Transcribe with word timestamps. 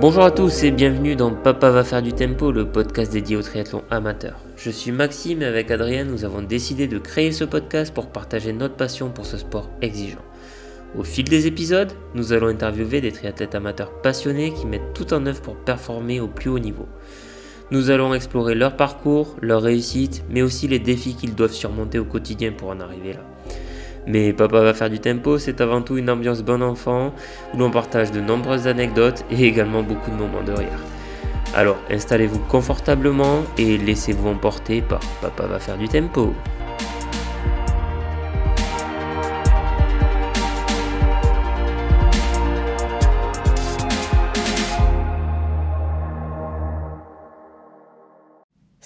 Bonjour 0.00 0.22
à 0.22 0.30
tous 0.30 0.62
et 0.62 0.70
bienvenue 0.70 1.14
dans 1.14 1.30
Papa 1.30 1.68
va 1.68 1.84
faire 1.84 2.00
du 2.00 2.14
tempo, 2.14 2.52
le 2.52 2.64
podcast 2.64 3.12
dédié 3.12 3.36
au 3.36 3.42
triathlon 3.42 3.82
amateur. 3.90 4.38
Je 4.56 4.70
suis 4.70 4.92
Maxime 4.92 5.42
et 5.42 5.44
avec 5.44 5.70
Adrien, 5.70 6.04
nous 6.04 6.24
avons 6.24 6.40
décidé 6.40 6.88
de 6.88 6.96
créer 6.96 7.32
ce 7.32 7.44
podcast 7.44 7.92
pour 7.92 8.06
partager 8.06 8.54
notre 8.54 8.76
passion 8.76 9.10
pour 9.10 9.26
ce 9.26 9.36
sport 9.36 9.68
exigeant. 9.82 10.24
Au 10.96 11.04
fil 11.04 11.24
des 11.24 11.46
épisodes, 11.46 11.92
nous 12.14 12.32
allons 12.32 12.46
interviewer 12.46 13.02
des 13.02 13.12
triathlètes 13.12 13.54
amateurs 13.54 14.00
passionnés 14.00 14.54
qui 14.54 14.64
mettent 14.64 14.94
tout 14.94 15.12
en 15.12 15.26
œuvre 15.26 15.42
pour 15.42 15.56
performer 15.56 16.18
au 16.18 16.28
plus 16.28 16.48
haut 16.48 16.58
niveau. 16.58 16.88
Nous 17.70 17.90
allons 17.90 18.14
explorer 18.14 18.54
leur 18.54 18.76
parcours, 18.76 19.36
leurs 19.42 19.60
réussites, 19.60 20.24
mais 20.30 20.40
aussi 20.40 20.66
les 20.66 20.78
défis 20.78 21.14
qu'ils 21.14 21.34
doivent 21.34 21.52
surmonter 21.52 21.98
au 21.98 22.06
quotidien 22.06 22.52
pour 22.52 22.70
en 22.70 22.80
arriver 22.80 23.12
là. 23.12 23.20
Mais 24.06 24.32
Papa 24.32 24.60
va 24.60 24.74
faire 24.74 24.90
du 24.90 24.98
tempo, 24.98 25.38
c'est 25.38 25.60
avant 25.60 25.82
tout 25.82 25.98
une 25.98 26.10
ambiance 26.10 26.42
bon 26.42 26.62
enfant 26.62 27.12
où 27.54 27.58
l'on 27.58 27.70
partage 27.70 28.10
de 28.10 28.20
nombreuses 28.20 28.66
anecdotes 28.66 29.24
et 29.30 29.44
également 29.44 29.82
beaucoup 29.82 30.10
de 30.10 30.16
moments 30.16 30.42
de 30.42 30.52
rire. 30.52 30.80
Alors 31.54 31.76
installez-vous 31.90 32.38
confortablement 32.48 33.42
et 33.58 33.76
laissez-vous 33.76 34.28
emporter 34.28 34.82
par 34.82 35.00
Papa 35.20 35.46
va 35.46 35.58
faire 35.58 35.76
du 35.76 35.88
tempo. 35.88 36.32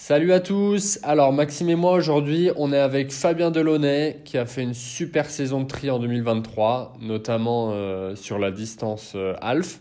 Salut 0.07 0.33
à 0.33 0.39
tous. 0.39 0.99
Alors 1.01 1.33
Maxime 1.33 1.67
et 1.67 1.75
moi 1.75 1.93
aujourd'hui, 1.93 2.51
on 2.57 2.71
est 2.71 2.77
avec 2.77 3.11
Fabien 3.11 3.49
Delaunay 3.49 4.21
qui 4.23 4.37
a 4.37 4.45
fait 4.45 4.61
une 4.61 4.75
super 4.75 5.27
saison 5.31 5.61
de 5.61 5.65
tri 5.65 5.89
en 5.89 5.97
2023, 5.97 6.93
notamment 7.01 7.71
euh, 7.71 8.15
sur 8.15 8.37
la 8.37 8.51
distance 8.51 9.13
euh, 9.15 9.33
Alf. 9.41 9.79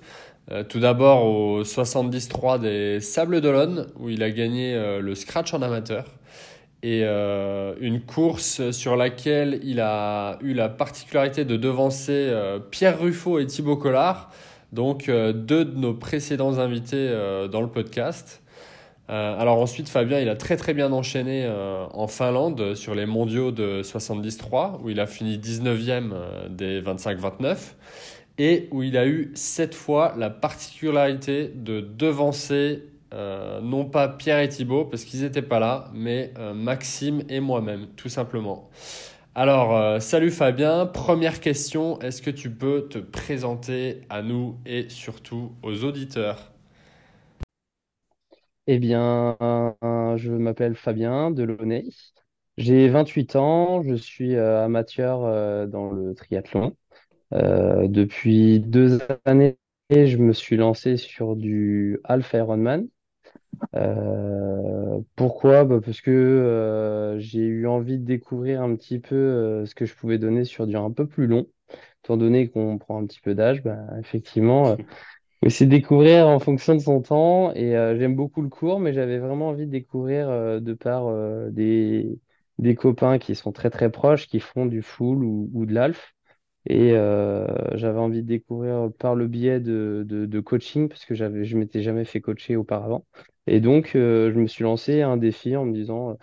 Euh, 0.51 0.65
tout 0.65 0.81
d'abord 0.81 1.27
au 1.27 1.63
73 1.63 2.59
des 2.59 3.01
Sables 3.01 3.43
d'Olonne 3.43 3.89
où 4.01 4.09
il 4.09 4.23
a 4.23 4.31
gagné 4.31 4.75
le 4.99 5.15
scratch 5.15 5.53
en 5.53 5.61
amateur 5.61 6.07
et 6.83 7.03
une 7.03 8.01
course 8.01 8.71
sur 8.71 8.97
laquelle 8.97 9.61
il 9.63 9.79
a 9.79 10.39
eu 10.41 10.55
la 10.55 10.71
particularité 10.71 11.45
de 11.45 11.59
devancer 11.59 12.33
Pierre 12.71 12.99
Ruffo 12.99 13.39
et 13.39 13.47
Thibaut 13.47 13.77
Collard, 13.77 14.31
donc 14.73 15.09
deux 15.09 15.67
de 15.67 15.77
nos 15.77 15.93
précédents 15.93 16.59
invités 16.59 17.11
dans 17.53 17.61
le 17.61 17.69
podcast. 17.69 18.41
Euh, 19.11 19.39
alors 19.39 19.59
ensuite, 19.59 19.89
Fabien, 19.89 20.19
il 20.21 20.29
a 20.29 20.37
très 20.37 20.57
très 20.57 20.73
bien 20.73 20.93
enchaîné 20.93 21.45
euh, 21.45 21.85
en 21.93 22.07
Finlande 22.07 22.75
sur 22.75 22.95
les 22.95 23.07
mondiaux 23.07 23.51
de 23.51 23.83
73, 23.83 24.81
où 24.83 24.91
il 24.91 24.99
a 24.99 25.07
fini 25.07 25.39
19e 25.39 26.11
euh, 26.13 26.49
des 26.49 26.81
25-29, 26.81 27.75
et 28.39 28.69
où 28.71 28.83
il 28.83 28.97
a 28.97 29.07
eu 29.07 29.31
cette 29.35 29.75
fois 29.75 30.15
la 30.17 30.31
particularité 30.31 31.53
de 31.55 31.81
devancer 31.81 32.85
non 33.63 33.85
pas 33.85 34.09
Pierre 34.09 34.41
et 34.41 34.49
Thibaut, 34.49 34.87
parce 34.87 35.05
qu'ils 35.05 35.21
n'étaient 35.23 35.41
pas 35.41 35.61
là, 35.61 35.85
mais 35.95 36.33
Maxime 36.53 37.23
et 37.29 37.39
moi-même, 37.39 37.87
tout 37.95 38.09
simplement. 38.09 38.69
Alors, 39.37 40.03
salut 40.03 40.33
Fabien, 40.33 40.87
première 40.87 41.39
question, 41.39 42.01
est-ce 42.01 42.21
que 42.21 42.31
tu 42.31 42.51
peux 42.51 42.89
te 42.91 42.99
présenter 42.99 44.01
à 44.11 44.23
nous 44.23 44.57
et 44.67 44.89
surtout 44.89 45.53
aux 45.63 45.85
auditeurs? 45.85 46.54
Eh 48.67 48.79
bien, 48.79 49.37
je 50.17 50.33
m'appelle 50.33 50.75
Fabien 50.75 51.31
Delaunay. 51.31 51.85
J'ai 52.57 52.89
28 52.89 53.37
ans, 53.37 53.83
je 53.83 53.95
suis 53.95 54.37
euh, 54.37 54.65
amateur 54.65 55.25
euh, 55.25 55.67
dans 55.67 55.91
le 55.91 56.15
triathlon. 56.15 56.77
Euh, 57.35 57.89
depuis 57.89 58.61
deux 58.61 59.01
années, 59.27 59.59
je 59.91 60.17
me 60.19 60.33
suis 60.35 60.57
lancé 60.57 60.97
sur 60.99 61.37
du 61.37 62.01
half 62.05 62.33
Ironman. 62.35 62.89
pourquoi? 65.17 65.65
Bah, 65.65 65.81
parce 65.85 66.01
que 66.01 67.17
j'ai 67.19 67.41
eu 67.41 67.67
envie 67.67 67.99
de 67.99 68.05
découvrir 68.05 68.63
un 68.63 68.75
petit 68.77 68.99
peu 68.99 69.65
ce 69.67 69.75
que 69.75 69.87
je 69.87 69.95
pouvais 69.95 70.19
donner 70.19 70.45
sur 70.45 70.67
du 70.67 70.77
un 70.77 70.91
peu 70.91 71.07
plus 71.07 71.27
long. 71.27 71.47
Étant 72.05 72.17
donné 72.17 72.49
qu'on 72.51 72.79
prend 72.79 73.03
un 73.03 73.07
petit 73.07 73.21
peu 73.21 73.35
d'âge, 73.35 73.63
bah, 73.63 73.79
effectivement, 73.99 74.77
c'est 75.51 75.67
découvrir 75.67 76.27
en 76.29 76.39
fonction 76.39 76.75
de 76.75 76.81
son 76.81 77.03
temps. 77.03 77.53
Et 77.55 77.77
euh, 77.77 77.99
j'aime 77.99 78.15
beaucoup 78.17 78.43
le 78.43 78.49
cours, 78.49 78.81
mais 78.81 78.93
j'avais 78.93 79.19
vraiment 79.19 79.49
envie 79.49 79.67
de 79.67 79.71
découvrir 79.71 80.29
euh, 80.29 80.61
de 80.61 80.75
par 80.75 81.07
euh, 81.09 81.51
des, 81.51 82.19
des 82.59 82.75
copains 82.75 83.19
qui 83.19 83.35
sont 83.35 83.53
très 83.53 83.71
très 83.71 83.91
proches, 83.91 84.27
qui 84.29 84.41
font 84.41 84.67
du 84.67 84.83
full 84.83 85.25
ou, 85.25 85.51
ou 85.53 85.67
de 85.67 85.75
l'alf. 85.75 86.15
Et 86.69 86.91
j'avais 87.75 87.99
envie 87.99 88.23
de 88.23 88.27
découvrir 88.29 88.91
par 88.99 89.15
le 89.15 89.29
biais 89.29 89.61
de, 89.61 90.05
de, 90.09 90.41
coaching, 90.41 90.89
parce 90.89 91.05
que 91.05 91.15
j'avais, 91.15 91.45
je 91.45 91.57
m'étais 91.59 91.83
jamais 91.83 92.05
fait 92.07 92.21
coacher 92.23 92.57
auparavant. 92.57 93.07
Et 93.47 93.61
donc, 93.61 93.91
je 93.95 94.33
me 94.39 94.47
suis 94.47 94.65
lancé 94.65 95.03
un 95.03 95.17
défi 95.19 95.57
en 95.57 95.67
me 95.67 95.75
disant, 95.75 96.19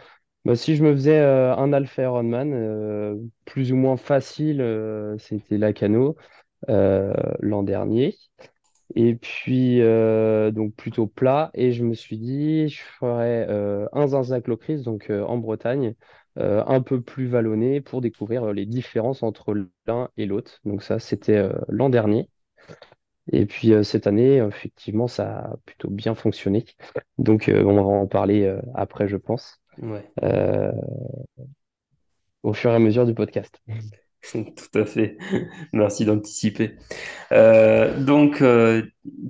bah, 0.45 0.55
si 0.55 0.75
je 0.75 0.83
me 0.83 0.93
faisais 0.93 1.19
un 1.19 1.73
Alpha 1.73 2.03
Ironman, 2.03 3.19
plus 3.45 3.71
ou 3.71 3.75
moins 3.77 3.97
facile, 3.97 4.65
c'était 5.19 5.57
la 5.59 5.73
Cano 5.73 6.17
l'an 6.67 7.63
dernier. 7.63 8.17
Et 8.95 9.15
puis, 9.15 9.81
euh, 9.81 10.51
donc 10.51 10.75
plutôt 10.75 11.07
plat. 11.07 11.51
Et 11.53 11.71
je 11.71 11.83
me 11.83 11.93
suis 11.93 12.17
dit, 12.17 12.67
je 12.69 12.81
ferais 12.81 13.45
euh, 13.49 13.87
un 13.93 14.07
Zinzac 14.07 14.47
Locris, 14.47 14.81
donc 14.83 15.09
euh, 15.09 15.23
en 15.23 15.37
Bretagne, 15.37 15.95
un 16.37 16.81
peu 16.81 17.01
plus 17.01 17.27
vallonné 17.27 17.81
pour 17.81 17.99
découvrir 17.99 18.53
les 18.53 18.65
différences 18.65 19.21
entre 19.21 19.53
l'un 19.85 20.09
et 20.15 20.25
l'autre. 20.25 20.59
Donc 20.63 20.81
ça, 20.81 20.97
c'était 20.97 21.49
l'an 21.67 21.89
dernier. 21.89 22.29
Et 23.33 23.45
puis 23.45 23.73
cette 23.83 24.07
année, 24.07 24.37
effectivement, 24.37 25.09
ça 25.09 25.39
a 25.39 25.57
plutôt 25.65 25.89
bien 25.89 26.15
fonctionné. 26.15 26.63
Donc 27.17 27.51
on 27.53 27.73
va 27.73 27.81
en 27.81 28.07
parler 28.07 28.49
après, 28.73 29.09
je 29.09 29.17
pense, 29.17 29.59
Ouais, 29.81 30.05
au 32.43 32.53
fur 32.53 32.71
et 32.71 32.75
à 32.75 32.79
mesure 32.79 33.05
du 33.05 33.13
podcast. 33.13 33.61
tout 34.33 34.79
à 34.79 34.85
fait. 34.85 35.17
Merci 35.73 36.05
d'anticiper. 36.05 36.75
Euh, 37.31 37.99
donc, 38.03 38.41
euh, 38.41 38.83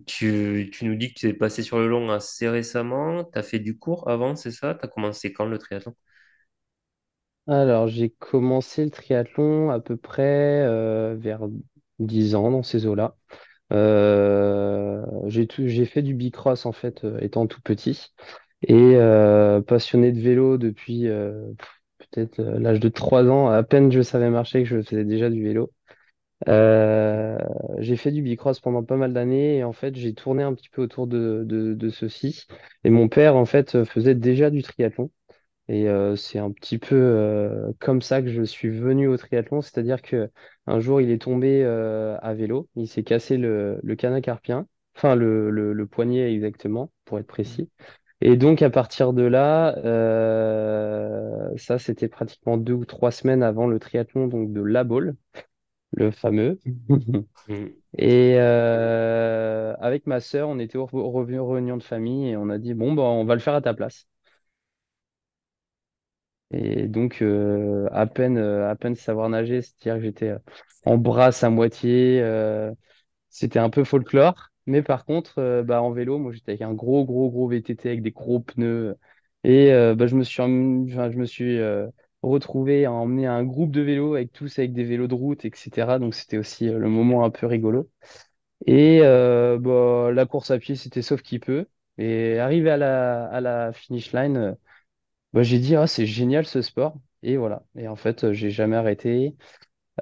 tu, 0.05 0.71
nous 0.81 0.95
dis 0.95 1.13
que 1.13 1.19
tu 1.19 1.29
es 1.29 1.33
passé 1.33 1.63
sur 1.63 1.79
le 1.79 1.87
long 1.87 2.09
assez 2.11 2.49
récemment. 2.49 3.23
Tu 3.25 3.39
as 3.39 3.43
fait 3.43 3.59
du 3.59 3.77
cours 3.77 4.09
avant, 4.09 4.35
c'est 4.35 4.51
ça? 4.51 4.75
Tu 4.75 4.85
as 4.85 4.89
commencé 4.89 5.33
quand 5.33 5.45
le 5.45 5.57
triathlon? 5.57 5.95
Alors, 7.47 7.87
j'ai 7.87 8.09
commencé 8.11 8.83
le 8.85 8.91
triathlon 8.91 9.69
à 9.71 9.79
peu 9.79 9.97
près 9.97 10.61
euh, 10.63 11.15
vers 11.17 11.41
10 11.99 12.35
ans 12.35 12.51
dans 12.51 12.63
ces 12.63 12.85
eaux-là. 12.85 13.15
J'ai 15.27 15.85
fait 15.85 16.01
du 16.01 16.13
bicross 16.13 16.65
en 16.65 16.71
fait 16.71 17.05
étant 17.21 17.47
tout 17.47 17.61
petit 17.61 18.07
et 18.63 18.95
passionné 19.67 20.11
de 20.11 20.19
vélo 20.19 20.57
depuis 20.57 21.07
peut-être 22.11 22.39
euh, 22.39 22.59
l'âge 22.59 22.79
de 22.79 22.89
3 22.89 23.25
ans. 23.29 23.47
À 23.49 23.63
peine 23.63 23.91
je 23.91 24.01
savais 24.01 24.29
marcher 24.29 24.63
que 24.63 24.69
je 24.69 24.81
faisais 24.81 25.05
déjà 25.05 25.29
du 25.29 25.43
vélo. 25.43 25.71
Euh, 26.47 27.37
j'ai 27.79 27.95
fait 27.97 28.11
du 28.11 28.21
bicross 28.23 28.59
pendant 28.59 28.83
pas 28.83 28.97
mal 28.97 29.13
d'années 29.13 29.57
et 29.57 29.63
en 29.63 29.73
fait 29.73 29.95
j'ai 29.95 30.13
tourné 30.15 30.43
un 30.43 30.53
petit 30.55 30.69
peu 30.69 30.81
autour 30.81 31.07
de, 31.07 31.43
de, 31.47 31.89
ceci. 31.89 32.47
Et 32.83 32.89
mon 32.89 33.09
père 33.09 33.35
en 33.35 33.45
fait 33.45 33.83
faisait 33.85 34.15
déjà 34.15 34.49
du 34.49 34.63
triathlon. 34.63 35.11
Et 35.67 35.87
euh, 35.87 36.15
c'est 36.15 36.39
un 36.39 36.51
petit 36.51 36.77
peu 36.77 36.95
euh, 36.95 37.71
comme 37.79 38.01
ça 38.01 38.21
que 38.21 38.29
je 38.29 38.43
suis 38.43 38.69
venu 38.69 39.07
au 39.07 39.17
triathlon, 39.17 39.61
c'est-à-dire 39.61 40.01
que 40.01 40.29
un 40.67 40.79
jour 40.79 40.99
il 41.01 41.11
est 41.11 41.21
tombé 41.21 41.63
euh, 41.63 42.17
à 42.21 42.33
vélo, 42.33 42.67
il 42.75 42.87
s'est 42.87 43.03
cassé 43.03 43.37
le, 43.37 43.79
le 43.83 43.95
carpien, 43.95 44.67
enfin 44.95 45.15
le 45.15 45.85
poignet 45.89 46.33
exactement, 46.33 46.91
pour 47.05 47.19
être 47.19 47.27
précis. 47.27 47.69
Et 48.21 48.37
donc 48.37 48.61
à 48.61 48.69
partir 48.69 49.13
de 49.13 49.23
là, 49.23 49.75
euh, 49.79 51.49
ça 51.57 51.79
c'était 51.79 52.07
pratiquement 52.07 52.57
deux 52.57 52.73
ou 52.73 52.85
trois 52.85 53.11
semaines 53.11 53.41
avant 53.43 53.67
le 53.67 53.79
triathlon 53.79 54.27
donc 54.27 54.53
de 54.53 54.61
La 54.61 54.83
Baule, 54.83 55.15
le 55.93 56.11
fameux. 56.11 56.59
Et 57.97 58.35
euh, 58.39 59.75
avec 59.79 60.07
ma 60.07 60.19
sœur, 60.21 60.49
on 60.49 60.59
était 60.59 60.77
au 60.77 60.85
revenu 60.87 61.39
réunion 61.41 61.77
de 61.77 61.83
famille 61.83 62.29
et 62.29 62.37
on 62.37 62.49
a 62.49 62.57
dit 62.59 62.73
bon 62.75 62.93
bah 62.93 63.03
on 63.03 63.25
va 63.25 63.35
le 63.35 63.41
faire 63.41 63.55
à 63.55 63.61
ta 63.61 63.73
place. 63.73 64.07
Et 66.53 66.87
donc, 66.87 67.21
euh, 67.21 67.87
à 67.91 68.05
peine, 68.07 68.37
à 68.37 68.75
peine 68.75 68.95
savoir 68.95 69.29
nager, 69.29 69.61
c'est-à-dire 69.61 69.95
que 69.95 70.01
j'étais 70.03 70.33
en 70.85 70.97
brasse 70.97 71.43
à 71.43 71.49
moitié. 71.49 72.21
c'était 73.29 73.59
un 73.59 73.69
peu 73.71 73.83
folklore. 73.83 74.50
Mais 74.67 74.81
par 74.83 75.05
contre, 75.05 75.39
euh, 75.39 75.63
bah, 75.63 75.81
en 75.81 75.91
vélo, 75.91 76.17
moi, 76.19 76.31
j'étais 76.31 76.51
avec 76.51 76.61
un 76.61 76.73
gros, 76.73 77.05
gros, 77.05 77.29
gros 77.29 77.47
VTT 77.47 77.89
avec 77.89 78.01
des 78.03 78.11
gros 78.11 78.39
pneus. 78.39 78.95
Et 79.43 79.71
euh, 79.73 79.95
bah, 79.95 80.07
je 80.07 80.15
me 80.15 80.23
suis, 80.23 80.35
je 80.37 81.17
me 81.17 81.25
suis 81.25 81.57
euh, 81.59 81.87
retrouvé 82.21 82.85
à 82.85 82.91
emmener 82.91 83.25
un 83.27 83.43
groupe 83.43 83.71
de 83.71 83.81
vélos 83.81 84.15
avec 84.15 84.31
tous 84.33 84.59
avec 84.59 84.73
des 84.73 84.83
vélos 84.83 85.07
de 85.07 85.15
route, 85.15 85.45
etc. 85.45 85.99
Donc, 85.99 86.15
c'était 86.15 86.37
aussi 86.37 86.65
le 86.67 86.89
moment 86.89 87.23
un 87.25 87.29
peu 87.31 87.47
rigolo. 87.47 87.89
Et 88.67 89.01
bah, 89.01 90.11
la 90.13 90.25
course 90.25 90.51
à 90.51 90.59
pied, 90.59 90.75
c'était 90.75 91.01
sauf 91.01 91.21
qui 91.21 91.39
peut. 91.39 91.67
Et 91.97 92.39
arrivé 92.39 92.69
à 92.71 92.77
la, 92.77 93.25
à 93.27 93.41
la 93.41 93.73
finish 93.73 94.13
line. 94.13 94.55
bah, 95.33 95.43
j'ai 95.43 95.59
dit, 95.59 95.75
ah, 95.75 95.87
c'est 95.87 96.05
génial 96.05 96.45
ce 96.45 96.61
sport. 96.61 96.95
Et 97.23 97.37
voilà. 97.37 97.63
Et 97.75 97.87
en 97.87 97.95
fait, 97.95 98.23
euh, 98.25 98.33
j'ai 98.33 98.51
jamais 98.51 98.75
arrêté. 98.75 99.35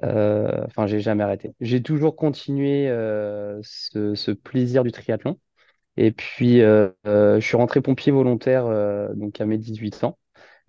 Euh, 0.04 0.64
Enfin, 0.66 0.88
j'ai 0.88 1.00
jamais 1.00 1.24
arrêté. 1.24 1.54
J'ai 1.62 1.82
toujours 1.82 2.16
continué 2.16 2.88
euh, 2.90 3.60
ce, 3.64 4.32
plaisir 4.32 4.84
du 4.84 4.92
triathlon. 4.92 5.40
Et 5.98 6.12
puis, 6.12 6.62
euh, 6.62 6.92
je 7.06 7.40
suis 7.42 7.58
rentré 7.58 7.82
pompier 7.82 8.12
volontaire 8.12 8.66
donc 9.16 9.42
à 9.42 9.46
mes 9.46 9.58
18 9.58 10.04
ans. 10.04 10.20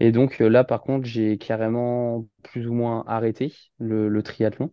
Et 0.01 0.13
donc 0.13 0.39
là, 0.41 0.65
par 0.65 0.83
contre, 0.83 1.07
j'ai 1.07 1.39
carrément 1.39 2.27
plus 2.45 2.69
ou 2.69 2.75
moins 2.75 3.05
arrêté 3.07 3.55
le, 3.79 4.23
triathlon. 4.23 4.73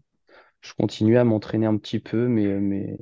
Je 0.61 0.73
continuais 0.75 1.17
à 1.17 1.23
m'entraîner 1.25 1.67
un 1.67 1.77
petit 1.77 1.99
peu, 1.99 2.27
mais, 2.27 2.97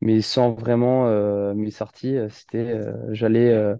mais, 0.00 0.20
sans 0.22 0.52
vraiment 0.54 1.06
mes 1.54 1.70
sorties. 1.70 2.16
C'était, 2.30 2.80
j'allais 3.12 3.74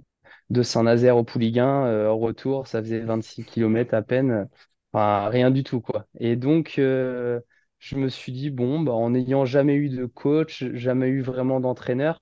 de 0.50 0.62
Saint-Nazaire 0.62 1.16
au 1.16 1.24
Pouliguen, 1.24 2.08
en 2.08 2.18
retour, 2.18 2.66
ça 2.66 2.82
faisait 2.82 3.00
26 3.00 3.44
km 3.44 3.94
à 3.94 4.02
peine. 4.02 4.48
Rien 4.92 5.50
du 5.50 5.62
tout, 5.64 5.80
quoi. 5.80 6.06
Et 6.18 6.36
donc, 6.36 6.74
je 6.76 7.96
me 7.96 8.08
suis 8.08 8.32
dit, 8.32 8.50
bon, 8.50 8.80
bah, 8.80 8.92
en 8.92 9.10
n'ayant 9.10 9.44
jamais 9.44 9.74
eu 9.74 9.88
de 9.88 10.04
coach, 10.06 10.64
jamais 10.74 11.08
eu 11.08 11.22
vraiment 11.22 11.60
d'entraîneur, 11.60 12.20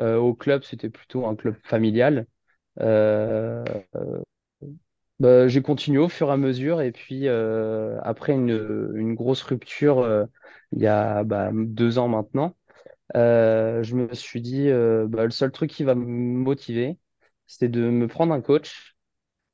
euh, 0.00 0.16
au 0.18 0.34
club, 0.34 0.64
c'était 0.64 0.90
plutôt 0.90 1.26
un 1.26 1.36
club 1.36 1.56
familial. 1.64 2.26
Euh, 2.80 3.64
bah, 5.18 5.48
j'ai 5.48 5.62
continué 5.62 5.98
au 5.98 6.08
fur 6.08 6.28
et 6.28 6.32
à 6.32 6.36
mesure. 6.36 6.80
Et 6.80 6.92
puis, 6.92 7.28
euh, 7.28 7.98
après 8.02 8.32
une, 8.32 8.50
une 8.94 9.14
grosse 9.14 9.42
rupture, 9.42 10.26
il 10.72 10.80
y 10.80 10.86
a 10.86 11.24
bah, 11.24 11.50
deux 11.54 11.98
ans 11.98 12.08
maintenant, 12.08 12.56
je 13.14 13.94
me 13.96 14.14
suis 14.14 14.40
dit, 14.42 14.68
bah, 15.08 15.24
le 15.24 15.30
seul 15.30 15.52
truc 15.52 15.70
qui 15.70 15.84
va 15.84 15.94
me 15.94 16.04
motiver, 16.06 16.98
c'était 17.46 17.68
de 17.70 17.82
me 17.90 18.08
prendre 18.08 18.34
un 18.34 18.40
coach 18.42 18.96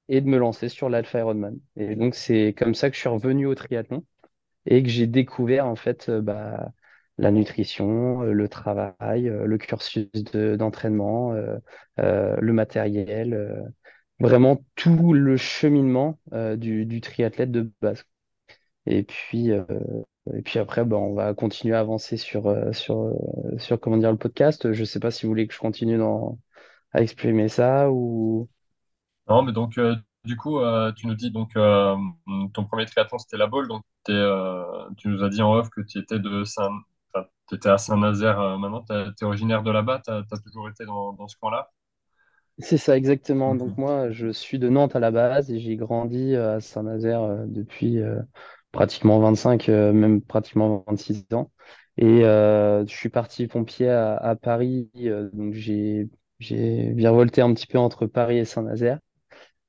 et 0.09 0.21
de 0.21 0.27
me 0.29 0.39
lancer 0.39 0.69
sur 0.69 0.89
l'Alpha 0.89 1.19
Ironman. 1.21 1.59
Et 1.77 1.97
donc, 1.97 2.15
c'est 2.15 2.55
comme 2.57 2.75
ça 2.75 2.91
que 2.91 2.97
je 2.97 3.01
suis 3.01 3.09
revenu 3.09 3.47
au 3.47 3.55
triathlon 3.55 4.05
et 4.67 4.83
que 4.83 4.89
j'ai 4.89 5.07
découvert 5.07 5.67
en 5.67 5.77
fait 5.77 6.11
bah, 6.11 6.73
la 7.19 7.31
nutrition, 7.31 8.23
euh, 8.23 8.33
le 8.33 8.49
travail, 8.49 9.29
euh, 9.29 9.47
le 9.47 9.59
cursus 9.59 10.09
d'entraînement, 10.13 11.33
euh, 11.35 12.37
le 12.41 12.53
matériel, 12.53 13.65
vraiment 14.21 14.65
tout 14.75 15.13
le 15.13 15.37
cheminement 15.37 16.19
du, 16.57 17.01
triathlète 17.01 17.51
de 17.51 17.71
base. 17.81 18.05
Et 18.87 19.03
puis, 19.03 19.51
et 19.51 20.43
puis 20.43 20.59
après, 20.59 20.85
ben, 20.85 20.97
on 20.97 21.15
va 21.15 21.35
continuer 21.35 21.75
à 21.75 21.81
avancer 21.81 22.17
sur, 22.17 22.55
sur, 22.75 23.13
sur 23.59 23.81
comment 23.81 23.97
dire, 23.99 24.13
le 24.13 24.19
podcast. 24.19 24.73
Je 24.73 24.81
ne 24.81 24.85
sais 24.85 25.01
pas 25.01 25.11
si 25.11 25.27
vous 25.27 25.31
voulez 25.31 25.47
que 25.47 25.55
je 25.55 25.59
continue 25.59 25.99
dans, 25.99 26.39
à 26.93 27.03
exprimer 27.03 27.49
ça 27.49 27.91
ou... 27.93 28.49
Non, 29.29 29.43
mais 29.43 29.53
donc, 29.53 29.79
du 30.25 30.37
coup, 30.37 30.61
tu 30.97 31.07
nous 31.07 31.15
dis 31.15 31.31
donc 31.31 31.53
ton 31.55 32.65
premier 32.67 32.87
triathlon 32.87 33.19
c'était 33.19 33.37
la 33.37 33.47
boule, 33.47 33.69
donc 33.69 33.83
tu 34.05 35.09
nous 35.09 35.23
as 35.25 35.29
dit 35.29 35.43
en 35.43 35.53
off 35.55 35.71
que 35.71 35.81
tu 35.81 35.99
étais 35.99 36.19
de 36.19 36.45
Saint, 36.45 36.71
tu 37.49 37.55
étais 37.57 37.69
à 37.69 37.79
Saint-Nazaire 37.79 38.41
euh, 38.41 38.59
maintenant, 38.59 38.85
tu 38.85 38.95
es 38.95 39.25
originaire 39.25 39.63
de 39.63 39.71
là-bas, 39.71 40.03
tu 40.05 40.11
as, 40.13 40.23
toujours 40.45 40.69
été 40.69 40.85
dans, 40.87 41.13
dans 41.15 41.29
ce 41.29 41.37
coin-là? 41.39 41.71
C'est 42.59 42.79
ça, 42.79 42.97
exactement. 42.97 43.55
Donc 43.55 43.73
Mhm. 43.73 43.77
moi, 43.77 44.11
je 44.11 44.29
suis 44.33 44.59
de 44.59 44.69
Nantes 44.71 44.97
à 44.97 45.01
la 45.01 45.11
base 45.11 45.51
et 45.51 45.61
j'ai 45.61 45.77
grandi 45.77 46.35
euh, 46.35 46.57
à 46.57 46.61
Saint-Nazaire 46.61 47.21
euh, 47.23 47.45
depuis 47.47 47.99
euh, 48.01 48.23
pratiquement 48.73 49.19
25, 49.21 49.69
euh, 49.69 49.93
même 49.93 50.23
pratiquement 50.23 50.83
26 50.89 51.27
ans. 51.35 51.51
Et 51.99 52.25
euh, 52.25 52.87
je 52.87 52.95
suis 52.95 53.11
parti 53.11 53.47
pompier 53.47 53.91
à, 53.91 54.17
à 54.17 54.37
Paris. 54.37 54.91
euh, 55.05 55.29
donc 55.35 55.53
j'ai 55.55 56.09
j'ai 56.39 56.93
virevolté 56.93 57.41
un 57.43 57.53
petit 57.55 57.67
peu 57.67 57.79
entre 57.79 58.07
Paris 58.07 58.39
et 58.39 58.45
Saint-Nazaire. 58.47 58.99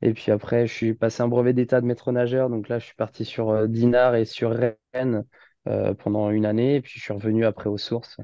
Et 0.02 0.14
puis 0.14 0.32
après, 0.32 0.68
je 0.68 0.74
suis 0.74 0.94
passé 0.94 1.24
un 1.24 1.28
brevet 1.28 1.54
d'état 1.54 1.82
de 1.82 1.86
maître 1.86 2.12
nageur. 2.12 2.50
Donc 2.50 2.70
là, 2.70 2.80
je 2.80 2.86
suis 2.86 2.96
parti 2.96 3.26
sur 3.26 3.50
euh, 3.50 3.68
Dinard 3.68 4.16
et 4.16 4.26
sur 4.26 4.52
Rennes 4.94 5.26
euh, 5.68 5.94
pendant 5.94 6.30
une 6.30 6.46
année. 6.46 6.76
Et 6.76 6.82
puis 6.82 6.94
je 7.00 7.04
suis 7.04 7.14
revenu 7.14 7.46
après 7.46 7.70
aux 7.70 7.78
sources. 7.78 8.18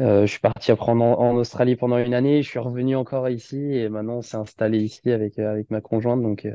Euh, 0.00 0.22
je 0.22 0.30
suis 0.30 0.40
parti 0.40 0.70
apprendre 0.70 1.04
en, 1.04 1.34
Australie 1.36 1.76
pendant 1.76 1.98
une 1.98 2.14
année, 2.14 2.42
je 2.42 2.48
suis 2.48 2.60
revenu 2.60 2.94
encore 2.94 3.28
ici 3.28 3.56
et 3.56 3.88
maintenant 3.88 4.18
on 4.18 4.22
s'est 4.22 4.36
installé 4.36 4.78
ici 4.78 5.10
avec, 5.10 5.40
avec 5.40 5.70
ma 5.70 5.80
conjointe. 5.80 6.22
Donc, 6.22 6.46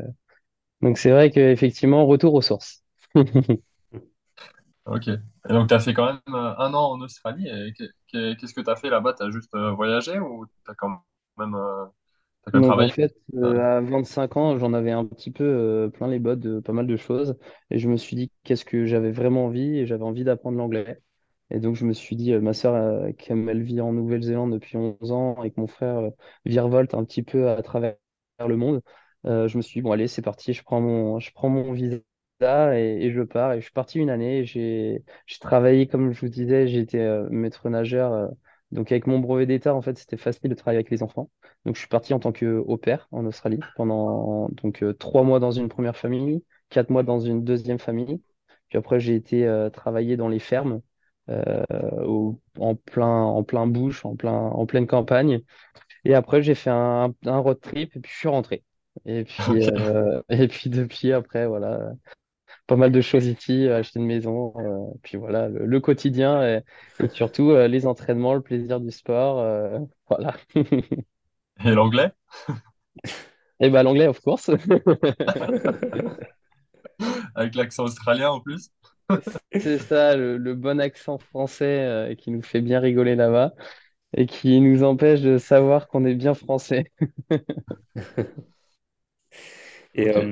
donc 0.82 0.98
c'est 0.98 1.12
vrai 1.12 1.30
qu'effectivement, 1.30 2.06
retour 2.06 2.34
aux 2.36 2.42
sources. 2.42 2.84
Ok. 4.86 5.08
Et 5.08 5.54
donc, 5.54 5.70
tu 5.70 5.74
as 5.74 5.80
fait 5.80 5.94
quand 5.94 6.06
même 6.08 6.36
un 6.36 6.74
an 6.74 6.92
en 6.92 7.00
Australie. 7.00 7.48
Qu'est-ce 8.12 8.54
que 8.54 8.60
tu 8.60 8.70
as 8.70 8.76
fait 8.76 8.90
là-bas? 8.90 9.14
Tu 9.14 9.24
as 9.24 9.30
juste 9.30 9.56
voyagé 9.56 10.20
ou 10.20 10.46
tu 10.46 10.72
as 10.72 10.74
quand 10.74 10.90
même, 11.38 11.56
en 12.52 12.88
fait, 12.88 13.16
euh, 13.36 13.78
à 13.78 13.82
25 13.82 14.38
ans, 14.38 14.58
j'en 14.58 14.74
avais 14.74 14.92
un 14.92 15.06
petit 15.06 15.32
peu 15.32 15.44
euh, 15.44 15.90
plein 15.90 16.08
les 16.08 16.20
bottes 16.20 16.40
de 16.40 16.60
pas 16.60 16.74
mal 16.74 16.88
de 16.88 16.96
choses 16.98 17.38
et 17.72 17.80
je 17.80 17.88
me 17.90 17.98
suis 17.98 18.16
dit 18.16 18.32
qu'est-ce 18.44 18.66
que 18.66 18.86
j'avais 18.86 19.12
vraiment 19.12 19.46
envie 19.46 19.78
et 19.80 19.86
j'avais 19.88 20.04
envie 20.04 20.24
d'apprendre 20.24 20.58
l'anglais. 20.58 21.02
Et 21.50 21.60
donc 21.60 21.76
je 21.76 21.86
me 21.86 21.94
suis 21.94 22.16
dit, 22.16 22.34
euh, 22.34 22.42
ma 22.42 22.54
sœur, 22.54 22.76
euh, 22.76 23.12
comme 23.28 23.50
elle 23.50 23.64
vit 23.64 23.82
en 23.82 23.94
Nouvelle-Zélande 23.94 24.52
depuis 24.54 24.78
11 24.78 25.12
ans 25.12 25.42
et 25.44 25.52
que 25.52 25.60
mon 25.60 25.68
frère 25.68 26.12
virevolte 26.46 26.94
un 26.94 27.04
petit 27.06 27.24
peu 27.24 27.50
à 27.50 27.62
travers 27.64 27.96
le 28.48 28.58
monde, 28.58 28.82
je 29.26 29.56
me 29.58 29.62
suis 29.62 29.80
dit, 29.80 29.82
bon 29.82 29.92
allez, 29.92 30.08
c'est 30.08 30.22
parti, 30.22 30.54
je 30.54 30.64
prends 30.64 30.82
mon, 30.82 31.20
je 31.20 31.32
prends 31.34 31.50
mon 31.50 31.72
visa 31.74 32.02
et, 32.78 33.06
et 33.06 33.12
je 33.12 33.22
pars. 33.22 33.54
Et 33.54 33.60
je 33.60 33.66
suis 33.66 33.72
parti 33.74 34.00
une 34.00 34.10
année, 34.10 34.44
j'ai, 34.46 35.04
j'ai 35.28 35.40
travaillé, 35.40 35.88
comme 35.88 36.12
je 36.12 36.20
vous 36.22 36.28
disais, 36.30 36.68
j'étais 36.68 37.08
maître 37.30 37.70
nageur. 37.70 38.30
Donc 38.74 38.92
avec 38.92 39.08
mon 39.08 39.20
brevet 39.20 39.46
d'état, 39.46 39.76
en 39.76 39.82
fait, 39.82 39.98
c'était 39.98 40.18
facile 40.18 40.50
de 40.50 40.56
travailler 40.56 40.78
avec 40.80 40.90
les 40.92 41.04
enfants. 41.04 41.30
Donc, 41.66 41.76
je 41.76 41.80
suis 41.80 41.88
parti 41.90 42.14
en 42.14 42.20
tant 42.20 42.32
que 42.32 42.58
au 42.58 42.78
pair 42.78 43.08
en 43.12 43.26
Australie 43.26 43.66
pendant 43.76 44.50
donc 44.52 44.84
euh, 44.84 44.94
trois 44.94 45.24
mois 45.24 45.40
dans 45.40 45.52
une 45.52 45.70
première 45.70 45.98
famille, 45.98 46.44
quatre 46.70 46.90
mois 46.90 47.04
dans 47.04 47.20
une 47.20 47.44
deuxième 47.44 47.80
famille. 47.80 48.22
Puis 48.70 48.78
après, 48.78 49.00
j'ai 49.00 49.16
été 49.16 49.46
euh, 49.48 49.70
travailler 49.70 50.18
dans 50.18 50.28
les 50.30 50.40
fermes 50.40 50.82
euh, 51.30 51.64
au- 52.06 52.40
en 52.60 52.76
plein 52.76 53.08
en 53.24 53.44
plein 53.44 53.68
bush, 53.68 54.06
en 54.06 54.16
plein 54.16 54.32
en 54.34 54.66
pleine 54.66 54.88
campagne. 54.88 55.42
Et 56.06 56.14
après, 56.16 56.42
j'ai 56.44 56.56
fait 56.56 56.70
un, 56.70 57.14
un 57.26 57.38
road 57.40 57.60
trip 57.62 57.96
et 57.96 58.00
puis 58.00 58.12
je 58.14 58.18
suis 58.20 58.28
rentré. 58.30 58.64
Et 59.06 59.24
puis 59.24 59.60
euh, 59.62 60.22
et 60.30 60.48
puis 60.48 60.70
depuis 60.70 61.12
après, 61.14 61.48
voilà, 61.48 61.94
pas 62.68 62.76
mal 62.76 62.92
de 62.92 63.02
choses 63.02 63.26
ici, 63.28 63.68
euh, 63.68 63.78
acheter 63.80 64.00
une 64.00 64.06
maison, 64.08 64.54
euh, 64.58 64.92
puis 65.04 65.18
voilà, 65.18 65.50
le, 65.50 65.66
le 65.66 65.80
quotidien 65.80 66.44
et, 66.48 66.62
et 67.02 67.10
surtout 67.10 67.52
euh, 67.52 67.68
les 67.68 67.86
entraînements, 67.88 68.34
le 68.34 68.42
plaisir 68.42 68.80
du 68.80 68.92
sport, 68.92 69.40
euh, 69.40 69.80
voilà. 70.10 70.36
Et 71.66 71.72
l'anglais? 71.74 72.12
Et 73.60 73.70
ben 73.70 73.84
l'anglais, 73.84 74.08
of 74.08 74.20
course. 74.22 74.50
Avec 77.36 77.56
l'accent 77.56 77.84
australien 77.86 78.32
en 78.32 78.40
plus? 78.40 78.70
C'est 79.56 79.80
ça, 79.80 80.16
le, 80.16 80.38
le 80.38 80.56
bon 80.56 80.80
accent 80.80 81.18
français 81.18 81.66
euh, 81.86 82.16
qui 82.16 82.32
nous 82.32 82.42
fait 82.42 82.62
bien 82.62 82.80
rigoler 82.80 83.16
là-bas 83.16 83.54
et 84.18 84.26
qui 84.28 84.60
nous 84.62 84.84
empêche 84.84 85.22
de 85.22 85.38
savoir 85.38 85.88
qu'on 85.88 86.06
est 86.06 86.16
bien 86.16 86.34
français. 86.34 86.92
Et 89.96 90.10
euh, 90.10 90.24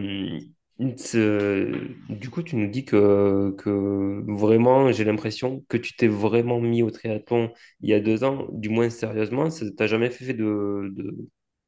du 2.09 2.29
coup, 2.31 2.41
tu 2.43 2.55
nous 2.55 2.67
dis 2.67 2.85
que, 2.85 3.51
que 3.57 4.23
vraiment, 4.31 4.91
j'ai 4.91 5.03
l'impression 5.03 5.63
que 5.69 5.77
tu 5.77 5.95
t'es 5.95 6.07
vraiment 6.07 6.59
mis 6.59 6.81
au 6.81 6.89
triathlon 6.91 7.53
il 7.81 7.89
y 7.89 7.93
a 7.93 7.99
deux 7.99 8.23
ans, 8.23 8.47
du 8.51 8.69
moins 8.69 8.89
sérieusement. 8.89 9.49
T'as 9.77 9.87
jamais 9.87 10.09
fait 10.09 10.33
de, 10.33 10.89
de 10.95 11.15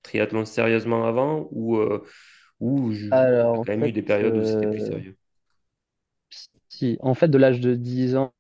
triathlon 0.02 0.46
sérieusement 0.46 1.06
avant 1.06 1.48
ou, 1.52 1.78
euh, 1.78 2.04
ou 2.60 2.92
Alors, 3.12 3.66
quand 3.66 3.72
même 3.74 3.86
eu 3.86 3.92
des 3.92 4.02
périodes 4.04 4.38
où 4.38 4.44
c'était 4.44 4.68
plus 4.68 4.80
euh, 4.80 4.86
sérieux? 4.86 5.18
si, 6.70 6.98
en 7.02 7.14
fait, 7.14 7.28
de 7.28 7.38
l'âge 7.38 7.60
de 7.60 7.76
10 7.76 8.16
ans 8.16 8.34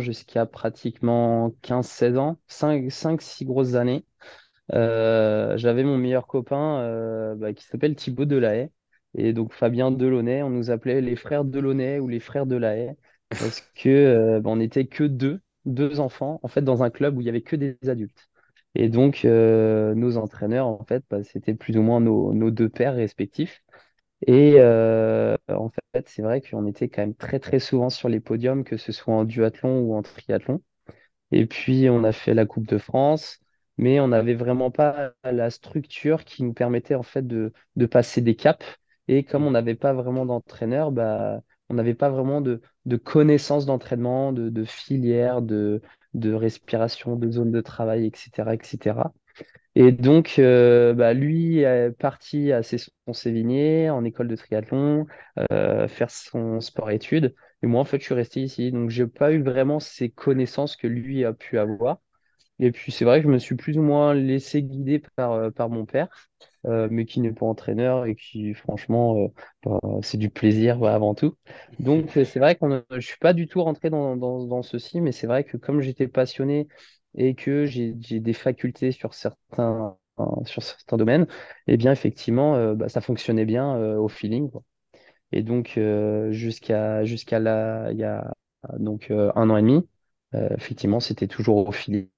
jusqu'à 0.00 0.46
pratiquement 0.46 1.52
quinze 1.62 1.86
seize 1.88 2.18
ans, 2.18 2.38
cinq 2.48 2.90
cinq 2.90 3.22
six 3.22 3.44
grosses 3.44 3.74
années, 3.74 4.04
Euh, 4.74 5.56
j'avais 5.58 5.84
mon 5.84 5.98
meilleur 5.98 6.26
copain 6.28 6.80
euh, 6.82 7.34
bah, 7.36 7.54
qui 7.54 7.64
s'appelle 7.66 7.96
Thibaut 7.96 8.24
Delahaye 8.26 8.70
et 9.14 9.32
donc 9.32 9.52
Fabien 9.52 9.90
Delaunay. 9.90 10.42
On 10.42 10.50
nous 10.50 10.70
appelait 10.70 11.00
les 11.00 11.16
frères 11.16 11.44
Delaunay 11.44 11.98
ou 12.00 12.08
les 12.08 12.20
frères 12.20 12.46
Delahaye 12.46 12.94
parce 13.38 13.60
que 13.74 13.88
euh, 13.88 14.40
bah, 14.40 14.50
on 14.50 14.56
n'était 14.56 14.86
que 14.86 15.04
deux, 15.04 15.40
deux 15.64 16.00
enfants 16.00 16.40
en 16.42 16.48
fait 16.48 16.62
dans 16.62 16.82
un 16.82 16.90
club 16.90 17.16
où 17.16 17.20
il 17.20 17.26
y 17.26 17.28
avait 17.30 17.42
que 17.42 17.56
des 17.56 17.78
adultes. 17.88 18.28
Et 18.74 18.88
donc 18.88 19.24
euh, 19.24 19.94
nos 19.94 20.16
entraîneurs 20.18 20.66
en 20.66 20.84
fait 20.84 21.04
bah, 21.10 21.24
c'était 21.24 21.54
plus 21.54 21.76
ou 21.76 21.82
moins 21.82 22.00
nos, 22.00 22.32
nos 22.34 22.50
deux 22.50 22.68
pères 22.68 22.94
respectifs. 22.94 23.62
Et 24.26 24.54
euh, 24.58 25.36
en 25.48 25.70
fait 25.94 26.08
c'est 26.08 26.22
vrai 26.22 26.40
qu'on 26.42 26.66
était 26.66 26.88
quand 26.88 27.02
même 27.02 27.14
très 27.14 27.40
très 27.40 27.60
souvent 27.60 27.90
sur 27.90 28.08
les 28.08 28.20
podiums 28.20 28.64
que 28.64 28.76
ce 28.78 28.92
soit 28.92 29.14
en 29.14 29.24
duathlon 29.24 29.80
ou 29.80 29.94
en 29.96 30.02
triathlon. 30.02 30.62
Et 31.32 31.46
puis, 31.46 31.88
on 31.90 32.04
a 32.04 32.12
fait 32.12 32.34
la 32.34 32.46
Coupe 32.46 32.66
de 32.66 32.78
France, 32.78 33.40
mais 33.78 34.00
on 34.00 34.08
n'avait 34.08 34.34
vraiment 34.34 34.70
pas 34.70 35.12
la 35.24 35.50
structure 35.50 36.24
qui 36.24 36.42
nous 36.44 36.52
permettait 36.54 36.94
en 36.94 37.02
fait 37.02 37.26
de, 37.26 37.52
de 37.76 37.86
passer 37.86 38.20
des 38.20 38.36
caps. 38.36 38.64
Et 39.08 39.24
comme 39.24 39.44
on 39.46 39.50
n'avait 39.52 39.74
pas 39.74 39.92
vraiment 39.92 40.26
d'entraîneur, 40.26 40.92
bah, 40.92 41.40
on 41.68 41.74
n'avait 41.74 41.94
pas 41.94 42.10
vraiment 42.10 42.40
de, 42.40 42.60
de 42.86 42.96
connaissances 42.96 43.66
d'entraînement, 43.66 44.32
de, 44.32 44.48
de 44.48 44.64
filière, 44.64 45.42
de, 45.42 45.82
de 46.14 46.32
respiration, 46.32 47.16
de 47.16 47.30
zone 47.30 47.50
de 47.52 47.60
travail, 47.60 48.06
etc., 48.06 48.54
etc. 48.54 49.12
Et 49.74 49.92
donc, 49.92 50.36
euh, 50.38 50.94
bah, 50.94 51.12
lui 51.14 51.60
est 51.60 51.90
parti 51.98 52.52
à 52.52 52.62
son 52.62 53.12
Sévigné 53.12 53.90
en 53.90 54.04
école 54.04 54.28
de 54.28 54.36
triathlon, 54.36 55.06
euh, 55.52 55.86
faire 55.88 56.10
son 56.10 56.60
sport-études. 56.60 57.34
Et 57.62 57.66
moi, 57.66 57.80
en 57.80 57.84
fait, 57.84 57.98
je 58.00 58.04
suis 58.04 58.14
resté 58.14 58.42
ici. 58.42 58.72
Donc, 58.72 58.90
j'ai 58.90 59.06
pas 59.06 59.32
eu 59.32 59.42
vraiment 59.42 59.78
ces 59.80 60.10
connaissances 60.10 60.76
que 60.76 60.86
lui 60.86 61.24
a 61.24 61.32
pu 61.34 61.58
avoir. 61.58 61.98
Et 62.58 62.72
puis 62.72 62.92
c'est 62.92 63.04
vrai 63.04 63.20
que 63.20 63.24
je 63.26 63.32
me 63.32 63.38
suis 63.38 63.54
plus 63.56 63.76
ou 63.78 63.82
moins 63.82 64.14
laissé 64.14 64.62
guider 64.62 65.00
par, 65.16 65.32
euh, 65.32 65.50
par 65.50 65.68
mon 65.68 65.84
père, 65.86 66.08
euh, 66.66 66.88
mais 66.90 67.04
qui 67.06 67.20
n'est 67.20 67.32
pas 67.32 67.46
entraîneur 67.46 68.06
et 68.06 68.16
qui 68.16 68.54
franchement, 68.54 69.16
euh, 69.18 69.28
bah, 69.64 69.80
c'est 70.02 70.18
du 70.18 70.30
plaisir 70.30 70.82
avant 70.84 71.14
tout. 71.14 71.36
Donc 71.80 72.10
c'est 72.14 72.38
vrai 72.38 72.56
qu'on 72.56 72.82
je 72.90 73.00
suis 73.00 73.18
pas 73.18 73.32
du 73.34 73.46
tout 73.48 73.62
rentré 73.62 73.90
dans, 73.90 74.16
dans, 74.16 74.44
dans 74.46 74.62
ceci, 74.62 75.00
mais 75.00 75.12
c'est 75.12 75.26
vrai 75.26 75.44
que 75.44 75.56
comme 75.56 75.80
j'étais 75.80 76.08
passionné 76.08 76.68
et 77.14 77.34
que 77.34 77.66
j'ai 77.66 77.92
des 77.94 78.32
facultés 78.32 78.92
sur 78.92 79.14
certains, 79.14 79.96
sur 80.44 80.62
certains 80.62 80.96
domaines, 80.96 81.26
eh 81.66 81.76
bien 81.76 81.92
effectivement, 81.92 82.56
euh, 82.56 82.74
bah, 82.74 82.88
ça 82.88 83.00
fonctionnait 83.00 83.44
bien 83.46 83.76
au 83.98 84.08
feeling, 84.08 84.50
quoi. 84.50 84.62
Et 85.32 85.42
donc, 85.42 85.78
jusqu'à 86.30 87.04
jusqu'à 87.04 87.38
là, 87.40 87.90
il 87.92 87.98
y 87.98 88.04
a 88.04 88.32
donc 88.78 89.10
un 89.10 89.50
an 89.50 89.56
et 89.56 89.62
demi, 89.62 89.88
effectivement, 90.32 91.00
c'était 91.00 91.28
toujours 91.28 91.68
au 91.68 91.72
feeling. 91.72 92.08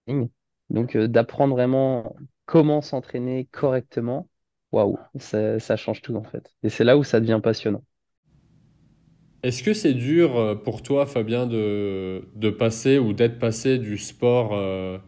Donc, 0.71 0.97
euh, 0.97 1.09
d'apprendre 1.09 1.55
vraiment 1.55 2.17
comment 2.47 2.83
s'entraîner 2.83 3.47
correctement, 3.53 4.29
waouh, 4.73 4.99
ça, 5.19 5.59
change 5.77 6.03
tout 6.03 6.15
en 6.17 6.25
fait. 6.25 6.55
Et 6.63 6.69
c'est 6.69 6.85
là 6.85 6.97
où 6.99 7.05
ça 7.05 7.21
devient 7.21 7.41
passionnant. 7.43 7.83
Est-ce 9.45 9.63
que 9.63 9.73
c'est 9.73 9.95
dur 9.95 10.37
euh, 10.37 10.55
pour 10.57 10.83
toi, 10.83 11.07
Fabien, 11.07 11.47
de, 11.47 12.23
de 12.35 12.51
passer 12.51 12.99
ou 12.99 13.13
d'être 13.13 13.39
passé 13.39 13.79
du 13.79 13.97
sport, 13.97 14.51
euh, 14.55 14.99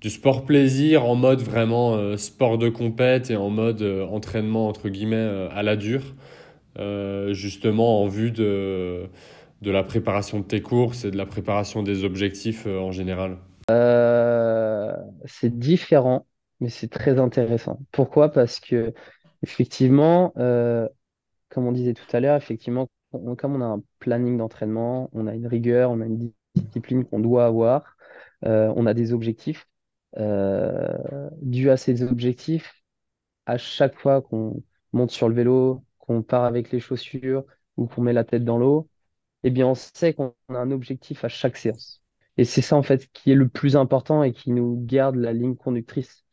du 0.00 0.10
sport 0.10 0.44
plaisir 0.46 1.06
en 1.06 1.14
mode 1.16 1.40
vraiment 1.42 1.94
euh, 1.94 2.16
sport 2.18 2.58
de 2.58 2.68
compète 2.70 3.30
et 3.30 3.36
en 3.36 3.50
mode 3.50 3.82
euh, 3.82 4.06
entraînement 4.06 4.68
entre 4.68 4.88
guillemets 4.90 5.16
euh, 5.16 5.48
à 5.52 5.62
la 5.62 5.76
dure, 5.76 6.02
euh, 6.78 7.34
justement 7.34 8.02
en 8.02 8.08
vue 8.08 8.32
de, 8.32 9.08
de 9.60 9.70
la 9.70 9.82
préparation 9.82 10.40
de 10.40 10.44
tes 10.44 10.62
courses 10.62 11.04
et 11.04 11.10
de 11.10 11.16
la 11.16 11.26
préparation 11.26 11.82
des 11.82 12.04
objectifs 12.04 12.66
euh, 12.66 12.78
en 12.78 12.92
général? 12.92 13.38
Euh, 13.70 14.96
c'est 15.26 15.58
différent, 15.58 16.26
mais 16.60 16.68
c'est 16.68 16.88
très 16.88 17.18
intéressant. 17.18 17.80
Pourquoi? 17.92 18.30
Parce 18.30 18.58
que 18.58 18.94
effectivement, 19.42 20.32
euh, 20.38 20.88
comme 21.48 21.66
on 21.66 21.72
disait 21.72 21.94
tout 21.94 22.16
à 22.16 22.20
l'heure, 22.20 22.36
effectivement, 22.36 22.88
comme 23.10 23.56
on 23.56 23.60
a 23.60 23.66
un 23.66 23.82
planning 23.98 24.38
d'entraînement, 24.38 25.10
on 25.12 25.26
a 25.26 25.34
une 25.34 25.46
rigueur, 25.46 25.90
on 25.90 26.00
a 26.00 26.06
une 26.06 26.32
discipline 26.54 27.04
qu'on 27.04 27.20
doit 27.20 27.44
avoir, 27.46 27.96
on 28.42 28.86
a 28.86 28.94
des 28.94 29.12
objectifs. 29.12 29.66
Dû 30.16 31.70
à 31.70 31.76
ces 31.76 32.02
objectifs, 32.04 32.84
à 33.46 33.58
chaque 33.58 33.98
fois 33.98 34.22
qu'on 34.22 34.62
monte 34.92 35.10
sur 35.10 35.28
le 35.28 35.34
vélo, 35.34 35.82
qu'on 35.98 36.22
part 36.22 36.44
avec 36.44 36.70
les 36.70 36.78
chaussures 36.78 37.44
ou 37.76 37.86
qu'on 37.86 38.02
met 38.02 38.12
la 38.12 38.24
tête 38.24 38.44
dans 38.44 38.58
l'eau, 38.58 38.88
eh 39.44 39.50
bien, 39.50 39.66
on 39.68 39.74
sait 39.74 40.14
qu'on 40.14 40.34
a 40.50 40.54
un 40.58 40.70
objectif 40.70 41.24
à 41.24 41.28
chaque 41.28 41.56
séance. 41.56 42.02
Et 42.36 42.44
c'est 42.44 42.62
ça, 42.62 42.76
en 42.76 42.82
fait, 42.82 43.08
qui 43.12 43.32
est 43.32 43.34
le 43.34 43.48
plus 43.48 43.76
important 43.76 44.22
et 44.22 44.32
qui 44.32 44.50
nous 44.52 44.82
garde 44.86 45.16
la 45.16 45.32
ligne 45.32 45.56
conductrice. 45.56 46.24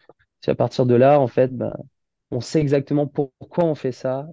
C'est 0.41 0.51
à 0.51 0.55
partir 0.55 0.85
de 0.85 0.95
là, 0.95 1.19
en 1.19 1.27
fait, 1.27 1.55
bah, 1.55 1.77
on 2.31 2.41
sait 2.41 2.59
exactement 2.61 3.07
pourquoi 3.07 3.65
on 3.65 3.75
fait 3.75 3.91
ça 3.91 4.27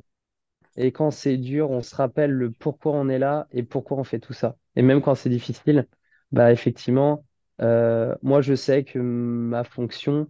et 0.77 0.93
quand 0.93 1.11
c'est 1.11 1.37
dur, 1.37 1.71
on 1.71 1.83
se 1.83 1.95
rappelle 1.95 2.31
le 2.33 2.51
pourquoi 2.51 2.93
on 2.93 3.09
est 3.09 3.19
là 3.19 3.47
et 3.53 3.63
pourquoi 3.63 3.99
on 3.99 4.05
fait 4.05 4.19
tout 4.19 4.33
ça. 4.33 4.57
Et 4.77 4.83
même 4.83 5.01
quand 5.03 5.15
c'est 5.15 5.31
difficile, 5.31 5.87
bah 6.33 6.53
effectivement, 6.53 7.25
euh, 7.61 8.15
moi 8.23 8.41
je 8.41 8.55
sais 8.55 8.85
que 8.85 8.99
ma 8.99 9.63
fonction 9.65 10.29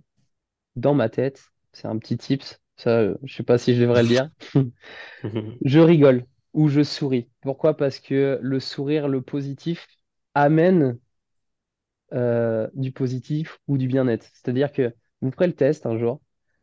dans 0.76 0.94
ma 0.94 1.08
tête, 1.08 1.42
c'est 1.72 1.88
un 1.88 1.98
petit 1.98 2.18
tips, 2.18 2.60
ça, 2.76 3.00
euh, 3.00 3.16
je 3.24 3.34
sais 3.36 3.42
pas 3.44 3.58
si 3.58 3.74
je 3.76 3.82
devrais 3.82 4.02
le 4.02 4.08
dire, 4.08 4.30
je 5.64 5.78
rigole 5.80 6.26
ou 6.54 6.68
je 6.68 6.82
souris. 6.82 7.28
Pourquoi? 7.42 7.76
Parce 7.76 8.00
que 8.00 8.38
le 8.42 8.60
sourire, 8.60 9.08
le 9.08 9.22
positif, 9.22 9.86
amène 10.34 10.98
euh, 12.12 12.68
du 12.74 12.92
positif 12.92 13.58
ou 13.68 13.78
du 13.78 13.88
bien-être. 13.88 14.26
C'est-à-dire 14.34 14.72
que 14.72 14.94
vous 15.20 15.30
ferez 15.30 15.46
le 15.46 15.54
test 15.54 15.86
un 15.86 15.98
jour, 15.98 16.20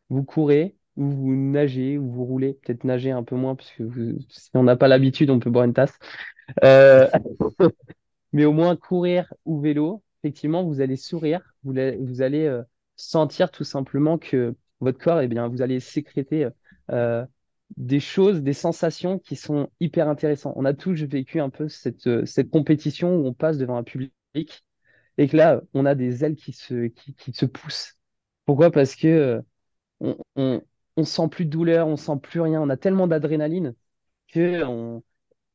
vous 0.08 0.24
courez 0.24 0.76
ou 0.96 1.08
vous 1.10 1.34
nagez 1.34 1.98
ou 1.98 2.10
vous 2.10 2.24
roulez, 2.24 2.54
peut-être 2.54 2.84
nager 2.84 3.10
un 3.10 3.22
peu 3.24 3.34
moins 3.36 3.54
parce 3.56 3.72
vous- 3.80 4.18
si 4.28 4.50
on 4.54 4.62
n'a 4.64 4.76
pas 4.76 4.88
l'habitude, 4.88 5.30
on 5.30 5.40
peut 5.40 5.50
boire 5.50 5.64
une 5.64 5.72
tasse. 5.74 5.98
Euh, 6.64 7.08
mais 8.32 8.44
au 8.44 8.52
moins 8.52 8.76
courir 8.76 9.32
ou 9.44 9.60
vélo, 9.60 10.02
effectivement, 10.22 10.64
vous 10.64 10.80
allez 10.80 10.96
sourire, 10.96 11.42
vous, 11.64 11.72
allez- 11.78 11.96
vous 11.98 12.22
allez 12.22 12.46
euh, 12.46 12.62
sentir 12.96 13.50
tout 13.50 13.64
simplement 13.64 14.18
que 14.18 14.54
votre 14.80 14.98
corps, 14.98 15.20
eh 15.20 15.28
bien, 15.28 15.48
vous 15.48 15.62
allez 15.62 15.80
sécréter 15.80 16.48
des 17.76 18.00
choses, 18.00 18.42
des 18.42 18.52
sensations 18.52 19.18
qui 19.18 19.36
sont 19.36 19.68
hyper 19.80 20.08
intéressantes. 20.08 20.54
On 20.56 20.64
a 20.64 20.74
tous 20.74 21.02
vécu 21.04 21.40
un 21.40 21.50
peu 21.50 21.68
cette, 21.68 22.06
euh, 22.06 22.26
cette 22.26 22.50
compétition 22.50 23.16
où 23.16 23.26
on 23.26 23.34
passe 23.34 23.58
devant 23.58 23.76
un 23.76 23.82
public 23.82 24.12
et 25.18 25.28
que 25.28 25.36
là, 25.36 25.60
on 25.74 25.86
a 25.86 25.94
des 25.94 26.24
ailes 26.24 26.36
qui 26.36 26.52
se, 26.52 27.44
poussent. 27.46 27.96
Pourquoi? 28.46 28.70
Parce 28.70 28.96
que 28.96 29.08
euh, 29.08 30.16
on, 30.36 30.62
on, 30.96 31.04
sent 31.04 31.28
plus 31.30 31.44
de 31.44 31.50
douleur, 31.50 31.86
on 31.86 31.96
sent 31.96 32.18
plus 32.22 32.40
rien, 32.40 32.60
on 32.60 32.70
a 32.70 32.76
tellement 32.76 33.06
d'adrénaline 33.06 33.74
que 34.28 34.62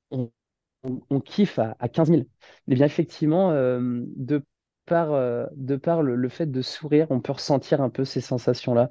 on, 0.09 1.19
kiffe 1.19 1.59
à, 1.59 1.75
à 1.79 1.89
15 1.89 2.09
000. 2.09 2.21
Et 2.21 2.75
bien 2.75 2.85
effectivement, 2.85 3.51
euh, 3.51 4.03
de 4.15 4.43
par, 4.87 6.01
le, 6.01 6.29
fait 6.29 6.45
de 6.45 6.61
sourire, 6.61 7.07
on 7.09 7.19
peut 7.19 7.33
ressentir 7.33 7.81
un 7.81 7.89
peu 7.89 8.05
ces 8.05 8.21
sensations-là, 8.21 8.89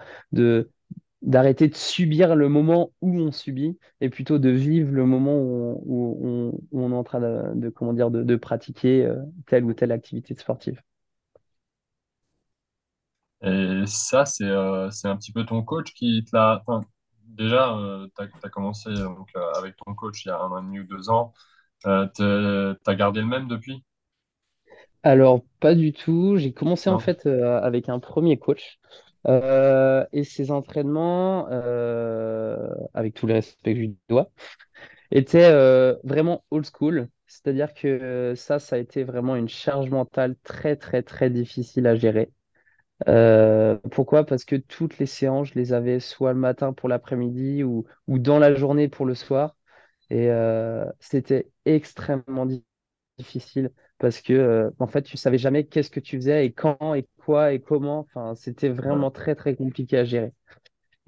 d'arrêter 1.23 1.69
de 1.69 1.75
subir 1.75 2.37
le 2.37 2.49
moment 2.49 2.93
où 3.01 3.19
on 3.19 3.33
subit 3.33 3.79
et 4.01 4.11
plutôt 4.11 4.39
de 4.39 4.51
vivre 4.51 4.93
le 4.93 5.07
moment 5.07 5.37
où 5.39 5.55
on, 5.65 5.83
où 5.85 6.19
on, 6.23 6.61
où 6.73 6.83
on 6.83 6.93
est 6.93 6.95
en 6.95 7.05
train 7.05 7.21
de, 7.21 7.59
de, 7.61 7.69
comment 7.71 7.93
dire, 7.93 8.11
de, 8.11 8.23
de 8.23 8.37
pratiquer 8.37 9.05
euh, 9.07 9.17
telle 9.47 9.65
ou 9.65 9.73
telle 9.75 9.93
activité 9.93 10.35
sportive. 10.35 10.81
Et 13.43 13.85
ça, 13.87 14.25
c'est 14.25 14.45
euh, 14.45 14.91
c'est 14.91 15.09
un 15.09 15.17
petit 15.17 15.33
peu 15.33 15.45
ton 15.45 15.63
coach 15.63 15.93
qui 15.95 16.25
te 16.25 16.35
l'a. 16.35 16.63
Enfin, 16.67 16.87
déjà, 17.27 17.77
tu 18.17 18.23
as, 18.43 18.49
commencé 18.49 18.93
donc, 18.95 19.29
euh, 19.37 19.53
avec 19.57 19.77
ton 19.77 19.95
coach 19.95 20.25
il 20.25 20.29
y 20.29 20.31
a 20.31 20.39
un 20.39 20.51
an 20.51 20.59
et 20.59 20.63
demi 20.63 20.81
ou 20.81 20.85
deux 20.85 21.11
ans. 21.11 21.35
Euh, 21.87 22.07
tu 22.15 22.23
as 22.91 22.95
gardé 22.95 23.21
le 23.21 23.27
même 23.27 23.49
depuis? 23.49 23.85
Alors, 25.03 25.43
pas 25.61 25.75
du 25.75 25.93
tout. 25.93 26.37
J'ai 26.37 26.53
commencé 26.53 26.91
en 26.91 26.99
fait 26.99 27.27
euh, 27.27 27.61
avec 27.61 27.89
un 27.89 28.01
premier 28.01 28.39
coach. 28.39 28.79
Euh, 29.29 30.05
et 30.13 30.25
ses 30.25 30.51
entraînements, 30.53 31.49
euh, 31.51 32.69
avec 32.95 33.15
tout 33.15 33.27
le 33.27 33.35
respect 33.35 33.75
que 33.75 33.81
je 33.81 33.87
lui 33.87 33.97
dois, 34.09 34.31
étaient 35.13 35.45
euh, 35.51 35.97
vraiment 36.05 36.45
old 36.51 36.67
school. 36.67 37.09
C'est-à-dire 37.27 37.75
que 37.75 38.35
ça, 38.37 38.59
ça 38.61 38.77
a 38.77 38.81
été 38.81 39.05
vraiment 39.05 39.37
une 39.37 39.49
charge 39.49 39.91
mentale 39.91 40.37
très, 40.45 40.77
très, 40.77 41.03
très 41.03 41.31
difficile 41.31 41.87
à 41.89 41.97
gérer. 41.97 42.31
Pourquoi? 43.93 44.25
Parce 44.25 44.45
que 44.45 44.57
toutes 44.57 44.99
les 44.99 45.07
séances, 45.07 45.49
je 45.49 45.55
les 45.55 45.73
avais 45.73 46.01
soit 46.01 46.33
le 46.33 46.39
matin 46.39 46.73
pour 46.73 46.89
l'après-midi 46.89 47.63
ou, 47.65 47.85
ou 48.07 48.19
dans 48.19 48.39
la 48.39 48.55
journée 48.55 48.89
pour 48.89 49.07
le 49.07 49.15
soir. 49.15 49.57
Et 50.11 50.29
c'était 51.01 51.51
extrêmement 51.65 52.47
di- 52.47 52.65
difficile 53.19 53.73
parce 53.99 54.21
que 54.21 54.33
euh, 54.33 54.71
en 54.79 54.87
fait, 54.87 55.03
tu 55.03 55.17
savais 55.17 55.39
jamais 55.39 55.65
qu'est-ce 55.67 55.91
que 55.91 56.01
tu 56.01 56.17
faisais 56.17 56.47
et 56.47 56.53
quand 56.53 56.95
et 56.95 57.09
quoi 57.25 57.53
et 57.53 57.61
comment. 57.61 58.01
Enfin, 58.01 58.35
c'était 58.35 58.69
vraiment 58.69 59.11
très 59.11 59.35
très 59.35 59.55
compliqué 59.57 59.99
à 59.99 60.05
gérer. 60.05 60.33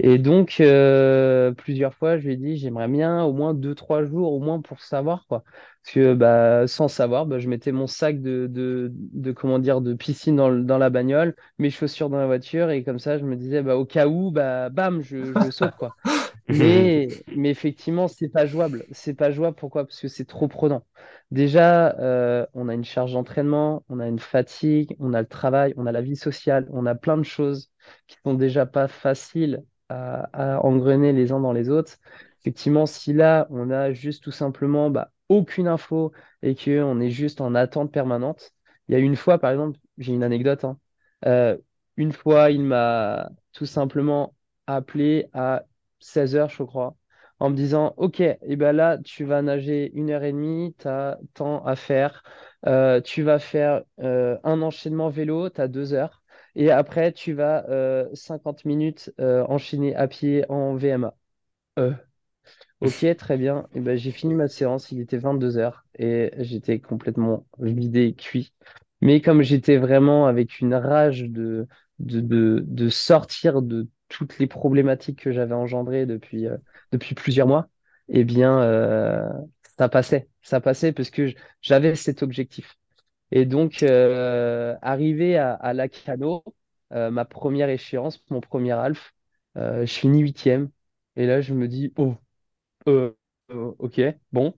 Et 0.00 0.18
donc, 0.18 0.58
euh, 0.60 1.52
plusieurs 1.52 1.92
fois, 1.94 2.18
je 2.18 2.26
lui 2.26 2.34
ai 2.34 2.36
dit, 2.36 2.56
j'aimerais 2.56 2.86
bien 2.88 3.24
au 3.24 3.32
moins 3.32 3.52
deux, 3.52 3.74
trois 3.74 4.04
jours, 4.04 4.32
au 4.32 4.38
moins 4.40 4.60
pour 4.60 4.80
savoir, 4.80 5.26
quoi. 5.26 5.42
Parce 5.84 5.94
que 5.94 6.14
bah, 6.14 6.66
sans 6.68 6.86
savoir, 6.86 7.26
bah, 7.26 7.38
je 7.40 7.48
mettais 7.48 7.72
mon 7.72 7.88
sac 7.88 8.22
de, 8.22 8.46
de, 8.48 8.92
de, 8.94 9.32
comment 9.32 9.58
dire, 9.58 9.80
de 9.80 9.94
piscine 9.94 10.36
dans 10.36 10.78
la 10.78 10.90
bagnole, 10.90 11.34
mes 11.58 11.70
chaussures 11.70 12.10
dans 12.10 12.18
la 12.18 12.26
voiture, 12.26 12.70
et 12.70 12.84
comme 12.84 13.00
ça, 13.00 13.18
je 13.18 13.24
me 13.24 13.34
disais, 13.36 13.62
bah, 13.62 13.76
au 13.76 13.84
cas 13.86 14.06
où, 14.06 14.30
bah, 14.30 14.68
bam, 14.70 15.02
je, 15.02 15.34
je 15.34 15.50
saute, 15.50 15.74
quoi. 15.76 15.96
Mais, 16.48 17.24
mais 17.34 17.50
effectivement, 17.50 18.08
c'est 18.08 18.28
pas 18.30 18.46
jouable. 18.46 18.86
C'est 18.90 19.14
pas 19.14 19.30
jouable. 19.30 19.56
Pourquoi? 19.56 19.84
Parce 19.84 20.00
que 20.00 20.08
c'est 20.08 20.24
trop 20.24 20.48
prenant. 20.48 20.86
Déjà, 21.30 21.94
euh, 21.98 22.46
on 22.54 22.68
a 22.68 22.74
une 22.74 22.84
charge 22.84 23.12
d'entraînement, 23.12 23.84
on 23.90 24.00
a 24.00 24.08
une 24.08 24.18
fatigue, 24.18 24.96
on 24.98 25.12
a 25.12 25.20
le 25.20 25.26
travail, 25.28 25.74
on 25.76 25.86
a 25.86 25.92
la 25.92 26.00
vie 26.00 26.16
sociale, 26.16 26.66
on 26.72 26.86
a 26.86 26.94
plein 26.94 27.18
de 27.18 27.22
choses 27.22 27.70
qui 28.06 28.16
sont 28.24 28.32
déjà 28.34 28.64
pas 28.66 28.88
faciles 28.88 29.62
à, 29.90 30.56
à 30.56 30.64
engrainer 30.64 31.12
les 31.12 31.32
uns 31.32 31.40
dans 31.40 31.52
les 31.52 31.68
autres. 31.68 31.96
Effectivement, 32.40 32.86
si 32.86 33.12
là, 33.12 33.46
on 33.50 33.70
a 33.70 33.92
juste 33.92 34.22
tout 34.24 34.30
simplement 34.30 34.90
bah, 34.90 35.12
aucune 35.28 35.68
info 35.68 36.12
et 36.42 36.54
qu'on 36.54 37.00
est 37.00 37.10
juste 37.10 37.40
en 37.42 37.54
attente 37.54 37.92
permanente, 37.92 38.52
il 38.88 38.92
y 38.92 38.96
a 38.96 39.00
une 39.00 39.16
fois, 39.16 39.38
par 39.38 39.50
exemple, 39.50 39.78
j'ai 39.98 40.12
une 40.14 40.22
anecdote, 40.22 40.64
hein. 40.64 40.78
Euh, 41.26 41.58
une 41.96 42.12
fois, 42.12 42.50
il 42.50 42.62
m'a 42.62 43.28
tout 43.52 43.66
simplement 43.66 44.34
appelé 44.66 45.28
à 45.32 45.64
16 46.00 46.36
heures, 46.36 46.48
je 46.50 46.62
crois, 46.62 46.96
en 47.40 47.50
me 47.50 47.56
disant, 47.56 47.94
OK, 47.96 48.20
et 48.20 48.56
ben 48.56 48.72
là, 48.72 48.98
tu 49.04 49.24
vas 49.24 49.42
nager 49.42 49.90
une 49.94 50.10
heure 50.10 50.24
et 50.24 50.32
demie, 50.32 50.74
tu 50.78 50.88
as 50.88 51.18
tant 51.34 51.64
à 51.64 51.76
faire. 51.76 52.22
Euh, 52.66 53.00
tu 53.00 53.22
vas 53.22 53.38
faire 53.38 53.82
euh, 54.00 54.36
un 54.44 54.62
enchaînement 54.62 55.08
vélo, 55.10 55.50
tu 55.50 55.60
as 55.60 55.68
deux 55.68 55.92
heures. 55.94 56.22
Et 56.54 56.70
après, 56.70 57.12
tu 57.12 57.32
vas 57.34 57.64
euh, 57.68 58.08
50 58.14 58.64
minutes 58.64 59.12
euh, 59.20 59.44
enchaîner 59.48 59.94
à 59.94 60.08
pied 60.08 60.44
en 60.50 60.74
VMA. 60.76 61.14
Ok, 62.80 63.04
très 63.18 63.36
bien. 63.36 63.66
Et 63.74 63.80
ben, 63.80 63.96
j'ai 63.96 64.12
fini 64.12 64.34
ma 64.34 64.48
séance, 64.48 64.92
il 64.92 65.00
était 65.00 65.18
22 65.18 65.58
heures 65.58 65.84
et 65.98 66.30
j'étais 66.38 66.78
complètement 66.80 67.46
vidé, 67.58 68.14
cuit. 68.14 68.52
Mais 69.00 69.20
comme 69.20 69.42
j'étais 69.42 69.76
vraiment 69.78 70.26
avec 70.26 70.60
une 70.60 70.74
rage 70.74 71.22
de, 71.24 71.66
de, 71.98 72.20
de, 72.20 72.64
de 72.66 72.88
sortir 72.88 73.62
de 73.62 73.88
toutes 74.08 74.38
les 74.38 74.46
problématiques 74.46 75.20
que 75.22 75.32
j'avais 75.32 75.54
engendrées 75.54 76.06
depuis, 76.06 76.46
euh, 76.46 76.56
depuis 76.92 77.14
plusieurs 77.14 77.46
mois, 77.46 77.68
eh 78.08 78.24
bien, 78.24 78.60
euh, 78.62 79.28
ça 79.78 79.88
passait. 79.88 80.28
Ça 80.42 80.60
passait 80.60 80.92
parce 80.92 81.10
que 81.10 81.32
j'avais 81.60 81.94
cet 81.94 82.22
objectif. 82.22 82.76
Et 83.30 83.44
donc, 83.44 83.82
euh, 83.82 84.76
arrivé 84.82 85.36
à, 85.38 85.72
Lacano, 85.74 86.44
euh, 86.92 87.10
ma 87.10 87.24
première 87.24 87.68
échéance, 87.68 88.22
mon 88.30 88.40
premier 88.40 88.72
Alf, 88.72 89.14
euh, 89.56 89.84
je 89.86 89.92
finis 89.94 90.20
huitième. 90.22 90.70
Et 91.16 91.26
là, 91.26 91.40
je 91.40 91.54
me 91.54 91.68
dis, 91.68 91.92
oh, 91.96 92.16
ok, 93.48 94.00
bon. 94.32 94.54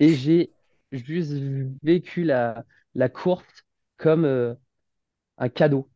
Et 0.00 0.14
j'ai 0.14 0.52
juste 0.92 1.32
vécu 1.82 2.24
la, 2.24 2.64
la 2.94 3.08
course 3.08 3.46
comme 3.96 4.56
un 5.38 5.48
cadeau. 5.48 5.88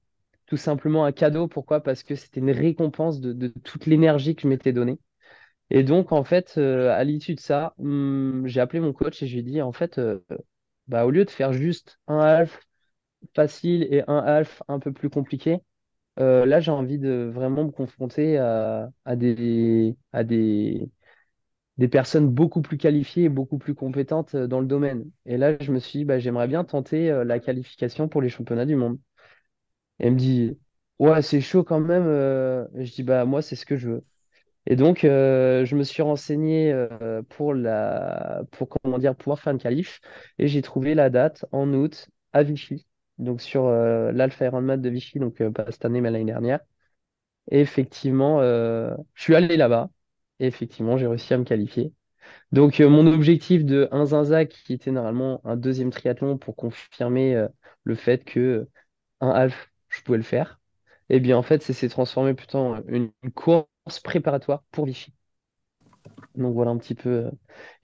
Tout 0.46 0.56
simplement 0.56 1.04
un 1.04 1.12
cadeau. 1.12 1.48
Pourquoi? 1.48 1.80
Parce 1.80 2.02
que 2.02 2.14
c'était 2.14 2.40
une 2.40 2.50
récompense 2.50 3.20
de, 3.20 3.48
toute 3.64 3.86
l'énergie 3.86 4.34
que 4.34 4.42
je 4.42 4.48
m'étais 4.48 4.72
donnée. 4.72 4.98
Et 5.70 5.82
donc, 5.82 6.12
en 6.12 6.24
fait, 6.24 6.54
euh, 6.58 6.90
à 6.92 7.04
l'issue 7.04 7.34
de 7.34 7.40
ça, 7.40 7.74
hum, 7.78 8.42
j'ai 8.46 8.60
appelé 8.60 8.80
mon 8.80 8.92
coach 8.92 9.22
et 9.22 9.26
je 9.26 9.32
lui 9.34 9.40
ai 9.40 9.42
dit, 9.42 9.62
en 9.62 9.72
fait, 9.72 9.98
euh, 9.98 10.20
bah, 10.88 11.06
au 11.06 11.10
lieu 11.10 11.24
de 11.24 11.30
faire 11.30 11.52
juste 11.52 11.98
un 12.08 12.20
half 12.20 12.60
facile 13.34 13.88
et 13.90 14.02
un 14.08 14.18
half 14.18 14.62
un 14.68 14.78
peu 14.80 14.92
plus 14.92 15.10
compliqué, 15.10 15.60
euh, 16.20 16.46
là, 16.46 16.60
j'ai 16.60 16.72
envie 16.72 16.98
de 16.98 17.30
vraiment 17.34 17.64
me 17.64 17.72
confronter 17.72 18.38
à, 18.38 18.90
des, 19.16 19.96
personnes 21.90 22.28
beaucoup 22.28 22.62
plus 22.62 22.76
qualifiées 22.78 23.24
et 23.24 23.28
beaucoup 23.28 23.58
plus 23.58 23.74
compétentes 23.74 24.36
dans 24.36 24.60
le 24.60 24.66
domaine. 24.66 25.10
Et 25.26 25.36
là, 25.36 25.56
je 25.60 25.72
me 25.72 25.78
suis 25.78 26.00
dit, 26.00 26.04
bah, 26.04 26.18
j'aimerais 26.18 26.48
bien 26.48 26.64
tenter 26.64 27.10
la 27.24 27.38
qualification 27.40 28.08
pour 28.08 28.22
les 28.22 28.28
championnats 28.28 28.66
du 28.66 28.76
monde. 28.76 28.98
Elle 29.98 30.12
me 30.14 30.18
dit, 30.18 30.58
ouais, 30.98 31.22
c'est 31.22 31.40
chaud 31.40 31.64
quand 31.64 31.80
même. 31.80 32.04
euh. 32.06 32.66
Je 32.76 32.92
dis, 32.92 33.02
bah, 33.02 33.24
moi, 33.24 33.42
c'est 33.42 33.56
ce 33.56 33.66
que 33.66 33.76
je 33.76 33.88
veux. 33.90 34.04
Et 34.66 34.76
donc, 34.76 35.04
euh, 35.04 35.64
je 35.66 35.76
me 35.76 35.84
suis 35.84 36.02
renseigné 36.02 36.72
euh, 36.72 37.22
pour 37.30 37.54
la, 37.54 38.42
pour 38.52 38.68
comment 38.68 38.98
dire, 38.98 39.16
pouvoir 39.16 39.40
faire 39.40 39.52
une 39.52 39.58
qualif, 39.60 40.00
et 40.38 40.48
j'ai 40.48 40.62
trouvé 40.62 40.94
la 40.94 41.10
date 41.10 41.46
en 41.52 41.72
août 41.74 42.08
à 42.32 42.42
Vichy, 42.44 42.86
donc 43.18 43.40
sur 43.42 43.68
l'Alpha 43.70 44.46
Ironman 44.46 44.80
de 44.80 44.88
Vichy, 44.90 45.18
donc 45.20 45.42
pas 45.50 45.66
cette 45.72 45.84
année 45.86 46.00
mais 46.00 46.10
l'année 46.12 46.26
dernière. 46.26 46.60
Et 47.50 47.60
effectivement, 47.60 48.40
je 48.42 48.94
suis 49.22 49.34
allé 49.34 49.56
là-bas, 49.56 49.90
et 50.40 50.46
effectivement, 50.46 50.96
j'ai 50.96 51.06
réussi 51.06 51.34
à 51.34 51.38
me 51.38 51.44
qualifier. 51.44 51.92
Donc, 52.52 52.80
mon 52.80 53.06
objectif 53.08 53.64
de 53.64 53.88
1 53.92 54.06
Zinzac, 54.06 54.50
qui 54.66 54.74
était 54.74 54.92
normalement 54.92 55.40
un 55.44 55.56
deuxième 55.56 55.90
triathlon 55.90 56.38
pour 56.38 56.56
confirmer 56.56 57.46
le 57.84 57.94
fait 57.96 58.24
que 58.24 58.68
un 59.20 59.30
half, 59.30 59.72
je 59.96 60.02
pouvais 60.02 60.18
le 60.18 60.24
faire, 60.24 60.60
eh 61.10 61.20
bien, 61.20 61.36
en 61.38 61.42
fait, 61.42 61.62
ça 61.62 61.72
s'est 61.74 61.88
transformé 61.88 62.34
plutôt 62.34 62.58
en 62.58 62.82
une 62.88 63.10
une 63.22 63.32
course 63.32 63.66
préparatoire 64.04 64.62
pour 64.72 64.86
Vichy. 64.86 65.14
Donc 66.36 66.54
voilà 66.54 66.70
un 66.70 66.78
petit 66.78 66.94
peu. 66.94 67.08
euh. 67.26 67.30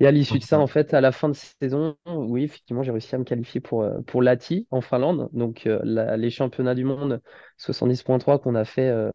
Et 0.01 0.07
à 0.07 0.11
l'issue 0.11 0.39
de 0.39 0.45
ça, 0.45 0.59
en 0.59 0.67
fait, 0.67 0.95
à 0.95 1.01
la 1.01 1.13
fin 1.13 1.29
de 1.29 1.35
saison, 1.35 1.97
oui, 2.07 2.45
effectivement, 2.45 2.83
j'ai 2.83 2.91
réussi 2.91 3.15
à 3.15 3.19
me 3.19 3.25
qualifier 3.25 3.61
pour, 3.61 3.83
euh, 3.83 4.01
pour 4.03 4.23
l'ATI 4.23 4.67
en 4.71 4.81
Finlande, 4.81 5.29
donc 5.33 5.67
euh, 5.67 5.81
la- 5.85 6.17
les 6.17 6.31
championnats 6.31 6.75
du 6.75 6.85
monde 6.85 7.21
70.3 7.57 8.39
qu'on 8.39 8.55
a 8.55 8.65
fait 8.65 8.89
euh, 8.89 9.11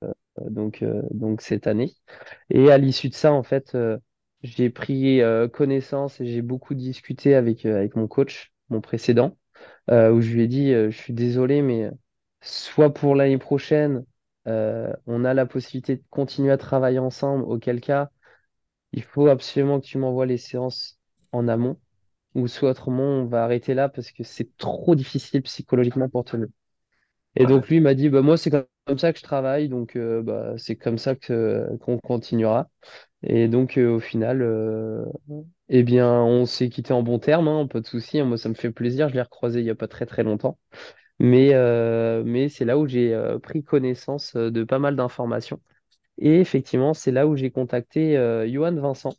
donc, 0.49 0.81
euh, 0.83 1.01
donc 1.11 1.41
cette 1.41 1.67
année. 1.67 1.93
Et 2.49 2.71
à 2.71 2.77
l'issue 2.77 3.09
de 3.09 3.13
ça, 3.15 3.33
en 3.33 3.43
fait, 3.43 3.75
euh, 3.75 3.97
j'ai 4.43 4.69
pris 4.69 5.21
connaissance 5.53 6.21
et 6.21 6.25
j'ai 6.27 6.41
beaucoup 6.43 6.75
discuté 6.75 7.35
avec, 7.35 7.65
avec 7.65 7.95
mon 7.95 8.07
coach, 8.07 8.53
mon 8.69 8.79
précédent, 8.81 9.37
où 9.89 10.21
je 10.21 10.33
lui 10.33 10.43
ai 10.43 10.47
dit, 10.47 10.71
je 10.73 10.91
suis 10.91 11.13
désolé, 11.13 11.61
mais 11.63 11.89
soit 12.45 12.93
pour 12.93 13.15
l'année 13.15 13.39
prochaine, 13.39 14.05
euh, 14.47 14.93
on 15.07 15.25
a 15.25 15.35
la 15.35 15.47
possibilité 15.47 15.97
de 15.97 16.03
continuer 16.11 16.51
à 16.53 16.57
travailler 16.59 16.99
ensemble, 16.99 17.45
auquel 17.45 17.81
cas 17.81 18.11
il 18.93 19.03
faut 19.03 19.27
absolument 19.27 19.79
que 19.81 19.85
tu 19.87 19.97
m'envoies 19.97 20.25
les 20.25 20.37
séances 20.37 20.99
en 21.31 21.47
amont, 21.47 21.79
ou 22.35 22.47
soit 22.47 22.71
autrement, 22.71 23.03
on 23.03 23.25
va 23.27 23.43
arrêter 23.45 23.73
là 23.75 23.89
parce 23.89 24.11
que 24.11 24.23
c'est 24.23 24.55
trop 24.57 24.95
difficile 24.95 25.41
psychologiquement 25.43 26.09
pour 26.09 26.25
tenir. 26.25 26.47
Et 27.35 27.45
Ouais. 27.45 27.47
donc 27.47 27.67
lui 27.69 27.77
il 27.77 27.81
m'a 27.83 27.93
dit, 27.95 28.09
bah, 28.09 28.21
moi 28.21 28.37
c'est 28.37 28.51
comme 28.51 28.97
ça 28.99 29.13
que 29.13 29.19
je 29.19 29.23
travaille, 29.23 29.69
donc 29.69 29.95
euh, 29.97 30.21
bah, 30.23 30.53
c'est 30.57 30.75
comme 30.75 30.97
ça 30.97 31.15
que 31.15 31.67
qu'on 31.81 31.97
continuera. 31.99 32.69
Et 33.23 33.47
donc 33.49 33.77
euh, 33.79 33.89
au 33.95 33.99
final, 34.01 34.43
eh 35.69 35.83
bien, 35.83 36.21
on 36.23 36.45
s'est 36.45 36.69
quitté 36.69 36.93
en 36.93 37.03
bons 37.03 37.19
termes, 37.19 37.47
hein, 37.47 37.67
pas 37.67 37.81
de 37.81 37.87
souci. 37.87 38.19
hein. 38.19 38.25
moi 38.25 38.37
ça 38.37 38.49
me 38.49 38.53
fait 38.53 38.71
plaisir, 38.71 39.09
je 39.09 39.15
l'ai 39.15 39.21
recroisé 39.21 39.59
il 39.61 39.65
y 39.65 39.69
a 39.69 39.75
pas 39.75 39.87
très 39.87 40.05
très 40.05 40.23
longtemps. 40.23 40.57
Mais, 41.19 41.53
euh, 41.53 42.23
mais 42.25 42.49
c'est 42.49 42.65
là 42.65 42.77
où 42.77 42.87
j'ai 42.87 43.13
euh, 43.13 43.39
pris 43.39 43.63
connaissance 43.63 44.35
euh, 44.35 44.51
de 44.51 44.63
pas 44.63 44.79
mal 44.79 44.95
d'informations. 44.95 45.61
Et 46.19 46.39
effectivement, 46.41 46.93
c'est 46.95 47.11
là 47.11 47.27
où 47.27 47.35
j'ai 47.37 47.51
contacté 47.51 48.17
euh, 48.17 48.49
Johan 48.51 48.75
Vincent 48.75 49.15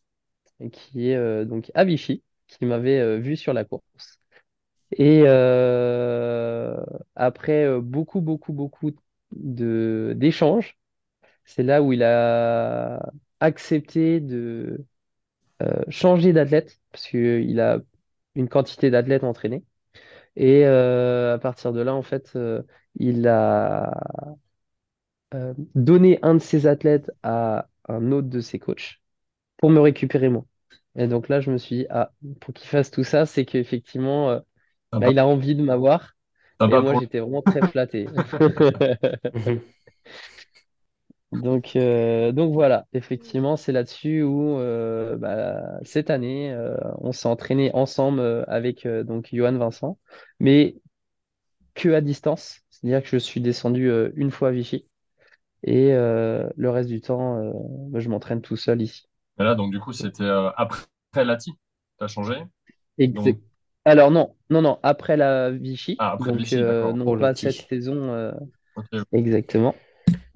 qui 0.72 1.10
est 1.10 1.44
donc 1.46 1.70
à 1.74 1.84
Vichy, 1.84 2.22
qui 2.48 2.66
m'avait 2.66 3.18
vu 3.20 3.36
sur 3.36 3.52
la 3.54 3.64
course. 3.64 4.20
Et 4.98 5.24
après 7.14 7.80
beaucoup, 7.80 8.20
beaucoup, 8.20 8.52
beaucoup 8.52 8.92
d'échanges, 9.32 10.76
c'est 11.44 11.62
là 11.64 11.82
où 11.82 11.92
il 11.94 12.02
a 12.04 13.12
accepté 13.40 14.20
de 14.20 14.84
changer 15.88 16.32
d'athlète, 16.32 16.80
parce 16.92 17.06
qu'il 17.08 17.60
a 17.60 17.80
une 18.34 18.48
quantité 18.48 18.90
d'athlètes 18.90 19.24
entraînés. 19.24 19.64
Et 20.36 20.66
euh, 20.66 21.34
à 21.34 21.38
partir 21.38 21.72
de 21.72 21.80
là, 21.80 21.94
en 21.94 22.02
fait, 22.02 22.32
euh, 22.36 22.62
il 22.96 23.26
a 23.28 23.90
euh, 25.34 25.54
donné 25.74 26.18
un 26.22 26.34
de 26.34 26.38
ses 26.38 26.66
athlètes 26.66 27.10
à 27.22 27.68
un 27.88 28.12
autre 28.12 28.28
de 28.28 28.40
ses 28.40 28.58
coachs 28.58 29.00
pour 29.58 29.70
me 29.70 29.80
récupérer 29.80 30.28
moi. 30.28 30.46
Et 30.96 31.08
donc 31.08 31.28
là, 31.28 31.40
je 31.40 31.50
me 31.50 31.58
suis 31.58 31.78
dit, 31.78 31.86
ah, 31.90 32.12
pour 32.40 32.54
qu'il 32.54 32.68
fasse 32.68 32.90
tout 32.90 33.04
ça, 33.04 33.26
c'est 33.26 33.44
qu'effectivement, 33.44 34.30
euh, 34.30 34.40
bah, 34.96 35.10
il 35.10 35.18
a 35.18 35.26
envie 35.26 35.54
de 35.56 35.62
m'avoir. 35.62 36.16
Et 36.66 36.78
moi, 36.78 36.94
j'étais 36.94 37.20
vraiment 37.20 37.42
très 37.42 37.62
flatté. 37.64 38.06
Donc, 41.42 41.76
euh, 41.76 42.32
donc 42.32 42.52
voilà, 42.52 42.86
effectivement, 42.92 43.56
c'est 43.56 43.72
là-dessus 43.72 44.22
où 44.22 44.58
euh, 44.58 45.16
bah, 45.16 45.78
cette 45.82 46.10
année, 46.10 46.52
euh, 46.52 46.76
on 46.98 47.12
s'est 47.12 47.28
entraîné 47.28 47.70
ensemble 47.74 48.44
avec 48.48 48.86
euh, 48.86 49.04
donc 49.04 49.28
Johan 49.32 49.56
Vincent, 49.56 49.98
mais 50.40 50.76
que 51.74 51.90
à 51.90 52.00
distance. 52.00 52.60
C'est-à-dire 52.70 53.02
que 53.02 53.08
je 53.08 53.18
suis 53.18 53.40
descendu 53.40 53.88
euh, 53.90 54.10
une 54.16 54.30
fois 54.30 54.48
à 54.48 54.52
Vichy 54.52 54.86
et 55.62 55.92
euh, 55.92 56.48
le 56.56 56.70
reste 56.70 56.88
du 56.88 57.00
temps, 57.00 57.38
euh, 57.38 57.52
bah, 57.90 58.00
je 58.00 58.08
m'entraîne 58.08 58.42
tout 58.42 58.56
seul 58.56 58.82
ici. 58.82 59.08
Mais 59.38 59.44
là, 59.44 59.54
donc, 59.54 59.70
du 59.70 59.80
coup, 59.80 59.92
c'était 59.92 60.24
euh, 60.24 60.50
après 60.56 60.86
Lati. 61.14 61.52
T'as 61.98 62.08
changé? 62.08 62.34
Exact. 62.98 63.24
Donc, 63.24 63.38
Alors 63.84 64.10
non, 64.10 64.34
non, 64.50 64.62
non, 64.62 64.78
après 64.82 65.16
la 65.16 65.50
Vichy, 65.50 65.96
ah, 65.98 66.12
après 66.12 66.30
donc 66.30 66.40
Vichy, 66.40 66.56
euh, 66.56 66.92
non 66.92 67.04
Pour 67.04 67.18
pas 67.18 67.34
cette 67.34 67.52
saison 67.68 68.12
euh, 68.12 68.32
exactement. 69.12 69.74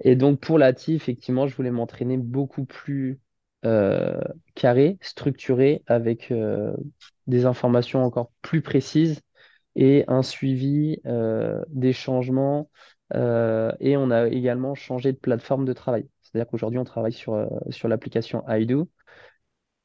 Et 0.01 0.15
donc 0.15 0.39
pour 0.39 0.57
la 0.57 0.73
TI, 0.73 0.95
effectivement, 0.95 1.47
je 1.47 1.55
voulais 1.55 1.71
m'entraîner 1.71 2.17
beaucoup 2.17 2.65
plus 2.65 3.19
euh, 3.65 4.19
carré, 4.55 4.97
structuré, 5.01 5.83
avec 5.87 6.31
euh, 6.31 6.73
des 7.27 7.45
informations 7.45 8.03
encore 8.03 8.31
plus 8.41 8.61
précises 8.61 9.21
et 9.75 10.03
un 10.07 10.23
suivi 10.23 10.97
euh, 11.05 11.61
des 11.69 11.93
changements. 11.93 12.69
et 13.13 13.97
on 13.97 14.09
a 14.11 14.27
également 14.27 14.73
changé 14.75 15.11
de 15.11 15.17
plateforme 15.17 15.65
de 15.65 15.73
travail. 15.73 16.07
C'est-à-dire 16.21 16.49
qu'aujourd'hui, 16.49 16.79
on 16.79 16.85
travaille 16.85 17.13
sur, 17.13 17.47
sur 17.69 17.87
l'application 17.87 18.43
iDo. 18.47 18.89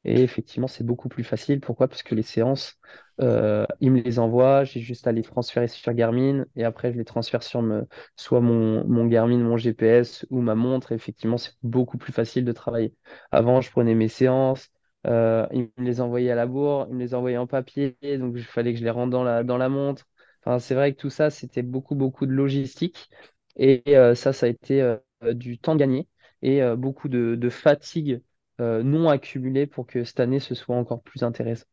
Et 0.05 0.21
effectivement, 0.21 0.67
c'est 0.67 0.85
beaucoup 0.85 1.09
plus 1.09 1.23
facile. 1.23 1.59
Pourquoi? 1.59 1.87
Parce 1.87 2.01
que 2.03 2.15
les 2.15 2.21
séances, 2.23 2.75
euh, 3.19 3.65
il 3.81 3.91
me 3.91 3.99
les 4.01 4.19
envoie, 4.19 4.63
j'ai 4.63 4.79
juste 4.79 5.05
à 5.07 5.11
les 5.11 5.21
transférer 5.23 5.67
sur 5.67 5.93
Garmin 5.93 6.45
et 6.55 6.63
après 6.63 6.93
je 6.93 6.97
les 6.97 7.03
transfère 7.05 7.43
sur 7.43 7.61
me- 7.61 7.85
soit 8.15 8.39
mon, 8.41 8.85
mon 8.87 9.05
Garmin, 9.07 9.39
mon 9.39 9.57
GPS 9.57 10.25
ou 10.29 10.39
ma 10.41 10.55
montre. 10.55 10.91
Effectivement, 10.93 11.37
c'est 11.37 11.53
beaucoup 11.63 11.97
plus 11.97 12.13
facile 12.13 12.45
de 12.45 12.51
travailler. 12.53 12.93
Avant, 13.31 13.59
je 13.61 13.69
prenais 13.71 13.95
mes 13.95 14.07
séances, 14.07 14.69
euh, 15.07 15.45
il 15.51 15.69
me 15.77 15.83
les 15.85 15.99
envoyait 16.01 16.31
à 16.31 16.35
la 16.35 16.45
bourre, 16.47 16.87
il 16.89 16.95
me 16.95 16.99
les 17.01 17.13
envoyait 17.13 17.37
en 17.37 17.47
papier, 17.47 17.97
donc 18.17 18.33
il 18.37 18.43
fallait 18.45 18.73
que 18.73 18.79
je 18.79 18.83
les 18.85 18.89
rentre 18.89 19.11
dans 19.11 19.23
la, 19.23 19.43
dans 19.43 19.57
la 19.57 19.67
montre. 19.69 20.05
Enfin, 20.45 20.59
c'est 20.59 20.75
vrai 20.75 20.93
que 20.93 20.99
tout 21.01 21.09
ça, 21.09 21.29
c'était 21.29 21.63
beaucoup, 21.63 21.95
beaucoup 21.95 22.25
de 22.25 22.31
logistique. 22.31 23.09
Et 23.57 23.83
euh, 23.97 24.15
ça, 24.15 24.33
ça 24.33 24.45
a 24.45 24.49
été 24.49 24.81
euh, 24.81 24.97
du 25.33 25.57
temps 25.59 25.75
gagné 25.75 26.07
et 26.41 26.61
euh, 26.61 26.75
beaucoup 26.75 27.09
de, 27.09 27.35
de 27.35 27.49
fatigue 27.49 28.21
non 28.59 29.09
accumulée 29.09 29.67
pour 29.67 29.87
que 29.87 30.03
cette 30.03 30.19
année 30.19 30.39
ce 30.39 30.55
soit 30.55 30.75
encore 30.75 31.01
plus 31.03 31.23
intéressant. 31.23 31.65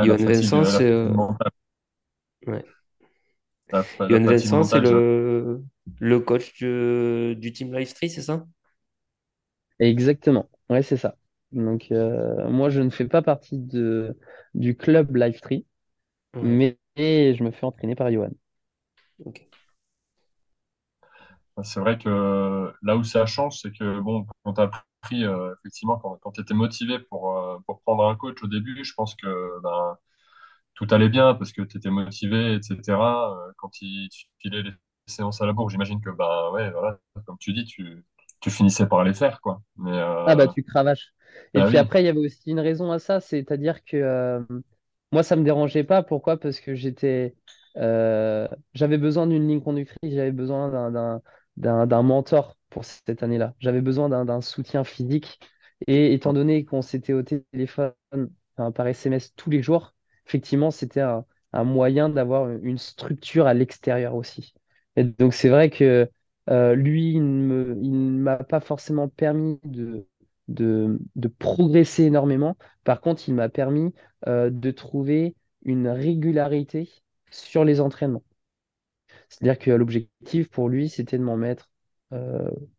Johan 0.00 0.24
fatigue, 0.24 0.52
Vincent, 0.52 0.64
euh, 0.64 0.72
la 0.72 0.80
c'est 0.80 0.90
fatigue 0.90 0.90
euh, 0.90 1.14
mentale. 1.14 1.50
ouais. 2.46 2.64
La, 3.72 3.82
fa- 3.82 4.08
la 4.08 4.20
Johan 4.20 4.26
fatigue 4.26 4.50
Vincent, 4.50 4.62
c'est 4.62 4.80
mentale, 4.80 4.84
je... 4.84 4.94
le, 4.94 5.62
le 6.00 6.20
coach 6.20 6.52
du, 6.54 7.36
du 7.36 7.52
Team 7.52 7.74
Life 7.76 7.94
3, 7.94 8.08
c'est 8.08 8.22
ça? 8.22 8.44
Exactement, 9.78 10.48
ouais, 10.68 10.82
c'est 10.82 10.96
ça. 10.96 11.16
Donc, 11.52 11.90
euh, 11.90 12.48
moi, 12.50 12.68
je 12.70 12.80
ne 12.80 12.90
fais 12.90 13.08
pas 13.08 13.22
partie 13.22 13.58
de, 13.58 14.16
du 14.54 14.76
club 14.76 15.16
Live 15.16 15.40
Tree, 15.40 15.66
Ouais. 16.34 16.40
mais 16.42 16.78
je 16.96 17.44
me 17.44 17.50
fais 17.52 17.66
entraîner 17.66 17.96
par 17.96 18.12
Johan. 18.12 18.30
Ok. 19.24 19.50
C'est 21.62 21.80
vrai 21.80 21.98
que 21.98 22.72
là 22.82 22.96
où 22.96 23.04
ça 23.04 23.26
change, 23.26 23.58
c'est 23.60 23.72
que 23.72 24.00
bon, 24.00 24.26
quand 24.44 24.54
tu 24.54 24.60
as 24.62 24.70
pris, 25.02 25.24
euh, 25.24 25.54
effectivement, 25.60 25.98
quand, 25.98 26.16
quand 26.22 26.32
tu 26.32 26.40
étais 26.40 26.54
motivé 26.54 26.98
pour, 26.98 27.36
euh, 27.38 27.58
pour 27.66 27.80
prendre 27.82 28.06
un 28.08 28.16
coach 28.16 28.42
au 28.42 28.46
début, 28.48 28.84
je 28.84 28.94
pense 28.94 29.14
que 29.16 29.60
ben, 29.62 29.96
tout 30.74 30.86
allait 30.90 31.08
bien 31.08 31.34
parce 31.34 31.52
que 31.52 31.62
tu 31.62 31.78
étais 31.78 31.90
motivé, 31.90 32.54
etc. 32.56 33.32
Euh, 33.48 33.52
quand 33.58 33.70
il 33.82 34.08
tu 34.10 34.26
filait 34.38 34.62
les 34.62 34.72
séances 35.06 35.40
à 35.42 35.46
la 35.46 35.52
bourre, 35.54 35.70
j'imagine 35.70 36.00
que, 36.00 36.10
ben, 36.10 36.50
ouais, 36.52 36.70
voilà, 36.72 36.98
comme 37.26 37.38
tu 37.38 37.52
dis, 37.52 37.64
tu, 37.64 38.04
tu 38.40 38.50
finissais 38.50 38.86
par 38.88 39.04
les 39.04 39.14
faire, 39.14 39.40
quoi. 39.40 39.62
Mais, 39.76 39.92
Ah 40.24 40.36
bah 40.36 40.48
tu 40.48 40.62
cravaches. 40.62 41.12
Et 41.54 41.60
bah 41.60 41.62
puis 41.62 41.76
oui, 41.76 41.78
après, 41.78 42.02
il 42.02 42.06
y 42.06 42.08
avait 42.08 42.18
aussi 42.18 42.50
une 42.50 42.60
raison 42.60 42.92
à 42.92 42.98
ça, 42.98 43.20
c'est-à-dire 43.20 43.84
que 43.84 44.44
moi, 45.12 45.22
ça 45.22 45.36
me 45.36 45.44
dérangeait 45.44 45.84
pas. 45.84 46.02
Pourquoi? 46.02 46.38
Parce 46.38 46.60
que 46.60 46.74
j'étais, 46.74 47.34
j'avais 47.76 48.98
besoin 48.98 49.26
d'une 49.26 49.48
ligne 49.48 49.62
conductrice, 49.62 50.14
j'avais 50.14 50.32
besoin 50.32 50.90
d'un 51.56 52.02
mentor 52.02 52.56
pour 52.70 52.84
cette 52.84 53.22
année-là. 53.22 53.54
J'avais 53.58 53.80
besoin 53.80 54.08
d'un 54.24 54.40
soutien 54.40 54.84
physique. 54.84 55.40
Et 55.86 56.12
étant 56.14 56.32
donné 56.32 56.64
qu'on 56.64 56.82
s'était 56.82 57.14
au 57.14 57.22
téléphone, 57.22 57.92
par 58.74 58.86
SMS 58.86 59.34
tous 59.34 59.50
les 59.50 59.62
jours, 59.62 59.94
effectivement, 60.26 60.70
c'était 60.70 61.00
un, 61.00 61.24
moyen 61.64 62.08
d'avoir 62.08 62.50
une 62.50 62.78
structure 62.78 63.46
à 63.46 63.54
l'extérieur 63.54 64.14
aussi. 64.14 64.54
Et 64.96 65.04
donc 65.04 65.34
c'est 65.34 65.48
vrai 65.48 65.70
que 65.70 66.08
euh, 66.50 66.74
lui, 66.74 67.12
il 67.14 67.22
ne 67.22 68.20
m'a 68.20 68.36
pas 68.36 68.60
forcément 68.60 69.08
permis 69.08 69.58
de, 69.64 70.06
progresser 71.38 72.04
énormément. 72.04 72.56
Par 72.84 73.00
contre, 73.00 73.28
il 73.28 73.34
m'a 73.34 73.48
permis 73.48 73.92
euh, 74.26 74.50
de 74.50 74.70
trouver 74.70 75.34
une 75.64 75.88
régularité 75.88 76.88
sur 77.30 77.64
les 77.64 77.80
entraînements. 77.80 78.24
C'est-à-dire 79.28 79.58
que 79.58 79.70
l'objectif 79.70 80.48
pour 80.50 80.68
lui, 80.68 80.88
c'était 80.88 81.18
de 81.18 81.22
m'en 81.22 81.36
mettre 81.36 81.69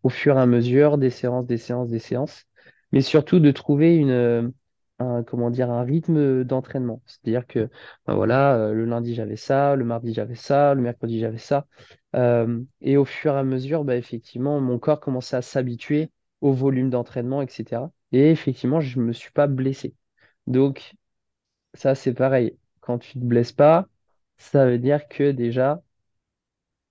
au 0.03 0.09
fur 0.09 0.37
et 0.37 0.41
à 0.41 0.45
mesure 0.45 0.97
des 0.97 1.09
séances, 1.09 1.45
des 1.45 1.57
séances, 1.57 1.89
des 1.89 1.99
séances, 1.99 2.45
mais 2.91 3.01
surtout 3.01 3.39
de 3.39 3.51
trouver 3.51 3.95
une, 3.95 4.09
euh, 4.11 4.49
un, 4.99 5.23
comment 5.23 5.49
dire, 5.49 5.71
un 5.71 5.83
rythme 5.83 6.43
d'entraînement. 6.43 7.01
C'est-à-dire 7.05 7.47
que 7.47 7.69
ben 8.05 8.15
voilà, 8.15 8.55
euh, 8.57 8.73
le 8.73 8.85
lundi 8.85 9.15
j'avais 9.15 9.35
ça, 9.35 9.75
le 9.75 9.85
mardi 9.85 10.13
j'avais 10.13 10.35
ça, 10.35 10.73
le 10.73 10.81
mercredi 10.81 11.19
j'avais 11.19 11.37
ça. 11.37 11.67
Euh, 12.15 12.61
et 12.81 12.97
au 12.97 13.05
fur 13.05 13.33
et 13.35 13.39
à 13.39 13.43
mesure, 13.43 13.83
bah, 13.85 13.95
effectivement, 13.97 14.59
mon 14.59 14.79
corps 14.79 14.99
commençait 14.99 15.37
à 15.37 15.41
s'habituer 15.41 16.11
au 16.41 16.51
volume 16.53 16.89
d'entraînement, 16.89 17.41
etc. 17.41 17.91
Et 18.11 18.29
effectivement, 18.31 18.81
je 18.81 18.99
ne 18.99 19.05
me 19.05 19.13
suis 19.13 19.31
pas 19.31 19.47
blessé. 19.47 19.95
Donc, 20.47 20.93
ça, 21.73 21.95
c'est 21.95 22.13
pareil. 22.13 22.57
Quand 22.81 22.99
tu 22.99 23.17
ne 23.19 23.23
te 23.23 23.27
blesses 23.29 23.53
pas, 23.53 23.87
ça 24.37 24.65
veut 24.67 24.79
dire 24.79 25.07
que 25.09 25.31
déjà, 25.31 25.83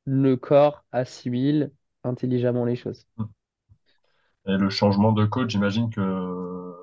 le 0.05 0.37
corps 0.37 0.85
assimile 0.92 1.72
intelligemment 2.04 2.64
les 2.64 2.76
choses. 2.76 3.06
et 4.46 4.56
le 4.56 4.70
changement 4.70 5.12
de 5.12 5.24
coach, 5.26 5.50
j'imagine 5.50 5.90
que 5.90 6.74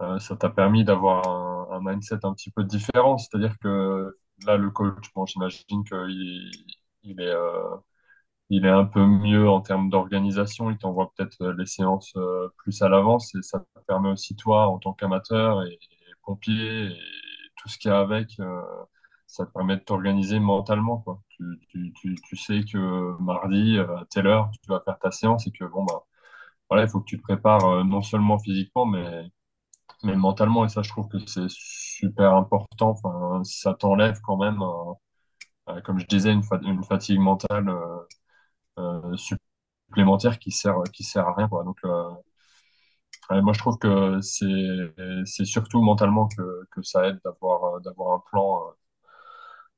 euh, 0.00 0.18
ça 0.18 0.36
t'a 0.36 0.50
permis 0.50 0.84
d'avoir 0.84 1.28
un, 1.72 1.80
mindset 1.80 2.24
un 2.24 2.34
petit 2.34 2.50
peu 2.50 2.64
différent. 2.64 3.18
C'est-à-dire 3.18 3.58
que 3.58 4.18
là, 4.46 4.56
le 4.56 4.70
coach, 4.70 5.12
bon, 5.14 5.26
j'imagine 5.26 5.84
qu'il 5.84 6.50
il 7.04 7.20
est, 7.20 7.34
euh, 7.34 7.76
est 8.50 8.68
un 8.68 8.84
peu 8.84 9.04
mieux 9.06 9.48
en 9.48 9.60
termes 9.60 9.90
d'organisation. 9.90 10.70
Il 10.70 10.78
t'envoie 10.78 11.12
peut-être 11.16 11.46
les 11.58 11.66
séances 11.66 12.12
euh, 12.16 12.48
plus 12.58 12.82
à 12.82 12.88
l'avance 12.88 13.34
et 13.34 13.42
ça 13.42 13.60
te 13.60 13.80
permet 13.86 14.10
aussi, 14.10 14.36
toi, 14.36 14.68
en 14.68 14.78
tant 14.78 14.92
qu'amateur 14.92 15.64
et, 15.64 15.78
pompier 16.24 16.86
et 16.86 16.98
tout 17.56 17.68
ce 17.68 17.78
qu'il 17.78 17.90
y 17.90 17.94
a 17.94 17.98
avec, 17.98 18.40
ça 19.26 19.44
te 19.46 19.50
permet 19.52 19.76
de 19.76 19.82
t'organiser 19.82 20.38
mentalement, 20.38 20.98
quoi. 20.98 21.20
Tu, 21.68 22.36
sais 22.36 22.62
que 22.64 23.16
mardi, 23.22 23.78
euh, 23.78 23.96
à 23.98 24.04
telle 24.06 24.26
heure, 24.26 24.50
tu 24.62 24.68
vas 24.70 24.80
faire 24.84 24.98
ta 24.98 25.10
séance 25.10 25.46
et 25.46 25.52
que, 25.52 25.64
bon, 25.64 25.84
bah, 25.84 26.02
voilà, 26.70 26.84
il 26.84 26.90
faut 26.90 27.00
que 27.00 27.06
tu 27.06 27.18
te 27.18 27.22
prépares 27.22 27.64
euh, 27.66 27.84
non 27.84 28.02
seulement 28.02 28.38
physiquement, 28.38 28.86
mais, 28.86 29.24
mais 30.04 30.16
mentalement. 30.16 30.64
Et 30.66 30.68
ça, 30.70 30.82
je 30.82 30.90
trouve 30.90 31.08
que 31.08 31.18
c'est 31.26 31.48
super 31.50 32.34
important. 32.34 32.90
Enfin, 32.90 33.42
ça 33.44 33.74
t'enlève 33.74 34.20
quand 34.22 34.36
même, 34.38 34.62
euh, 34.62 34.94
euh, 35.70 35.80
comme 35.82 35.98
je 36.00 36.06
disais, 36.06 36.32
une, 36.32 36.42
fa- 36.44 36.60
une 36.62 36.84
fatigue 36.84 37.20
mentale. 37.20 37.68
euh, 37.70 37.98
euh, 38.78 39.16
supplémentaire 39.88 40.38
qui 40.38 40.50
sert, 40.52 40.82
qui 40.92 41.04
sert 41.04 41.28
à 41.28 41.34
rien, 41.34 41.48
quoi. 41.48 41.64
Donc, 41.64 41.78
euh, 41.84 42.10
moi, 43.30 43.52
je 43.52 43.58
trouve 43.58 43.78
que 43.78 44.20
c'est, 44.20 44.44
surtout 45.44 45.80
mentalement 45.82 46.28
que, 46.28 46.66
que 46.70 46.82
ça 46.82 47.06
aide 47.08 47.18
d'avoir, 47.24 47.64
euh, 47.76 47.80
un 48.14 48.20
plan, 48.30 48.62
euh, 48.68 48.72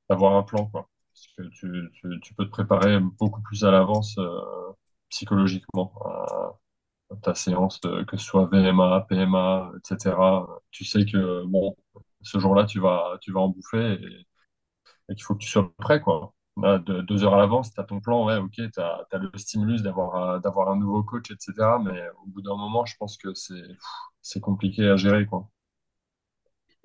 d'avoir 0.08 0.34
un 0.36 0.42
plan, 0.42 0.66
quoi. 0.66 0.88
Parce 1.14 1.28
que 1.38 1.42
tu, 1.54 1.90
tu, 2.22 2.34
peux 2.34 2.44
te 2.44 2.50
préparer 2.50 2.98
beaucoup 3.00 3.40
plus 3.42 3.64
à 3.64 3.70
l'avance, 3.70 4.18
euh, 4.18 4.40
psychologiquement, 5.10 5.92
à 7.10 7.16
ta 7.22 7.34
séance, 7.34 7.80
de- 7.82 8.02
que 8.04 8.16
ce 8.16 8.24
soit 8.24 8.46
VMA, 8.46 9.06
PMA, 9.08 9.72
etc. 9.76 10.46
Tu 10.70 10.84
sais 10.84 11.04
que, 11.06 11.44
bon, 11.46 11.76
ce 12.22 12.38
jour-là, 12.38 12.64
tu 12.64 12.80
vas, 12.80 13.18
tu 13.20 13.32
vas 13.32 13.40
en 13.40 13.48
bouffer 13.48 13.98
et 15.08 15.14
qu'il 15.14 15.24
faut 15.24 15.34
que 15.34 15.40
tu 15.42 15.48
sois 15.48 15.72
prêt, 15.78 16.00
quoi. 16.00 16.34
Deux 16.56 17.24
heures 17.24 17.34
à 17.34 17.38
l'avance, 17.38 17.72
tu 17.74 17.80
as 17.80 17.84
ton 17.84 18.00
plan, 18.00 18.26
ouais, 18.26 18.36
ok, 18.36 18.52
tu 18.54 18.80
as, 18.80 19.06
le 19.18 19.30
stimulus 19.36 19.82
d'avoir 19.82 20.16
euh, 20.44 20.70
un 20.70 20.76
nouveau 20.76 21.02
coach, 21.02 21.30
etc. 21.30 21.78
Mais 21.80 22.00
au 22.24 22.28
bout 22.28 22.42
d'un 22.42 22.56
moment, 22.56 22.84
je 22.84 22.96
pense 22.96 23.16
que 23.16 23.30
c'est 24.22 24.40
compliqué 24.40 24.88
à 24.88 24.96
gérer, 24.96 25.26
quoi. 25.26 25.48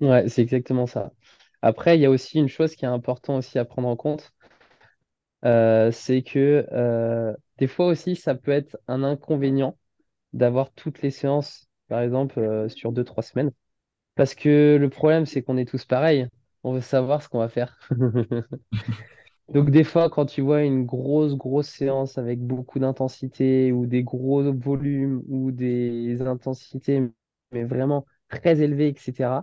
Ouais, 0.00 0.28
c'est 0.28 0.42
exactement 0.42 0.86
ça. 0.86 1.12
Après, 1.62 1.96
il 1.98 2.00
y 2.00 2.06
a 2.06 2.10
aussi 2.10 2.38
une 2.38 2.48
chose 2.48 2.74
qui 2.74 2.84
est 2.84 2.88
importante 2.88 3.38
aussi 3.38 3.58
à 3.58 3.64
prendre 3.64 3.88
en 3.88 3.96
compte, 3.96 4.32
euh, 5.44 5.90
c'est 5.90 6.22
que 6.22 6.66
euh, 6.72 7.34
des 7.58 7.66
fois 7.66 7.86
aussi, 7.86 8.16
ça 8.16 8.34
peut 8.34 8.50
être 8.50 8.78
un 8.88 9.02
inconvénient 9.02 9.76
d'avoir 10.32 10.72
toutes 10.72 11.02
les 11.02 11.10
séances, 11.10 11.68
par 11.88 12.00
exemple, 12.00 12.38
euh, 12.40 12.68
sur 12.68 12.92
deux, 12.92 13.04
trois 13.04 13.22
semaines. 13.22 13.52
Parce 14.14 14.34
que 14.34 14.76
le 14.80 14.88
problème, 14.90 15.26
c'est 15.26 15.42
qu'on 15.42 15.56
est 15.56 15.68
tous 15.68 15.84
pareils. 15.84 16.28
On 16.62 16.72
veut 16.72 16.80
savoir 16.80 17.22
ce 17.22 17.28
qu'on 17.28 17.38
va 17.38 17.48
faire. 17.48 17.78
Donc 19.48 19.70
des 19.70 19.82
fois, 19.84 20.10
quand 20.10 20.26
tu 20.26 20.42
vois 20.42 20.62
une 20.62 20.84
grosse, 20.84 21.34
grosse 21.34 21.68
séance 21.68 22.18
avec 22.18 22.40
beaucoup 22.40 22.78
d'intensité 22.78 23.72
ou 23.72 23.86
des 23.86 24.04
gros 24.04 24.52
volumes 24.52 25.22
ou 25.28 25.50
des 25.50 26.22
intensités, 26.22 27.02
mais 27.50 27.64
vraiment 27.64 28.06
très 28.28 28.60
élevées, 28.60 28.88
etc., 28.88 29.42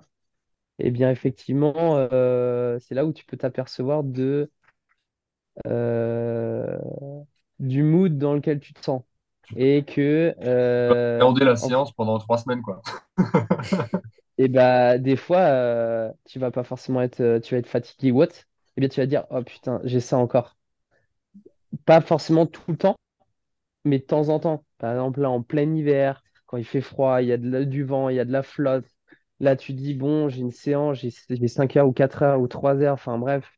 eh 0.80 0.92
bien 0.92 1.12
effectivement, 1.12 1.98
euh, 1.98 2.80
c'est 2.80 2.96
là 2.96 3.06
où 3.06 3.14
tu 3.14 3.26
peux 3.26 3.38
t'apercevoir 3.38 4.04
de, 4.04 4.52
euh, 5.68 6.78
du 7.60 7.84
mood 7.84 8.18
dans 8.18 8.34
lequel 8.34 8.60
tu 8.60 8.74
te 8.74 8.84
sens. 8.84 9.04
Et 9.56 9.86
que 9.86 10.36
euh, 10.42 11.26
Appréhender 11.26 11.46
la 11.46 11.56
en- 11.62 11.70
séance 11.70 11.94
pendant 11.94 12.20
trois 12.20 12.38
semaines, 12.38 12.62
quoi. 12.62 12.82
eh 14.38 14.48
ben, 14.50 14.98
des 15.02 15.16
fois, 15.16 15.40
euh, 15.40 16.12
tu 16.26 16.40
vas 16.40 16.52
pas 16.52 16.64
forcément 16.64 17.02
être, 17.02 17.40
tu 17.40 17.54
vas 17.56 17.60
être 17.60 17.68
fatigué 17.68 18.12
ou 18.12 18.22
autre. 18.22 18.36
Eh 18.76 18.82
bien, 18.82 18.90
tu 18.90 19.00
vas 19.00 19.08
dire, 19.08 19.26
oh 19.32 19.44
putain, 19.44 19.82
j'ai 19.84 20.00
ça 20.00 20.18
encore. 20.18 20.58
Pas 21.86 22.02
forcément 22.02 22.46
tout 22.46 22.62
le 22.72 22.78
temps 22.78 22.96
mais 23.86 24.00
de 24.00 24.06
temps 24.06 24.30
en 24.30 24.40
temps. 24.40 24.66
Par 24.80 24.92
exemple, 24.94 25.22
là, 25.22 25.30
en 25.32 25.44
plein 25.44 25.74
hiver, 25.76 26.24
quand 26.48 26.58
il 26.58 26.66
fait 26.66 26.82
froid, 26.82 27.22
il 27.22 27.30
y 27.30 27.34
a 27.34 27.38
de 27.38 27.50
la- 27.50 27.66
du 27.66 27.84
vent, 27.86 28.10
il 28.10 28.18
y 28.18 28.22
a 28.22 28.26
de 28.26 28.34
la 28.34 28.44
flotte. 28.44 28.86
Là, 29.40 29.56
tu 29.56 29.74
dis, 29.74 29.94
bon, 29.94 30.30
j'ai 30.30 30.42
une 30.42 30.52
séance, 30.52 30.98
j'ai 31.00 31.12
j'ai 31.30 31.48
5 31.48 31.76
heures 31.78 31.88
ou 31.88 31.94
4 31.94 32.24
heures 32.24 32.40
ou 32.42 32.48
3 32.48 32.76
heures, 32.82 32.94
enfin 32.96 33.18
bref, 33.20 33.52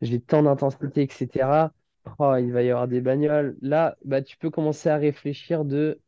j'ai 0.00 0.20
tant 0.20 0.42
d'intensité, 0.42 1.02
etc. 1.02 1.72
Oh, 2.18 2.34
il 2.38 2.52
va 2.52 2.62
y 2.62 2.70
avoir 2.70 2.88
des 2.88 3.00
bagnoles. 3.00 3.56
Là, 3.62 3.96
bah, 4.04 4.22
tu 4.22 4.36
peux 4.38 4.50
commencer 4.50 4.88
à 4.88 4.96
réfléchir 4.96 5.64
de... 5.64 6.00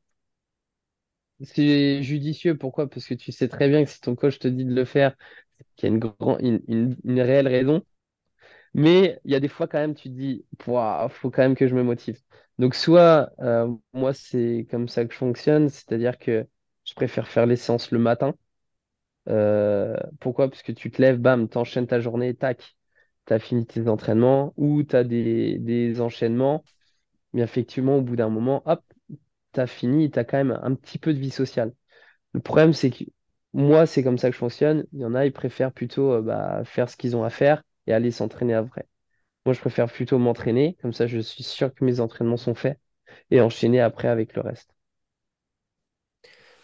C'est 1.42 2.02
judicieux, 2.02 2.56
pourquoi? 2.58 2.88
Parce 2.90 3.06
que 3.06 3.14
tu 3.14 3.30
sais 3.32 3.48
très 3.48 3.68
bien 3.68 3.84
que 3.84 3.90
si 3.90 4.00
ton 4.00 4.16
coach 4.16 4.38
te 4.40 4.48
dit 4.48 4.64
de 4.64 4.74
le 4.74 4.84
faire, 4.84 5.14
qu'il 5.76 5.88
y 5.90 5.92
a 5.92 5.96
une 5.96 7.20
réelle 7.22 7.48
raison. 7.48 7.84
Mais 8.74 9.20
il 9.24 9.32
y 9.32 9.34
a 9.36 9.40
des 9.40 9.48
fois 9.48 9.68
quand 9.68 9.78
même, 9.78 9.94
tu 9.94 10.10
te 10.10 10.14
dis, 10.14 10.46
il 10.52 10.64
faut 10.64 11.30
quand 11.30 11.42
même 11.42 11.56
que 11.56 11.68
je 11.68 11.74
me 11.74 11.82
motive. 11.84 12.20
Donc 12.58 12.74
soit, 12.74 13.30
euh, 13.40 13.68
moi, 13.94 14.14
c'est 14.14 14.66
comme 14.70 14.88
ça 14.88 15.04
que 15.06 15.12
je 15.14 15.18
fonctionne, 15.18 15.68
c'est-à-dire 15.70 16.18
que 16.18 16.46
je 16.84 16.94
préfère 16.94 17.28
faire 17.28 17.46
les 17.46 17.56
séances 17.56 17.90
le 17.92 17.98
matin. 18.00 18.34
Euh, 19.28 19.96
pourquoi? 20.20 20.48
Parce 20.48 20.62
que 20.62 20.72
tu 20.72 20.90
te 20.90 21.00
lèves, 21.02 21.18
bam, 21.18 21.48
t'enchaînes 21.48 21.86
ta 21.86 22.00
journée, 22.00 22.34
tac, 22.34 22.76
t'as 23.26 23.38
fini 23.38 23.66
tes 23.66 23.88
entraînements 23.88 24.54
ou 24.56 24.82
t'as 24.82 25.04
des, 25.04 25.58
des 25.58 26.00
enchaînements. 26.00 26.64
Mais 27.32 27.42
effectivement, 27.42 27.98
au 27.98 28.02
bout 28.02 28.16
d'un 28.16 28.28
moment, 28.30 28.62
hop, 28.66 28.82
t'as 29.52 29.66
fini, 29.66 30.10
t'as 30.10 30.24
quand 30.24 30.38
même 30.38 30.58
un 30.62 30.74
petit 30.74 30.98
peu 30.98 31.14
de 31.14 31.18
vie 31.18 31.30
sociale. 31.30 31.74
Le 32.34 32.40
problème, 32.40 32.72
c'est 32.72 32.90
que 32.90 33.04
moi, 33.54 33.86
c'est 33.86 34.02
comme 34.04 34.18
ça 34.18 34.28
que 34.30 34.34
je 34.34 34.38
fonctionne. 34.38 34.86
Il 34.92 35.00
y 35.00 35.04
en 35.04 35.14
a, 35.14 35.26
ils 35.26 35.32
préfèrent 35.32 35.72
plutôt 35.72 36.12
euh, 36.14 36.22
bah, 36.22 36.62
faire 36.64 36.90
ce 36.90 36.96
qu'ils 36.96 37.16
ont 37.16 37.24
à 37.24 37.30
faire 37.30 37.62
et 37.86 37.92
aller 37.94 38.10
s'entraîner 38.12 38.54
après. 38.54 38.86
Moi, 39.46 39.54
je 39.54 39.60
préfère 39.60 39.92
plutôt 39.92 40.18
m'entraîner, 40.18 40.76
comme 40.82 40.92
ça 40.94 41.06
je 41.08 41.18
suis 41.20 41.44
sûr 41.44 41.74
que 41.74 41.84
mes 41.84 42.00
entraînements 42.00 42.36
sont 42.38 42.54
faits, 42.56 42.80
et 43.32 43.40
enchaîner 43.42 43.80
après 43.80 44.08
avec 44.08 44.34
le 44.36 44.42
reste. 44.42 44.74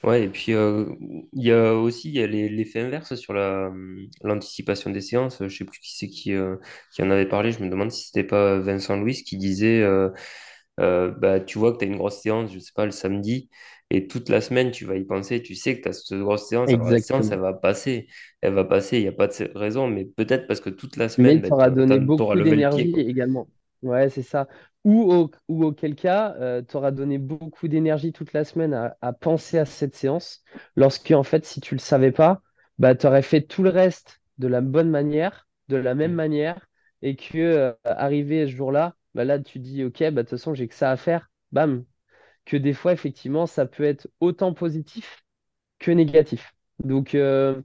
Ouais, 0.05 0.25
et 0.25 0.29
puis 0.29 0.53
euh, 0.53 0.85
il 1.33 1.43
y 1.45 1.51
a 1.51 1.73
aussi 1.75 2.11
il 2.11 2.15
y 2.17 2.23
a 2.23 2.27
les- 2.27 2.51
l'effet 2.51 2.81
inverse 2.81 3.15
sur 3.15 3.33
la, 3.33 3.69
hum, 3.69 4.07
l'anticipation 4.23 4.91
des 4.91 5.01
séances. 5.01 5.39
Je 5.43 5.49
sais 5.57 5.65
plus 5.65 5.81
qui 5.81 5.97
c'est 5.97 6.09
qui, 6.09 6.33
euh, 6.35 6.57
qui 6.93 7.03
en 7.03 7.11
avait 7.11 7.27
parlé. 7.27 7.53
Je 7.53 7.61
me 7.65 7.71
demande 7.71 7.91
si 7.91 8.07
c'était 8.07 8.25
pas 8.25 8.59
Vincent 8.59 8.99
Louis 8.99 9.15
qui 9.25 9.39
disait 9.39 9.81
euh, 9.83 10.11
euh, 10.81 11.11
bah, 11.13 11.41
tu 11.41 11.59
vois 11.59 11.73
que 11.73 11.79
tu 11.79 11.85
as 11.87 11.89
une 11.89 11.97
grosse 11.97 12.21
séance, 12.23 12.53
je 12.53 12.59
sais 12.59 12.73
pas, 12.75 12.85
le 12.87 12.93
samedi, 12.93 13.51
et 13.91 14.07
toute 14.09 14.29
la 14.31 14.41
semaine 14.43 14.71
tu 14.73 14.85
vas 14.87 14.97
y 14.97 15.05
penser, 15.05 15.43
tu 15.43 15.55
sais 15.55 15.77
que 15.79 15.83
tu 15.85 15.89
as 15.89 15.93
cette 15.95 16.19
grosse 16.21 16.49
séance. 16.49 16.75
Alors 16.75 16.91
la 16.91 16.99
séance, 16.99 17.33
elle 17.33 17.41
Exactement. 17.41 17.43
va 17.43 17.55
passer, 17.55 18.09
elle 18.43 18.55
va 18.55 18.65
passer, 18.65 18.99
il 18.99 19.03
n'y 19.03 19.09
a 19.09 19.13
pas 19.13 19.29
de 19.29 19.53
raison, 19.59 19.89
mais 19.89 20.05
peut-être 20.07 20.47
parce 20.49 20.61
que 20.61 20.71
toute 20.71 20.97
la 20.99 21.09
semaine, 21.09 21.41
Mais 21.41 21.43
bah, 21.43 21.53
tu 21.53 21.53
auras 21.53 21.71
donné 21.71 21.99
tu 22.17 22.23
auras 22.23 22.35
beaucoup 22.37 22.37
levé 22.37 22.57
le 22.57 22.67
pied, 22.69 22.87
d'énergie 22.87 22.91
quoi. 22.91 23.05
également. 23.09 23.49
Ouais, 23.83 24.09
c'est 24.11 24.23
ça. 24.23 24.49
Ou, 24.85 25.03
au- 25.13 25.31
ou 25.49 25.65
auquel 25.65 25.95
cas, 25.95 26.35
tu 26.63 26.77
auras 26.77 26.91
donné 26.91 27.19
beaucoup 27.19 27.69
d'énergie 27.69 28.13
toute 28.13 28.33
la 28.35 28.45
semaine 28.45 28.75
à, 28.75 28.97
à 29.01 29.13
penser 29.13 29.59
à 29.59 29.65
cette 29.65 29.95
séance, 29.97 30.43
lorsque, 30.77 31.11
en 31.11 31.23
fait, 31.23 31.45
si 31.47 31.61
tu 31.61 31.75
le 31.75 31.79
savais 31.81 32.13
pas, 32.13 32.43
bah, 32.79 32.95
tu 32.95 33.07
aurais 33.07 33.23
fait 33.23 33.41
tout 33.43 33.63
le 33.63 33.71
reste 33.71 34.21
de 34.39 34.47
la 34.49 34.61
bonne 34.61 34.91
manière, 34.91 35.49
de 35.69 35.77
la 35.77 35.95
même 35.95 36.13
manière, 36.13 36.67
et 37.03 37.17
que, 37.17 37.39
euh, 37.39 37.73
arrivé 37.85 38.47
ce 38.47 38.53
jour-là, 38.53 38.95
bah, 39.15 39.25
là, 39.25 39.39
tu 39.39 39.59
dis, 39.59 39.85
OK, 39.85 40.01
bah, 40.01 40.11
de 40.11 40.21
toute 40.23 40.31
façon, 40.31 40.55
j'ai 40.55 40.69
que 40.69 40.75
ça 40.75 40.91
à 40.91 40.97
faire. 40.97 41.31
Bam. 41.53 41.85
Que 42.47 42.57
des 42.59 42.75
fois, 42.75 42.93
effectivement, 42.93 43.47
ça 43.47 43.67
peut 43.67 43.85
être 43.85 44.09
autant 44.21 44.55
positif 44.55 45.25
que 45.79 45.91
négatif. 45.93 46.55
Donc, 46.85 47.15
euh, 47.15 47.63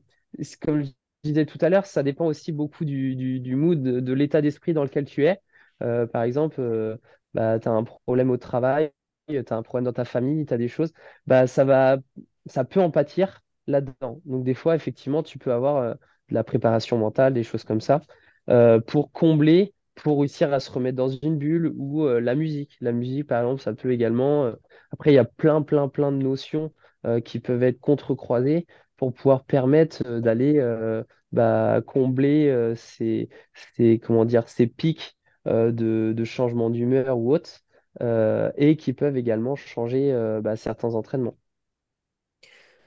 comme 0.62 0.84
je 0.84 0.92
disais 1.24 1.46
tout 1.46 1.58
à 1.62 1.70
l'heure, 1.70 1.86
ça 1.86 2.04
dépend 2.04 2.26
aussi 2.26 2.52
beaucoup 2.52 2.86
du, 2.86 3.16
du, 3.16 3.40
du 3.40 3.56
mood, 3.56 3.82
de, 3.82 4.00
de 4.00 4.14
l'état 4.14 4.42
d'esprit 4.42 4.74
dans 4.74 4.84
lequel 4.84 5.06
tu 5.06 5.26
es. 5.26 5.40
Euh, 5.84 6.06
par 6.08 6.24
exemple, 6.24 6.60
euh, 6.62 6.98
bah, 7.34 7.60
tu 7.60 7.68
as 7.68 7.72
un 7.72 7.84
problème 7.84 8.30
au 8.32 8.38
travail, 8.38 8.92
tu 9.28 9.38
as 9.38 9.56
un 9.56 9.64
problème 9.64 9.86
dans 9.86 9.94
ta 9.94 10.06
famille, 10.06 10.46
tu 10.46 10.54
as 10.54 10.58
des 10.58 10.68
choses, 10.68 10.94
bah, 11.28 11.48
ça 11.48 11.64
va, 11.66 11.98
ça 12.46 12.64
peut 12.66 12.80
en 12.82 12.92
pâtir 12.92 13.42
là-dedans. 13.68 14.22
Donc, 14.26 14.44
des 14.44 14.54
fois, 14.54 14.76
effectivement, 14.76 15.24
tu 15.24 15.38
peux 15.40 15.52
avoir 15.54 15.78
euh, 15.78 15.94
de 16.30 16.34
la 16.36 16.44
préparation 16.44 16.98
mentale, 16.98 17.34
des 17.34 17.44
choses 17.44 17.64
comme 17.64 17.82
ça, 17.82 18.02
euh, 18.50 18.80
pour 18.80 19.12
combler, 19.12 19.74
pour 19.96 20.20
réussir 20.20 20.54
à 20.54 20.60
se 20.60 20.72
remettre 20.72 20.96
dans 20.98 21.10
une 21.10 21.38
bulle 21.38 21.72
ou 21.78 22.04
euh, 22.06 22.20
la 22.20 22.36
musique. 22.36 22.78
La 22.82 22.92
musique, 22.92 23.28
par 23.28 23.42
exemple, 23.42 23.62
ça 23.62 23.74
peut 23.74 23.92
également. 23.92 24.46
euh, 24.46 24.54
Après, 24.92 25.12
il 25.12 25.16
y 25.16 25.18
a 25.18 25.26
plein, 25.26 25.62
plein, 25.62 25.88
plein 25.90 26.12
de 26.12 26.18
notions 26.18 26.74
euh, 27.06 27.20
qui 27.22 27.40
peuvent 27.40 27.64
être 27.64 27.80
contre-croisés 27.80 28.66
pour 28.98 29.14
pouvoir 29.14 29.44
permettre 29.46 30.04
euh, 30.06 30.20
d'aller 30.22 30.58
euh, 30.60 31.04
bah, 31.32 31.82
combler 31.86 32.48
euh, 32.50 32.76
ces, 32.76 33.30
ces- 33.76 34.00
comment 34.00 34.26
dire, 34.26 34.48
ces 34.50 34.68
pics 34.68 35.18
euh, 35.18 35.19
de, 35.46 36.14
de 36.16 36.24
changement 36.26 36.70
d'humeur 36.70 37.18
ou 37.18 37.34
autre, 37.34 37.62
euh, 38.02 38.52
et 38.58 38.78
qui 38.78 38.94
peuvent 38.94 39.18
également 39.18 39.56
changer 39.56 40.12
euh, 40.14 40.42
bah, 40.42 40.56
certains 40.56 40.96
entraînements. 40.96 41.38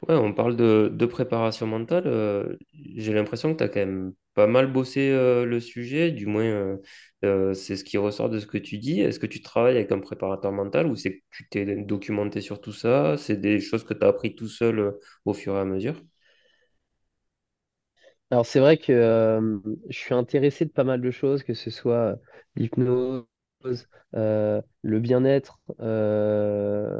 Ouais, 0.08 0.16
on 0.16 0.32
parle 0.32 0.56
de, 0.56 1.06
préparation 1.06 1.66
mentale. 1.66 2.04
euh, 2.06 2.56
j'ai 2.96 3.12
l'impression 3.12 3.52
que 3.52 3.58
tu 3.58 3.64
as 3.64 3.68
quand 3.68 3.80
même 3.80 4.14
pas 4.34 4.46
mal 4.48 4.72
bossé 4.72 5.10
euh, 5.10 5.44
le 5.44 5.60
sujet, 5.60 6.10
du 6.10 6.26
moins 6.26 6.42
euh, 6.44 6.76
euh, 7.24 7.54
c'est 7.54 7.76
ce 7.76 7.84
qui 7.84 7.98
ressort 7.98 8.28
de 8.28 8.40
ce 8.40 8.46
que 8.46 8.58
tu 8.58 8.78
dis. 8.78 9.00
Est-ce 9.00 9.20
que 9.20 9.26
tu 9.26 9.42
travailles 9.42 9.76
avec 9.76 9.92
un 9.92 10.00
préparateur 10.00 10.50
mental 10.52 10.86
ou 10.88 10.96
c'est 10.96 11.18
que 11.18 11.22
tu 11.30 11.48
t'es 11.48 11.76
documenté 11.76 12.40
sur 12.40 12.60
tout 12.60 12.72
ça? 12.72 13.16
C'est 13.16 13.36
des 13.40 13.60
choses 13.60 13.84
que 13.84 13.94
tu 13.94 14.04
as 14.04 14.08
appris 14.08 14.34
tout 14.34 14.48
seul 14.48 14.78
euh, 14.80 14.92
au 15.24 15.34
fur 15.34 15.54
et 15.54 15.60
à 15.60 15.64
mesure? 15.64 16.02
Alors 18.32 18.46
c'est 18.46 18.60
vrai 18.60 18.78
que 18.78 18.92
euh, 18.92 19.58
je 19.90 19.98
suis 19.98 20.14
intéressé 20.14 20.64
de 20.64 20.70
pas 20.72 20.84
mal 20.84 21.00
de 21.02 21.10
choses, 21.10 21.42
que 21.44 21.54
ce 21.54 21.70
soit 21.70 22.18
l'hypnose, 22.56 23.26
euh, 24.14 24.62
le 24.82 25.00
bien-être, 25.00 25.60
euh, 25.80 26.98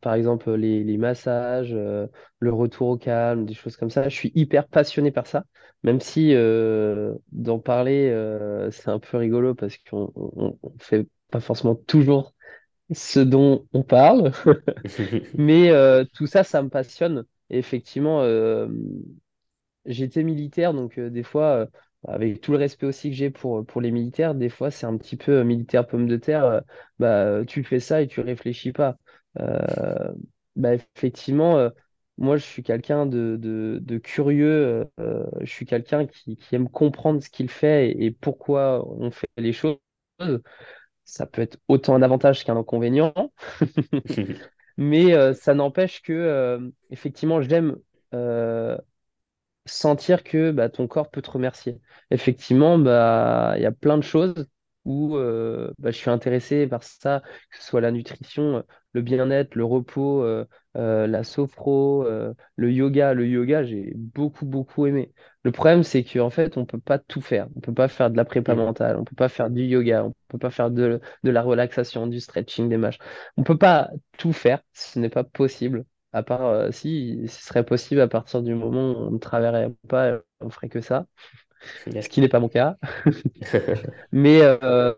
par 0.00 0.14
exemple 0.14 0.52
les, 0.54 0.84
les 0.84 0.98
massages, 0.98 1.72
le 1.72 2.52
retour 2.52 2.88
au 2.88 2.96
calme, 2.98 3.46
des 3.46 3.54
choses 3.54 3.76
comme 3.76 3.90
ça. 3.90 4.08
Je 4.08 4.14
suis 4.16 4.32
hyper 4.34 4.66
passionné 4.68 5.12
par 5.12 5.26
ça, 5.28 5.44
même 5.84 6.00
si 6.00 6.34
d'en 7.32 7.58
parler, 7.60 8.10
c'est 8.72 8.88
un 8.88 8.98
peu 8.98 9.18
rigolo 9.18 9.54
parce 9.54 9.78
qu'on 9.78 10.12
on, 10.16 10.58
on 10.62 10.72
fait 10.80 11.08
pas 11.30 11.40
forcément 11.40 11.76
toujours 11.76 12.34
ce 12.94 13.20
dont 13.20 13.66
on 13.74 13.82
parle, 13.84 14.32
mais 15.34 15.70
tout 16.14 16.26
ça, 16.28 16.44
ça 16.44 16.62
me 16.62 16.70
passionne. 16.70 17.24
Et 17.50 17.58
effectivement, 17.58 18.22
J'étais 19.86 20.22
militaire, 20.24 20.74
donc 20.74 20.98
euh, 20.98 21.10
des 21.10 21.22
fois, 21.22 21.44
euh, 21.62 21.66
avec 22.08 22.40
tout 22.40 22.52
le 22.52 22.58
respect 22.58 22.86
aussi 22.86 23.10
que 23.10 23.16
j'ai 23.16 23.30
pour, 23.30 23.64
pour 23.66 23.80
les 23.80 23.90
militaires, 23.90 24.34
des 24.34 24.48
fois 24.48 24.70
c'est 24.70 24.86
un 24.86 24.96
petit 24.96 25.16
peu 25.16 25.38
euh, 25.40 25.44
militaire 25.44 25.86
pomme 25.86 26.06
de 26.08 26.16
terre, 26.16 26.44
euh, 26.44 26.60
bah, 26.98 27.24
euh, 27.26 27.44
tu 27.44 27.62
fais 27.64 27.80
ça 27.80 28.02
et 28.02 28.08
tu 28.08 28.20
réfléchis 28.20 28.72
pas. 28.72 28.96
Euh, 29.40 30.12
bah, 30.56 30.74
effectivement, 30.74 31.58
euh, 31.58 31.70
moi 32.18 32.36
je 32.36 32.44
suis 32.44 32.62
quelqu'un 32.62 33.06
de, 33.06 33.36
de, 33.40 33.78
de 33.82 33.98
curieux, 33.98 34.46
euh, 34.48 34.84
euh, 35.00 35.24
je 35.42 35.50
suis 35.50 35.66
quelqu'un 35.66 36.06
qui, 36.06 36.36
qui 36.36 36.54
aime 36.56 36.68
comprendre 36.68 37.22
ce 37.22 37.30
qu'il 37.30 37.50
fait 37.50 37.90
et, 37.90 38.06
et 38.06 38.10
pourquoi 38.10 38.86
on 38.88 39.10
fait 39.10 39.28
les 39.36 39.52
choses. 39.52 39.76
Ça 41.04 41.26
peut 41.26 41.42
être 41.42 41.58
autant 41.68 41.94
un 41.94 42.02
avantage 42.02 42.44
qu'un 42.44 42.56
inconvénient, 42.56 43.14
mais 44.76 45.14
euh, 45.14 45.34
ça 45.34 45.54
n'empêche 45.54 46.02
que 46.02 46.12
euh, 46.12 46.70
effectivement 46.90 47.40
j'aime. 47.42 47.76
Sentir 49.66 50.22
que 50.24 50.50
bah, 50.50 50.68
ton 50.68 50.86
corps 50.88 51.10
peut 51.10 51.22
te 51.22 51.30
remercier. 51.30 51.80
Effectivement, 52.10 52.78
bah, 52.78 53.54
il 53.56 53.62
y 53.62 53.66
a 53.66 53.72
plein 53.72 53.98
de 53.98 54.02
choses 54.02 54.46
où 54.84 55.16
euh, 55.16 55.72
bah, 55.78 55.90
je 55.90 55.96
suis 55.96 56.10
intéressé 56.10 56.66
par 56.66 56.82
ça, 56.82 57.22
que 57.50 57.58
ce 57.58 57.64
soit 57.64 57.80
la 57.80 57.90
nutrition, 57.90 58.58
euh, 58.58 58.62
le 58.92 59.02
bien-être, 59.02 59.54
le 59.56 59.64
repos, 59.64 60.22
euh, 60.22 60.44
euh, 60.76 61.06
la 61.06 61.24
sophro, 61.24 62.04
le 62.56 62.72
yoga. 62.72 63.12
Le 63.14 63.26
yoga, 63.26 63.64
j'ai 63.64 63.92
beaucoup, 63.96 64.46
beaucoup 64.46 64.86
aimé. 64.86 65.12
Le 65.42 65.52
problème, 65.52 65.82
c'est 65.82 66.04
qu'en 66.04 66.30
fait, 66.30 66.56
on 66.56 66.66
peut 66.66 66.78
pas 66.80 66.98
tout 66.98 67.20
faire. 67.20 67.48
On 67.56 67.60
peut 67.60 67.74
pas 67.74 67.88
faire 67.88 68.10
de 68.10 68.16
la 68.16 68.24
prépa 68.24 68.54
mentale, 68.54 68.96
on 68.98 69.04
peut 69.04 69.14
pas 69.16 69.28
faire 69.28 69.50
du 69.50 69.62
yoga, 69.64 70.04
on 70.04 70.14
peut 70.28 70.38
pas 70.38 70.50
faire 70.50 70.70
de, 70.70 71.00
de 71.24 71.30
la 71.30 71.42
relaxation, 71.42 72.06
du 72.06 72.20
stretching, 72.20 72.68
des 72.68 72.76
mâches. 72.76 72.98
On 73.36 73.42
peut 73.42 73.58
pas 73.58 73.90
tout 74.18 74.32
faire, 74.32 74.60
ce 74.72 74.98
n'est 74.98 75.08
pas 75.10 75.24
possible. 75.24 75.84
À 76.16 76.22
part 76.22 76.42
euh, 76.46 76.70
si 76.72 77.26
ce 77.28 77.42
serait 77.46 77.64
possible 77.64 78.00
à 78.00 78.08
partir 78.08 78.42
du 78.42 78.54
moment 78.54 78.92
où 78.92 78.96
on 79.08 79.10
ne 79.12 79.18
travaillerait 79.18 79.72
pas, 79.88 80.06
euh, 80.12 80.20
on 80.40 80.50
ferait 80.50 80.68
que 80.70 80.80
ça, 80.80 81.06
ce 82.00 82.08
qui 82.10 82.20
n'est 82.22 82.28
pas 82.28 82.40
mon 82.40 82.50
cas. 82.50 82.78
Mais, 84.12 84.40
euh, 84.42 84.94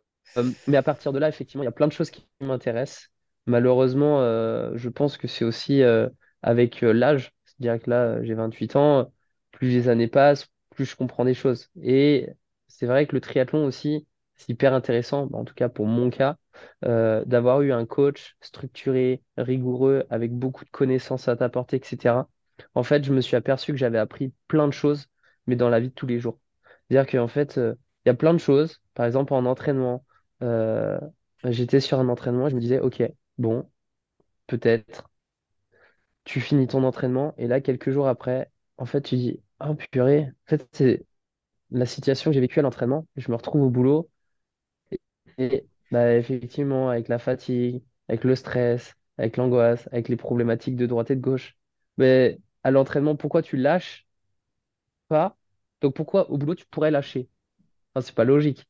mais 0.66 0.76
à 0.76 0.83
partir 0.83 1.12
de 1.12 1.18
là, 1.18 1.28
effectivement, 1.28 1.62
il 1.62 1.66
y 1.66 1.68
a 1.68 1.72
plein 1.72 1.88
de 1.88 1.92
choses 1.92 2.11
qui 2.11 2.26
m'intéressent. 2.40 3.11
Malheureusement, 3.46 4.22
euh, 4.22 4.72
je 4.76 4.88
pense 4.88 5.18
que 5.18 5.28
c'est 5.28 5.44
aussi 5.44 5.83
avec 6.42 6.83
l'âge, 6.83 7.35
c'est-à-dire 7.46 7.83
que 7.85 7.90
là, 7.90 8.22
j'ai 8.24 8.35
28 8.35 8.76
ans, 8.76 9.12
plus 9.52 9.70
les 9.70 9.88
années 9.90 10.09
passent, 10.09 10.48
plus 10.70 10.87
je 10.87 10.96
comprends 10.96 11.26
des 11.26 11.35
choses. 11.35 11.70
Et 11.83 12.28
c'est 12.68 12.87
vrai 12.87 13.07
que 13.07 13.14
le 13.16 13.20
triathlon 13.22 13.66
aussi, 13.66 14.08
c'est 14.38 14.51
hyper 14.51 14.74
intéressant, 14.74 15.29
en 15.33 15.44
tout 15.44 15.55
cas 15.55 15.68
pour 15.68 15.87
mon 15.87 16.11
cas, 16.11 16.37
euh, 16.85 17.24
d'avoir 17.27 17.62
eu 17.62 17.72
un 17.72 17.87
coach 17.87 18.37
structuré, 18.40 19.22
rigoureux, 19.37 20.05
avec 20.11 20.33
beaucoup 20.33 20.64
de 20.64 20.70
connaissances 20.70 21.29
à 21.29 21.37
t'apporter, 21.37 21.77
etc. 21.77 22.29
En 22.74 22.83
fait, 22.83 23.05
je 23.05 23.12
me 23.12 23.20
suis 23.20 23.37
aperçu 23.37 23.72
que 23.72 23.79
j'avais 23.79 23.98
appris 23.98 24.33
plein 24.48 24.66
de 24.68 24.72
choses, 24.72 25.07
mais 25.46 25.57
dans 25.57 25.68
la 25.68 25.81
vie 25.81 25.88
de 25.90 25.94
tous 25.94 26.07
les 26.07 26.20
jours. 26.20 26.38
C'est-à-dire 26.88 27.11
qu'en 27.11 27.29
fait, 27.29 27.59
euh, 27.59 27.74
il 28.05 28.09
y 28.09 28.12
a 28.12 28.14
plein 28.14 28.33
de 28.35 28.38
choses. 28.38 28.81
Par 28.94 29.07
exemple, 29.07 29.35
en 29.35 29.44
entraînement, 29.46 30.05
euh, 30.42 30.98
j'étais 31.44 31.81
sur 31.81 31.98
un 32.01 32.09
entraînement 32.09 32.48
je 32.48 32.55
me 32.57 32.61
disais, 32.61 32.81
OK, 32.81 33.03
bon, 33.38 33.70
peut-être, 34.48 35.11
tu 36.24 36.40
finis 36.40 36.66
ton 36.66 36.85
entraînement 36.85 37.35
et 37.38 37.46
là, 37.46 37.61
quelques 37.61 37.90
jours 37.90 38.09
après, 38.09 38.51
en 38.77 38.87
fait, 38.87 39.03
tu 39.03 39.16
dis, 39.16 39.40
oh 39.61 39.74
purée, 39.90 40.24
en 40.29 40.48
fait, 40.48 40.68
c'est 40.72 41.07
la 41.70 41.87
situation 41.87 42.31
que 42.31 42.35
j'ai 42.35 42.40
vécue 42.40 42.61
à 42.61 42.62
l'entraînement. 42.62 43.07
Je 43.16 43.31
me 43.31 43.37
retrouve 43.37 43.62
au 43.62 43.70
boulot 43.70 44.11
et 45.38 45.66
bah, 45.90 46.14
effectivement, 46.16 46.90
avec 46.90 47.09
la 47.09 47.18
fatigue, 47.18 47.83
avec 48.09 48.24
le 48.24 48.35
stress, 48.37 48.94
avec 49.18 49.37
l'angoisse, 49.37 49.88
avec 49.92 50.09
les 50.09 50.16
problématiques 50.16 50.77
de 50.77 50.87
droite 50.87 51.11
et 51.11 51.16
de 51.16 51.20
gauche. 51.20 51.57
Mais 51.98 52.38
à 52.64 52.70
l'entraînement, 52.70 53.16
pourquoi 53.16 53.42
tu 53.42 53.57
lâches 53.57 54.07
pas? 55.09 55.37
Donc 55.81 55.94
pourquoi 55.94 56.31
au 56.31 56.38
boulot, 56.38 56.55
tu 56.55 56.66
pourrais 56.66 56.90
lâcher? 56.90 57.29
Enfin, 57.94 58.07
c'est 58.07 58.14
pas 58.14 58.24
logique. 58.24 58.66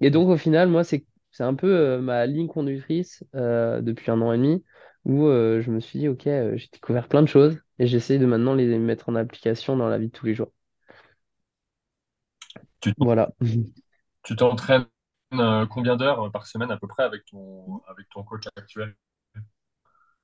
Et 0.00 0.10
donc, 0.10 0.28
au 0.30 0.36
final, 0.36 0.68
moi, 0.68 0.84
c'est 0.84 1.06
c'est 1.32 1.44
un 1.44 1.54
peu 1.54 1.68
euh, 1.68 2.00
ma 2.00 2.26
ligne 2.26 2.48
conductrice 2.48 3.24
euh, 3.36 3.82
depuis 3.82 4.10
un 4.10 4.20
an 4.22 4.32
et 4.32 4.38
demi 4.38 4.64
où 5.04 5.26
euh, 5.26 5.62
je 5.62 5.70
me 5.70 5.80
suis 5.80 5.98
dit, 6.00 6.08
OK, 6.08 6.26
euh, 6.28 6.56
j'ai 6.56 6.68
découvert 6.72 7.08
plein 7.08 7.22
de 7.22 7.28
choses 7.28 7.58
et 7.78 7.86
j'essaie 7.86 8.18
de 8.18 8.26
maintenant 8.26 8.54
les 8.54 8.78
mettre 8.78 9.08
en 9.10 9.16
application 9.16 9.76
dans 9.76 9.88
la 9.88 9.98
vie 9.98 10.08
de 10.08 10.12
tous 10.12 10.26
les 10.26 10.34
jours. 10.34 10.52
Tu 12.80 12.92
Voilà. 12.98 13.32
tu 14.24 14.34
t'entraînes 14.36 14.86
euh, 15.40 15.66
combien 15.66 15.96
d'heures 15.96 16.30
par 16.32 16.46
semaine 16.46 16.70
à 16.70 16.76
peu 16.78 16.86
près 16.88 17.02
avec 17.04 17.24
ton, 17.26 17.78
avec 17.88 18.08
ton 18.10 18.22
coach 18.24 18.44
actuel? 18.56 18.94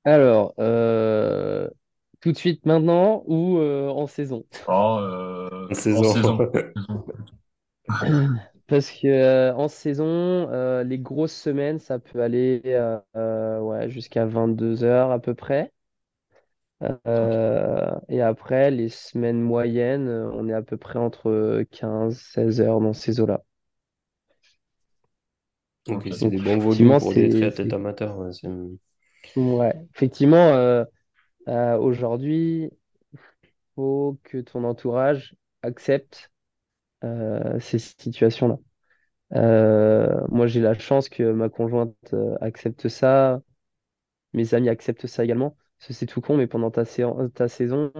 Alors, 0.05 0.53
euh, 0.59 1.69
tout 2.21 2.31
de 2.31 2.37
suite 2.37 2.65
maintenant 2.65 3.23
ou 3.27 3.57
euh, 3.59 3.89
en 3.89 4.07
saison? 4.07 4.45
Oh, 4.67 4.99
euh, 5.01 5.69
En 5.89 5.99
en 5.99 6.03
saison. 6.03 6.47
Parce 8.67 8.91
que 8.91 9.07
euh, 9.07 9.53
en 9.55 9.67
saison, 9.67 10.05
euh, 10.05 10.83
les 10.83 10.99
grosses 10.99 11.33
semaines, 11.35 11.79
ça 11.79 11.99
peut 11.99 12.21
aller 12.21 12.61
euh, 12.65 12.99
euh, 13.15 13.59
ouais, 13.61 13.89
jusqu'à 13.89 14.25
22 14.25 14.83
heures 14.83 15.11
à 15.11 15.19
peu 15.19 15.33
près. 15.33 15.71
Ok. 16.97 16.99
Euh, 17.07 17.91
et 18.09 18.21
après, 18.21 18.71
les 18.71 18.89
semaines 18.89 19.41
moyennes, 19.41 20.07
euh, 20.07 20.31
on 20.33 20.47
est 20.47 20.53
à 20.53 20.61
peu 20.61 20.77
près 20.77 20.97
entre 20.99 21.63
15, 21.71 22.17
16 22.19 22.61
heures 22.61 22.79
dans 22.79 22.93
ces 22.93 23.19
eaux-là. 23.19 23.43
Ok, 25.89 26.07
Ok. 26.07 26.13
c'est 26.13 26.27
Donc, 26.27 26.29
des 26.29 26.39
bons 26.39 26.57
volumes 26.59 26.97
pour 26.97 27.13
des 27.13 27.27
triathlètes 27.29 27.73
amateurs. 27.73 28.17
ouais, 28.17 28.31
c'est- 28.33 28.47
ouais. 29.35 29.73
Effectivement, 29.95 30.53
euh, 30.53 30.83
euh, 31.49 31.77
aujourd'hui, 31.79 32.71
faut 33.75 34.19
que 34.23 34.37
ton 34.39 34.63
entourage 34.63 35.35
accepte 35.61 36.31
euh, 37.05 37.59
ces 37.61 37.79
situations-là. 37.79 38.57
Moi, 40.29 40.47
j'ai 40.47 40.61
la 40.61 40.73
chance 40.77 41.09
que 41.09 41.31
ma 41.31 41.49
conjointe 41.49 42.15
accepte 42.41 42.87
ça, 42.89 43.41
mes 44.33 44.53
amis 44.53 44.69
acceptent 44.69 45.07
ça 45.07 45.23
également. 45.23 45.57
C'est 45.79 46.05
tout 46.07 46.21
con, 46.21 46.37
mais 46.37 46.47
pendant 46.47 46.71
ta, 46.71 46.85
saison, 46.85 47.93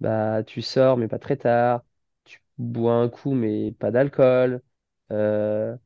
bah, 0.00 0.42
tu 0.44 0.62
sors, 0.62 0.96
mais 0.98 1.08
pas 1.08 1.18
très 1.18 1.36
tard. 1.36 1.82
Tu 2.24 2.40
bois 2.58 2.94
un 2.94 3.08
coup, 3.08 3.34
mais 3.34 3.72
pas 3.72 3.90
d'alcool. 3.90 4.62
Euh, 5.12 5.76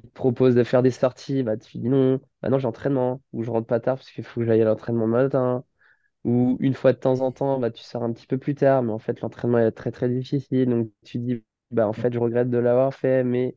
te 0.00 0.06
proposent 0.08 0.54
de 0.54 0.64
faire 0.64 0.82
des 0.82 0.90
sorties, 0.90 1.42
bah, 1.42 1.56
tu 1.56 1.78
dis 1.78 1.88
non. 1.88 2.20
Bah 2.42 2.48
non, 2.50 2.58
j'ai 2.58 2.66
entraînement. 2.66 3.22
Ou 3.32 3.42
je 3.42 3.50
rentre 3.50 3.66
pas 3.66 3.80
tard 3.80 3.96
parce 3.96 4.10
qu'il 4.10 4.24
faut 4.24 4.40
que 4.40 4.46
j'aille 4.46 4.62
à 4.62 4.64
l'entraînement 4.64 5.06
le 5.06 5.12
matin. 5.12 5.64
Ou 6.24 6.56
une 6.60 6.74
fois 6.74 6.92
de 6.92 6.98
temps 6.98 7.20
en 7.20 7.32
temps, 7.32 7.58
bah, 7.60 7.70
tu 7.70 7.82
sors 7.82 8.02
un 8.02 8.12
petit 8.12 8.26
peu 8.26 8.38
plus 8.38 8.54
tard, 8.54 8.82
mais 8.82 8.92
en 8.92 8.98
fait, 8.98 9.20
l'entraînement 9.20 9.58
est 9.58 9.72
très 9.72 9.92
très 9.92 10.08
difficile. 10.08 10.70
Donc 10.70 10.90
tu 11.04 11.18
dis, 11.18 11.44
bah, 11.70 11.88
en 11.88 11.92
fait, 11.92 12.12
je 12.12 12.18
regrette 12.18 12.50
de 12.50 12.58
l'avoir 12.58 12.94
fait. 12.94 13.24
Mais 13.24 13.56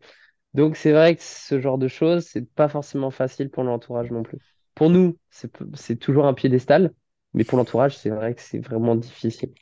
donc 0.54 0.78
c'est 0.78 0.92
vrai 0.92 1.16
que 1.16 1.24
ce 1.24 1.60
genre 1.60 1.78
de 1.78 1.88
choses, 1.88 2.26
c'est 2.26 2.50
pas 2.54 2.68
forcément 2.70 3.12
facile 3.12 3.50
pour 3.50 3.64
l'entourage 3.64 4.12
non 4.12 4.24
plus. 4.24 4.40
Pour 4.76 4.90
nous, 4.90 5.18
c'est 5.30 5.98
toujours 5.98 6.28
un 6.28 6.34
piédestal, 6.34 6.94
mais 7.34 7.44
pour 7.44 7.58
l'entourage, 7.58 7.98
c'est 7.98 8.10
vrai 8.10 8.36
que 8.36 8.42
c'est 8.42 8.60
vraiment 8.60 8.96
difficile. 8.96 9.54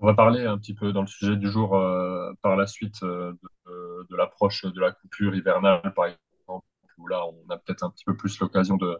On 0.00 0.06
va 0.06 0.14
parler 0.14 0.44
un 0.44 0.58
petit 0.58 0.74
peu 0.74 0.92
dans 0.92 1.00
le 1.00 1.08
sujet 1.08 1.36
du 1.36 1.50
jour 1.50 1.76
euh, 1.76 2.32
par 2.42 2.56
la 2.56 2.66
suite 2.66 3.02
euh, 3.02 3.32
de, 3.32 3.72
de 4.10 4.16
l'approche 4.16 4.64
de 4.64 4.80
la 4.80 4.92
coupure 4.92 5.34
hivernale, 5.34 5.92
par 5.94 6.06
exemple, 6.06 6.66
où 6.98 7.06
là, 7.08 7.24
on 7.26 7.50
a 7.50 7.58
peut-être 7.58 7.84
un 7.84 7.90
petit 7.90 8.04
peu 8.04 8.16
plus 8.16 8.38
l'occasion 8.40 8.76
de 8.76 8.98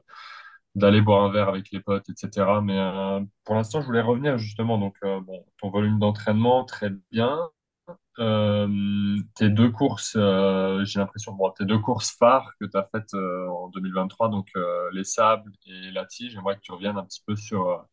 d'aller 0.75 1.01
boire 1.01 1.25
un 1.25 1.31
verre 1.33 1.49
avec 1.49 1.71
les 1.73 1.81
potes, 1.81 2.09
etc. 2.11 2.61
Mais 2.63 2.79
euh, 2.79 3.21
pour 3.45 3.55
l'instant, 3.57 3.81
je 3.81 3.87
voulais 3.87 4.01
revenir 4.03 4.39
justement. 4.39 4.79
Donc, 4.79 4.97
euh, 5.05 5.21
bon, 5.21 5.45
ton 5.59 5.71
volume 5.71 5.99
d'entraînement, 5.99 6.65
très 6.65 6.91
bien. 7.11 7.39
Euh, 8.19 9.17
tes 9.37 9.49
deux 9.51 9.71
courses, 9.71 10.15
j'ai 10.15 11.01
l'impression, 11.01 11.33
bon, 11.35 11.51
tes 11.53 11.65
deux 11.65 11.79
courses 11.79 12.11
phares 12.19 12.53
que 12.61 12.67
tu 12.67 12.77
as 12.77 12.89
faites 12.93 13.15
en 13.15 13.69
2023, 13.69 14.29
donc 14.29 14.49
les 14.93 15.05
sables 15.05 15.53
et 15.67 15.91
la 15.93 16.05
tige, 16.07 16.33
j'aimerais 16.33 16.57
que 16.57 16.61
tu 16.61 16.73
reviennes 16.73 16.99
un 16.99 17.05
petit 17.05 17.23
peu 17.27 17.37
sur, 17.37 17.87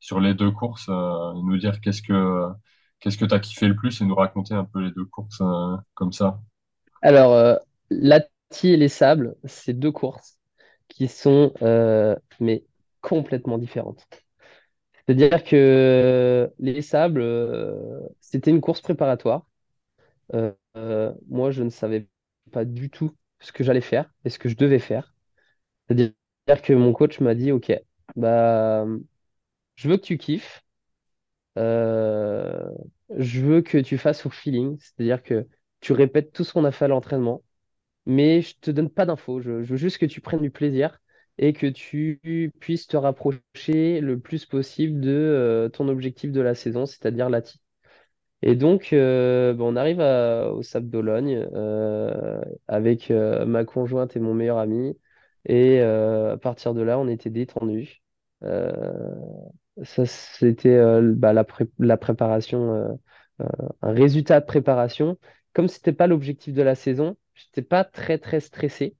sur 0.00 0.20
les 0.20 0.34
deux 0.34 0.50
courses, 0.50 0.88
euh, 0.88 1.32
nous 1.34 1.56
dire 1.58 1.80
qu'est-ce 1.80 2.02
que 2.02 2.46
qu'est-ce 3.00 3.18
que 3.18 3.24
tu 3.24 3.34
as 3.34 3.40
kiffé 3.40 3.68
le 3.68 3.76
plus 3.76 4.00
et 4.00 4.04
nous 4.04 4.14
raconter 4.14 4.54
un 4.54 4.64
peu 4.64 4.80
les 4.80 4.90
deux 4.92 5.04
courses 5.06 5.40
euh, 5.40 5.76
comme 5.94 6.12
ça. 6.12 6.40
Alors, 7.02 7.32
euh, 7.32 7.56
l'Ati 7.90 8.68
et 8.70 8.76
les 8.76 8.88
sables, 8.88 9.36
c'est 9.44 9.74
deux 9.74 9.92
courses 9.92 10.38
qui 10.88 11.08
sont 11.08 11.52
euh, 11.62 12.16
mais 12.40 12.64
complètement 13.00 13.58
différentes. 13.58 14.06
C'est-à-dire 15.06 15.44
que 15.44 16.52
les 16.58 16.82
sables, 16.82 17.20
euh, 17.22 18.00
c'était 18.20 18.50
une 18.50 18.60
course 18.60 18.80
préparatoire. 18.80 19.46
Moi, 21.28 21.50
je 21.50 21.62
ne 21.62 21.70
savais 21.70 22.08
pas 22.52 22.64
du 22.64 22.90
tout 22.90 23.12
ce 23.40 23.52
que 23.52 23.64
j'allais 23.64 23.80
faire 23.80 24.12
et 24.24 24.30
ce 24.30 24.38
que 24.38 24.48
je 24.48 24.56
devais 24.56 24.78
faire. 24.78 25.14
C'est-à-dire 25.88 26.62
que 26.62 26.72
mon 26.74 26.92
coach 26.94 27.20
m'a 27.20 27.34
dit, 27.36 27.52
OK, 27.52 27.72
bah, 28.16 28.86
je 29.76 29.88
veux 29.90 29.98
que 29.98 30.02
tu 30.04 30.18
kiffes, 30.18 30.64
euh, 31.56 32.70
je 33.16 33.40
veux 33.40 33.62
que 33.62 33.78
tu 33.78 33.98
fasses 33.98 34.26
au 34.26 34.30
feeling, 34.30 34.76
c'est-à-dire 34.80 35.22
que 35.22 35.46
tu 35.80 35.92
répètes 35.92 36.32
tout 36.32 36.44
ce 36.44 36.52
qu'on 36.52 36.64
a 36.64 36.72
fait 36.72 36.86
à 36.86 36.88
l'entraînement, 36.88 37.42
mais 38.06 38.42
je 38.42 38.56
te 38.60 38.70
donne 38.70 38.90
pas 38.90 39.06
d'infos, 39.06 39.40
je, 39.40 39.50
veux 39.52 39.76
juste 39.76 39.98
que 39.98 40.06
tu 40.06 40.20
prennes 40.20 40.42
du 40.42 40.50
plaisir 40.50 41.00
et 41.38 41.52
que 41.52 41.66
tu 41.66 42.52
puisses 42.60 42.86
te 42.86 42.96
rapprocher 42.96 44.00
le 44.00 44.18
plus 44.20 44.46
possible 44.46 45.00
de 45.00 45.10
euh, 45.10 45.68
ton 45.68 45.88
objectif 45.88 46.32
de 46.32 46.40
la 46.40 46.54
saison, 46.54 46.86
c'est-à-dire 46.86 47.30
la. 47.30 47.42
Et 48.42 48.54
donc, 48.54 48.92
euh, 48.92 49.54
bah, 49.54 49.64
on 49.64 49.76
arrive 49.76 50.00
au 50.00 50.62
Sable 50.62 50.88
d'Ologne 50.90 51.48
avec 52.68 53.10
ma 53.10 53.64
conjointe 53.64 54.16
et 54.16 54.20
mon 54.20 54.34
meilleur 54.34 54.58
ami. 54.58 54.98
Et 55.46 55.80
à 55.80 56.36
partir 56.38 56.74
de 56.74 56.82
là, 56.82 56.98
on 56.98 57.08
était 57.08 57.30
détendus. 57.30 58.02
Ça, 59.84 60.06
c'était 60.06 60.70
euh, 60.70 61.12
bah, 61.14 61.32
la, 61.32 61.44
pré- 61.44 61.68
la 61.78 61.96
préparation, 61.96 62.72
euh, 62.74 62.88
euh, 63.42 63.46
un 63.82 63.92
résultat 63.92 64.40
de 64.40 64.46
préparation. 64.46 65.18
Comme 65.52 65.68
c'était 65.68 65.92
pas 65.92 66.06
l'objectif 66.06 66.54
de 66.54 66.62
la 66.62 66.74
saison, 66.74 67.16
j'étais 67.34 67.62
pas 67.62 67.84
très 67.84 68.18
très 68.18 68.40
stressé. 68.40 68.96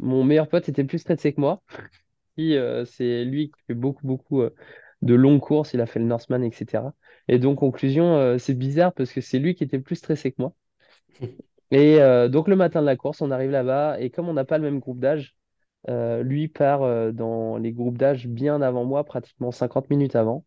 Mon 0.00 0.24
meilleur 0.24 0.48
pote 0.48 0.68
était 0.68 0.84
plus 0.84 0.98
stressé 1.00 1.34
que 1.34 1.40
moi. 1.42 1.62
Euh, 2.40 2.84
c'est 2.84 3.24
lui 3.24 3.50
qui 3.50 3.60
fait 3.68 3.74
beaucoup 3.74 4.06
beaucoup 4.06 4.42
euh, 4.42 4.54
de 5.02 5.14
longues 5.14 5.40
courses. 5.40 5.74
Il 5.74 5.80
a 5.82 5.86
fait 5.86 6.00
le 6.00 6.06
Norseman, 6.06 6.44
etc. 6.44 6.94
Et 7.28 7.38
donc, 7.38 7.58
conclusion, 7.60 8.16
euh, 8.16 8.38
c'est 8.38 8.54
bizarre 8.54 8.94
parce 8.94 9.12
que 9.12 9.20
c'est 9.22 9.38
lui 9.40 9.54
qui 9.56 9.64
était 9.64 9.80
plus 9.80 9.96
stressé 9.96 10.32
que 10.32 10.36
moi. 10.42 10.54
Et 11.72 12.00
euh, 12.02 12.28
donc, 12.28 12.48
le 12.48 12.56
matin 12.56 12.82
de 12.82 12.86
la 12.86 12.96
course, 12.96 13.22
on 13.22 13.32
arrive 13.32 13.52
là-bas. 13.52 14.00
Et 14.00 14.10
comme 14.10 14.28
on 14.30 14.34
n'a 14.34 14.46
pas 14.46 14.58
le 14.58 14.64
même 14.64 14.80
groupe 14.80 15.00
d'âge, 15.00 15.37
euh, 15.88 16.22
lui 16.22 16.48
part 16.48 16.82
euh, 16.82 17.12
dans 17.12 17.56
les 17.56 17.72
groupes 17.72 17.98
d'âge 17.98 18.26
bien 18.28 18.60
avant 18.62 18.84
moi, 18.84 19.04
pratiquement 19.04 19.50
50 19.52 19.90
minutes 19.90 20.16
avant. 20.16 20.44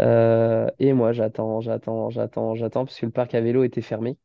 Euh, 0.00 0.68
et 0.78 0.92
moi, 0.92 1.12
j'attends, 1.12 1.60
j'attends, 1.60 2.10
j'attends, 2.10 2.54
j'attends, 2.54 2.84
parce 2.86 2.98
que 3.00 3.06
le 3.06 3.12
parc 3.12 3.34
à 3.34 3.40
vélo 3.40 3.64
était 3.64 3.82
fermé. 3.82 4.18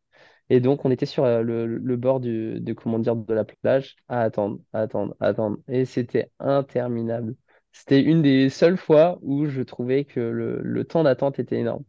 Et 0.50 0.60
donc, 0.62 0.86
on 0.86 0.92
était 0.92 1.06
sur 1.08 1.26
le, 1.26 1.96
bord 1.98 2.20
de, 2.22 2.74
comment 2.74 3.00
dire, 3.00 3.16
de 3.16 3.34
la 3.34 3.46
plage 3.46 3.98
à 4.10 4.22
attendre, 4.24 4.60
à 4.74 4.82
attendre, 4.82 5.16
à 5.22 5.28
attendre. 5.28 5.58
Et 5.70 5.86
c'était 5.86 6.32
interminable. 6.40 7.36
C'était 7.72 8.02
une 8.04 8.22
des 8.22 8.50
seules 8.50 8.78
fois 8.78 9.20
où 9.22 9.48
je 9.48 9.62
trouvais 9.62 10.06
que 10.06 10.20
le, 10.20 10.62
le 10.62 10.86
temps 10.86 11.04
d'attente 11.04 11.40
était 11.40 11.58
énorme. 11.60 11.86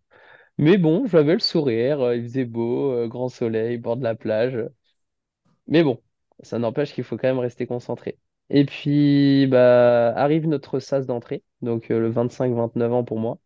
Mais 0.59 0.79
bon, 0.79 1.07
j'avais 1.07 1.35
le 1.35 1.41
sourire, 1.41 2.15
il 2.15 2.23
faisait 2.25 2.45
beau, 2.47 3.09
grand 3.09 3.29
soleil, 3.29 3.79
bord 3.79 3.97
de 3.97 4.05
la 4.05 4.15
plage. 4.15 4.59
Mais 5.67 5.83
bon, 5.83 6.01
ça 6.43 6.59
n'empêche 6.61 6.95
qu'il 6.95 7.03
faut 7.05 7.17
quand 7.17 7.27
même 7.29 7.39
rester 7.41 7.67
concentré. 7.67 8.19
Et 8.53 8.65
puis, 8.67 9.47
bah, 9.49 10.11
arrive 10.17 10.47
notre 10.49 10.79
sas 10.79 11.07
d'entrée, 11.07 11.43
donc 11.63 11.91
euh, 11.91 11.99
le 12.01 12.11
25-29 12.11 12.93
ans 12.93 13.05
pour 13.05 13.19
moi. 13.19 13.41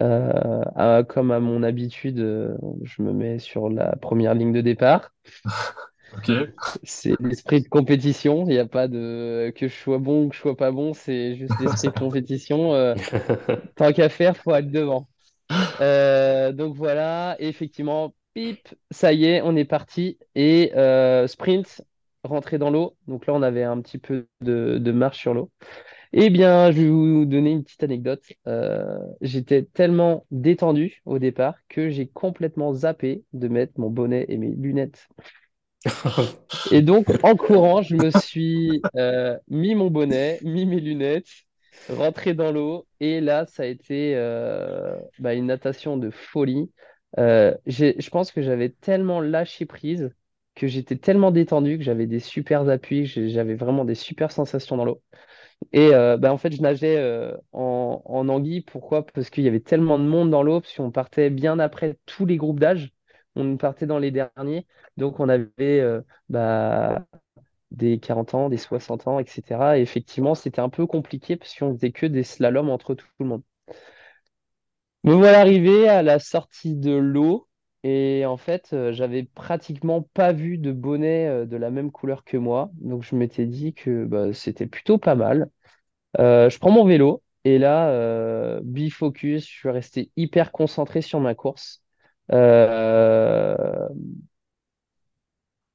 Euh, 0.00 0.62
à- 0.74 1.02
comme 1.04 1.30
à 1.32 1.40
mon 1.40 1.62
habitude, 1.62 2.18
euh, 2.20 2.56
je 2.82 3.02
me 3.02 3.12
mets 3.12 3.38
sur 3.38 3.68
la 3.68 3.94
première 3.96 4.34
ligne 4.34 4.52
de 4.52 4.60
départ. 4.62 5.12
Ok, 6.12 6.30
C'est 6.82 7.16
l'esprit 7.20 7.62
de 7.62 7.68
compétition. 7.68 8.44
Il 8.46 8.50
n'y 8.50 8.58
a 8.58 8.66
pas 8.66 8.88
de 8.88 9.52
que 9.56 9.68
je 9.68 9.74
sois 9.74 9.98
bon 9.98 10.24
ou 10.26 10.28
que 10.28 10.36
je 10.36 10.40
sois 10.40 10.56
pas 10.56 10.70
bon. 10.70 10.94
C'est 10.94 11.36
juste 11.36 11.58
l'esprit 11.58 11.90
de 11.90 11.94
compétition. 11.96 12.74
Euh, 12.74 12.94
tant 13.76 13.92
qu'à 13.92 14.08
faire, 14.08 14.36
faut 14.36 14.54
être 14.54 14.70
devant. 14.70 15.08
Euh, 15.80 16.52
donc 16.52 16.76
voilà. 16.76 17.36
Effectivement, 17.40 18.14
pip, 18.34 18.68
ça 18.90 19.12
y 19.12 19.26
est, 19.26 19.42
on 19.42 19.56
est 19.56 19.64
parti. 19.66 20.18
Et 20.34 20.72
euh, 20.76 21.26
sprint, 21.28 21.82
rentrer 22.24 22.58
dans 22.58 22.70
l'eau. 22.70 22.96
Donc 23.08 23.26
là, 23.26 23.34
on 23.34 23.42
avait 23.42 23.64
un 23.64 23.80
petit 23.80 23.98
peu 23.98 24.26
de, 24.40 24.78
de 24.78 24.92
marche 24.92 25.18
sur 25.20 25.34
l'eau. 25.34 25.50
Eh 26.12 26.30
bien, 26.30 26.70
je 26.72 26.82
vais 26.82 26.88
vous 26.90 27.24
donner 27.24 27.52
une 27.52 27.64
petite 27.64 27.82
anecdote. 27.84 28.22
Euh, 28.46 28.98
j'étais 29.22 29.64
tellement 29.64 30.26
détendu 30.30 31.02
au 31.06 31.18
départ 31.18 31.54
que 31.68 31.90
j'ai 31.90 32.08
complètement 32.08 32.74
zappé 32.74 33.24
de 33.32 33.48
mettre 33.48 33.74
mon 33.78 33.90
bonnet 33.90 34.26
et 34.28 34.36
mes 34.36 34.50
lunettes 34.50 35.08
et 36.70 36.82
donc, 36.82 37.08
en 37.22 37.36
courant, 37.36 37.82
je 37.82 37.96
me 37.96 38.10
suis 38.10 38.82
euh, 38.96 39.36
mis 39.48 39.74
mon 39.74 39.90
bonnet, 39.90 40.38
mis 40.42 40.66
mes 40.66 40.80
lunettes, 40.80 41.28
rentré 41.88 42.34
dans 42.34 42.52
l'eau. 42.52 42.86
Et 43.00 43.20
là, 43.20 43.46
ça 43.46 43.64
a 43.64 43.66
été 43.66 44.14
euh, 44.16 44.96
bah, 45.18 45.34
une 45.34 45.46
natation 45.46 45.96
de 45.96 46.10
folie. 46.10 46.70
Je 47.16 48.10
pense 48.10 48.32
que 48.32 48.42
j'avais 48.42 48.70
tellement 48.70 49.20
lâché 49.20 49.66
prise, 49.66 50.10
que 50.54 50.66
j'étais 50.66 50.96
tellement 50.96 51.30
détendu, 51.30 51.78
que 51.78 51.84
j'avais 51.84 52.06
des 52.06 52.20
super 52.20 52.68
appuis, 52.68 53.10
que 53.12 53.28
j'avais 53.28 53.54
vraiment 53.54 53.84
des 53.84 53.94
super 53.94 54.32
sensations 54.32 54.76
dans 54.76 54.84
l'eau. 54.84 55.02
Et 55.72 55.94
euh, 55.94 56.16
bah, 56.16 56.32
en 56.32 56.38
fait, 56.38 56.52
je 56.52 56.62
nageais 56.62 56.96
euh, 56.98 57.36
en, 57.52 58.02
en 58.04 58.28
anguille. 58.28 58.62
Pourquoi? 58.62 59.06
Parce 59.06 59.30
qu'il 59.30 59.44
y 59.44 59.48
avait 59.48 59.60
tellement 59.60 59.98
de 59.98 60.04
monde 60.04 60.30
dans 60.30 60.42
l'eau, 60.42 60.60
parce 60.60 60.74
qu'on 60.74 60.90
partait 60.90 61.30
bien 61.30 61.58
après 61.58 61.98
tous 62.06 62.26
les 62.26 62.36
groupes 62.36 62.60
d'âge. 62.60 62.92
On 63.36 63.56
partait 63.56 63.86
dans 63.86 63.98
les 63.98 64.10
derniers. 64.10 64.66
Donc, 64.96 65.20
on 65.20 65.28
avait 65.28 65.50
euh, 65.60 66.02
bah, 66.28 67.06
des 67.72 67.98
40 68.00 68.34
ans, 68.34 68.48
des 68.50 68.58
60 68.58 69.06
ans, 69.08 69.18
etc. 69.20 69.78
Et 69.78 69.82
effectivement, 69.82 70.34
c'était 70.34 70.60
un 70.60 70.68
peu 70.70 70.86
compliqué 70.86 71.36
parce 71.36 71.54
qu'on 71.56 71.74
faisait 71.74 71.92
que 71.92 72.06
des 72.06 72.24
slaloms 72.24 72.70
entre 72.70 72.94
tout 72.94 73.06
le 73.20 73.26
monde. 73.26 73.42
Me 75.04 75.14
voilà 75.14 75.38
arrivé 75.38 75.88
à 75.88 76.02
la 76.02 76.18
sortie 76.18 76.74
de 76.74 76.90
l'eau. 76.96 77.46
Et 77.84 78.24
en 78.26 78.36
fait, 78.36 78.72
euh, 78.72 78.92
j'avais 78.92 79.24
pratiquement 79.24 80.02
pas 80.02 80.32
vu 80.32 80.56
de 80.58 80.72
bonnet 80.72 81.26
euh, 81.28 81.46
de 81.46 81.56
la 81.56 81.70
même 81.70 81.90
couleur 81.90 82.24
que 82.24 82.36
moi. 82.36 82.70
Donc, 82.76 83.02
je 83.02 83.16
m'étais 83.16 83.46
dit 83.46 83.74
que 83.74 84.04
bah, 84.04 84.32
c'était 84.32 84.66
plutôt 84.66 84.98
pas 84.98 85.14
mal. 85.16 85.50
Euh, 86.20 86.50
je 86.50 86.58
prends 86.60 86.70
mon 86.72 86.84
vélo, 86.86 87.22
Et 87.44 87.58
là, 87.58 88.60
bifocus, 88.62 89.44
je 89.46 89.50
suis 89.52 89.70
resté 89.70 90.10
hyper 90.16 90.52
concentré 90.52 91.02
sur 91.02 91.20
ma 91.20 91.34
course. 91.36 91.82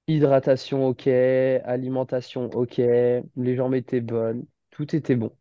Hydratation, 0.07 0.85
ok. 0.87 1.07
Alimentation, 1.07 2.49
ok. 2.53 2.77
Les 2.77 3.55
jambes 3.55 3.75
étaient 3.75 4.01
bonnes. 4.01 4.45
Tout 4.71 4.95
était 4.95 5.15
bon. 5.15 5.31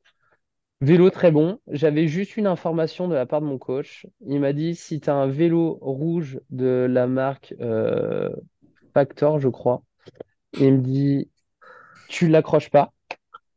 Vélo 0.82 1.10
très 1.10 1.30
bon. 1.30 1.58
J'avais 1.68 2.06
juste 2.06 2.36
une 2.36 2.46
information 2.46 3.08
de 3.08 3.14
la 3.14 3.26
part 3.26 3.40
de 3.40 3.46
mon 3.46 3.58
coach. 3.58 4.06
Il 4.26 4.40
m'a 4.40 4.52
dit 4.52 4.74
si 4.74 5.00
tu 5.00 5.08
as 5.08 5.14
un 5.14 5.26
vélo 5.26 5.78
rouge 5.80 6.40
de 6.50 6.86
la 6.88 7.06
marque 7.06 7.54
euh, 7.60 8.28
Factor, 8.94 9.40
je 9.40 9.48
crois, 9.48 9.82
il 10.60 10.74
me 10.74 10.82
dit 10.82 11.30
tu 12.08 12.28
l'accroches 12.28 12.70
pas. 12.70 12.92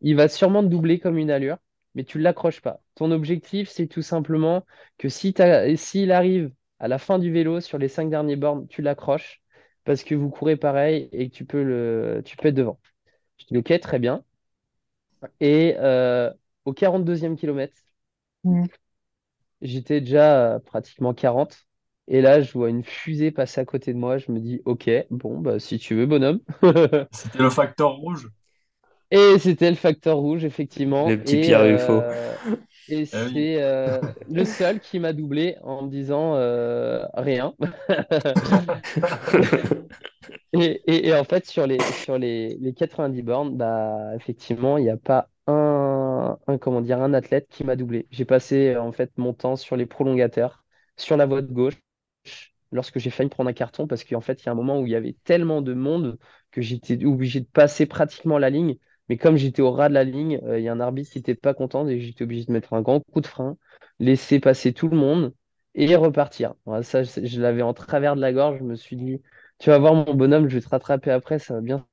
Il 0.01 0.15
va 0.15 0.29
sûrement 0.29 0.63
te 0.63 0.69
doubler 0.69 0.99
comme 0.99 1.17
une 1.17 1.31
allure, 1.31 1.57
mais 1.95 2.03
tu 2.05 2.19
l'accroches 2.19 2.61
pas. 2.61 2.81
Ton 2.95 3.11
objectif, 3.11 3.69
c'est 3.69 3.87
tout 3.87 4.01
simplement 4.03 4.65
que 4.97 5.09
si 5.09 5.35
s'il 5.77 6.11
arrive 6.11 6.51
à 6.79 6.87
la 6.87 6.99
fin 6.99 7.19
du 7.19 7.31
vélo 7.31 7.61
sur 7.61 7.77
les 7.79 7.89
cinq 7.89 8.09
derniers 8.09 8.37
bornes, 8.37 8.67
tu 8.67 8.81
l'accroches 8.81 9.41
parce 9.85 10.03
que 10.03 10.15
vous 10.15 10.29
courez 10.29 10.57
pareil 10.57 11.09
et 11.13 11.29
que 11.29 11.35
tu 11.35 11.45
peux 11.45 11.63
le, 11.63 12.21
tu 12.25 12.37
peux 12.37 12.49
être 12.49 12.55
devant. 12.55 12.79
Je 13.39 13.45
dis 13.47 13.57
ok, 13.57 13.79
très 13.81 13.99
bien. 13.99 14.23
Et 15.39 15.75
euh, 15.77 16.31
au 16.65 16.73
42e 16.73 17.35
kilomètre, 17.37 17.77
J'étais 19.61 20.01
déjà 20.01 20.55
à 20.55 20.59
pratiquement 20.59 21.13
40. 21.13 21.65
Et 22.07 22.21
là, 22.21 22.41
je 22.41 22.51
vois 22.53 22.69
une 22.69 22.83
fusée 22.83 23.31
passer 23.31 23.61
à 23.61 23.65
côté 23.65 23.93
de 23.93 23.99
moi. 23.99 24.17
Je 24.17 24.31
me 24.31 24.39
dis, 24.39 24.61
OK, 24.65 24.89
bon, 25.11 25.39
bah, 25.39 25.59
si 25.59 25.77
tu 25.79 25.95
veux, 25.95 26.05
bonhomme. 26.05 26.39
C'était 27.11 27.37
le 27.43 27.51
facteur 27.51 27.97
rouge. 27.97 28.31
Et 29.11 29.39
c'était 29.39 29.69
le 29.71 29.75
facteur 29.75 30.17
rouge, 30.17 30.45
effectivement. 30.45 31.11
Le 31.11 31.19
petit 31.19 31.37
Et, 31.37 31.37
Pierre 31.37 31.65
UFO. 31.65 32.03
euh, 32.07 32.35
et 32.87 33.05
oui. 33.13 33.45
c'est 33.45 33.61
euh, 33.61 34.01
le 34.27 34.45
seul 34.45 34.79
qui 34.79 34.99
m'a 34.99 35.13
doublé 35.13 35.57
en 35.63 35.83
me 35.83 35.89
disant 35.89 36.35
euh, 36.35 37.03
rien. 37.15 37.55
Et, 40.53 40.81
et- 40.87 41.07
et 41.09 41.13
en 41.15 41.23
fait, 41.23 41.45
sur 41.45 41.67
les, 41.67 41.91
sur 41.93 42.17
les, 42.17 42.57
les 42.59 42.73
90 42.73 43.21
bornes, 43.21 43.55
bah, 43.57 44.15
effectivement, 44.15 44.77
il 44.77 44.83
n'y 44.83 44.89
a 44.89 44.97
pas 44.97 45.29
un, 45.47 45.53
un, 46.47 46.57
comment 46.57 46.81
dire, 46.81 47.01
un 47.01 47.13
athlète 47.13 47.47
qui 47.49 47.63
m'a 47.63 47.75
doublé. 47.75 48.07
J'ai 48.11 48.25
passé 48.25 48.69
euh, 48.75 48.81
en 48.81 48.91
fait 48.91 49.11
mon 49.17 49.33
temps 49.33 49.55
sur 49.55 49.75
les 49.77 49.85
prolongateurs, 49.85 50.63
sur 50.97 51.17
la 51.17 51.25
voie 51.25 51.41
de 51.41 51.51
gauche, 51.51 51.75
lorsque 52.71 52.99
j'ai 52.99 53.09
failli 53.09 53.29
prendre 53.29 53.49
un 53.49 53.53
carton, 53.53 53.87
parce 53.87 54.03
qu'en 54.03 54.21
fait, 54.21 54.43
il 54.43 54.45
y 54.45 54.49
a 54.49 54.51
un 54.51 54.55
moment 54.55 54.79
où 54.79 54.85
il 54.85 54.91
y 54.91 54.95
avait 54.95 55.15
tellement 55.23 55.61
de 55.61 55.73
monde 55.73 56.17
que 56.51 56.61
j'étais 56.61 57.03
obligé 57.05 57.39
de 57.41 57.45
passer 57.47 57.85
pratiquement 57.85 58.37
la 58.37 58.49
ligne. 58.49 58.77
Mais 59.09 59.17
comme 59.17 59.37
j'étais 59.37 59.61
au 59.63 59.71
ras 59.71 59.89
de 59.89 59.93
la 59.95 60.03
ligne, 60.03 60.39
euh, 60.43 60.59
il 60.59 60.63
y 60.65 60.69
a 60.69 60.73
un 60.73 60.79
arbitre 60.79 61.11
qui 61.11 61.17
n'était 61.19 61.35
pas 61.35 61.53
content 61.53 61.87
et 61.87 61.99
j'étais 61.99 62.23
obligé 62.23 62.45
de 62.45 62.51
mettre 62.51 62.73
un 62.73 62.81
grand 62.81 63.01
coup 63.11 63.21
de 63.21 63.27
frein, 63.27 63.57
laisser 63.99 64.39
passer 64.39 64.73
tout 64.73 64.87
le 64.87 64.97
monde 64.97 65.33
et 65.75 65.95
repartir. 65.95 66.53
Ça, 66.83 67.03
je, 67.03 67.25
je 67.25 67.41
l'avais 67.41 67.61
en 67.63 67.73
travers 67.73 68.15
de 68.15 68.21
la 68.21 68.33
gorge. 68.33 68.59
Je 68.59 68.63
me 68.63 68.75
suis 68.75 68.95
dit. 68.95 69.21
Tu 69.59 69.69
vas 69.69 69.79
voir 69.79 69.93
mon 69.95 70.13
bonhomme, 70.13 70.47
je 70.49 70.55
vais 70.55 70.61
te 70.61 70.69
rattraper 70.69 71.11
après, 71.11 71.39
ça 71.39 71.55
va 71.55 71.61
bien 71.61 71.85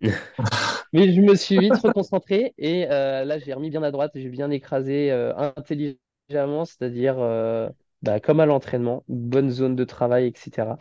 Mais 0.92 1.12
je 1.12 1.20
me 1.20 1.34
suis 1.34 1.58
vite 1.58 1.76
reconcentré 1.76 2.54
et 2.58 2.86
euh, 2.90 3.24
là, 3.24 3.38
j'ai 3.38 3.54
remis 3.54 3.70
bien 3.70 3.82
à 3.82 3.90
droite, 3.90 4.12
j'ai 4.14 4.28
bien 4.28 4.50
écrasé 4.50 5.10
euh, 5.10 5.34
intelligemment, 5.36 6.64
c'est-à-dire 6.64 7.16
euh, 7.18 7.68
bah, 8.02 8.20
comme 8.20 8.40
à 8.40 8.46
l'entraînement, 8.46 9.04
bonne 9.08 9.50
zone 9.50 9.76
de 9.76 9.84
travail, 9.84 10.26
etc. 10.26 10.76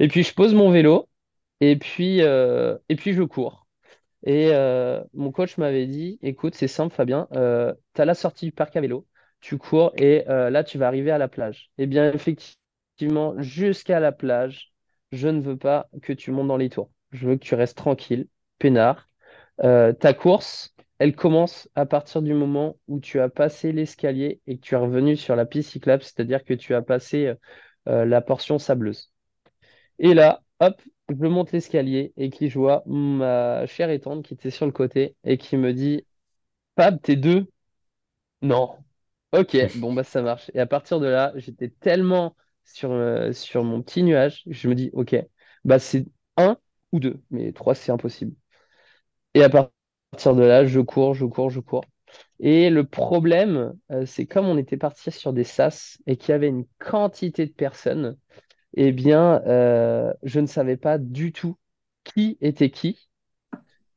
Et 0.00 0.08
puis, 0.08 0.22
je 0.22 0.34
pose 0.34 0.54
mon 0.54 0.70
vélo 0.70 1.08
et 1.60 1.76
puis, 1.76 2.20
et 2.20 2.96
puis 2.96 3.12
je 3.14 3.22
cours. 3.22 3.66
Et 4.26 4.50
mon 5.14 5.30
coach 5.32 5.58
m'avait 5.58 5.86
dit, 5.86 6.18
écoute, 6.22 6.54
c'est 6.54 6.68
simple, 6.68 6.94
Fabien, 6.94 7.28
tu 7.32 8.00
as 8.02 8.04
la 8.04 8.14
sortie 8.14 8.46
du 8.46 8.52
parc 8.52 8.76
à 8.76 8.80
vélo, 8.80 9.06
tu 9.40 9.58
cours 9.58 9.92
et 9.96 10.24
là, 10.26 10.64
tu 10.64 10.78
vas 10.78 10.88
arriver 10.88 11.10
à 11.10 11.18
la 11.18 11.28
plage. 11.28 11.70
Eh 11.78 11.86
bien, 11.86 12.12
effectivement, 12.12 13.34
jusqu'à 13.40 14.00
la 14.00 14.12
plage, 14.12 14.72
je 15.12 15.28
ne 15.28 15.40
veux 15.40 15.56
pas 15.56 15.88
que 16.02 16.12
tu 16.12 16.30
montes 16.32 16.48
dans 16.48 16.56
les 16.56 16.70
tours. 16.70 16.90
Je 17.14 17.28
veux 17.28 17.36
que 17.38 17.44
tu 17.44 17.56
restes 17.56 17.78
tranquille, 17.78 18.28
peinard. 18.60 19.10
Euh, 19.64 19.92
ta 19.94 20.14
course, 20.14 20.74
elle 21.00 21.16
commence 21.16 21.68
à 21.76 21.86
partir 21.86 22.22
du 22.22 22.34
moment 22.34 22.78
où 22.88 23.00
tu 23.00 23.20
as 23.20 23.30
passé 23.30 23.72
l'escalier 23.72 24.40
et 24.48 24.58
que 24.58 24.62
tu 24.62 24.74
es 24.74 24.78
revenu 24.78 25.16
sur 25.16 25.36
la 25.36 25.46
piste 25.46 25.72
cyclable, 25.72 26.02
c'est-à-dire 26.04 26.44
que 26.44 26.54
tu 26.54 26.74
as 26.74 26.82
passé 26.82 27.34
euh, 27.88 28.06
la 28.06 28.20
portion 28.22 28.58
sableuse. 28.58 29.12
Et 29.98 30.14
là, 30.14 30.42
hop, 30.60 30.80
je 31.08 31.26
monte 31.26 31.52
l'escalier 31.52 32.12
et 32.16 32.30
qui 32.30 32.48
je 32.50 32.58
vois 32.58 32.82
ma 32.86 33.66
chère 33.66 33.90
et 33.90 34.00
tante 34.00 34.24
qui 34.26 34.34
était 34.34 34.50
sur 34.50 34.66
le 34.66 34.72
côté 34.72 35.16
et 35.24 35.38
qui 35.38 35.56
me 35.56 35.72
dit, 35.74 36.06
Fab, 36.78 37.00
t'es 37.02 37.16
deux? 37.16 37.48
Non. 38.42 38.76
Ok, 39.32 39.56
bon 39.76 39.92
bah 39.92 40.04
ça 40.04 40.22
marche. 40.22 40.50
Et 40.54 40.60
à 40.60 40.66
partir 40.66 41.00
de 41.00 41.06
là, 41.06 41.32
j'étais 41.36 41.68
tellement 41.70 42.36
sur, 42.64 42.92
euh, 42.92 43.32
sur 43.32 43.64
mon 43.64 43.82
petit 43.82 44.02
nuage, 44.02 44.42
je 44.46 44.68
me 44.68 44.74
dis, 44.74 44.90
ok, 44.92 45.16
bah 45.64 45.78
c'est 45.78 46.06
un 46.36 46.58
ou 46.94 47.00
deux, 47.00 47.20
mais 47.30 47.52
trois 47.52 47.74
c'est 47.74 47.92
impossible. 47.92 48.34
Et 49.34 49.42
à 49.42 49.48
partir 49.50 50.34
de 50.34 50.42
là, 50.42 50.64
je 50.64 50.80
cours, 50.80 51.14
je 51.14 51.26
cours, 51.26 51.50
je 51.50 51.60
cours. 51.60 51.84
Et 52.40 52.70
le 52.70 52.84
problème, 52.84 53.74
euh, 53.90 54.06
c'est 54.06 54.26
comme 54.26 54.46
on 54.46 54.58
était 54.58 54.76
parti 54.76 55.10
sur 55.10 55.32
des 55.32 55.44
sas 55.44 55.98
et 56.06 56.16
qu'il 56.16 56.30
y 56.30 56.34
avait 56.34 56.48
une 56.48 56.66
quantité 56.78 57.46
de 57.46 57.52
personnes, 57.52 58.16
eh 58.76 58.92
bien, 58.92 59.42
euh, 59.46 60.12
je 60.22 60.40
ne 60.40 60.46
savais 60.46 60.76
pas 60.76 60.98
du 60.98 61.32
tout 61.32 61.56
qui 62.04 62.38
était 62.40 62.70
qui. 62.70 63.08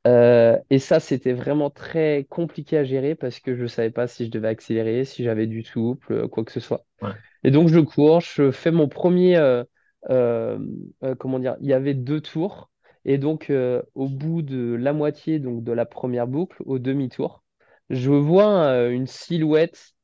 Euh, 0.07 0.57
et 0.69 0.79
ça, 0.79 0.99
c'était 0.99 1.33
vraiment 1.33 1.69
très 1.69 2.25
compliqué 2.29 2.77
à 2.77 2.83
gérer 2.85 3.15
parce 3.15 3.39
que 3.39 3.55
je 3.55 3.63
ne 3.63 3.67
savais 3.67 3.91
pas 3.91 4.07
si 4.07 4.25
je 4.25 4.31
devais 4.31 4.47
accélérer, 4.47 5.03
si 5.03 5.23
j'avais 5.23 5.47
du 5.47 5.63
souple, 5.63 6.29
quoi 6.29 6.45
que 6.45 6.51
ce 6.51 6.61
soit. 6.61 6.85
Ouais. 7.01 7.11
Et 7.43 7.51
donc, 7.51 7.67
je 7.67 7.79
cours, 7.79 8.21
je 8.21 8.51
fais 8.51 8.71
mon 8.71 8.87
premier. 8.87 9.63
comment 10.07 11.39
dire? 11.39 11.57
Il 11.61 11.67
y 11.67 11.73
avait 11.73 11.93
deux 11.93 12.21
tours. 12.21 12.69
Et 13.07 13.17
donc, 13.17 13.49
euh, 13.49 13.81
au 13.95 14.07
bout 14.09 14.41
de 14.43 14.75
la 14.75 14.93
moitié 14.93 15.39
donc 15.39 15.63
de 15.63 15.71
la 15.71 15.85
première 15.87 16.27
boucle, 16.27 16.61
au 16.65 16.77
demi-tour, 16.79 17.43
je 17.89 18.11
vois 18.11 18.65
euh, 18.67 18.91
une 18.91 19.07
silhouette 19.07 19.95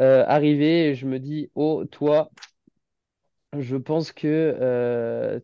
euh, 0.00 0.24
arriver 0.28 0.88
et 0.90 0.94
je 0.96 1.06
me 1.06 1.20
dis, 1.20 1.50
oh, 1.56 1.84
toi, 1.90 2.30
je 3.58 3.76
pense 3.76 4.12
que 4.12 5.40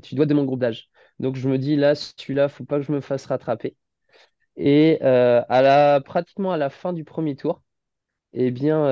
tu 0.00 0.14
dois 0.14 0.26
de 0.26 0.34
mon 0.34 0.44
groupe 0.44 0.60
d'âge. 0.60 0.90
Donc 1.18 1.36
je 1.36 1.48
me 1.48 1.58
dis 1.58 1.76
là, 1.76 1.94
celui-là, 1.94 2.48
faut 2.48 2.64
pas 2.64 2.78
que 2.78 2.82
je 2.86 2.92
me 2.92 3.00
fasse 3.00 3.26
rattraper. 3.26 3.76
Et 4.56 5.00
à 5.02 5.62
la, 5.62 6.00
pratiquement 6.02 6.52
à 6.52 6.58
la 6.58 6.70
fin 6.70 6.92
du 6.92 7.04
premier 7.04 7.36
tour, 7.36 7.62
eh 8.34 8.50
bien, 8.50 8.86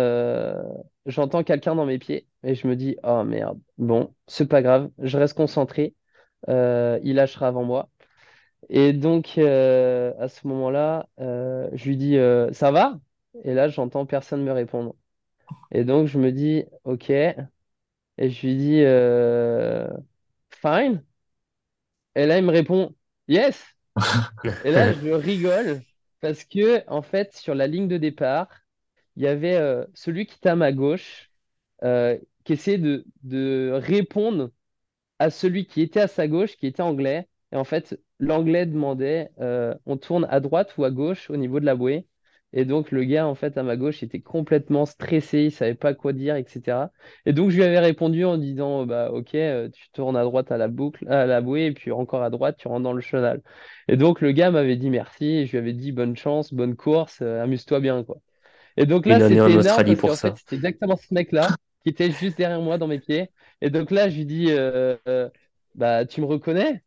j'entends 1.07 1.45
quelqu'un 1.45 1.75
dans 1.77 1.87
mes 1.87 1.99
pieds 1.99 2.29
et 2.45 2.55
je 2.55 2.67
me 2.69 2.77
dis, 2.77 2.97
oh 3.05 3.25
merde, 3.25 3.61
bon, 3.79 4.15
c'est 4.27 4.49
pas 4.49 4.63
grave, 4.63 4.91
je 4.99 5.19
reste 5.19 5.35
concentré, 5.37 5.95
il 6.49 7.15
lâchera 7.15 7.49
avant 7.49 7.65
moi. 7.65 7.91
Et 8.71 8.93
donc 8.93 9.39
euh, 9.39 10.13
à 10.19 10.29
ce 10.29 10.47
moment-là, 10.49 11.09
euh, 11.21 11.69
je 11.75 11.89
lui 11.89 11.97
dis, 11.97 12.17
euh, 12.19 12.53
ça 12.53 12.71
va? 12.73 13.01
Et 13.45 13.55
là, 13.55 13.69
j'entends 13.69 14.07
personne 14.07 14.45
me 14.45 14.53
répondre. 14.53 14.97
Et 15.73 15.85
donc 15.85 16.09
je 16.09 16.19
me 16.19 16.33
dis, 16.33 16.65
ok. 16.85 17.11
Et 17.11 18.31
je 18.31 18.47
lui 18.47 18.57
dis 18.57 18.83
euh, 18.85 19.89
Fine. 20.51 21.05
Et 22.15 22.27
là, 22.27 22.39
il 22.39 22.45
me 22.45 22.51
répond 22.53 22.95
Yes. 23.29 23.65
Et 24.63 24.73
là, 24.73 24.93
je 24.93 25.09
rigole 25.11 25.85
parce 26.21 26.45
que, 26.45 26.85
en 26.91 27.03
fait, 27.03 27.35
sur 27.37 27.55
la 27.55 27.67
ligne 27.67 27.89
de 27.89 27.99
départ, 27.99 28.49
il 29.17 29.25
y 29.25 29.29
avait 29.29 29.57
euh, 29.57 29.87
celui 29.95 30.27
qui 30.27 30.37
était 30.37 30.51
à 30.51 30.57
ma 30.57 30.73
gauche 30.73 31.31
euh, 31.85 32.19
qui 32.45 32.55
essayait 32.55 32.79
de, 32.79 33.07
de 33.25 33.73
répondre 33.75 34.53
à 35.21 35.31
celui 35.31 35.67
qui 35.67 35.83
était 35.83 36.01
à 36.01 36.09
sa 36.09 36.27
gauche, 36.27 36.57
qui 36.57 36.67
était 36.67 36.83
anglais. 36.83 37.29
Et 37.53 37.57
en 37.57 37.65
fait, 37.65 38.01
l'anglais 38.19 38.67
demandait 38.67 39.31
euh, 39.41 39.75
on 39.87 39.97
tourne 39.99 40.27
à 40.31 40.41
droite 40.41 40.77
ou 40.79 40.85
à 40.85 40.91
gauche 40.91 41.31
au 41.31 41.37
niveau 41.37 41.61
de 41.61 41.67
la 41.67 41.77
bouée. 41.77 42.07
Et 42.53 42.65
donc, 42.65 42.91
le 42.91 43.05
gars, 43.05 43.29
en 43.29 43.37
fait, 43.37 43.57
à 43.59 43.63
ma 43.63 43.77
gauche, 43.77 44.03
était 44.03 44.21
complètement 44.21 44.85
stressé, 44.85 45.45
il 45.45 45.53
savait 45.53 45.75
pas 45.75 45.95
quoi 45.95 46.13
dire, 46.13 46.35
etc. 46.35 46.89
Et 47.27 47.33
donc, 47.33 47.51
je 47.51 47.57
lui 47.57 47.63
avais 47.63 47.79
répondu 47.79 48.25
en 48.25 48.39
disant 48.39 48.87
bah, 48.87 49.13
Ok, 49.13 49.35
euh, 49.37 49.69
tu 49.69 49.89
tournes 49.93 50.17
à 50.17 50.25
droite 50.25 50.51
à 50.51 50.57
la 50.57 50.67
boucle, 50.67 51.07
à 51.09 51.27
la 51.27 51.43
bouée, 51.43 51.67
et 51.67 51.73
puis 51.73 51.93
encore 51.93 52.23
à 52.23 52.31
droite, 52.31 52.57
tu 52.59 52.67
rentres 52.67 52.83
dans 52.83 52.93
le 52.93 53.03
chenal. 53.03 53.43
Et 53.89 53.97
donc, 53.97 54.21
le 54.21 54.33
gars 54.33 54.51
m'avait 54.51 54.77
dit 54.77 54.91
merci, 54.91 55.27
et 55.27 55.47
je 55.47 55.53
lui 55.53 55.59
avais 55.59 55.75
dit 55.75 55.93
bonne 55.93 56.17
chance, 56.17 56.53
bonne 56.53 56.75
course, 56.75 57.21
euh, 57.23 57.43
amuse-toi 57.43 57.79
bien, 57.79 58.03
quoi. 58.03 58.17
Et 58.77 58.87
donc 58.87 59.07
là, 59.07 59.21
c'était 59.21 59.35
énorme 59.35 59.63
parce 59.63 59.97
pour 59.97 60.17
fait, 60.17 60.33
c'était 60.39 60.57
exactement 60.57 60.97
ce 60.97 61.13
mec-là 61.13 61.49
qui 61.83 61.91
était 61.91 62.11
juste 62.11 62.39
derrière 62.39 62.61
moi 62.61 62.79
dans 62.79 62.87
mes 62.89 62.99
pieds. 63.01 63.31
Et 63.61 63.71
donc 63.71 63.91
là, 63.91 64.09
je 64.09 64.17
lui 64.17 64.27
dis, 64.27 64.47
euh, 64.51 64.97
euh, 65.09 65.29
bah, 65.75 66.07
tu 66.07 66.21
me 66.21 66.27
reconnais? 66.27 66.83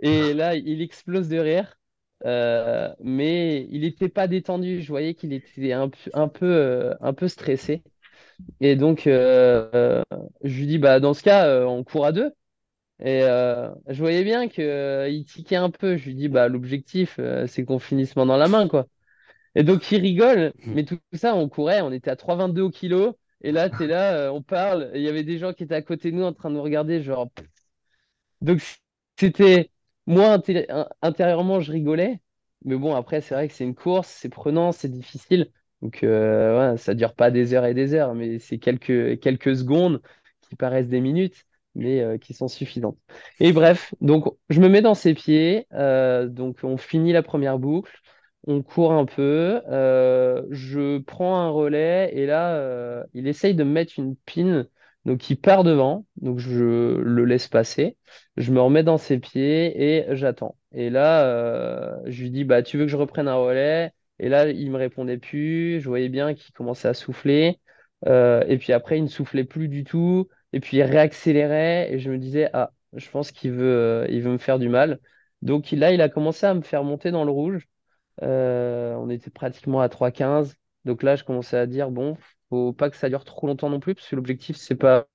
Et 0.00 0.34
là, 0.34 0.56
il 0.56 0.82
explose 0.82 1.28
de 1.28 1.38
rire. 1.38 1.78
Euh, 2.24 2.92
mais 3.00 3.66
il 3.70 3.82
n'était 3.82 4.08
pas 4.08 4.28
détendu. 4.28 4.80
Je 4.82 4.88
voyais 4.88 5.14
qu'il 5.14 5.32
était 5.32 5.72
un, 5.72 5.88
peu, 5.88 6.10
un 6.14 6.28
peu, 6.28 6.94
un 7.00 7.12
peu 7.14 7.28
stressé. 7.28 7.82
Et 8.60 8.76
donc, 8.76 9.02
je 9.06 10.02
lui 10.44 10.66
dis, 10.66 10.78
bah, 10.78 11.00
dans 11.00 11.14
ce 11.14 11.22
cas, 11.22 11.66
on 11.66 11.84
court 11.84 12.06
à 12.06 12.12
deux. 12.12 12.32
Et 13.00 13.20
je 13.22 13.98
voyais 13.98 14.24
bien 14.24 14.48
qu'il 14.48 15.24
tiquait 15.26 15.56
un 15.56 15.70
peu. 15.70 15.96
Je 15.96 16.06
lui 16.06 16.14
dis, 16.14 16.28
bah, 16.28 16.48
l'objectif, 16.48 17.20
c'est 17.46 17.64
qu'on 17.64 17.78
finisse 17.78 18.16
main 18.16 18.26
dans 18.26 18.36
la 18.36 18.48
main, 18.48 18.68
quoi. 18.68 18.86
Et 19.54 19.64
donc, 19.64 19.90
il 19.92 20.00
rigole, 20.00 20.52
mais 20.66 20.84
tout 20.84 20.98
ça, 21.12 21.34
on 21.36 21.48
courait, 21.48 21.82
on 21.82 21.92
était 21.92 22.10
à 22.10 22.16
3,22 22.16 22.62
au 22.62 22.70
kilo. 22.70 23.18
Et 23.42 23.52
là, 23.52 23.70
tu 23.70 23.84
es 23.84 23.86
là, 23.88 24.14
euh, 24.14 24.30
on 24.30 24.42
parle, 24.42 24.90
il 24.94 25.02
y 25.02 25.08
avait 25.08 25.24
des 25.24 25.38
gens 25.38 25.52
qui 25.52 25.64
étaient 25.64 25.74
à 25.74 25.82
côté 25.82 26.10
de 26.10 26.16
nous 26.16 26.24
en 26.24 26.32
train 26.32 26.50
de 26.50 26.54
nous 26.56 26.62
regarder, 26.62 27.02
genre. 27.02 27.28
Donc, 28.40 28.60
c'était. 29.18 29.70
Moi, 30.06 30.36
inté- 30.36 30.66
in- 30.68 30.88
intérieurement, 31.02 31.60
je 31.60 31.70
rigolais. 31.72 32.20
Mais 32.64 32.76
bon, 32.76 32.94
après, 32.94 33.20
c'est 33.20 33.34
vrai 33.34 33.48
que 33.48 33.54
c'est 33.54 33.64
une 33.64 33.74
course, 33.74 34.08
c'est 34.08 34.28
prenant, 34.28 34.72
c'est 34.72 34.88
difficile. 34.90 35.50
Donc, 35.80 36.02
euh, 36.04 36.72
ouais, 36.72 36.76
ça 36.78 36.94
dure 36.94 37.14
pas 37.14 37.30
des 37.30 37.54
heures 37.54 37.64
et 37.66 37.74
des 37.74 37.94
heures, 37.94 38.14
mais 38.14 38.38
c'est 38.38 38.58
quelques, 38.58 39.20
quelques 39.20 39.56
secondes 39.56 40.00
qui 40.42 40.56
paraissent 40.56 40.88
des 40.88 41.00
minutes, 41.00 41.44
mais 41.74 42.00
euh, 42.00 42.18
qui 42.18 42.34
sont 42.34 42.48
suffisantes. 42.48 42.98
Et 43.40 43.52
bref, 43.52 43.94
donc, 44.00 44.26
je 44.48 44.60
me 44.60 44.68
mets 44.68 44.82
dans 44.82 44.94
ses 44.94 45.14
pieds. 45.14 45.66
euh, 45.72 46.26
donc, 46.28 46.58
on 46.62 46.76
finit 46.76 47.12
la 47.12 47.22
première 47.22 47.58
boucle. 47.58 47.92
On 48.46 48.62
court 48.62 48.92
un 48.92 49.04
peu, 49.06 49.62
euh, 49.68 50.42
je 50.50 50.98
prends 50.98 51.36
un 51.36 51.48
relais 51.50 52.10
et 52.14 52.26
là, 52.26 52.56
euh, 52.56 53.04
il 53.14 53.28
essaye 53.28 53.54
de 53.54 53.62
me 53.62 53.70
mettre 53.70 53.92
une 53.98 54.16
pine, 54.16 54.68
donc 55.04 55.30
il 55.30 55.36
part 55.40 55.62
devant, 55.62 56.06
donc 56.16 56.38
je 56.40 56.58
le 56.98 57.24
laisse 57.24 57.46
passer, 57.48 57.96
je 58.36 58.50
me 58.52 58.60
remets 58.60 58.82
dans 58.82 58.98
ses 58.98 59.18
pieds 59.20 59.80
et 60.00 60.16
j'attends. 60.16 60.56
Et 60.72 60.90
là, 60.90 61.24
euh, 61.26 61.96
je 62.06 62.22
lui 62.22 62.30
dis, 62.32 62.42
bah, 62.44 62.62
tu 62.64 62.78
veux 62.78 62.84
que 62.84 62.90
je 62.90 62.96
reprenne 62.96 63.28
un 63.28 63.36
relais? 63.36 63.92
Et 64.18 64.28
là, 64.28 64.48
il 64.48 64.70
me 64.72 64.76
répondait 64.76 65.18
plus, 65.18 65.80
je 65.80 65.88
voyais 65.88 66.08
bien 66.08 66.34
qu'il 66.34 66.52
commençait 66.52 66.88
à 66.88 66.94
souffler, 66.94 67.60
et 68.06 68.58
puis 68.58 68.72
après, 68.72 68.98
il 68.98 69.02
ne 69.04 69.08
soufflait 69.08 69.44
plus 69.44 69.68
du 69.68 69.84
tout, 69.84 70.28
et 70.52 70.58
puis 70.60 70.78
il 70.78 70.82
réaccélérait, 70.82 71.92
et 71.92 71.98
je 72.00 72.10
me 72.10 72.18
disais, 72.18 72.50
ah, 72.52 72.72
je 72.94 73.08
pense 73.10 73.30
qu'il 73.32 73.52
veut, 73.52 74.06
il 74.10 74.20
veut 74.22 74.32
me 74.32 74.38
faire 74.38 74.58
du 74.58 74.68
mal. 74.68 74.98
Donc 75.42 75.70
là, 75.72 75.92
il 75.92 76.00
a 76.02 76.08
commencé 76.08 76.44
à 76.46 76.54
me 76.54 76.62
faire 76.62 76.82
monter 76.84 77.10
dans 77.12 77.24
le 77.24 77.30
rouge. 77.32 77.66
Euh, 78.22 78.94
on 78.96 79.10
était 79.10 79.30
pratiquement 79.30 79.80
à 79.80 79.88
3,15. 79.88 80.56
Donc 80.84 81.02
là, 81.02 81.16
je 81.16 81.24
commençais 81.24 81.56
à 81.56 81.66
dire, 81.66 81.90
bon, 81.90 82.16
faut 82.50 82.72
pas 82.72 82.90
que 82.90 82.96
ça 82.96 83.08
dure 83.08 83.24
trop 83.24 83.46
longtemps 83.46 83.70
non 83.70 83.80
plus, 83.80 83.94
parce 83.94 84.08
que 84.08 84.16
l'objectif, 84.16 84.56
c'est 84.56 84.76
pas 84.76 85.06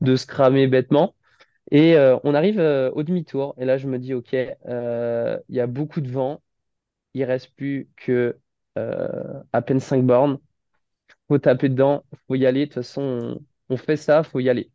de 0.00 0.16
se 0.16 0.26
cramer 0.26 0.66
bêtement. 0.68 1.14
Et 1.72 1.96
euh, 1.96 2.18
on 2.24 2.34
arrive 2.34 2.60
euh, 2.60 2.90
au 2.92 3.02
demi-tour. 3.04 3.54
Et 3.58 3.64
là, 3.66 3.78
je 3.78 3.88
me 3.88 3.98
dis, 3.98 4.14
OK, 4.14 4.32
il 4.34 5.56
y 5.56 5.60
a 5.60 5.66
beaucoup 5.66 6.00
de 6.00 6.10
vent. 6.10 6.42
Il 7.14 7.24
reste 7.24 7.54
plus 7.56 7.88
que 7.96 8.38
à 9.52 9.62
peine 9.62 9.80
5 9.80 10.04
bornes. 10.04 10.38
Faut 11.28 11.38
taper 11.38 11.70
dedans, 11.70 12.04
faut 12.28 12.36
y 12.36 12.46
aller. 12.46 12.62
De 12.62 12.66
toute 12.66 12.74
façon, 12.76 13.02
on, 13.70 13.74
on 13.74 13.78
fait 13.78 13.96
ça, 13.98 14.22
faut 14.24 14.40
y 14.40 14.50
aller. 14.50 14.70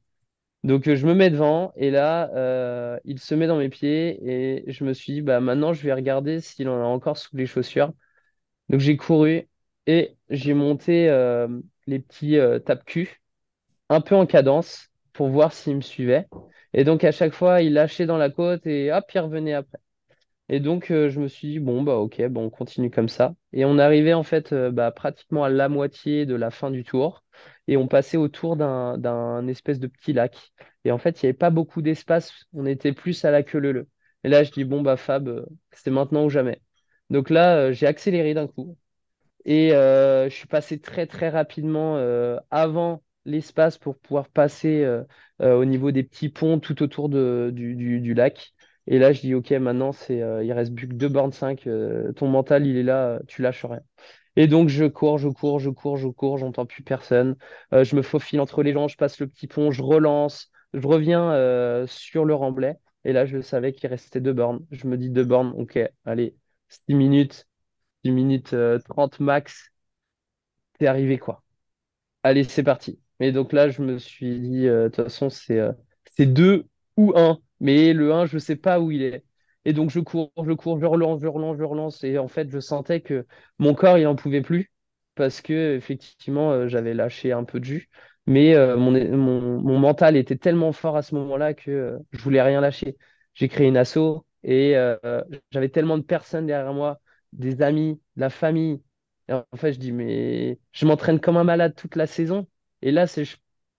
Donc 0.64 0.88
euh, 0.88 0.95
je 0.95 1.07
me 1.07 1.14
mets 1.16 1.30
devant 1.30 1.72
et 1.76 1.89
là, 1.91 2.30
euh, 2.36 2.99
il 3.05 3.20
se 3.20 3.34
met 3.36 3.47
dans 3.47 3.57
mes 3.57 3.70
pieds 3.70 4.20
et 4.68 4.72
je 4.72 4.84
me 4.84 4.93
suis 4.93 5.14
dit, 5.14 5.22
bah 5.22 5.39
maintenant, 5.39 5.74
je 5.74 5.82
vais 5.84 5.93
regarder 5.93 6.41
s'il 6.41 6.68
en 6.70 6.82
a 6.82 6.86
encore 6.86 7.18
sous 7.18 7.36
les 7.38 7.45
chaussures. 7.45 7.93
Donc 8.70 8.80
j'ai 8.82 8.97
couru 8.97 9.47
et 9.88 10.18
j'ai 10.30 10.53
monté 10.55 11.10
euh, 11.10 11.47
les 11.88 11.99
petits 11.99 12.38
euh, 12.38 12.60
tape-cul 12.60 13.22
un 13.89 14.01
peu 14.01 14.16
en 14.16 14.26
cadence 14.28 14.89
pour 15.14 15.30
voir 15.30 15.53
s'il 15.53 15.78
me 15.78 15.82
suivait. 15.82 16.28
Et 16.74 16.84
donc 16.86 17.03
à 17.03 17.12
chaque 17.12 17.34
fois, 17.34 17.62
il 17.62 17.74
lâchait 17.74 18.05
dans 18.07 18.18
la 18.18 18.30
côte 18.32 18.68
et 18.68 18.91
hop, 18.93 19.05
il 19.16 19.20
revenait 19.20 19.53
après. 19.53 19.80
Et 20.49 20.60
donc 20.60 20.88
je 20.89 21.20
me 21.20 21.28
suis 21.28 21.47
dit, 21.49 21.60
bon, 21.60 21.84
bah 21.84 21.95
ok, 21.97 22.22
bon, 22.30 22.45
on 22.45 22.49
continue 22.49 22.91
comme 22.91 23.10
ça. 23.10 23.36
Et 23.53 23.66
on 23.66 23.78
arrivait 23.80 24.14
en 24.14 24.24
fait 24.24 24.53
bah, 24.53 24.91
pratiquement 24.91 25.43
à 25.43 25.49
la 25.49 25.70
moitié 25.70 26.26
de 26.26 26.36
la 26.36 26.51
fin 26.51 26.72
du 26.72 26.84
tour. 26.84 27.24
Et 27.70 27.78
on 27.78 27.88
passait 27.88 28.17
autour 28.17 28.57
d'un 28.57 29.47
espèce 29.47 29.80
de 29.80 29.88
petit 29.88 30.13
lac. 30.13 30.53
Et 30.86 30.91
en 30.91 30.99
fait, 30.99 31.22
il 31.24 31.28
n'y 31.28 31.30
avait 31.30 31.38
pas 31.38 31.51
beaucoup 31.51 31.82
d'espace. 31.84 32.34
On 32.53 32.65
était 32.67 32.93
plus 32.93 33.24
à 33.26 33.32
la 33.32 33.43
queue 33.43 33.59
leu 33.59 33.72
leu. 33.74 33.89
Et 34.26 34.30
là, 34.30 34.43
je 34.43 34.51
dis, 34.51 34.65
bon, 34.65 34.82
bah 34.84 34.97
Fab, 34.97 35.30
euh, 35.30 35.45
c'est 35.74 35.91
maintenant 35.91 36.26
ou 36.26 36.30
jamais. 36.32 36.61
Donc 37.11 37.30
là, 37.32 37.57
euh, 37.57 37.74
j'ai 37.74 37.88
accéléré 37.88 38.34
d'un 38.36 38.47
coup. 38.47 38.78
Et 39.45 39.74
euh, 39.74 40.30
je 40.30 40.36
suis 40.36 40.47
passé 40.47 40.80
très 40.80 41.07
très 41.07 41.30
rapidement 41.30 41.97
avant 42.51 43.03
l'espace 43.26 43.78
pour 43.78 43.97
pouvoir 43.99 44.30
passer 44.30 44.86
au 45.41 45.65
niveau 45.65 45.91
des 45.91 46.03
petits 46.03 46.30
ponts 46.30 46.59
tout 46.59 46.82
autour 46.84 47.09
de, 47.09 47.51
du, 47.53 47.76
du- 47.76 48.13
lac. 48.13 48.53
Et 48.88 48.99
là, 48.99 49.13
je 49.13 49.22
dis, 49.22 49.34
OK, 49.36 49.51
maintenant, 49.51 49.91
c'est, 49.91 50.17
il 50.17 50.51
reste 50.53 50.74
plus 50.76 50.88
que 50.88 50.93
2 50.93 51.09
bornes 51.09 51.32
5. 51.32 51.67
euh, 51.67 52.11
ton 52.13 52.28
mental, 52.28 52.65
il 52.67 52.78
est 52.78 52.84
là, 52.84 53.20
tu 53.28 53.41
lâches 53.41 53.65
rien. 53.65 53.82
Et 54.39 54.47
donc, 54.47 54.69
je 54.69 54.85
cours, 54.85 55.19
je 55.19 55.29
cours, 55.29 55.59
je 55.59 55.69
cours, 55.69 55.97
je 55.97 56.07
cours, 56.09 56.39
j'entends 56.39 56.65
plus 56.65 56.83
personne. 56.83 57.37
Euh, 57.73 57.83
je 57.83 57.95
me 57.97 58.01
faufile 58.03 58.41
entre 58.41 58.63
les 58.63 58.73
gens, 58.73 58.87
je 58.87 58.97
passe 58.97 59.19
le 59.19 59.27
petit 59.27 59.47
pont, 59.47 59.71
je 59.71 59.83
relance, 59.83 60.51
je 60.73 60.87
reviens 60.87 61.31
euh, 61.33 61.87
sur 61.87 62.25
le 62.25 62.35
remblai. 62.35 62.75
Et 63.05 63.13
là, 63.13 63.25
je 63.27 63.41
savais 63.41 63.73
qu'il 63.73 63.89
restait 63.89 64.21
deux 64.21 64.33
bornes. 64.33 64.65
Je 64.71 64.87
me 64.87 64.97
dis 64.97 65.09
deux 65.11 65.25
bornes, 65.25 65.53
OK, 65.57 65.79
allez, 66.05 66.35
6 66.69 66.95
minutes. 66.95 67.47
10 68.05 68.11
minutes 68.11 68.53
euh, 68.53 68.79
30 68.79 69.19
max, 69.21 69.71
t'es 70.77 70.87
arrivé 70.87 71.17
quoi. 71.17 71.43
Allez, 72.23 72.45
c'est 72.45 72.63
parti. 72.63 72.99
Et 73.21 73.33
donc 73.33 73.53
là, 73.53 73.69
je 73.69 73.83
me 73.83 73.99
suis 73.99 74.39
dit, 74.41 74.67
euh, 74.67 74.85
de 74.85 74.95
toute 74.95 75.05
façon, 75.05 75.29
c'est 75.31 75.59
c'est 76.17 76.27
2 76.27 76.67
ou 76.97 77.13
un 77.17 77.39
Mais 77.61 77.93
le 77.93 78.13
un 78.13 78.27
je 78.27 78.39
sais 78.39 78.57
pas 78.57 78.81
où 78.81 78.91
il 78.91 79.03
est. 79.03 79.25
Et 79.70 79.74
donc 79.74 79.91
je 79.91 79.99
cours, 79.99 80.32
je 80.43 80.51
cours, 80.53 80.80
je 80.80 80.86
relance, 80.88 81.22
je 81.22 81.28
relance, 81.28 81.55
je 81.57 81.63
relance. 81.63 82.03
Et 82.03 82.17
en 82.17 82.28
fait, 82.28 82.49
je 82.49 82.59
sentais 82.59 83.01
que 83.01 83.28
mon 83.59 83.76
corps, 83.76 83.99
il 83.99 84.07
en 84.07 84.15
pouvait 84.15 84.41
plus. 84.41 84.72
Parce 85.13 85.41
que 85.41 85.76
effectivement, 85.76 86.51
euh, 86.51 86.67
j'avais 86.67 86.95
lâché 86.95 87.34
un 87.34 87.43
peu 87.43 87.59
de 87.59 87.65
jus. 87.65 87.89
Mais 88.26 88.55
euh, 88.55 88.78
mon, 88.78 89.78
mental 89.80 90.17
était 90.17 90.38
tellement 90.38 90.72
fort 90.72 90.97
à 90.97 91.03
ce 91.03 91.13
moment-là 91.15 91.53
que 91.53 91.70
euh, 91.70 91.99
je 92.11 92.20
voulais 92.24 92.41
rien 92.41 92.61
lâcher. 92.61 92.97
J'ai 93.36 93.47
créé 93.47 93.67
une 93.67 93.78
asso 93.78 94.26
et 94.43 94.76
euh, 94.76 94.97
j'avais 95.51 95.70
tellement 95.70 95.99
de 95.99 96.03
personnes 96.03 96.47
derrière 96.47 96.74
moi, 96.74 96.99
des 97.34 97.61
amis, 97.61 98.01
de 98.15 98.22
la 98.22 98.32
famille. 98.32 98.82
Et 99.28 99.34
en 99.34 99.45
fait, 99.55 99.74
je 99.74 99.80
dis, 99.80 99.91
mais 99.91 100.59
je 100.72 100.86
m'entraîne 100.88 101.20
comme 101.20 101.38
un 101.38 101.43
malade 101.43 101.76
toute 101.76 101.95
la 101.95 102.07
saison. 102.07 102.47
Et 102.82 102.91
là, 102.91 103.05
je, 103.05 103.36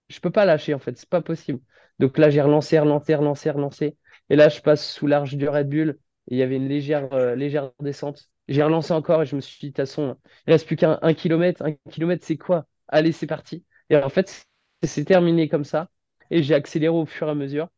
je 0.09 0.21
peux 0.21 0.31
pas 0.31 0.45
lâcher, 0.45 0.73
en 0.75 0.79
fait, 0.79 0.97
c'est 0.97 1.09
pas 1.09 1.23
possible. 1.23 1.61
Donc 1.99 2.17
là, 2.17 2.31
j'ai 2.31 2.41
relancé, 2.43 2.79
relancé, 2.79 3.15
relancé, 3.17 3.51
relancé. 3.51 3.97
Et 4.31 4.37
là, 4.37 4.49
je 4.49 4.61
passe 4.61 4.89
sous 4.93 5.07
l'arche 5.07 5.35
du 5.35 5.49
Red 5.49 5.69
Bull. 5.69 5.99
Et 6.29 6.35
il 6.37 6.39
y 6.39 6.43
avait 6.43 6.57
une 6.57 6.69
légère, 6.69 7.13
euh, 7.13 7.37
descente. 7.81 8.31
J'ai 8.49 8.63
relancé 8.63 8.93
encore 8.93 9.23
et 9.23 9.27
je 9.27 9.37
me 9.37 9.41
suis 9.41 9.59
dit, 9.61 9.67
de 9.67 9.71
toute 9.73 9.77
façon, 9.79 10.17
il 10.47 10.53
reste 10.53 10.67
plus 10.67 10.77
qu'un 10.77 10.99
un 11.03 11.15
kilomètre. 11.15 11.63
Un 11.65 11.75
kilomètre, 11.91 12.25
c'est 12.25 12.37
quoi? 12.39 12.67
Allez, 12.89 13.13
c'est 13.13 13.27
parti. 13.27 13.65
Et 13.91 13.97
en 13.97 14.09
fait, 14.09 14.29
c'est 14.29 14.45
c'est 14.83 15.05
terminé 15.05 15.49
comme 15.49 15.65
ça. 15.65 15.91
Et 16.31 16.43
j'ai 16.43 16.55
accéléré 16.55 16.95
au 16.95 17.05
fur 17.05 17.29
et 17.29 17.31
à 17.33 17.35
mesure. 17.35 17.69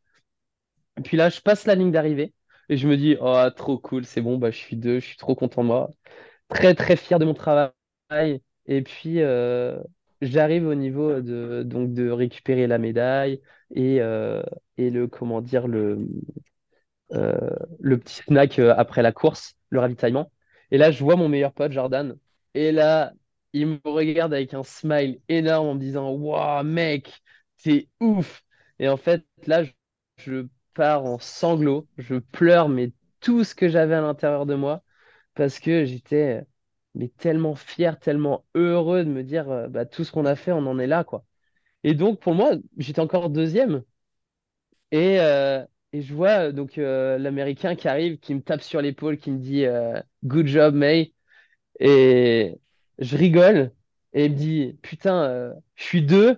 Et 0.97 1.01
puis 1.01 1.17
là, 1.17 1.29
je 1.29 1.41
passe 1.41 1.65
la 1.65 1.75
ligne 1.75 1.91
d'arrivée. 1.91 2.33
Et 2.69 2.77
je 2.77 2.87
me 2.87 2.97
dis, 2.97 3.17
oh, 3.19 3.43
trop 3.55 3.77
cool, 3.77 4.05
c'est 4.05 4.21
bon, 4.21 4.37
bah, 4.37 4.51
je 4.51 4.57
suis 4.57 4.77
deux, 4.77 4.99
je 4.99 5.05
suis 5.07 5.17
trop 5.17 5.35
content 5.35 5.61
de 5.63 5.67
moi 5.67 5.89
très 6.49 6.75
très 6.75 6.95
fier 6.97 7.19
de 7.19 7.25
mon 7.25 7.33
travail. 7.35 7.71
Et 8.67 8.81
puis 8.83 9.21
euh, 9.21 9.79
j'arrive 10.23 10.67
au 10.67 10.75
niveau 10.75 11.21
de 11.21 11.63
donc 11.63 11.93
de 11.93 12.09
récupérer 12.09 12.67
la 12.67 12.77
médaille 12.77 13.41
et, 13.75 14.01
euh, 14.01 14.43
et 14.77 14.89
le 14.89 15.07
comment 15.07 15.41
dire 15.41 15.67
le 15.67 15.97
euh, 17.13 17.37
le 17.79 17.97
petit 17.99 18.15
snack 18.23 18.59
euh, 18.59 18.73
après 18.77 19.01
la 19.01 19.11
course, 19.11 19.55
le 19.69 19.79
ravitaillement. 19.79 20.31
Et 20.71 20.77
là 20.77 20.91
je 20.91 21.03
vois 21.03 21.15
mon 21.15 21.29
meilleur 21.29 21.53
pote 21.53 21.71
Jordan 21.71 22.17
et 22.53 22.71
là 22.71 23.13
il 23.53 23.67
me 23.67 23.79
regarde 23.85 24.33
avec 24.33 24.53
un 24.53 24.63
smile 24.63 25.19
énorme 25.29 25.67
en 25.67 25.75
me 25.75 25.79
disant 25.79 26.09
waouh 26.11 26.63
mec 26.63 27.21
c'est 27.57 27.89
ouf. 27.99 28.43
Et 28.79 28.89
en 28.89 28.97
fait 28.97 29.25
là 29.45 29.63
je 30.17 30.47
pars 30.73 31.05
en 31.05 31.19
sanglots, 31.19 31.87
je 31.97 32.15
pleure 32.15 32.69
mais 32.69 32.91
tout 33.19 33.43
ce 33.43 33.53
que 33.55 33.69
j'avais 33.69 33.95
à 33.95 34.01
l'intérieur 34.01 34.45
de 34.45 34.55
moi 34.55 34.83
parce 35.35 35.59
que 35.59 35.85
j'étais 35.85 36.43
mais 36.95 37.09
tellement 37.09 37.55
fier, 37.55 37.99
tellement 37.99 38.45
heureux 38.55 39.03
de 39.05 39.09
me 39.09 39.23
dire 39.23 39.49
euh, 39.51 39.67
bah, 39.67 39.85
tout 39.85 40.03
ce 40.03 40.11
qu'on 40.11 40.25
a 40.25 40.35
fait, 40.35 40.51
on 40.51 40.65
en 40.67 40.79
est 40.79 40.87
là, 40.87 41.03
quoi. 41.03 41.25
Et 41.83 41.93
donc, 41.95 42.19
pour 42.21 42.35
moi, 42.35 42.53
j'étais 42.77 43.01
encore 43.01 43.29
deuxième. 43.31 43.83
Et, 44.91 45.19
euh, 45.19 45.65
et 45.93 46.01
je 46.01 46.13
vois 46.13 46.49
euh, 46.49 46.51
donc 46.51 46.75
l'Américain 46.77 47.75
qui 47.75 47.87
arrive, 47.87 48.19
qui 48.19 48.35
me 48.35 48.41
tape 48.41 48.61
sur 48.61 48.81
l'épaule, 48.81 49.17
qui 49.17 49.31
me 49.31 49.39
dit 49.39 49.65
Good 50.25 50.47
job, 50.47 50.75
May. 50.75 51.13
Et 51.79 52.59
je 52.99 53.17
rigole. 53.17 53.73
Et 54.13 54.25
il 54.27 54.33
me 54.33 54.37
dit 54.37 54.79
Putain, 54.83 55.53
je 55.75 55.83
suis 55.83 56.03
deux, 56.03 56.37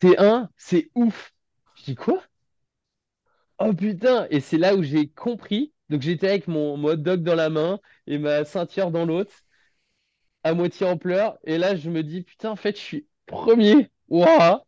t'es 0.00 0.18
un, 0.20 0.50
c'est 0.56 0.90
ouf. 0.96 1.34
Je 1.76 1.84
dis 1.84 1.94
Quoi? 1.96 2.22
Oh 3.58 3.72
putain! 3.74 4.26
Et 4.30 4.40
c'est 4.40 4.58
là 4.58 4.74
où 4.76 4.82
j'ai 4.82 5.08
compris. 5.08 5.72
Donc, 5.88 6.02
j'étais 6.02 6.28
avec 6.28 6.48
mon, 6.48 6.76
mon 6.76 6.90
hot 6.90 6.96
dog 6.96 7.22
dans 7.22 7.34
la 7.34 7.50
main 7.50 7.78
et 8.06 8.18
ma 8.18 8.44
ceinture 8.44 8.90
dans 8.90 9.04
l'autre. 9.06 9.32
À 10.44 10.54
moitié 10.54 10.86
en 10.86 10.96
pleurs. 10.98 11.38
Et 11.44 11.58
là, 11.58 11.76
je 11.76 11.90
me 11.90 12.02
dis, 12.02 12.22
putain, 12.22 12.50
en 12.50 12.56
fait, 12.56 12.76
je 12.76 12.82
suis 12.82 13.08
premier. 13.26 13.90
Waouh! 14.08 14.60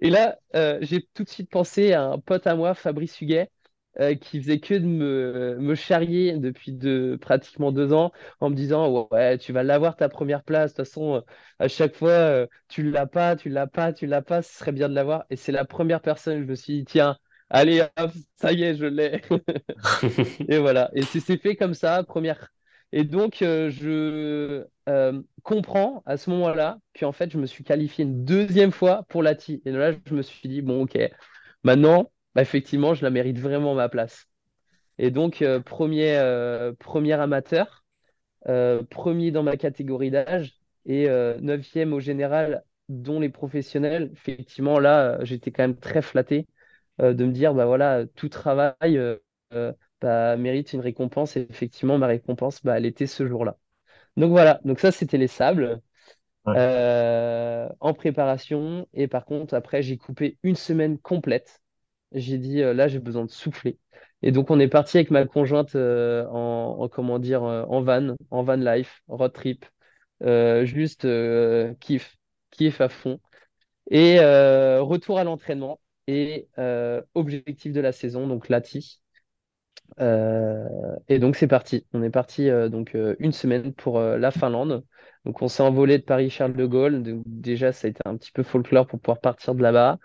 Et 0.00 0.10
là, 0.10 0.38
euh, 0.56 0.78
j'ai 0.82 1.02
tout 1.14 1.24
de 1.24 1.28
suite 1.28 1.50
pensé 1.50 1.92
à 1.92 2.04
un 2.04 2.18
pote 2.18 2.46
à 2.46 2.56
moi, 2.56 2.74
Fabrice 2.74 3.20
Huguet, 3.20 3.50
euh, 4.00 4.14
qui 4.14 4.40
faisait 4.40 4.60
que 4.60 4.74
de 4.74 4.86
me, 4.86 5.56
me 5.60 5.74
charrier 5.74 6.36
depuis 6.38 6.72
de, 6.72 7.18
pratiquement 7.20 7.72
deux 7.72 7.92
ans 7.92 8.12
en 8.40 8.50
me 8.50 8.54
disant, 8.54 9.08
ouais, 9.10 9.38
tu 9.38 9.52
vas 9.52 9.62
l'avoir 9.64 9.96
ta 9.96 10.08
première 10.08 10.44
place. 10.44 10.72
De 10.72 10.76
toute 10.76 10.86
façon, 10.86 11.16
euh, 11.16 11.20
à 11.58 11.68
chaque 11.68 11.94
fois, 11.96 12.10
euh, 12.10 12.46
tu 12.68 12.88
l'as 12.90 13.06
pas, 13.06 13.36
tu 13.36 13.48
l'as 13.48 13.66
pas, 13.66 13.92
tu 13.92 14.06
l'as 14.06 14.22
pas, 14.22 14.42
ce 14.42 14.56
serait 14.58 14.72
bien 14.72 14.88
de 14.88 14.94
l'avoir. 14.94 15.24
Et 15.30 15.36
c'est 15.36 15.52
la 15.52 15.64
première 15.64 16.00
personne, 16.02 16.40
je 16.40 16.44
me 16.46 16.54
suis 16.54 16.78
dit, 16.78 16.84
tiens, 16.84 17.16
allez, 17.50 17.84
ça 18.36 18.52
y 18.52 18.62
est, 18.62 18.76
je 18.76 18.86
l'ai. 18.86 19.22
Et 20.48 20.58
voilà. 20.58 20.90
Et 20.94 21.02
c'est 21.02 21.36
fait 21.36 21.56
comme 21.56 21.74
ça, 21.74 22.02
première, 22.04 22.50
Et 22.92 23.04
donc, 23.04 23.42
euh, 23.42 23.70
je 23.70 24.66
euh, 24.88 25.22
comprends 25.42 26.02
à 26.06 26.16
ce 26.16 26.30
moment-là 26.30 26.78
qu'en 26.98 27.12
fait, 27.12 27.30
je 27.30 27.38
me 27.38 27.46
suis 27.46 27.62
qualifié 27.64 28.04
une 28.04 28.24
deuxième 28.24 28.72
fois 28.72 29.04
pour 29.08 29.22
la 29.22 29.34
TI. 29.34 29.62
Et 29.64 29.70
là, 29.72 29.92
je 30.06 30.14
me 30.14 30.22
suis 30.22 30.48
dit, 30.48 30.60
bon, 30.62 30.82
ok, 30.82 30.98
maintenant, 31.62 32.10
bah, 32.34 32.42
effectivement, 32.42 32.94
je 32.94 33.04
la 33.04 33.10
mérite 33.10 33.38
vraiment 33.38 33.74
ma 33.74 33.88
place. 33.88 34.26
Et 34.98 35.10
donc, 35.10 35.42
euh, 35.42 35.60
premier, 35.60 36.18
premier 36.78 37.14
amateur, 37.14 37.84
premier 38.90 39.30
dans 39.30 39.42
ma 39.42 39.56
catégorie 39.56 40.10
d'âge 40.10 40.54
et 40.86 41.08
neuvième 41.40 41.92
au 41.92 42.00
général, 42.00 42.64
dont 42.88 43.20
les 43.20 43.28
professionnels. 43.28 44.10
Effectivement, 44.12 44.78
là, 44.80 45.18
j'étais 45.24 45.52
quand 45.52 45.62
même 45.62 45.78
très 45.78 46.02
flatté 46.02 46.48
de 46.98 47.24
me 47.24 47.32
dire, 47.32 47.54
bah 47.54 47.66
voilà, 47.66 48.04
tout 48.16 48.28
travail 48.28 49.00
bah, 50.00 50.36
mérite 50.36 50.72
une 50.72 50.80
récompense. 50.80 51.36
Et 51.36 51.46
effectivement, 51.50 51.98
ma 51.98 52.06
récompense, 52.08 52.62
bah, 52.64 52.76
elle 52.78 52.86
était 52.86 53.06
ce 53.06 53.26
jour-là. 53.26 53.58
Donc 54.16 54.30
voilà, 54.30 54.60
donc 54.64 54.80
ça, 54.80 54.92
c'était 54.92 55.18
les 55.18 55.28
sables 55.28 55.80
Ouais. 56.44 56.56
euh, 56.56 57.68
en 57.80 57.94
préparation. 57.94 58.88
Et 58.94 59.08
par 59.08 59.24
contre, 59.24 59.54
après, 59.54 59.82
j'ai 59.82 59.96
coupé 59.98 60.38
une 60.42 60.56
semaine 60.56 60.98
complète. 60.98 61.60
J'ai 62.12 62.38
dit, 62.38 62.62
euh, 62.62 62.74
là, 62.74 62.88
j'ai 62.88 62.98
besoin 62.98 63.24
de 63.24 63.30
souffler. 63.30 63.78
Et 64.22 64.32
donc, 64.32 64.50
on 64.50 64.60
est 64.60 64.68
parti 64.68 64.98
avec 64.98 65.10
ma 65.10 65.26
conjointe 65.26 65.76
euh, 65.76 66.26
en, 66.28 66.76
en, 66.80 66.88
comment 66.88 67.18
dire, 67.18 67.42
en 67.42 67.82
van, 67.82 68.16
en 68.30 68.42
van 68.42 68.56
life, 68.56 69.02
road 69.08 69.32
trip. 69.32 69.66
Juste 70.64 71.06
kiff, 71.80 72.16
kiff 72.50 72.80
à 72.80 72.88
fond. 72.88 73.20
Et 73.90 74.18
retour 74.20 75.18
à 75.18 75.24
l'entraînement 75.24 75.80
et 76.06 76.48
objectif 77.14 77.72
de 77.72 77.80
la 77.80 77.92
saison, 77.92 78.26
donc 78.26 78.48
l'ATI. 78.48 78.99
Euh, 80.00 80.66
et 81.08 81.18
donc 81.18 81.36
c'est 81.36 81.46
parti. 81.46 81.86
On 81.92 82.02
est 82.02 82.10
parti 82.10 82.48
euh, 82.48 82.68
donc 82.68 82.94
euh, 82.94 83.16
une 83.18 83.32
semaine 83.32 83.72
pour 83.74 84.00
la 84.00 84.30
Finlande. 84.30 84.84
Donc 85.24 85.42
on 85.42 85.48
s'est 85.48 85.62
envolé 85.62 85.98
de 85.98 86.04
Paris-Charles 86.04 86.54
de 86.54 86.66
Gaulle. 86.66 87.02
Déjà 87.26 87.72
ça 87.72 87.86
a 87.86 87.90
été 87.90 88.00
un 88.04 88.16
petit 88.16 88.32
peu 88.32 88.42
folklore 88.42 88.86
pour 88.86 89.00
pouvoir 89.00 89.20
partir 89.20 89.54
de 89.54 89.62
là-bas. 89.62 89.98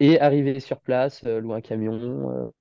Et 0.00 0.20
arriver 0.20 0.60
sur 0.60 0.80
place, 0.80 1.22
louer 1.24 1.56
un 1.56 1.60
camion. 1.60 2.52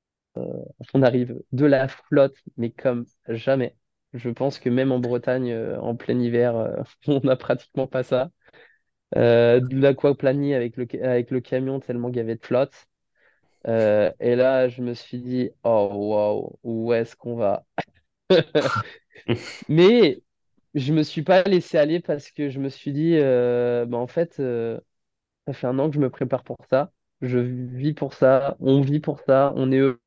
on 0.93 1.01
arrive 1.03 1.41
de 1.51 1.65
la 1.65 1.87
flotte, 1.87 2.35
mais 2.57 2.71
comme 2.71 3.05
jamais. 3.27 3.75
Je 4.13 4.29
pense 4.29 4.59
que 4.59 4.69
même 4.69 4.91
en 4.91 4.99
Bretagne, 4.99 5.53
en 5.81 5.95
plein 5.95 6.19
hiver, 6.19 6.83
on 7.07 7.19
n'a 7.21 7.35
pratiquement 7.35 7.87
pas 7.87 8.03
ça. 8.03 8.29
De 9.15 9.81
l'aquaplaning 9.81 10.53
avec 10.53 10.77
le, 10.77 10.87
avec 11.03 11.31
le 11.31 11.41
camion 11.41 11.79
tellement 11.79 12.09
qu'il 12.09 12.17
y 12.17 12.21
avait 12.21 12.35
de 12.35 12.45
flotte. 12.45 12.87
Euh, 13.67 14.11
et 14.19 14.35
là, 14.35 14.69
je 14.69 14.81
me 14.81 14.93
suis 14.93 15.19
dit, 15.19 15.51
oh 15.63 15.89
waouh, 15.93 16.59
où 16.63 16.93
est-ce 16.93 17.15
qu'on 17.15 17.35
va? 17.35 17.65
Mais 19.69 20.21
je 20.73 20.93
me 20.93 21.03
suis 21.03 21.23
pas 21.23 21.43
laissé 21.43 21.77
aller 21.77 21.99
parce 21.99 22.31
que 22.31 22.49
je 22.49 22.59
me 22.59 22.69
suis 22.69 22.93
dit, 22.93 23.15
euh, 23.17 23.85
bah, 23.85 23.97
en 23.97 24.07
fait, 24.07 24.39
euh, 24.39 24.79
ça 25.47 25.53
fait 25.53 25.67
un 25.67 25.79
an 25.79 25.89
que 25.89 25.95
je 25.95 26.01
me 26.01 26.09
prépare 26.11 26.43
pour 26.43 26.57
ça. 26.69 26.91
Je 27.21 27.39
vis 27.39 27.93
pour 27.93 28.13
ça, 28.15 28.57
on 28.61 28.81
vit 28.81 28.99
pour 29.01 29.21
ça, 29.21 29.53
on 29.57 29.71
est 29.73 29.79
heureux. 29.79 30.01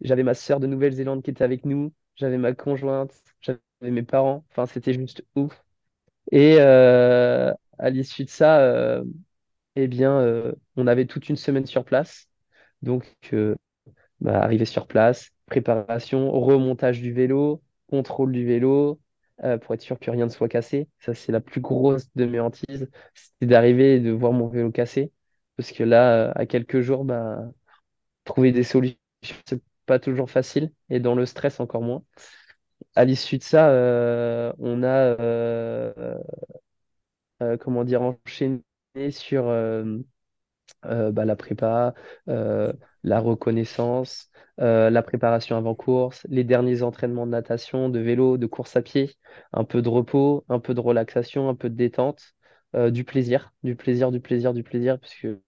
J'avais 0.00 0.22
ma 0.22 0.34
sœur 0.34 0.60
de 0.60 0.66
Nouvelle-Zélande 0.66 1.22
qui 1.22 1.30
était 1.30 1.44
avec 1.44 1.64
nous, 1.64 1.92
j'avais 2.16 2.38
ma 2.38 2.54
conjointe, 2.54 3.12
j'avais 3.42 3.60
mes 3.82 4.02
parents. 4.02 4.44
Enfin, 4.50 4.66
c'était 4.66 4.94
juste 4.94 5.24
ouf. 5.36 5.62
Et 6.32 6.56
euh, 6.60 7.52
à 7.78 7.90
l'issue 7.90 8.24
de 8.26 8.30
ça, 8.30 9.02
eh 9.76 9.88
bien, 9.88 10.54
on 10.76 10.88
avait 10.88 11.06
toute 11.06 11.30
une 11.30 11.36
semaine 11.36 11.66
sur 11.66 11.84
place. 11.86 12.29
Donc, 12.82 13.14
euh, 13.32 13.56
Bah, 14.20 14.42
arriver 14.42 14.64
sur 14.66 14.86
place, 14.86 15.30
préparation, 15.46 16.30
remontage 16.32 17.00
du 17.02 17.12
vélo, 17.12 17.62
contrôle 17.88 18.32
du 18.32 18.46
vélo, 18.46 19.00
euh, 19.44 19.58
pour 19.58 19.74
être 19.74 19.82
sûr 19.82 19.98
que 20.00 20.10
rien 20.10 20.26
ne 20.26 20.30
soit 20.30 20.48
cassé. 20.48 20.88
Ça, 21.00 21.14
c'est 21.14 21.32
la 21.32 21.40
plus 21.40 21.60
grosse 21.62 22.08
de 22.16 22.26
mes 22.26 22.40
hantises, 22.40 22.90
c'est 23.40 23.46
d'arriver 23.46 23.96
et 23.96 24.00
de 24.00 24.10
voir 24.12 24.32
mon 24.32 24.48
vélo 24.48 24.70
cassé. 24.72 25.12
Parce 25.56 25.72
que 25.72 25.84
là, 25.84 26.30
euh, 26.30 26.32
à 26.36 26.46
quelques 26.46 26.80
jours, 26.82 27.04
bah, 27.04 27.40
trouver 28.24 28.52
des 28.52 28.64
solutions, 28.64 28.98
c'est 29.46 29.62
pas 29.86 29.98
toujours 30.00 30.30
facile, 30.30 30.72
et 30.90 31.00
dans 31.00 31.14
le 31.16 31.26
stress 31.26 31.60
encore 31.60 31.82
moins. 31.82 32.04
À 32.96 33.04
l'issue 33.06 33.38
de 33.38 33.44
ça, 33.44 33.70
euh, 33.70 34.52
on 34.58 34.82
a, 34.84 35.16
comment 37.60 37.84
dire, 37.84 38.02
enchaîné 38.02 38.62
sur, 39.10 39.44
euh, 40.86 41.10
bah, 41.12 41.24
la 41.24 41.36
prépa, 41.36 41.94
euh, 42.28 42.72
la 43.02 43.20
reconnaissance, 43.20 44.30
euh, 44.60 44.90
la 44.90 45.02
préparation 45.02 45.56
avant 45.56 45.74
course, 45.74 46.26
les 46.28 46.44
derniers 46.44 46.82
entraînements 46.82 47.26
de 47.26 47.32
natation, 47.32 47.88
de 47.88 47.98
vélo, 48.00 48.36
de 48.38 48.46
course 48.46 48.76
à 48.76 48.82
pied, 48.82 49.14
un 49.52 49.64
peu 49.64 49.82
de 49.82 49.88
repos, 49.88 50.44
un 50.48 50.60
peu 50.60 50.74
de 50.74 50.80
relaxation, 50.80 51.48
un 51.48 51.54
peu 51.54 51.70
de 51.70 51.76
détente, 51.76 52.34
du 52.90 53.02
plaisir, 53.04 53.52
du 53.64 53.74
plaisir, 53.74 54.12
du 54.12 54.20
plaisir, 54.20 54.54
du 54.54 54.62
plaisir, 54.62 55.00
parce 55.00 55.12
que 55.16 55.40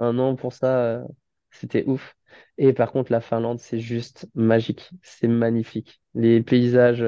un 0.00 0.18
an 0.18 0.36
pour 0.36 0.52
ça, 0.52 1.02
c'était 1.50 1.84
ouf. 1.86 2.14
Et 2.58 2.74
par 2.74 2.92
contre, 2.92 3.10
la 3.10 3.20
Finlande, 3.22 3.58
c'est 3.58 3.78
juste 3.80 4.26
magique, 4.34 4.90
c'est 5.02 5.28
magnifique. 5.28 6.00
Les 6.14 6.42
paysages, 6.42 7.04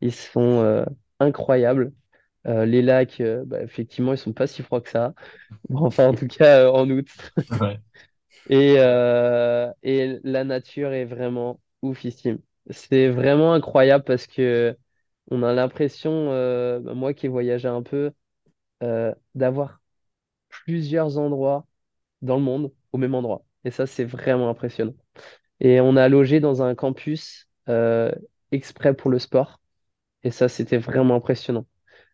ils 0.00 0.12
sont 0.14 0.84
incroyables. 1.18 1.92
Euh, 2.46 2.64
les 2.66 2.82
lacs, 2.82 3.20
euh, 3.20 3.44
bah, 3.46 3.62
effectivement, 3.62 4.12
ils 4.14 4.18
sont 4.18 4.32
pas 4.32 4.46
si 4.46 4.62
froids 4.62 4.80
que 4.80 4.90
ça. 4.90 5.14
Enfin, 5.74 6.08
en 6.08 6.14
tout 6.14 6.28
cas, 6.28 6.60
euh, 6.66 6.70
en 6.72 6.88
août. 6.90 7.08
Ouais. 7.60 7.80
Et, 8.50 8.76
et 9.82 10.18
la 10.24 10.44
nature 10.44 10.92
est 10.92 11.04
vraiment 11.04 11.60
oufissime. 11.82 12.38
C'est 12.70 13.08
vraiment 13.08 13.52
incroyable 13.54 14.04
parce 14.04 14.26
que 14.26 14.76
on 15.30 15.42
a 15.42 15.52
l'impression, 15.52 16.30
euh, 16.32 16.80
bah, 16.80 16.94
moi 16.94 17.14
qui 17.14 17.26
ai 17.26 17.28
voyagé 17.28 17.68
un 17.68 17.82
peu, 17.82 18.12
euh, 18.84 19.14
d'avoir 19.34 19.80
plusieurs 20.48 21.18
endroits 21.18 21.66
dans 22.22 22.36
le 22.36 22.42
monde 22.42 22.72
au 22.92 22.98
même 22.98 23.14
endroit. 23.16 23.44
Et 23.64 23.70
ça, 23.72 23.86
c'est 23.86 24.04
vraiment 24.04 24.50
impressionnant. 24.50 24.94
Et 25.60 25.80
on 25.80 25.96
a 25.96 26.08
logé 26.08 26.40
dans 26.40 26.62
un 26.62 26.74
campus 26.76 27.48
euh, 27.68 28.12
exprès 28.52 28.94
pour 28.94 29.10
le 29.10 29.18
sport. 29.18 29.60
Et 30.24 30.30
ça, 30.30 30.48
c'était 30.48 30.78
vraiment 30.78 31.16
impressionnant. 31.16 31.66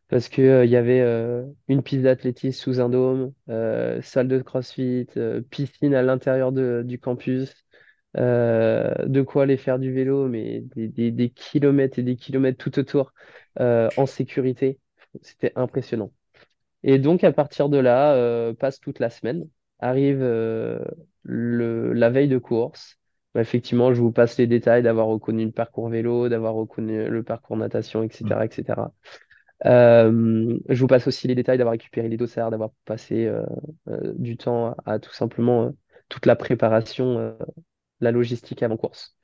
Parce 0.08 0.28
que, 0.28 0.40
euh, 0.42 0.64
y 0.66 0.76
avait 0.76 1.00
euh, 1.00 1.44
une 1.68 1.82
piste 1.82 2.02
d'athlétisme 2.02 2.60
sous 2.62 2.80
un 2.80 2.88
dôme, 2.88 3.32
euh, 3.48 4.00
salle 4.02 4.28
de 4.28 4.40
CrossFit, 4.40 5.06
piscine 5.50 5.94
à 5.94 6.02
l'intérieur 6.02 6.52
du 6.52 6.98
campus, 7.00 7.54
de 8.14 9.22
quoi 9.22 9.42
aller 9.44 9.56
faire 9.56 9.78
du 9.78 9.92
vélo, 9.92 10.28
mais 10.28 10.60
des, 10.74 10.88
des- 10.88 11.10
des 11.10 11.30
kilomètres 11.30 11.98
et 11.98 12.02
des 12.02 12.16
kilomètres 12.16 12.58
tout 12.58 12.78
autour 12.78 13.12
en 13.58 14.06
sécurité. 14.06 14.78
C'était 15.22 15.52
impressionnant. 15.56 16.12
Et 16.84 16.98
donc, 16.98 17.24
à 17.24 17.32
partir 17.32 17.68
de 17.70 17.78
là, 17.78 18.52
passe 18.54 18.80
toute 18.80 19.00
la 19.00 19.10
semaine, 19.10 19.48
arrive 19.80 20.20
le, 21.22 21.92
la 21.92 22.10
veille 22.10 22.28
de 22.28 22.38
course. 22.38 22.98
Bah, 23.34 23.40
effectivement, 23.42 23.92
je 23.94 24.00
vous 24.00 24.12
passe 24.12 24.38
les 24.38 24.46
détails 24.46 24.82
d'avoir 24.82 25.06
reconnu 25.08 25.44
le 25.44 25.52
parcours 25.52 25.88
vélo, 25.88 26.28
d'avoir 26.28 26.54
reconnu 26.54 27.08
le 27.08 27.22
parcours 27.22 27.56
natation, 27.56 28.02
etc., 28.02 28.46
etc. 28.46 28.92
Euh, 29.64 30.58
je 30.68 30.80
vous 30.80 30.86
passe 30.86 31.06
aussi 31.06 31.28
les 31.28 31.34
détails 31.34 31.58
d'avoir 31.58 31.72
récupéré 31.72 32.08
les 32.08 32.16
dossards, 32.16 32.50
d'avoir 32.50 32.70
passé 32.84 33.24
euh, 33.26 33.42
euh, 33.88 34.12
du 34.16 34.36
temps 34.36 34.74
à, 34.84 34.98
tout 34.98 35.12
simplement 35.12 35.72
toute 36.08 36.26
la 36.26 36.36
préparation, 36.36 37.36
la 38.00 38.12
logistique 38.12 38.62
avant 38.62 38.76
course. 38.76 39.16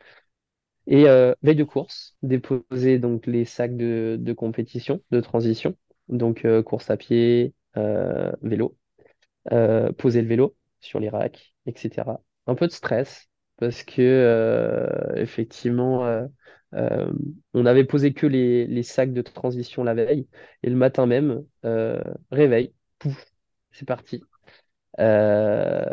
Et 0.89 1.05
veille 1.43 1.55
de 1.55 1.63
course, 1.63 2.17
déposer 2.23 2.99
donc 2.99 3.27
les 3.29 3.45
sacs 3.45 3.77
de, 3.77 4.17
de 4.19 4.33
compétition, 4.33 5.01
de 5.13 5.21
transition, 5.21 5.77
donc 6.09 6.45
course 6.65 6.91
à 6.91 6.97
pied, 6.97 7.55
vélo, 7.77 8.77
poser 9.97 10.23
le 10.23 10.29
vélo 10.29 10.57
sur 10.81 10.99
les 10.99 11.09
racks, 11.09 11.55
etc. 11.67 12.21
Un 12.49 12.57
peu 12.57 12.67
de 12.67 12.73
stress 12.73 13.29
parce 13.59 13.85
que 13.85 15.13
effectivement, 15.15 16.27
euh, 16.75 17.13
on 17.55 17.67
avait 17.67 17.85
posé 17.85 18.13
que 18.15 18.27
les, 18.27 18.67
les 18.67 18.83
sacs 18.83 19.13
de 19.13 19.23
transition 19.23 19.85
la 19.85 19.95
veille 19.95 20.29
et 20.63 20.71
le 20.71 20.77
matin 20.77 21.07
même, 21.07 21.45
euh, 21.65 22.03
réveil, 22.31 22.73
pouf, 22.99 23.27
c'est 23.73 23.87
parti. 23.87 24.23
Euh, 25.01 25.85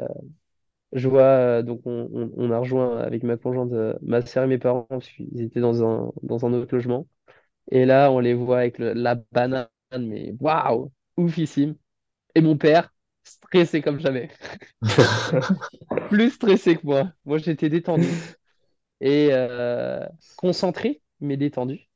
je 0.93 1.07
vois, 1.07 1.61
donc 1.63 1.81
on, 1.85 2.09
on- 2.13 2.31
on 2.37 2.51
a 2.51 2.59
rejoint 2.59 2.97
avec 2.99 3.23
ma 3.23 3.37
conjointe, 3.37 3.71
ma 4.01 4.25
sœur 4.25 4.45
et 4.45 4.47
mes 4.47 4.57
parents, 4.57 4.83
parce 4.89 5.07
qu'ils 5.09 5.41
étaient 5.41 5.59
dans 5.59 5.83
un, 5.83 6.11
dans 6.23 6.45
un 6.45 6.53
autre 6.53 6.73
logement. 6.75 7.07
Et 7.71 7.85
là, 7.85 8.11
on 8.11 8.19
les 8.19 8.33
voit 8.35 8.59
avec 8.59 8.79
le- 8.79 8.93
la 8.93 9.15
banane, 9.15 9.67
mais 9.99 10.33
waouh, 10.41 10.91
oufissime. 11.17 11.75
Et 12.35 12.41
mon 12.41 12.57
père, 12.57 12.93
stressé 13.23 13.81
comme 13.81 13.99
jamais. 13.99 14.29
Plus 16.09 16.31
stressé 16.31 16.77
que 16.77 16.85
moi. 16.85 17.13
Moi, 17.25 17.37
j'étais 17.37 17.69
détendu 17.69 18.23
et 19.01 19.29
euh, 19.31 20.05
concentré, 20.37 21.01
mais 21.21 21.37
détendu. 21.37 21.89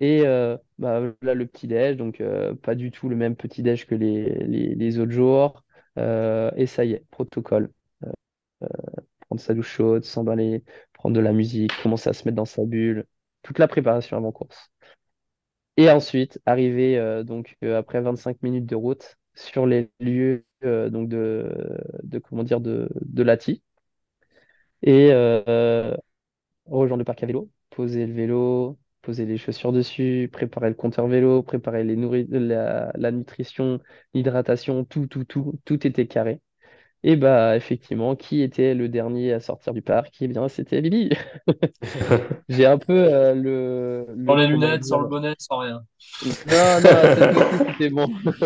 Et 0.00 0.22
euh, 0.26 0.56
bah, 0.78 1.00
là, 1.22 1.34
le 1.34 1.46
petit-déj, 1.46 1.96
donc 1.96 2.20
euh, 2.20 2.54
pas 2.54 2.74
du 2.74 2.90
tout 2.90 3.08
le 3.08 3.16
même 3.16 3.36
petit-déj 3.36 3.86
que 3.86 3.94
les, 3.94 4.98
autres 4.98 5.12
jours. 5.12 5.64
Et 5.98 6.66
ça 6.66 6.84
y 6.84 6.92
est, 6.92 7.04
protocole. 7.10 7.70
Prendre 9.20 9.40
sa 9.40 9.54
douche 9.54 9.68
chaude, 9.68 10.04
s'emballer, 10.04 10.64
prendre 10.92 11.14
de 11.16 11.20
la 11.20 11.32
musique, 11.32 11.72
commencer 11.82 12.08
à 12.10 12.12
se 12.12 12.24
mettre 12.24 12.36
dans 12.36 12.44
sa 12.44 12.64
bulle. 12.64 13.06
toute 13.42 13.58
la 13.58 13.68
préparation 13.68 14.16
avant 14.16 14.32
course. 14.32 14.70
Et 15.76 15.90
ensuite, 15.90 16.40
arrivé 16.46 16.98
euh, 16.98 17.22
donc 17.22 17.56
après 17.62 18.00
25 18.00 18.42
minutes 18.42 18.66
de 18.66 18.74
route 18.76 19.16
sur 19.34 19.66
les 19.66 19.90
lieux 20.00 20.44
donc 20.62 21.08
de, 21.08 21.52
de 22.02 22.18
comment 22.18 22.42
dire 22.42 22.60
de, 22.60 22.88
de 23.02 23.22
Lati 23.22 23.62
et 24.82 25.10
rejoindre 26.66 26.98
le 27.00 27.04
parc 27.04 27.22
à 27.22 27.26
vélo, 27.26 27.50
poser 27.70 28.06
le 28.06 28.12
vélo, 28.14 28.78
poser 29.02 29.26
les 29.26 29.38
chaussures 29.38 29.72
dessus, 29.72 30.28
préparer 30.32 30.68
le 30.68 30.74
compteur 30.74 31.06
vélo, 31.08 31.42
préparer 31.42 31.84
les 31.84 31.96
la, 32.28 32.92
la 32.94 33.10
nutrition, 33.12 33.80
l'hydratation, 34.14 34.84
tout, 34.84 35.06
tout, 35.06 35.24
tout, 35.24 35.54
tout 35.64 35.86
était 35.86 36.06
carré. 36.06 36.40
Et 37.04 37.16
bah 37.16 37.56
effectivement, 37.56 38.16
qui 38.16 38.42
était 38.42 38.74
le 38.74 38.88
dernier 38.88 39.32
à 39.32 39.40
sortir 39.40 39.72
du 39.74 39.82
parc? 39.82 40.16
Eh 40.20 40.28
bien, 40.28 40.48
c'était 40.48 40.82
Bibi. 40.82 41.10
J'ai 42.48 42.66
un 42.66 42.78
peu 42.78 42.92
euh, 42.92 43.34
le, 43.34 44.06
Sans 44.26 44.34
le 44.34 44.46
les 44.46 44.46
lunettes, 44.46 44.84
sans 44.84 45.00
le 45.00 45.08
bonnet, 45.08 45.34
sans 45.38 45.58
rien. 45.58 45.84
Non, 46.44 46.80
non, 46.80 47.08
c'était 47.12 47.46
c'était 47.66 47.90
bon. 47.90 48.08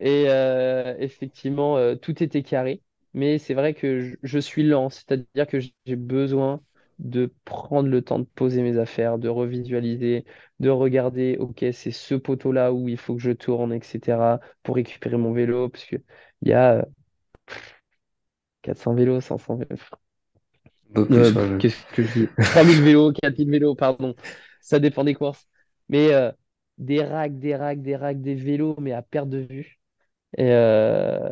Et 0.00 0.26
euh, 0.28 0.94
effectivement, 0.98 1.76
euh, 1.78 1.94
tout 1.96 2.22
était 2.22 2.42
carré. 2.42 2.82
Mais 3.14 3.38
c'est 3.38 3.54
vrai 3.54 3.74
que 3.74 4.00
je, 4.00 4.16
je 4.22 4.38
suis 4.38 4.62
lent, 4.62 4.90
c'est-à-dire 4.90 5.46
que 5.46 5.58
j'ai 5.60 5.96
besoin 5.96 6.62
de 6.98 7.32
prendre 7.44 7.88
le 7.88 8.02
temps 8.02 8.18
de 8.18 8.24
poser 8.24 8.62
mes 8.62 8.78
affaires, 8.78 9.18
de 9.18 9.28
revisualiser, 9.28 10.24
de 10.60 10.70
regarder, 10.70 11.36
ok, 11.38 11.64
c'est 11.72 11.92
ce 11.92 12.14
poteau-là 12.14 12.72
où 12.72 12.88
il 12.88 12.96
faut 12.96 13.14
que 13.14 13.22
je 13.22 13.30
tourne, 13.32 13.72
etc., 13.72 14.40
pour 14.62 14.76
récupérer 14.76 15.16
mon 15.16 15.32
vélo, 15.32 15.68
parce 15.68 15.84
que 15.84 15.96
il 16.42 16.48
y 16.48 16.52
a 16.52 16.74
euh, 16.78 16.82
400 18.62 18.94
vélos, 18.94 19.20
500 19.20 19.56
vélos. 19.56 19.76
Euh, 20.96 21.58
qu'est-ce 21.58 21.84
que 21.94 22.02
je 22.02 22.20
dis? 22.20 22.28
3000 22.38 22.82
vélos, 22.82 23.12
4000 23.12 23.50
vélos, 23.50 23.74
pardon. 23.74 24.14
Ça 24.60 24.78
dépend 24.78 25.04
des 25.04 25.14
courses. 25.14 25.46
Mais 25.88 26.12
euh, 26.12 26.32
des 26.78 27.02
racks, 27.02 27.38
des 27.38 27.56
racks, 27.56 27.82
des 27.82 27.96
racks, 27.96 28.20
des 28.20 28.34
vélos, 28.34 28.76
mais 28.80 28.92
à 28.92 29.02
perte 29.02 29.28
de 29.28 29.38
vue. 29.38 29.78
Et 30.36 30.52
euh, 30.52 31.30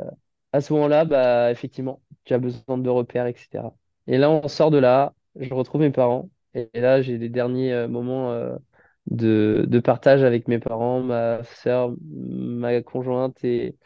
à 0.53 0.61
ce 0.61 0.73
moment-là, 0.73 1.05
bah, 1.05 1.51
effectivement, 1.51 2.03
tu 2.25 2.35
as 2.35 2.39
besoin 2.39 2.79
de 2.79 2.89
repères, 2.91 3.27
etc. 3.27 3.75
Et 4.07 4.19
là, 4.19 4.31
on 4.31 4.49
sort 4.49 4.71
de 4.71 4.79
là, 4.79 5.15
je 5.41 5.53
retrouve 5.55 5.81
mes 5.83 5.91
parents. 5.91 6.31
Et 6.55 6.69
là, 6.81 7.03
j'ai 7.03 7.19
des 7.19 7.29
derniers 7.29 7.73
euh, 7.73 7.89
moments 7.89 8.33
euh, 8.33 8.57
de, 9.11 9.81
partage 9.81 10.23
avec 10.25 10.49
mes 10.49 10.59
parents, 10.59 11.03
ma 11.03 11.43
sœur, 11.45 11.95
ma 12.01 12.81
conjointe. 12.83 13.43
Et 13.45 13.77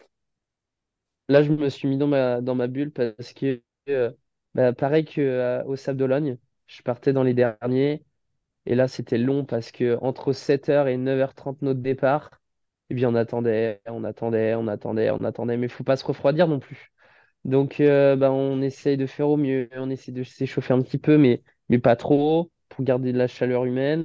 là, 1.28 1.42
je 1.42 1.53
me 1.53 1.68
suis 1.68 1.88
mis 1.88 1.98
dans 1.98 2.07
ma, 2.09 2.66
bulle 2.66 2.92
parce 2.92 3.32
que, 3.32 3.62
euh, 3.88 4.12
bah, 4.55 4.72
pareil 4.72 5.05
que, 5.05 5.20
euh, 5.20 5.64
au 5.64 5.76
Sable 5.76 5.98
d'Olonne, 5.98 6.38
je 6.66 6.82
partais 6.82 7.12
dans 7.12 7.22
les 7.22 7.34
derniers. 7.34 8.05
Et 8.66 8.74
là, 8.74 8.88
c'était 8.88 9.18
long 9.18 9.44
parce 9.44 9.72
que 9.72 9.98
entre 10.03 10.32
7h 10.32 10.88
et 10.88 10.96
9h30 10.98 11.62
notre 11.62 11.80
départ, 11.80 12.30
eh 12.90 12.94
bien, 12.94 13.11
on 13.11 13.14
attendait, 13.14 13.82
on 13.86 14.05
attendait, 14.05 14.55
on 14.57 14.68
attendait, 14.68 15.11
on 15.11 15.24
attendait. 15.24 15.57
Mais 15.57 15.66
il 15.66 15.72
faut 15.72 15.84
pas 15.84 15.96
se 15.96 16.05
refroidir 16.05 16.48
non 16.48 16.61
plus. 16.61 16.92
Donc, 17.45 17.80
euh, 17.80 18.16
bah, 18.16 18.32
on 18.32 18.61
essaye 18.62 18.97
de 18.97 19.07
faire 19.07 19.28
au 19.28 19.36
mieux. 19.36 19.68
On 19.74 19.91
essaie 19.91 20.12
de 20.12 20.22
s'échauffer 20.24 20.72
un 20.74 20.82
petit 20.82 20.99
peu, 20.99 21.18
mais, 21.18 21.43
pas 21.82 21.97
trop, 21.97 22.51
pour 22.68 22.84
garder 22.84 23.12
de 23.12 23.18
la 23.18 23.26
chaleur 23.28 23.64
humaine. 23.64 24.05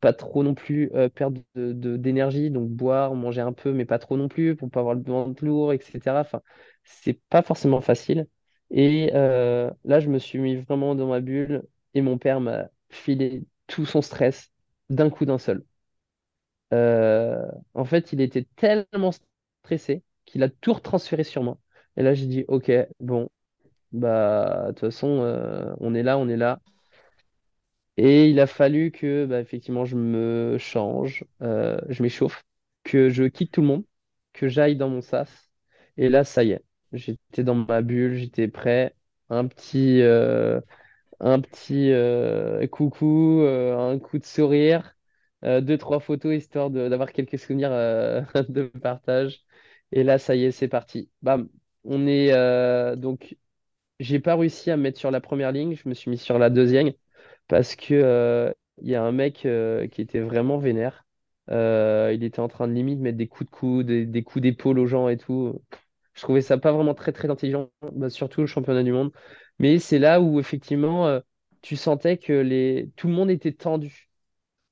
Pas 0.00 0.12
trop 0.12 0.42
non 0.42 0.54
plus 0.54 0.90
euh, 0.94 1.08
perdre 1.08 1.40
d'énergie. 1.54 2.50
Donc, 2.50 2.68
boire, 2.70 3.14
manger 3.14 3.40
un 3.40 3.52
peu, 3.52 3.72
mais 3.72 3.84
pas 3.84 3.98
trop 3.98 4.16
non 4.16 4.28
plus, 4.28 4.56
pour 4.56 4.70
pas 4.70 4.80
avoir 4.80 4.94
le 4.94 5.02
ventre 5.02 5.44
lourd, 5.44 5.72
etc. 5.72 6.20
Enfin, 6.20 6.42
c'est 6.84 7.20
pas 7.28 7.42
forcément 7.42 7.80
facile. 7.80 8.26
Et 8.70 9.10
euh, 9.14 9.70
là, 9.84 10.00
je 10.00 10.08
me 10.08 10.18
suis 10.18 10.38
mis 10.38 10.56
vraiment 10.56 10.94
dans 10.94 11.06
ma 11.08 11.20
bulle 11.20 11.62
et 11.94 12.02
mon 12.02 12.18
père 12.18 12.40
m'a 12.40 12.68
filé 12.90 13.44
tout 13.66 13.86
son 13.86 14.02
stress 14.02 14.50
d'un 14.90 15.10
coup 15.10 15.24
d'un 15.24 15.38
seul. 15.38 15.64
En 17.74 17.84
fait, 17.84 18.12
il 18.12 18.20
était 18.20 18.46
tellement 18.56 19.12
stressé 19.62 20.02
qu'il 20.24 20.42
a 20.42 20.48
tout 20.48 20.72
retransféré 20.74 21.24
sur 21.24 21.42
moi. 21.42 21.58
Et 22.00 22.04
là, 22.04 22.14
j'ai 22.14 22.26
dit, 22.26 22.46
OK, 22.48 22.72
bon, 23.00 23.30
bah, 23.92 24.68
de 24.68 24.72
toute 24.72 24.80
façon, 24.80 25.20
euh, 25.22 25.74
on 25.80 25.94
est 25.94 26.02
là, 26.04 26.18
on 26.18 26.28
est 26.28 26.36
là. 26.38 26.60
Et 27.96 28.30
il 28.30 28.40
a 28.40 28.46
fallu 28.46 28.90
que, 28.92 29.26
bah, 29.26 29.40
effectivement, 29.40 29.84
je 29.84 29.96
me 29.96 30.56
change, 30.58 31.24
euh, 31.42 31.78
je 31.88 32.02
m'échauffe, 32.02 32.42
que 32.84 33.10
je 33.10 33.24
quitte 33.24 33.52
tout 33.52 33.60
le 33.60 33.66
monde, 33.66 33.84
que 34.32 34.48
j'aille 34.48 34.76
dans 34.76 34.88
mon 34.88 35.02
sas. 35.02 35.50
Et 35.96 36.08
là, 36.08 36.24
ça 36.24 36.42
y 36.44 36.52
est, 36.52 36.64
j'étais 36.92 37.44
dans 37.44 37.54
ma 37.54 37.82
bulle, 37.82 38.14
j'étais 38.14 38.48
prêt. 38.48 38.94
Un 39.28 39.46
petit, 39.46 40.00
euh, 40.02 40.60
un 41.20 41.40
petit 41.40 41.92
coucou, 42.70 43.42
un 43.46 43.98
coup 43.98 44.18
de 44.18 44.24
sourire, 44.26 44.96
deux, 45.44 45.78
trois 45.78 46.00
photos 46.00 46.34
histoire 46.36 46.70
d'avoir 46.70 47.12
quelques 47.12 47.38
souvenirs 47.38 47.70
de 48.48 48.64
partage. 48.82 49.44
Et 49.92 50.04
là, 50.04 50.18
ça 50.18 50.36
y 50.36 50.44
est, 50.44 50.52
c'est 50.52 50.68
parti. 50.68 51.10
Bam. 51.22 51.48
On 51.84 52.06
est 52.06 52.32
euh, 52.32 52.96
donc, 52.96 53.36
j'ai 54.00 54.20
pas 54.20 54.36
réussi 54.36 54.70
à 54.70 54.76
me 54.76 54.82
mettre 54.84 54.98
sur 54.98 55.10
la 55.10 55.20
première 55.20 55.52
ligne, 55.52 55.76
je 55.76 55.88
me 55.88 55.94
suis 55.94 56.10
mis 56.10 56.18
sur 56.18 56.38
la 56.38 56.50
deuxième 56.50 56.92
parce 57.48 57.76
que 57.76 57.94
euh, 57.94 58.52
il 58.82 58.88
y 58.88 58.94
a 58.94 59.02
un 59.02 59.12
mec 59.12 59.46
euh, 59.46 59.86
qui 59.88 60.00
était 60.00 60.20
vraiment 60.20 60.58
vénère. 60.58 61.06
Euh, 61.50 62.12
il 62.14 62.22
était 62.24 62.40
en 62.40 62.48
train 62.48 62.68
de 62.68 62.72
limite 62.72 63.00
mettre 63.00 63.18
des 63.18 63.28
coups 63.28 63.50
de 63.50 63.54
coude, 63.56 63.86
des, 63.86 64.22
coups 64.22 64.42
d'épaule 64.42 64.78
aux 64.78 64.86
gens 64.86 65.08
et 65.08 65.16
tout. 65.16 65.60
Je 66.14 66.22
trouvais 66.22 66.42
ça 66.42 66.58
pas 66.58 66.72
vraiment 66.72 66.94
très 66.94 67.12
très 67.12 67.30
intelligent, 67.30 67.70
bah, 67.92 68.10
surtout 68.10 68.40
le 68.42 68.46
championnat 68.46 68.82
du 68.82 68.92
monde. 68.92 69.12
Mais 69.58 69.78
c'est 69.78 69.98
là 69.98 70.20
où 70.20 70.40
effectivement 70.40 71.06
euh, 71.08 71.20
tu 71.62 71.76
sentais 71.76 72.18
que 72.18 72.84
tout 72.96 73.08
le 73.08 73.14
monde 73.14 73.30
était 73.30 73.52
tendu. 73.52 74.10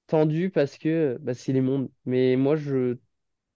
Tendu 0.07 0.51
parce 0.51 0.79
que 0.79 1.19
bah, 1.21 1.35
c'est 1.35 1.53
les 1.53 1.61
mondes. 1.61 1.91
Mais 2.07 2.37
moi 2.37 2.57
je 2.57 2.99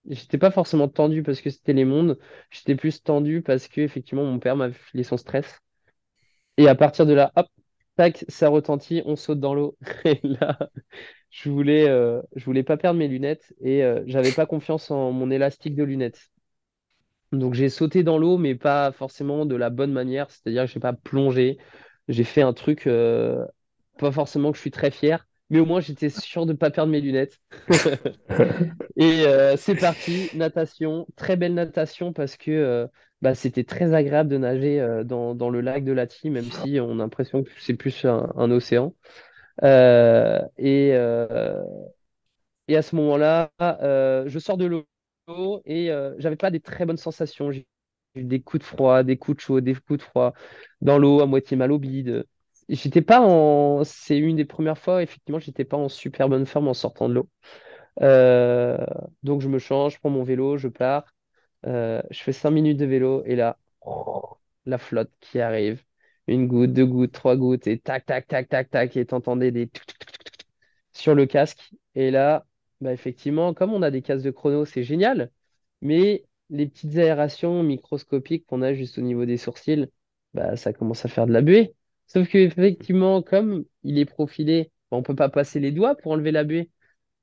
j'étais 0.08 0.38
pas 0.38 0.50
forcément 0.50 0.88
tendu 0.88 1.22
parce 1.22 1.40
que 1.40 1.50
c'était 1.50 1.72
les 1.72 1.84
mondes. 1.84 2.18
J'étais 2.50 2.76
plus 2.76 3.02
tendu 3.02 3.42
parce 3.42 3.68
que 3.68 3.80
effectivement 3.80 4.24
mon 4.24 4.38
père 4.38 4.56
m'a 4.56 4.70
filé 4.72 5.04
son 5.04 5.16
stress. 5.16 5.60
Et 6.58 6.68
à 6.68 6.74
partir 6.74 7.06
de 7.06 7.14
là, 7.14 7.32
hop, 7.36 7.46
tac, 7.96 8.24
ça 8.28 8.48
retentit, 8.48 9.02
on 9.06 9.16
saute 9.16 9.40
dans 9.40 9.54
l'eau. 9.54 9.76
Et 10.04 10.20
là, 10.24 10.58
je 11.30 11.50
voulais, 11.50 11.88
euh, 11.88 12.22
je 12.36 12.44
voulais 12.44 12.62
pas 12.64 12.76
perdre 12.76 12.98
mes 12.98 13.08
lunettes 13.08 13.54
et 13.62 13.84
euh, 13.84 14.02
j'avais 14.06 14.32
pas 14.32 14.46
confiance 14.46 14.90
en 14.90 15.12
mon 15.12 15.30
élastique 15.30 15.74
de 15.76 15.84
lunettes. 15.84 16.30
Donc 17.32 17.54
j'ai 17.54 17.68
sauté 17.70 18.02
dans 18.02 18.18
l'eau, 18.18 18.36
mais 18.38 18.54
pas 18.54 18.92
forcément 18.92 19.46
de 19.46 19.56
la 19.56 19.70
bonne 19.70 19.92
manière, 19.92 20.30
c'est-à-dire 20.30 20.64
que 20.66 20.70
j'ai 20.70 20.80
pas 20.80 20.92
plongé. 20.92 21.58
J'ai 22.08 22.24
fait 22.24 22.42
un 22.42 22.52
truc, 22.52 22.86
euh, 22.86 23.46
pas 23.98 24.12
forcément 24.12 24.50
que 24.52 24.56
je 24.56 24.60
suis 24.62 24.70
très 24.70 24.90
fier, 24.90 25.26
mais 25.50 25.60
au 25.60 25.66
moins 25.66 25.80
j'étais 25.80 26.08
sûr 26.08 26.46
de 26.46 26.52
pas 26.52 26.70
perdre 26.70 26.90
mes 26.92 27.00
lunettes. 27.00 27.38
Et 28.96 29.26
euh, 29.26 29.56
c'est 29.56 29.74
parti, 29.74 30.30
natation, 30.34 31.06
très 31.16 31.36
belle 31.36 31.54
natation 31.54 32.12
parce 32.12 32.36
que 32.36 32.50
euh, 32.50 32.86
bah, 33.20 33.34
c'était 33.34 33.64
très 33.64 33.94
agréable 33.94 34.30
de 34.30 34.38
nager 34.38 34.80
euh, 34.80 35.04
dans, 35.04 35.50
le 35.50 35.60
lac 35.60 35.84
de 35.84 35.92
Lati, 35.92 36.30
même 36.30 36.50
si 36.50 36.80
on 36.80 36.92
a 36.92 36.94
l'impression 36.94 37.42
que 37.42 37.50
c'est 37.58 37.74
plus 37.74 38.04
un, 38.04 38.50
océan. 38.50 38.94
Et, 39.62 40.92
à 42.74 42.82
ce 42.82 42.96
moment-là, 42.96 43.50
je 43.60 44.38
sors 44.38 44.56
de 44.56 44.66
l'eau 44.66 45.62
et 45.66 45.90
j'avais 46.18 46.36
pas 46.36 46.50
des 46.50 46.60
très 46.60 46.86
bonnes 46.86 46.96
sensations. 46.96 47.50
J'ai 47.50 47.66
eu 48.14 48.24
des 48.24 48.40
coups 48.40 48.62
de 48.62 48.66
froid, 48.66 49.02
des 49.02 49.16
coups 49.16 49.36
de 49.36 49.40
chaud, 49.40 49.60
des 49.60 49.74
coups 49.74 49.98
de 49.98 50.02
froid 50.02 50.32
dans 50.80 50.98
l'eau, 50.98 51.20
à 51.20 51.26
moitié 51.26 51.56
mal 51.56 51.72
au 51.72 51.78
bide. 51.78 52.24
J'étais 52.72 53.02
pas 53.02 53.20
en. 53.20 53.84
C'est 53.84 54.18
une 54.18 54.36
des 54.36 54.44
premières 54.46 54.78
fois, 54.78 55.02
effectivement, 55.02 55.38
j'étais 55.38 55.64
pas 55.64 55.76
en 55.76 55.88
super 55.90 56.28
bonne 56.28 56.46
forme 56.46 56.68
en 56.68 56.74
sortant 56.74 57.08
de 57.08 57.14
l'eau. 57.14 57.30
Euh, 58.02 58.78
donc 59.22 59.42
je 59.42 59.48
me 59.48 59.58
change, 59.58 59.94
je 59.94 60.00
prends 60.00 60.10
mon 60.10 60.24
vélo, 60.24 60.58
je 60.58 60.68
pars. 60.68 61.04
Euh, 61.66 62.02
je 62.10 62.22
fais 62.22 62.32
cinq 62.32 62.50
minutes 62.52 62.78
de 62.78 62.86
vélo 62.86 63.24
et 63.26 63.36
là, 63.36 63.58
la 64.66 64.78
flotte 64.78 65.12
qui 65.20 65.40
arrive. 65.40 65.82
Une 66.28 66.46
goutte, 66.46 66.72
deux 66.72 66.86
gouttes, 66.86 67.12
trois 67.12 67.36
gouttes 67.36 67.66
et 67.66 67.78
tac, 67.78 68.06
tac, 68.06 68.26
tac, 68.28 68.48
tac, 68.48 68.70
tac. 68.70 68.96
Et 68.96 69.06
t'entendais 69.06 69.50
des 69.50 69.68
sur 70.92 71.14
le 71.14 71.26
casque. 71.26 71.72
Et 71.94 72.10
là, 72.10 72.46
bah 72.80 72.92
effectivement, 72.92 73.54
comme 73.54 73.72
on 73.72 73.82
a 73.82 73.90
des 73.90 74.02
casques 74.02 74.24
de 74.24 74.30
chrono, 74.30 74.64
c'est 74.64 74.82
génial. 74.84 75.30
Mais 75.80 76.24
les 76.50 76.66
petites 76.68 76.96
aérations 76.96 77.62
microscopiques 77.62 78.46
qu'on 78.46 78.62
a 78.62 78.74
juste 78.74 78.98
au 78.98 79.02
niveau 79.02 79.24
des 79.26 79.36
sourcils, 79.36 79.88
bah, 80.34 80.56
ça 80.56 80.72
commence 80.72 81.04
à 81.04 81.08
faire 81.08 81.26
de 81.26 81.32
la 81.32 81.42
buée. 81.42 81.74
Sauf 82.12 82.28
que 82.28 82.38
effectivement, 82.38 83.22
comme 83.22 83.64
il 83.84 83.98
est 83.98 84.04
profilé, 84.04 84.70
bah, 84.90 84.96
on 84.98 85.02
peut 85.02 85.14
pas 85.14 85.28
passer 85.30 85.60
les 85.60 85.72
doigts 85.72 85.96
pour 85.96 86.12
enlever 86.12 86.30
la 86.32 86.44
buée. 86.44 86.70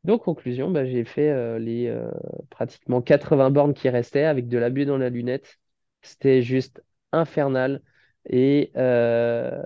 Donc, 0.06 0.24
conclusion, 0.24 0.72
bah, 0.72 0.86
j'ai 0.86 1.06
fait 1.06 1.30
euh, 1.32 1.60
les 1.60 1.88
euh, 1.88 2.12
pratiquement 2.50 3.02
80 3.02 3.52
bornes 3.52 3.74
qui 3.76 3.90
restaient 3.90 4.26
avec 4.26 4.48
de 4.50 4.58
la 4.60 4.70
buée 4.72 4.86
dans 4.86 4.98
la 5.00 5.10
lunette. 5.10 5.60
C'était 6.04 6.42
juste 6.44 6.84
infernal. 7.14 7.84
Et 8.30 8.72
euh, 8.78 9.64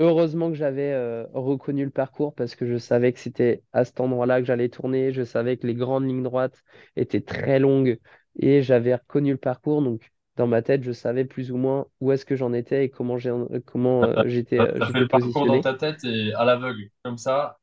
heureusement 0.00 0.50
que 0.50 0.56
j'avais 0.56 0.94
reconnu 1.34 1.84
le 1.84 1.90
parcours 1.90 2.34
parce 2.34 2.56
que 2.56 2.66
je 2.66 2.78
savais 2.78 3.12
que 3.12 3.20
c'était 3.20 3.62
à 3.72 3.84
cet 3.84 4.00
endroit-là 4.00 4.40
que 4.40 4.46
j'allais 4.46 4.68
tourner. 4.70 5.12
Je 5.12 5.22
savais 5.24 5.56
que 5.56 5.66
les 5.66 5.74
grandes 5.74 6.06
lignes 6.08 6.22
droites 6.22 6.62
étaient 6.96 7.20
très 7.22 7.58
longues 7.60 7.98
et 8.38 8.62
j'avais 8.62 8.94
reconnu 8.94 9.32
le 9.32 9.38
parcours. 9.38 9.82
Donc, 9.82 10.10
dans 10.36 10.46
ma 10.46 10.62
tête, 10.62 10.82
je 10.82 10.92
savais 10.92 11.24
plus 11.24 11.50
ou 11.52 11.56
moins 11.56 11.86
où 12.00 12.12
est-ce 12.12 12.24
que 12.26 12.36
j'en 12.36 12.52
étais 12.52 12.84
et 12.86 12.90
comment 12.90 13.18
j'ai, 13.18 13.32
comment 13.66 14.06
T'as 14.14 14.24
euh, 14.24 14.28
j'étais, 14.28 14.60
euh, 14.60 14.80
fait 14.80 14.80
j'étais 14.80 15.00
le 15.00 15.08
parcours 15.08 15.46
dans 15.46 15.60
ta 15.60 15.74
tête 15.74 16.04
et 16.04 16.32
à 16.34 16.44
l'aveugle, 16.44 16.90
comme 17.02 17.18
ça. 17.18 17.58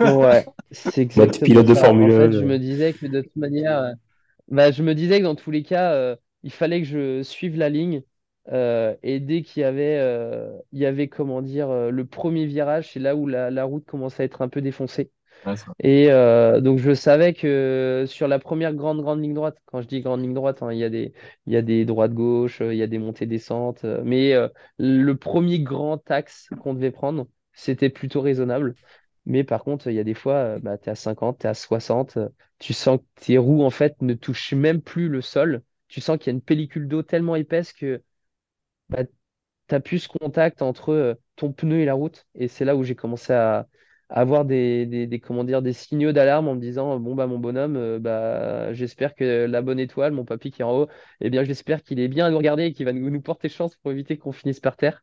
Ouais, 0.00 0.50
c'est 0.70 1.00
Mode 1.14 1.40
exactement 1.40 1.42
pilote 1.42 1.66
de 1.66 1.74
ça. 1.74 1.98
En 2.00 2.10
Formule 2.10 2.10
fait, 2.10 2.30
1. 2.30 2.32
je 2.32 2.44
euh. 2.44 2.44
me 2.44 2.58
disais 2.58 2.94
que 2.94 3.06
de 3.06 3.20
toute 3.22 3.36
manière, 3.36 3.78
euh, 3.78 3.92
bah, 4.48 4.70
je 4.72 4.82
me 4.82 4.94
disais 4.94 5.18
que 5.20 5.24
dans 5.24 5.36
tous 5.36 5.50
les 5.52 5.62
cas, 5.64 5.94
euh, 5.94 6.16
il 6.44 6.52
fallait 6.52 6.80
que 6.82 6.88
je 6.88 7.22
suive 7.22 7.56
la 7.56 7.68
ligne. 7.70 8.02
euh, 8.52 8.96
et 9.02 9.20
dès 9.20 9.42
qu'il 9.42 9.62
y 9.62 9.64
avait, 9.64 9.98
euh, 10.00 10.58
il 10.72 10.80
y 10.80 10.86
avait, 10.86 11.08
comment 11.08 11.42
dire, 11.42 11.70
euh, 11.70 11.90
le 11.90 12.06
premier 12.06 12.46
virage, 12.46 12.92
c'est 12.92 13.00
là 13.00 13.16
où 13.16 13.26
la, 13.28 13.50
la 13.50 13.64
route 13.64 13.86
commençait 13.86 14.22
à 14.24 14.26
être 14.26 14.42
un 14.42 14.48
peu 14.48 14.62
défoncée. 14.62 15.12
Et 15.80 16.10
euh, 16.10 16.60
donc, 16.60 16.78
je 16.78 16.94
savais 16.94 17.34
que 17.34 18.04
sur 18.06 18.28
la 18.28 18.38
première 18.38 18.74
grande, 18.74 19.00
grande 19.02 19.20
ligne 19.22 19.34
droite, 19.34 19.58
quand 19.66 19.80
je 19.82 19.88
dis 19.88 20.00
grande 20.00 20.20
ligne 20.22 20.34
droite, 20.34 20.62
hein, 20.62 20.72
il 20.72 20.78
y 20.78 20.84
a 20.84 20.90
des, 20.90 21.12
y 21.46 21.56
a 21.56 21.62
des 21.62 21.84
droites-gauches, 21.84 22.60
euh, 22.60 22.72
il 22.74 22.78
y 22.78 22.82
a 22.82 22.86
des 22.86 22.98
montées-descentes, 22.98 23.84
euh, 23.84 24.02
mais 24.04 24.34
le 24.78 25.12
premier 25.16 25.60
grand 25.60 26.08
axe 26.10 26.48
qu'on 26.60 26.74
devait 26.74 26.90
prendre, 26.92 27.26
c'était 27.52 27.90
plutôt 27.90 28.20
raisonnable. 28.20 28.76
Mais 29.24 29.44
par 29.44 29.62
contre, 29.64 29.88
il 29.88 29.94
y 29.94 29.98
a 30.00 30.04
des 30.04 30.14
fois, 30.14 30.58
bah, 30.60 30.78
tu 30.78 30.88
es 30.88 30.92
à 30.92 30.94
50, 30.94 31.38
tu 31.40 31.46
es 31.46 31.50
à 31.50 31.54
60, 31.54 32.16
euh, 32.16 32.28
tu 32.58 32.72
sens 32.72 32.98
que 32.98 33.04
tes 33.24 33.38
roues, 33.38 33.62
en 33.64 33.70
fait, 33.70 34.00
ne 34.02 34.14
touchent 34.14 34.52
même 34.54 34.80
plus 34.82 35.08
le 35.08 35.20
sol. 35.20 35.62
Tu 35.88 36.00
sens 36.00 36.18
qu'il 36.18 36.26
y 36.28 36.30
a 36.30 36.34
une 36.34 36.42
pellicule 36.42 36.88
d'eau 36.88 37.02
tellement 37.02 37.36
épaisse 37.36 37.72
que 37.72 38.02
bah, 38.88 39.04
tu 39.68 39.80
plus 39.80 40.00
ce 40.00 40.08
contact 40.08 40.62
entre 40.62 41.18
ton 41.36 41.52
pneu 41.52 41.80
et 41.80 41.84
la 41.84 41.94
route. 41.94 42.26
Et 42.34 42.48
c'est 42.48 42.64
là 42.64 42.76
où 42.76 42.82
j'ai 42.84 42.94
commencé 42.96 43.32
à 43.32 43.68
avoir 44.12 44.44
des, 44.44 44.86
des, 44.86 45.20
comment 45.20 45.42
dire, 45.42 45.62
des 45.62 45.72
signaux 45.72 46.12
d'alarme 46.12 46.46
en 46.48 46.54
me 46.54 46.60
disant, 46.60 46.98
bon, 47.00 47.14
bah, 47.14 47.26
mon 47.26 47.38
bonhomme, 47.38 47.76
euh, 47.76 47.98
bah, 47.98 48.72
j'espère 48.74 49.14
que 49.14 49.46
la 49.46 49.62
bonne 49.62 49.80
étoile, 49.80 50.12
mon 50.12 50.24
papy 50.24 50.50
qui 50.50 50.60
est 50.62 50.64
en 50.64 50.72
haut, 50.82 50.88
eh 51.20 51.30
bien, 51.30 51.44
j'espère 51.44 51.82
qu'il 51.82 51.98
est 51.98 52.08
bien 52.08 52.26
à 52.26 52.30
nous 52.30 52.36
regarder 52.36 52.64
et 52.64 52.72
qu'il 52.72 52.84
va 52.84 52.92
nous, 52.92 53.20
porter 53.22 53.48
chance 53.48 53.76
pour 53.76 53.90
éviter 53.90 54.18
qu'on 54.18 54.32
finisse 54.32 54.60
par 54.60 54.76
terre. 54.76 55.02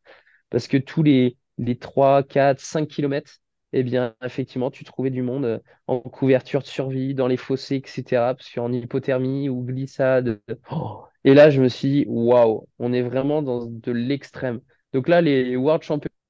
Parce 0.52 0.68
que 0.68 0.78
tous 0.78 1.02
les, 1.04 1.38
les 1.58 1.78
3, 1.78 2.24
4, 2.24 2.60
5 2.60 2.88
kilomètres, 2.88 3.38
eh 3.74 3.84
bien, 3.84 4.16
effectivement, 4.24 4.70
tu 4.72 4.84
trouvais 4.84 5.10
du 5.10 5.22
monde 5.24 5.46
euh, 5.46 5.60
en 5.88 6.00
couverture 6.00 6.62
de 6.62 6.68
survie, 6.68 7.16
dans 7.16 7.28
les 7.28 7.38
fossés, 7.38 7.78
etc. 7.78 8.36
Parce 8.36 8.52
qu'en 8.54 8.72
hypothermie 8.72 9.50
ou 9.50 9.64
glissade. 9.64 10.40
Oh, 10.72 11.04
et 11.24 11.34
là, 11.34 11.50
je 11.50 11.62
me 11.62 11.68
suis 11.68 11.90
dit, 11.90 12.06
waouh, 12.08 12.68
on 12.78 12.94
est 12.94 13.02
vraiment 13.02 13.42
dans 13.42 13.66
de 13.66 13.92
l'extrême. 13.92 14.62
Donc 14.94 15.08
là, 15.08 15.22
les 15.22 15.56
World 15.56 15.84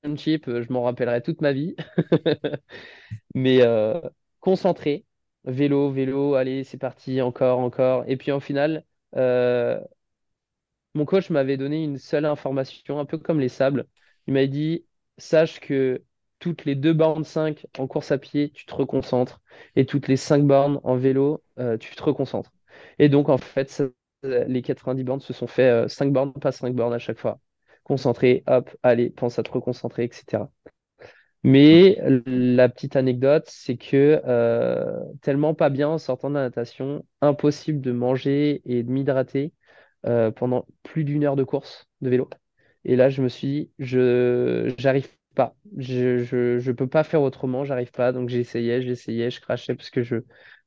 Euh, 0.06 0.16
je 0.64 0.72
m'en 0.74 0.84
rappellerai 0.84 1.22
toute 1.22 1.42
ma 1.42 1.52
vie. 1.54 1.76
Mais 3.36 3.62
euh, 3.64 4.00
concentré, 4.40 5.06
vélo, 5.46 5.92
vélo, 5.92 6.36
allez, 6.36 6.64
c'est 6.64 6.78
parti, 6.78 7.22
encore, 7.22 7.60
encore. 7.60 8.04
Et 8.08 8.18
puis 8.18 8.32
en 8.32 8.40
final, 8.40 8.86
euh, 9.16 9.80
mon 10.96 11.06
coach 11.06 11.30
m'avait 11.30 11.58
donné 11.58 11.84
une 11.84 11.98
seule 11.98 12.26
information, 12.26 13.00
un 13.00 13.06
peu 13.06 13.18
comme 13.18 13.40
les 13.40 13.50
sables. 13.50 13.86
Il 14.28 14.34
m'a 14.34 14.48
dit, 14.48 14.86
sache 15.18 15.60
que 15.60 16.04
toutes 16.40 16.66
les 16.66 16.76
deux 16.76 16.94
bornes 16.94 17.24
5 17.24 17.66
en 17.78 17.88
course 17.88 18.12
à 18.12 18.18
pied, 18.18 18.52
tu 18.52 18.66
te 18.66 18.74
reconcentres. 18.76 19.42
Et 19.76 19.86
toutes 19.86 20.08
les 20.08 20.18
5 20.18 20.44
bornes 20.46 20.80
en 20.84 20.96
vélo, 20.98 21.44
tu 21.80 21.96
te 21.96 22.04
reconcentres. 22.04 22.52
Et 23.00 23.10
donc, 23.10 23.30
en 23.30 23.38
fait, 23.38 23.84
les 24.24 24.62
90 24.62 25.04
bornes 25.04 25.20
se 25.22 25.34
sont 25.34 25.48
fait 25.48 25.70
euh, 25.70 25.88
5 25.88 26.12
bornes, 26.14 26.34
pas 26.34 26.52
5 26.52 26.74
bornes 26.76 26.94
à 26.94 27.00
chaque 27.00 27.20
fois. 27.20 27.40
Concentré, 27.90 28.44
hop, 28.48 28.72
allez, 28.84 29.12
pense 29.12 29.40
à 29.40 29.44
te 29.44 29.52
reconcentrer, 29.52 30.06
etc. 30.06 30.52
Mais 31.44 31.98
la 32.26 32.70
petite 32.70 32.96
anecdote, 32.98 33.46
c'est 33.48 33.78
que 33.78 34.22
euh, 34.26 35.02
tellement 35.22 35.56
pas 35.56 35.70
bien 35.70 35.90
en 35.90 35.98
sortant 36.00 36.30
de 36.30 36.36
la 36.36 36.42
natation, 36.42 37.06
impossible 37.22 37.82
de 37.82 37.92
manger 37.94 38.62
et 38.66 38.84
de 38.84 38.92
m'hydrater 38.92 39.54
euh, 40.08 40.32
pendant 40.32 40.66
plus 40.84 41.04
d'une 41.06 41.24
heure 41.26 41.36
de 41.38 41.44
course 41.46 41.88
de 42.02 42.10
vélo. 42.10 42.30
Et 42.86 42.96
là, 42.98 43.10
je 43.10 43.22
me 43.24 43.30
suis 43.30 43.48
dit, 43.48 43.72
je 43.80 44.74
j'arrive 44.80 45.10
pas, 45.36 45.56
je, 45.78 46.20
je 46.60 46.72
peux 46.72 46.88
pas 46.88 47.04
faire 47.06 47.22
autrement, 47.22 47.66
j'arrive 47.66 47.92
pas. 47.92 48.12
Donc 48.14 48.30
j'essayais, 48.30 48.82
j'essayais, 48.82 49.32
je 49.32 49.42
crachais 49.42 49.76
parce 49.76 49.90
que 49.92 50.02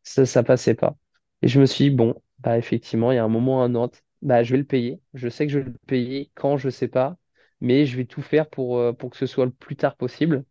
ça, 0.03 0.43
passait 0.45 0.75
pas. 0.75 0.97
Et 1.43 1.49
je 1.49 1.61
me 1.61 1.66
suis 1.66 1.91
dit, 1.91 1.97
bon, 1.97 2.14
bah 2.41 2.59
effectivement, 2.59 3.12
il 3.12 3.16
y 3.16 3.18
a 3.18 3.25
un 3.25 3.29
moment 3.29 3.62
un 3.62 3.75
autre, 3.75 3.99
bah 4.23 4.43
je 4.43 4.53
vais 4.53 4.59
le 4.59 4.64
payer. 4.64 5.01
Je 5.14 5.29
sais 5.29 5.47
que 5.47 5.53
je 5.53 5.59
vais 5.59 5.66
le 5.66 5.75
payer 5.87 6.31
quand 6.35 6.57
je 6.57 6.70
sais 6.70 6.89
pas, 6.89 7.16
mais 7.61 7.87
je 7.87 7.97
vais 7.97 8.05
tout 8.05 8.23
faire 8.23 8.49
pour, 8.49 8.79
euh, 8.79 8.93
pour 8.93 9.11
que 9.11 9.16
ce 9.16 9.27
soit 9.27 9.45
le 9.45 9.51
plus 9.53 9.77
tard 9.77 9.97
possible. 9.97 10.45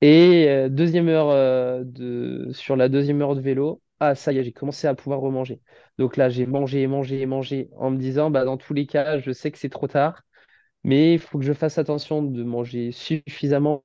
Et 0.00 0.48
euh, 0.48 0.68
deuxième 0.68 1.08
heure 1.08 1.30
euh, 1.30 1.82
de... 1.84 2.50
sur 2.52 2.76
la 2.76 2.88
deuxième 2.88 3.22
heure 3.22 3.34
de 3.34 3.40
vélo, 3.40 3.80
ah 4.00 4.14
ça 4.14 4.32
y 4.32 4.38
est, 4.38 4.44
j'ai 4.44 4.52
commencé 4.52 4.86
à 4.86 4.94
pouvoir 4.94 5.20
remanger. 5.20 5.60
Donc 5.98 6.16
là, 6.16 6.28
j'ai 6.28 6.46
mangé, 6.46 6.86
mangé, 6.86 7.24
mangé 7.26 7.70
en 7.76 7.90
me 7.90 7.96
disant, 7.96 8.30
bah, 8.30 8.44
dans 8.44 8.56
tous 8.56 8.74
les 8.74 8.86
cas, 8.86 9.18
je 9.18 9.30
sais 9.32 9.50
que 9.50 9.58
c'est 9.58 9.70
trop 9.70 9.86
tard, 9.86 10.22
mais 10.82 11.14
il 11.14 11.18
faut 11.18 11.38
que 11.38 11.44
je 11.44 11.52
fasse 11.52 11.78
attention 11.78 12.22
de 12.22 12.42
manger 12.42 12.92
suffisamment. 12.92 13.84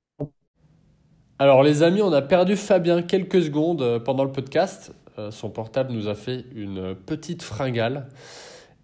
Alors 1.37 1.63
les 1.63 1.83
amis, 1.83 2.01
on 2.01 2.11
a 2.11 2.21
perdu 2.21 2.57
Fabien 2.57 3.01
quelques 3.01 3.43
secondes 3.43 4.03
pendant 4.03 4.25
le 4.25 4.31
podcast. 4.31 4.93
Son 5.31 5.49
portable 5.49 5.93
nous 5.93 6.09
a 6.09 6.15
fait 6.15 6.43
une 6.53 6.95
petite 6.95 7.43
fringale. 7.43 8.09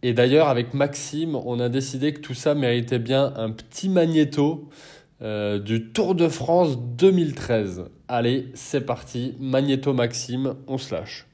Et 0.07 0.13
d'ailleurs, 0.13 0.49
avec 0.49 0.75
Maxime, 0.75 1.33
on 1.33 1.59
a 1.59 1.67
décidé 1.67 2.13
que 2.13 2.19
tout 2.19 2.35
ça 2.35 2.53
méritait 2.53 2.99
bien 2.99 3.33
un 3.37 3.49
petit 3.49 3.89
magnéto 3.89 4.69
euh, 5.23 5.57
du 5.57 5.93
Tour 5.93 6.13
de 6.13 6.27
France 6.27 6.77
2013. 6.77 7.85
Allez, 8.07 8.49
c'est 8.53 8.85
parti. 8.85 9.33
Magnéto 9.39 9.93
Maxime, 9.93 10.57
on 10.67 10.77
se 10.77 10.93
lâche. 10.93 11.25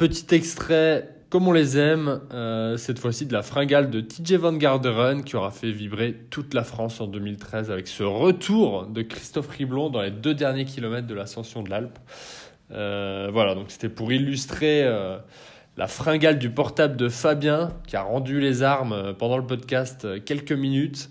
Petit 0.00 0.34
extrait 0.34 1.10
comme 1.28 1.46
on 1.46 1.52
les 1.52 1.78
aime, 1.78 2.22
euh, 2.32 2.78
cette 2.78 2.98
fois-ci 2.98 3.26
de 3.26 3.34
la 3.34 3.42
fringale 3.42 3.90
de 3.90 4.00
TJ 4.00 4.32
Van 4.32 4.54
Garderen 4.54 5.22
qui 5.22 5.36
aura 5.36 5.50
fait 5.50 5.70
vibrer 5.70 6.14
toute 6.30 6.54
la 6.54 6.64
France 6.64 7.02
en 7.02 7.06
2013 7.06 7.70
avec 7.70 7.86
ce 7.86 8.02
retour 8.02 8.86
de 8.86 9.02
Christophe 9.02 9.48
Riblon 9.48 9.90
dans 9.90 10.00
les 10.00 10.10
deux 10.10 10.32
derniers 10.32 10.64
kilomètres 10.64 11.06
de 11.06 11.12
l'ascension 11.12 11.62
de 11.62 11.68
l'Alpe. 11.68 11.98
Euh, 12.72 13.28
voilà, 13.30 13.54
donc 13.54 13.66
c'était 13.68 13.90
pour 13.90 14.10
illustrer 14.10 14.84
euh, 14.84 15.18
la 15.76 15.86
fringale 15.86 16.38
du 16.38 16.48
portable 16.48 16.96
de 16.96 17.10
Fabien 17.10 17.68
qui 17.86 17.94
a 17.94 18.02
rendu 18.02 18.40
les 18.40 18.62
armes 18.62 19.14
pendant 19.18 19.36
le 19.36 19.46
podcast 19.46 20.24
quelques 20.24 20.52
minutes. 20.52 21.10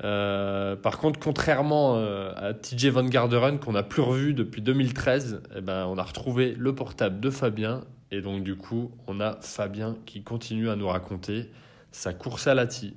Par 0.00 0.98
contre, 0.98 1.20
contrairement 1.20 1.96
à 2.36 2.54
TJ 2.54 2.86
Van 2.86 3.04
Garderen 3.04 3.58
qu'on 3.58 3.72
n'a 3.72 3.82
plus 3.82 4.02
revu 4.02 4.34
depuis 4.34 4.62
2013, 4.62 5.42
eh 5.56 5.60
ben, 5.60 5.86
on 5.86 5.98
a 5.98 6.02
retrouvé 6.02 6.54
le 6.58 6.74
portable 6.74 7.20
de 7.20 7.30
Fabien 7.30 7.82
et 8.10 8.20
donc 8.22 8.42
du 8.44 8.56
coup, 8.56 8.92
on 9.06 9.20
a 9.20 9.40
Fabien 9.42 9.96
qui 10.06 10.22
continue 10.24 10.68
à 10.70 10.76
nous 10.76 10.88
raconter 10.88 11.50
sa 11.92 12.14
course 12.14 12.46
à 12.46 12.54
la 12.54 12.66
TI. 12.66 12.96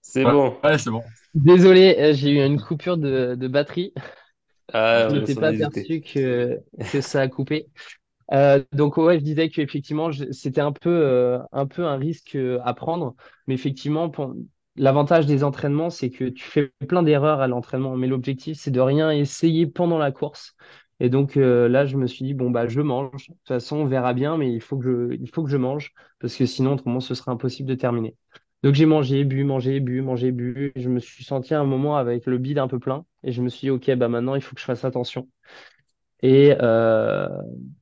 C'est 0.00 0.24
Ouais. 0.24 0.34
bon. 0.34 0.58
Ouais, 0.64 0.78
c'est 0.78 0.90
bon. 0.90 1.04
Désolé, 1.34 1.96
euh, 1.98 2.14
j'ai 2.14 2.30
eu 2.32 2.44
une 2.46 2.60
coupure 2.60 2.96
de, 2.98 3.34
de 3.36 3.48
batterie. 3.48 3.92
Ah, 4.72 5.08
Je 5.08 5.16
n'étais 5.16 5.36
pas 5.36 5.48
aperçu 5.48 6.00
que, 6.00 6.60
que 6.86 7.00
ça 7.00 7.20
a 7.22 7.28
coupé. 7.28 7.68
Euh, 8.32 8.64
donc 8.72 8.96
ouais, 8.98 9.18
je 9.20 9.24
disais 9.24 9.50
qu'effectivement, 9.50 10.10
c'était 10.32 10.60
un 10.62 10.72
peu, 10.72 10.90
euh, 10.90 11.38
un 11.52 11.66
peu 11.66 11.84
un 11.86 11.96
risque 11.96 12.36
euh, 12.36 12.60
à 12.64 12.74
prendre. 12.74 13.16
Mais 13.46 13.54
effectivement, 13.54 14.10
pour- 14.10 14.34
l'avantage 14.76 15.26
des 15.26 15.44
entraînements, 15.44 15.90
c'est 15.90 16.10
que 16.10 16.24
tu 16.26 16.44
fais 16.44 16.72
plein 16.88 17.02
d'erreurs 17.02 17.40
à 17.40 17.48
l'entraînement. 17.48 17.96
Mais 17.96 18.08
l'objectif, 18.08 18.58
c'est 18.58 18.70
de 18.72 18.80
rien 18.80 19.10
essayer 19.12 19.66
pendant 19.66 19.98
la 19.98 20.12
course. 20.12 20.54
Et 21.00 21.10
donc 21.10 21.36
euh, 21.36 21.68
là, 21.68 21.86
je 21.86 21.96
me 21.96 22.06
suis 22.06 22.24
dit, 22.24 22.34
bon, 22.34 22.50
bah, 22.50 22.68
je 22.68 22.80
mange. 22.80 23.28
De 23.28 23.34
toute 23.34 23.48
façon, 23.48 23.76
on 23.78 23.86
verra 23.86 24.14
bien, 24.14 24.36
mais 24.38 24.52
il 24.52 24.60
faut 24.62 24.78
que 24.78 24.84
je, 24.84 25.14
il 25.20 25.28
faut 25.30 25.44
que 25.44 25.50
je 25.50 25.56
mange. 25.56 25.92
Parce 26.20 26.36
que 26.36 26.46
sinon, 26.46 26.74
autrement, 26.74 27.00
ce 27.00 27.14
sera 27.14 27.32
impossible 27.32 27.68
de 27.68 27.74
terminer. 27.74 28.16
Donc 28.62 28.74
j'ai 28.74 28.86
mangé, 28.86 29.24
bu, 29.24 29.44
mangé, 29.44 29.80
bu, 29.80 30.00
mangé, 30.02 30.32
bu. 30.32 30.72
Je 30.76 30.88
me 30.88 30.98
suis 30.98 31.24
senti 31.24 31.54
à 31.54 31.60
un 31.60 31.64
moment 31.64 31.96
avec 31.96 32.26
le 32.26 32.38
bide 32.38 32.58
un 32.58 32.68
peu 32.68 32.78
plein 32.78 33.04
et 33.22 33.30
je 33.32 33.42
me 33.42 33.48
suis 33.48 33.66
dit, 33.66 33.70
ok, 33.70 33.94
bah 33.96 34.08
maintenant 34.08 34.34
il 34.34 34.40
faut 34.42 34.54
que 34.54 34.60
je 34.60 34.66
fasse 34.66 34.84
attention. 34.84 35.28
Et, 36.22 36.54
euh, 36.62 37.28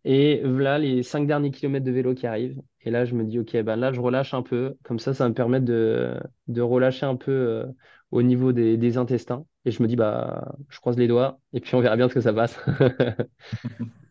et 0.05 0.43
voilà 0.45 0.79
les 0.79 1.03
cinq 1.03 1.27
derniers 1.27 1.51
kilomètres 1.51 1.87
de 1.87 1.93
vélo 1.93 2.15
qui 2.15 2.27
arrivent. 2.27 2.61
Et 2.81 2.91
là, 2.91 3.05
je 3.05 3.15
me 3.15 3.25
dis, 3.25 3.39
ok, 3.39 3.57
bah 3.63 3.77
là, 3.77 3.93
je 3.93 4.01
relâche 4.01 4.35
un 4.35 4.43
peu. 4.43 4.77
Comme 4.85 4.99
ça, 4.99 5.15
ça 5.15 5.29
me 5.29 5.35
permet 5.35 5.61
de, 5.61 6.15
de 6.49 6.61
relâcher 6.61 7.07
un 7.07 7.17
peu 7.17 7.31
euh, 7.33 7.67
au 8.11 8.23
niveau 8.23 8.53
des, 8.53 8.97
intestins. 8.99 9.45
Et 9.65 9.71
je 9.71 9.83
me 9.83 9.89
dis, 9.89 9.97
bah, 9.97 10.55
je 10.69 10.79
croise 10.81 10.99
les 10.99 11.09
doigts 11.09 11.39
et 11.53 11.61
puis 11.61 11.75
on 11.75 11.81
verra 11.81 11.97
bien 11.97 12.09
ce 12.09 12.15
que 12.15 12.21
ça 12.21 12.33
passe. 12.33 12.59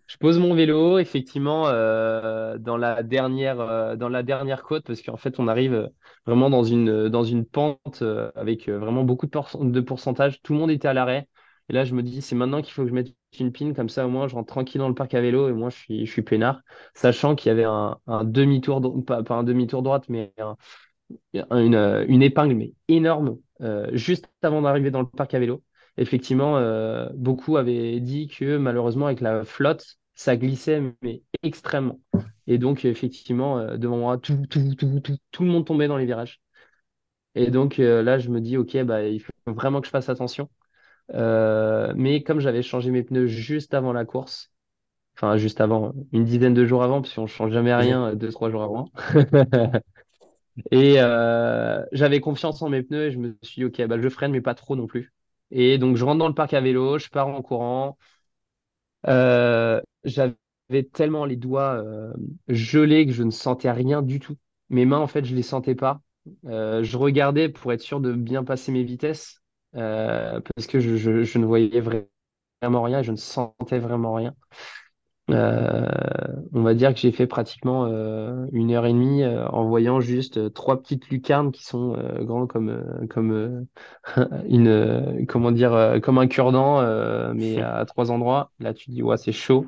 Je 0.07 0.17
pose 0.17 0.37
mon 0.37 0.53
vélo, 0.53 0.99
effectivement, 0.99 1.67
euh, 1.67 2.57
dans 2.59 2.77
la 2.77 3.01
dernière, 3.03 3.59
euh, 3.59 3.95
dans 3.95 4.09
la 4.09 4.21
dernière 4.21 4.61
côte, 4.63 4.83
parce 4.85 5.01
qu'en 5.01 5.17
fait, 5.17 5.39
on 5.39 5.47
arrive 5.47 5.89
vraiment 6.27 6.49
dans 6.49 6.63
une, 6.63 7.09
dans 7.09 7.23
une 7.23 7.45
pente 7.45 8.01
euh, 8.01 8.29
avec 8.35 8.69
vraiment 8.69 9.03
beaucoup 9.03 9.25
de, 9.25 9.71
de 9.71 9.81
pourcentage. 9.81 10.41
Tout 10.43 10.53
le 10.53 10.59
monde 10.59 10.71
était 10.71 10.87
à 10.87 10.93
l'arrêt. 10.93 11.27
Et 11.69 11.73
là, 11.73 11.85
je 11.85 11.95
me 11.95 12.03
dis, 12.03 12.21
c'est 12.21 12.35
maintenant 12.35 12.61
qu'il 12.61 12.73
faut 12.73 12.83
que 12.83 12.89
je 12.89 12.93
mette 12.93 13.15
une 13.39 13.51
pin, 13.51 13.73
comme 13.73 13.89
ça, 13.89 14.05
au 14.05 14.09
moins, 14.09 14.27
je 14.27 14.35
rentre 14.35 14.53
tranquille 14.53 14.79
dans 14.79 14.89
le 14.89 14.93
parc 14.93 15.13
à 15.13 15.21
vélo 15.21 15.49
et 15.49 15.53
moi, 15.53 15.69
je 15.69 15.77
suis, 15.77 16.05
je 16.05 16.11
suis 16.11 16.21
peinard, 16.21 16.61
sachant 16.93 17.35
qu'il 17.35 17.49
y 17.49 17.51
avait 17.51 17.63
un, 17.63 17.97
demi-tour, 18.23 18.81
pas, 19.05 19.23
pas 19.23 19.35
un 19.35 19.43
demi-tour 19.43 19.81
droite, 19.81 20.03
mais 20.09 20.33
un- 20.37 20.55
une, 21.33 22.05
une 22.07 22.21
épingle, 22.21 22.55
mais 22.55 22.73
énorme, 22.87 23.37
juste 23.93 24.27
avant 24.41 24.61
d'arriver 24.61 24.91
dans 24.91 25.01
le 25.01 25.07
parc 25.07 25.33
à 25.33 25.39
vélo. 25.39 25.63
Effectivement, 25.97 26.57
euh, 26.57 27.09
beaucoup 27.13 27.57
avaient 27.57 27.99
dit 27.99 28.27
que 28.27 28.57
malheureusement, 28.57 29.05
avec 29.07 29.21
la 29.21 29.43
flotte, 29.45 29.97
ça 30.15 30.37
glissait, 30.37 30.81
mais 31.01 31.23
extrêmement. 31.43 31.99
Et 32.47 32.57
donc, 32.57 32.83
effectivement, 32.85 33.59
euh, 33.59 33.77
devant 33.77 33.97
moi, 33.97 34.17
tout, 34.17 34.45
tout, 34.49 34.73
tout, 34.75 34.99
tout, 35.01 35.17
tout 35.31 35.43
le 35.43 35.49
monde 35.49 35.65
tombait 35.65 35.87
dans 35.87 35.97
les 35.97 36.05
virages. 36.05 36.41
Et 37.35 37.51
donc, 37.51 37.79
euh, 37.79 38.03
là, 38.03 38.19
je 38.19 38.29
me 38.29 38.41
dis, 38.41 38.57
OK, 38.57 38.77
bah, 38.83 39.03
il 39.07 39.19
faut 39.21 39.31
vraiment 39.47 39.81
que 39.81 39.87
je 39.87 39.91
fasse 39.91 40.09
attention. 40.09 40.49
Euh, 41.13 41.93
mais 41.97 42.23
comme 42.23 42.39
j'avais 42.41 42.63
changé 42.63 42.91
mes 42.91 43.03
pneus 43.03 43.27
juste 43.27 43.73
avant 43.75 43.93
la 43.93 44.05
course, 44.05 44.51
enfin, 45.17 45.37
juste 45.37 45.61
avant, 45.61 45.93
une 46.13 46.25
dizaine 46.25 46.53
de 46.55 46.65
jours 46.65 46.83
avant, 46.83 47.01
parce 47.01 47.13
qu'on 47.15 47.23
ne 47.23 47.27
change 47.27 47.51
jamais 47.53 47.73
rien 47.75 48.09
euh, 48.09 48.15
deux, 48.15 48.31
trois 48.31 48.51
jours 48.51 48.63
avant, 48.63 48.91
Et 50.71 50.95
euh, 50.99 51.83
j'avais 51.91 52.19
confiance 52.21 52.61
en 52.61 52.69
mes 52.69 52.83
pneus 52.83 53.07
et 53.07 53.11
je 53.11 53.17
me 53.19 53.37
suis 53.43 53.61
dit, 53.61 53.65
ok, 53.65 53.87
bah, 53.87 53.99
je 54.01 54.09
freine, 54.09 54.31
mais 54.31 54.41
pas 54.41 54.55
trop 54.55 54.75
non 54.75 54.87
plus. 54.87 55.13
Et 55.51 55.77
donc, 55.77 55.97
je 55.97 56.05
rentre 56.05 56.19
dans 56.19 56.27
le 56.27 56.33
parc 56.35 56.53
à 56.53 56.61
vélo, 56.61 56.97
je 56.99 57.09
pars 57.09 57.27
en 57.27 57.41
courant. 57.41 57.97
Euh, 59.07 59.81
j'avais 60.03 60.83
tellement 60.93 61.25
les 61.25 61.35
doigts 61.35 61.73
euh, 61.83 62.13
gelés 62.47 63.05
que 63.05 63.11
je 63.13 63.23
ne 63.23 63.31
sentais 63.31 63.71
rien 63.71 64.01
du 64.01 64.19
tout. 64.19 64.37
Mes 64.69 64.85
mains, 64.85 64.99
en 64.99 65.07
fait, 65.07 65.25
je 65.25 65.35
les 65.35 65.43
sentais 65.43 65.75
pas. 65.75 66.01
Je 66.45 66.97
regardais 66.97 67.49
pour 67.49 67.73
être 67.73 67.81
sûr 67.81 67.99
de 67.99 68.13
bien 68.13 68.43
passer 68.43 68.71
mes 68.71 68.83
vitesses 68.83 69.41
parce 69.73 70.67
que 70.67 70.79
je, 70.79 70.95
je, 70.97 71.23
je 71.23 71.37
ne 71.37 71.45
voyais 71.45 71.81
vraiment 71.81 72.83
rien, 72.83 73.01
je 73.03 73.11
ne 73.11 73.17
sentais 73.17 73.79
vraiment 73.79 74.13
rien. 74.13 74.35
Euh, 75.29 75.87
on 76.51 76.63
va 76.63 76.73
dire 76.73 76.93
que 76.93 76.99
j'ai 76.99 77.13
fait 77.13 77.27
pratiquement 77.27 77.85
euh, 77.85 78.45
une 78.51 78.71
heure 78.71 78.85
et 78.85 78.91
demie 78.91 79.23
euh, 79.23 79.47
en 79.47 79.63
voyant 79.65 80.01
juste 80.01 80.53
trois 80.53 80.81
petites 80.81 81.07
lucarnes 81.07 81.53
qui 81.53 81.63
sont 81.63 81.95
grands 82.21 82.45
comme 82.45 83.07
comme 83.09 83.65
une 84.49 85.25
comment 85.29 85.51
dire 85.51 85.99
comme 86.03 86.17
un 86.17 86.27
cure-dent 86.27 86.81
mais 87.33 87.61
à 87.61 87.85
trois 87.85 88.11
endroits. 88.11 88.51
Là 88.59 88.73
tu 88.73 88.91
dis 88.91 89.01
ouais 89.01 89.17
c'est 89.17 89.31
chaud. 89.31 89.65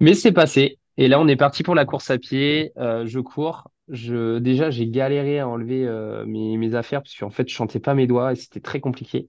Mais 0.00 0.14
c'est 0.14 0.32
passé. 0.32 0.78
Et 0.98 1.08
là 1.08 1.18
on 1.20 1.26
est 1.28 1.36
parti 1.36 1.62
pour 1.62 1.74
la 1.74 1.86
course 1.86 2.10
à 2.10 2.18
pied. 2.18 2.72
Je 2.76 3.20
cours. 3.20 3.70
Je 3.88 4.38
déjà 4.38 4.70
j'ai 4.70 4.86
galéré 4.86 5.38
à 5.38 5.48
enlever 5.48 5.88
mes 6.26 6.58
mes 6.58 6.74
affaires 6.74 7.02
parce 7.02 7.16
qu'en 7.16 7.30
fait 7.30 7.48
je 7.48 7.54
sentais 7.54 7.80
pas 7.80 7.94
mes 7.94 8.06
doigts 8.06 8.32
et 8.32 8.36
c'était 8.36 8.60
très 8.60 8.80
compliqué. 8.80 9.28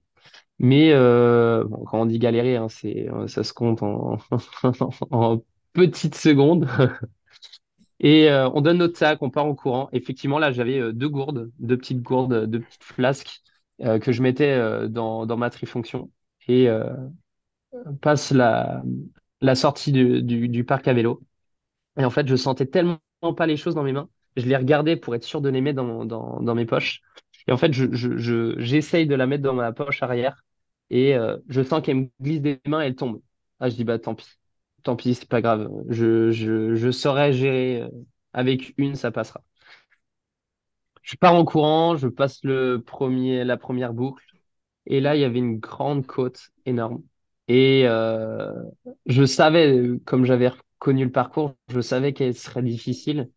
Mais 0.60 0.92
euh, 0.92 1.66
quand 1.86 2.02
on 2.02 2.06
dit 2.06 2.18
galérer, 2.20 2.56
hein, 2.56 2.68
c'est, 2.68 3.08
euh, 3.10 3.26
ça 3.28 3.44
se 3.44 3.54
compte 3.54 3.82
en, 3.82 4.18
petites 5.74 6.16
secondes. 6.16 6.68
Et 8.00 8.30
euh, 8.30 8.48
on 8.54 8.60
donne 8.62 8.78
notre 8.78 8.98
sac, 8.98 9.18
on 9.22 9.30
part 9.30 9.46
en 9.46 9.54
courant. 9.54 9.88
Effectivement, 9.92 10.38
là, 10.38 10.52
j'avais 10.52 10.92
deux 10.92 11.08
gourdes, 11.08 11.50
deux 11.58 11.76
petites 11.76 12.02
gourdes, 12.02 12.46
deux 12.46 12.60
petites 12.60 12.84
flasques 12.84 13.42
que 13.78 14.12
je 14.12 14.22
mettais 14.22 14.88
dans, 14.90 15.24
dans 15.26 15.36
ma 15.38 15.48
trifonction. 15.50 16.10
Et 16.48 16.68
passe 18.00 18.32
la, 18.32 18.82
sortie 19.54 19.92
du, 19.92 20.22
du, 20.48 20.64
parc 20.64 20.88
à 20.88 20.92
vélo. 20.92 21.20
Et 21.98 22.04
en 22.04 22.10
fait, 22.10 22.28
je 22.28 22.36
sentais 22.36 22.66
tellement 22.66 22.98
pas 23.36 23.46
les 23.46 23.56
choses 23.56 23.74
dans 23.74 23.84
mes 23.84 23.92
mains. 23.92 24.08
Je 24.36 24.46
les 24.46 24.56
regardais 24.56 24.96
pour 24.96 25.14
être 25.14 25.24
sûr 25.24 25.40
de 25.40 25.48
les 25.48 25.60
mettre 25.60 25.76
dans, 25.76 26.04
dans, 26.04 26.40
dans 26.42 26.56
mes 26.56 26.66
poches. 26.66 27.02
Et 27.48 27.52
en 27.52 27.56
fait, 27.56 27.72
je, 27.72 27.86
je, 27.92 28.16
je- 28.18 28.56
j'essaye 28.60 29.06
de 29.06 29.14
la 29.14 29.26
mettre 29.26 29.44
dans 29.44 29.54
ma 29.54 29.72
poche 29.72 30.02
arrière. 30.02 30.44
Et 30.90 31.14
euh, 31.16 31.38
je 31.48 31.62
sens 31.62 31.82
qu'elle 31.82 31.96
me 31.96 32.08
glisse 32.20 32.40
des 32.42 32.60
mains 32.66 32.82
et 32.82 32.86
elle 32.86 32.96
tombe. 32.96 33.20
Ah, 33.60 33.68
je 33.70 33.76
dis, 33.76 33.84
bah 33.84 33.98
tant 33.98 34.14
pis. 34.14 34.26
Tant 34.82 34.96
pis, 34.96 35.14
c'est 35.14 35.28
pas 35.28 35.40
grave. 35.42 35.70
Je, 35.88 36.30
je, 36.30 36.74
je 36.74 36.90
saurais 36.90 37.32
gérer. 37.32 37.82
euh, 37.82 37.88
Avec 38.32 38.74
une, 38.78 38.94
ça 38.96 39.10
passera. 39.12 39.42
Je 41.02 41.16
pars 41.16 41.34
en 41.34 41.44
courant, 41.44 41.96
je 41.96 42.08
passe 42.08 42.40
le 42.44 42.82
premier, 42.82 43.44
la 43.44 43.56
première 43.56 43.92
boucle. 43.94 44.24
Et 44.86 45.00
là, 45.00 45.16
il 45.16 45.20
y 45.22 45.24
avait 45.24 45.38
une 45.38 45.58
grande 45.58 46.06
côte 46.06 46.50
énorme. 46.66 47.02
Et 47.48 47.84
euh, 47.86 48.52
je 49.06 49.24
savais, 49.24 49.90
comme 50.06 50.24
j'avais 50.24 50.48
reconnu 50.50 51.04
le 51.04 51.12
parcours, 51.12 51.54
je 51.68 51.80
savais 51.80 52.12
qu'elle 52.12 52.34
serait 52.36 52.62
difficile. 52.62 53.30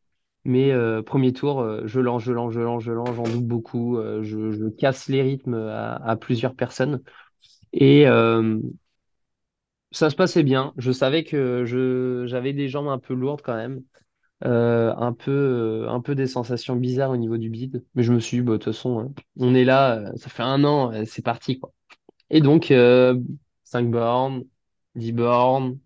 Mais 0.45 0.73
premier 1.05 1.33
tour, 1.33 1.87
je 1.87 1.99
lance, 2.01 2.23
je 2.23 2.31
lance, 2.33 2.53
je 2.53 2.61
lance, 2.61 2.83
je 2.83 2.91
lance, 2.91 3.15
j'en 3.15 3.23
doute 3.23 3.47
beaucoup. 3.47 3.97
je, 4.21 4.69
casse 4.71 5.07
les 5.09 5.21
rythmes 5.21 5.55
à 5.55 6.15
plusieurs 6.17 6.55
personnes. 6.55 7.01
Et 7.73 8.07
euh, 8.07 8.59
ça 9.91 10.09
se 10.09 10.15
passait 10.15 10.43
bien. 10.43 10.73
Je 10.77 10.91
savais 10.91 11.23
que 11.23 11.65
je, 11.65 12.25
j'avais 12.27 12.53
des 12.53 12.67
jambes 12.69 12.87
un 12.87 12.99
peu 12.99 13.13
lourdes 13.13 13.41
quand 13.41 13.55
même. 13.55 13.83
Euh, 14.45 14.93
un 14.97 15.13
peu, 15.13 15.31
euh, 15.31 15.89
un 15.89 16.01
peu 16.01 16.15
des 16.15 16.27
sensations 16.27 16.75
bizarres 16.75 17.11
au 17.11 17.17
niveau 17.17 17.37
du 17.37 17.49
bide. 17.49 17.85
Mais 17.95 18.03
je 18.03 18.13
me 18.13 18.19
suis 18.19 18.37
dit, 18.39 18.43
bah, 18.43 18.53
de 18.53 18.57
toute 18.59 18.73
façon, 18.73 18.99
hein, 19.01 19.13
on 19.39 19.55
est 19.55 19.65
là, 19.65 20.11
ça 20.17 20.29
fait 20.29 20.43
un 20.43 20.63
an, 20.65 20.91
c'est 21.05 21.23
parti, 21.23 21.59
quoi. 21.59 21.73
Et 22.31 22.41
donc, 22.41 22.71
euh, 22.71 23.19
5 23.65 23.89
bornes, 23.91 24.43
10 24.95 25.13
bornes, 25.13 25.79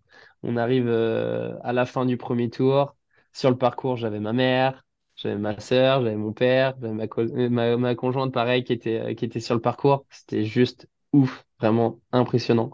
on 0.44 0.58
arrive 0.58 0.90
à 0.90 1.74
la 1.74 1.86
fin 1.86 2.06
du 2.06 2.18
premier 2.18 2.50
tour. 2.50 2.96
Sur 3.34 3.52
le 3.52 3.58
parcours, 3.58 3.98
j'avais 3.98 4.20
ma 4.22 4.34
mère, 4.34 4.86
j'avais 5.16 5.38
ma 5.38 5.60
sœur, 5.60 6.02
j'avais 6.04 6.16
mon 6.18 6.34
père, 6.34 6.76
j'avais 6.82 6.94
ma, 6.94 7.50
ma, 7.50 7.78
ma 7.78 7.96
conjointe, 7.96 8.34
pareil, 8.34 8.64
qui 8.64 8.74
était, 8.74 9.16
qui 9.16 9.26
était 9.26 9.40
sur 9.42 9.56
le 9.56 9.62
parcours. 9.62 10.06
C'était 10.12 10.46
juste 10.46 10.88
ouf, 11.18 11.46
vraiment 11.60 12.00
impressionnant. 12.12 12.72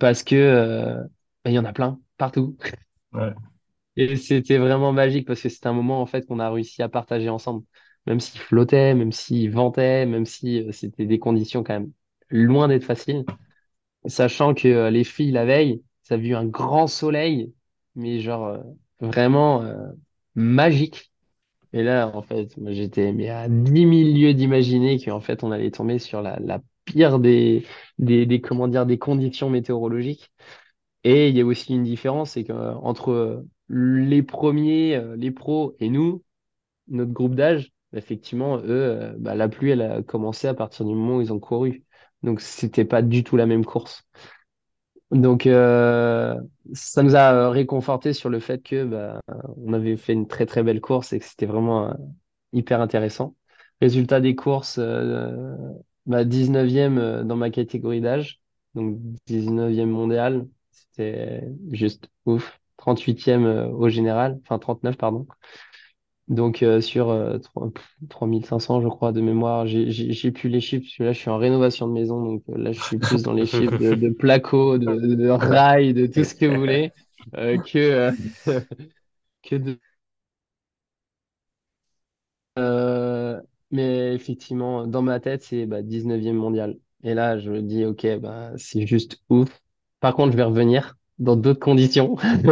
Parce 0.00 0.22
que, 0.24 0.34
euh, 0.36 1.02
bah, 1.44 1.50
il 1.50 1.54
y 1.54 1.58
en 1.58 1.64
a 1.66 1.72
plein, 1.72 2.00
partout. 2.18 2.56
Ouais. 3.12 3.32
Et 3.96 4.16
c'était 4.16 4.58
vraiment 4.58 4.92
magique 4.92 5.26
parce 5.26 5.42
que 5.42 5.48
c'était 5.48 5.66
un 5.68 5.72
moment, 5.72 6.00
en 6.00 6.06
fait, 6.06 6.26
qu'on 6.26 6.38
a 6.40 6.50
réussi 6.50 6.82
à 6.82 6.88
partager 6.88 7.28
ensemble. 7.28 7.64
Même 8.06 8.20
s'il 8.20 8.40
flottait, 8.40 8.94
même 8.94 9.12
s'il 9.12 9.50
ventait, 9.50 10.06
même 10.06 10.26
si 10.26 10.62
euh, 10.62 10.72
c'était 10.72 11.06
des 11.06 11.18
conditions 11.18 11.62
quand 11.64 11.74
même 11.74 11.92
loin 12.30 12.68
d'être 12.68 12.84
faciles. 12.84 13.26
Sachant 14.06 14.54
que 14.54 14.68
euh, 14.68 14.90
les 14.90 15.04
filles, 15.04 15.32
la 15.32 15.44
veille, 15.44 15.82
ça 16.02 16.14
a 16.14 16.18
vu 16.18 16.34
un 16.34 16.46
grand 16.46 16.86
soleil, 16.86 17.54
mais 17.96 18.20
genre 18.20 18.46
euh, 18.46 18.58
vraiment 19.00 19.62
euh, 19.62 19.90
magique. 20.34 21.12
Et 21.72 21.82
là, 21.82 22.10
en 22.14 22.22
fait, 22.22 22.54
j'étais 22.68 23.28
à 23.30 23.48
10 23.48 23.86
000 23.86 24.16
lieues 24.16 24.34
d'imaginer 24.34 24.98
qu'en 25.04 25.20
fait, 25.20 25.44
on 25.44 25.52
allait 25.52 25.70
tomber 25.70 25.98
sur 25.98 26.22
la, 26.22 26.38
la 26.40 26.60
pire 26.92 27.18
des, 27.18 27.66
des, 27.98 28.26
des, 28.26 28.40
comment 28.40 28.68
dire, 28.68 28.86
des 28.86 28.98
conditions 28.98 29.50
météorologiques. 29.50 30.30
Et 31.04 31.28
il 31.28 31.36
y 31.36 31.40
a 31.40 31.46
aussi 31.46 31.74
une 31.74 31.84
différence, 31.84 32.32
c'est 32.32 32.44
qu'entre 32.44 33.44
les 33.68 34.22
premiers, 34.22 34.96
euh, 34.96 35.16
les 35.16 35.30
pros 35.30 35.76
et 35.80 35.88
nous, 35.90 36.22
notre 36.88 37.12
groupe 37.12 37.34
d'âge, 37.36 37.72
effectivement, 37.94 38.58
eux, 38.58 38.64
euh, 38.68 39.14
bah, 39.18 39.34
la 39.34 39.48
pluie, 39.48 39.70
elle 39.70 39.82
a 39.82 40.02
commencé 40.02 40.48
à 40.48 40.54
partir 40.54 40.86
du 40.86 40.94
moment 40.94 41.18
où 41.18 41.22
ils 41.22 41.32
ont 41.32 41.40
couru. 41.40 41.84
Donc, 42.22 42.40
c'était 42.40 42.84
pas 42.84 43.02
du 43.02 43.24
tout 43.24 43.36
la 43.36 43.46
même 43.46 43.64
course. 43.64 44.04
Donc, 45.10 45.46
euh, 45.46 46.36
ça 46.72 47.02
nous 47.02 47.16
a 47.16 47.32
euh, 47.32 47.50
réconforté 47.50 48.12
sur 48.12 48.28
le 48.30 48.38
fait 48.38 48.62
que 48.62 48.84
bah, 48.84 49.20
on 49.56 49.72
avait 49.72 49.96
fait 49.96 50.12
une 50.12 50.28
très 50.28 50.46
très 50.46 50.62
belle 50.62 50.80
course 50.80 51.12
et 51.12 51.18
que 51.18 51.24
c'était 51.24 51.46
vraiment 51.46 51.88
euh, 51.88 51.94
hyper 52.52 52.80
intéressant. 52.80 53.34
Résultat 53.80 54.20
des 54.20 54.36
courses, 54.36 54.78
euh, 54.78 55.56
bah, 56.10 56.24
19e 56.24 56.98
euh, 56.98 57.24
dans 57.24 57.36
ma 57.36 57.50
catégorie 57.50 58.00
d'âge, 58.02 58.40
donc 58.74 58.98
19e 59.26 59.90
mondial, 59.90 60.48
c'était 60.72 61.44
juste 61.72 62.08
ouf. 62.26 62.60
38e 62.76 63.44
euh, 63.46 63.68
au 63.68 63.88
général, 63.90 64.40
enfin 64.44 64.58
39 64.58 64.96
pardon. 64.96 65.26
Donc 66.28 66.62
euh, 66.62 66.80
sur 66.80 67.10
euh, 67.10 67.38
3 67.38 67.70
pff, 67.72 67.96
3500 68.08 68.80
je 68.80 68.86
crois 68.88 69.10
de 69.12 69.20
mémoire, 69.20 69.66
j'ai 69.66 70.30
plus 70.30 70.48
les 70.48 70.60
chiffres 70.60 70.84
parce 70.84 70.96
que 70.96 71.02
là 71.02 71.12
je 71.12 71.18
suis 71.18 71.30
en 71.30 71.38
rénovation 71.38 71.88
de 71.88 71.92
maison 71.92 72.22
donc 72.24 72.42
euh, 72.50 72.56
là 72.56 72.70
je 72.72 72.80
suis 72.80 72.98
plus 72.98 73.24
dans 73.24 73.32
les 73.32 73.46
chiffres 73.46 73.74
de, 73.76 73.94
de 73.96 74.10
placo, 74.10 74.78
de, 74.78 74.86
de 75.16 75.28
rails, 75.28 75.92
de 75.92 76.06
tout 76.06 76.22
ce 76.22 76.34
que 76.36 76.46
vous 76.46 76.58
voulez 76.60 76.92
que 77.64 78.12
que 79.42 79.56
de 79.58 79.80
Mais 83.70 84.14
effectivement, 84.14 84.86
dans 84.86 85.02
ma 85.02 85.20
tête, 85.20 85.42
c'est 85.42 85.66
bah, 85.66 85.82
19e 85.82 86.36
mondial. 86.36 86.78
Et 87.04 87.14
là, 87.14 87.38
je 87.38 87.50
me 87.50 87.62
dis, 87.62 87.84
ok, 87.84 88.06
bah, 88.20 88.52
c'est 88.56 88.86
juste 88.86 89.22
ouf. 89.30 89.62
Par 90.00 90.14
contre, 90.14 90.32
je 90.32 90.36
vais 90.36 90.42
revenir 90.44 90.96
dans 91.18 91.36
d'autres 91.36 91.60
conditions. 91.60 92.16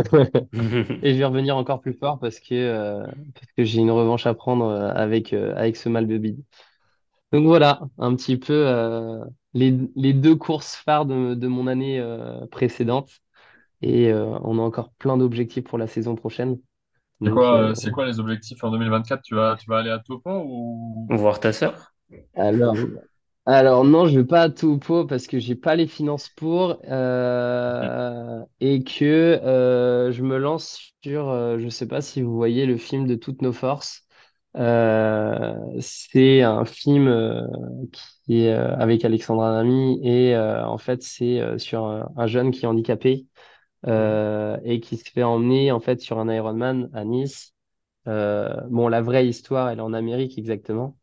Et 1.02 1.12
je 1.14 1.18
vais 1.18 1.24
revenir 1.24 1.56
encore 1.56 1.80
plus 1.80 1.92
fort 1.94 2.18
parce 2.18 2.40
que, 2.40 2.54
euh, 2.54 3.04
parce 3.34 3.52
que 3.56 3.64
j'ai 3.64 3.80
une 3.80 3.90
revanche 3.90 4.26
à 4.26 4.34
prendre 4.34 4.66
euh, 4.66 4.90
avec, 4.94 5.32
euh, 5.32 5.54
avec 5.56 5.76
ce 5.76 5.88
mal 5.88 6.06
de 6.08 6.18
bide. 6.18 6.42
Donc 7.32 7.46
voilà, 7.46 7.80
un 7.98 8.14
petit 8.16 8.36
peu 8.38 8.54
euh, 8.68 9.24
les, 9.54 9.74
les 9.96 10.12
deux 10.14 10.36
courses 10.36 10.76
phares 10.76 11.06
de, 11.06 11.34
de 11.34 11.48
mon 11.48 11.66
année 11.66 12.02
précédente. 12.50 13.10
Et 13.82 14.12
on 14.14 14.58
a 14.58 14.62
encore 14.62 14.92
plein 14.94 15.16
d'objectifs 15.18 15.64
pour 15.64 15.78
la 15.78 15.86
saison 15.88 16.16
prochaine. 16.16 16.58
C'est 17.24 17.30
Donc, 17.30 17.32
quoi, 17.32 17.70
euh, 17.70 17.74
c'est 17.76 17.90
quoi 17.92 18.06
les 18.06 18.18
objectifs 18.20 18.62
en 18.64 18.70
2024? 18.72 19.22
Tu 19.22 19.34
vas, 19.36 19.56
tu 19.56 19.68
vas 19.70 19.78
aller 19.78 19.90
à 19.90 19.98
Topo 20.00 20.30
ou... 20.44 21.10
Voir 21.10 21.38
ta 21.40 21.52
sœur? 21.52 21.94
alors, 22.34 22.76
alors 23.46 23.84
non, 23.84 24.06
je 24.06 24.18
vais 24.20 24.26
pas 24.26 24.42
à 24.42 24.50
tout 24.50 24.78
pot 24.78 25.06
parce 25.06 25.26
que 25.26 25.38
j'ai 25.38 25.54
pas 25.56 25.76
les 25.76 25.86
finances 25.86 26.28
pour 26.30 26.80
euh, 26.86 28.42
et 28.60 28.84
que 28.84 29.04
euh, 29.06 30.12
je 30.12 30.22
me 30.22 30.38
lance 30.38 30.92
sur, 31.04 31.28
euh, 31.30 31.58
je 31.58 31.68
sais 31.68 31.88
pas 31.88 32.00
si 32.02 32.22
vous 32.22 32.34
voyez 32.36 32.66
le 32.66 32.76
film 32.76 33.06
de 33.06 33.14
Toutes 33.16 33.42
nos 33.42 33.52
forces. 33.52 34.02
Euh, 34.56 35.54
c'est 35.80 36.42
un 36.42 36.64
film 36.64 37.08
euh, 37.08 37.42
qui 38.26 38.42
est 38.44 38.52
euh, 38.54 38.74
avec 38.76 39.04
Alexandra 39.04 39.52
Lamy 39.52 40.00
et 40.06 40.34
euh, 40.36 40.66
en 40.66 40.78
fait 40.78 41.02
c'est 41.02 41.40
euh, 41.40 41.58
sur 41.58 41.84
un, 41.86 42.10
un 42.16 42.26
jeune 42.26 42.50
qui 42.50 42.64
est 42.64 42.68
handicapé 42.68 43.26
et 43.86 44.80
qui 44.80 44.96
se 44.96 45.10
fait 45.10 45.22
emmener 45.22 45.72
en 45.72 45.80
fait 45.80 46.00
sur 46.00 46.18
un 46.18 46.32
Ironman 46.32 46.90
à 46.94 47.04
Nice. 47.04 47.54
Euh, 48.08 48.56
bon, 48.70 48.88
la 48.88 49.02
vraie 49.02 49.28
histoire, 49.28 49.68
elle 49.70 49.78
est 49.78 49.82
en 49.82 49.92
Amérique 49.92 50.38
exactement. 50.38 50.96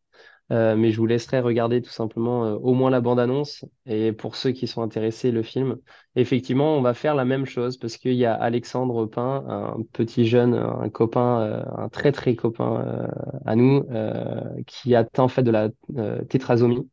Euh, 0.52 0.76
mais 0.76 0.92
je 0.92 0.98
vous 0.98 1.06
laisserai 1.06 1.40
regarder 1.40 1.82
tout 1.82 1.90
simplement 1.90 2.44
euh, 2.46 2.54
au 2.54 2.72
moins 2.72 2.88
la 2.90 3.00
bande-annonce 3.00 3.64
et 3.84 4.12
pour 4.12 4.36
ceux 4.36 4.52
qui 4.52 4.68
sont 4.68 4.82
intéressés, 4.82 5.32
le 5.32 5.42
film. 5.42 5.78
Effectivement, 6.14 6.76
on 6.76 6.82
va 6.82 6.94
faire 6.94 7.16
la 7.16 7.24
même 7.24 7.46
chose 7.46 7.76
parce 7.78 7.96
qu'il 7.96 8.14
y 8.14 8.24
a 8.26 8.34
Alexandre 8.34 9.06
Pin, 9.06 9.44
un 9.48 9.82
petit 9.92 10.24
jeune, 10.26 10.54
un 10.54 10.88
copain, 10.88 11.40
euh, 11.42 11.64
un 11.76 11.88
très 11.88 12.12
très 12.12 12.36
copain 12.36 12.80
euh, 12.86 13.08
à 13.44 13.56
nous, 13.56 13.84
euh, 13.90 14.40
qui 14.68 14.94
atteint 14.94 15.24
en 15.24 15.28
fait 15.28 15.42
de 15.42 15.50
la 15.50 15.68
euh, 15.96 16.22
tétrasomie. 16.24 16.88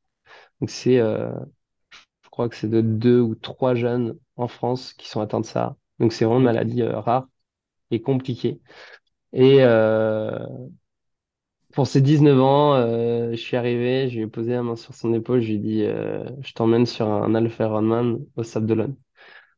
Donc 0.62 0.70
c'est, 0.72 1.00
euh, 1.00 1.32
crois 2.34 2.50
que 2.50 2.56
c'est 2.56 2.70
de 2.70 2.82
deux 2.82 3.20
ou 3.22 3.36
trois 3.36 3.76
jeunes 3.76 4.18
en 4.38 4.48
France 4.48 4.94
qui 4.94 5.08
sont 5.08 5.22
atteints 5.22 5.42
de 5.42 5.46
ça. 5.46 5.78
Donc 6.00 6.14
c'est 6.14 6.26
vraiment 6.26 6.40
une 6.40 6.46
maladie 6.46 6.82
euh, 6.82 7.00
rare 7.00 7.28
et 7.92 8.02
compliquée. 8.02 8.60
Et, 9.34 9.58
euh, 9.62 10.40
pour 11.74 11.88
ses 11.88 12.02
19 12.02 12.40
ans, 12.40 12.76
euh, 12.76 13.32
je 13.32 13.36
suis 13.36 13.58
arrivé, 13.58 14.10
je 14.10 14.16
lui 14.16 14.24
ai 14.24 14.28
posé 14.28 14.52
la 14.52 14.64
main 14.64 14.76
sur 14.76 14.94
son 14.94 15.14
épaule, 15.14 15.42
je 15.42 15.48
lui 15.48 15.56
ai 15.56 15.58
dit 15.60 15.84
je 15.84 16.54
t'emmène 16.54 16.86
sur 16.86 17.08
un 17.08 17.34
Alpha 17.36 17.66
Ironman 17.66 18.20
au 18.36 18.44
Sable 18.44 18.68
d'Olonne. 18.68 18.96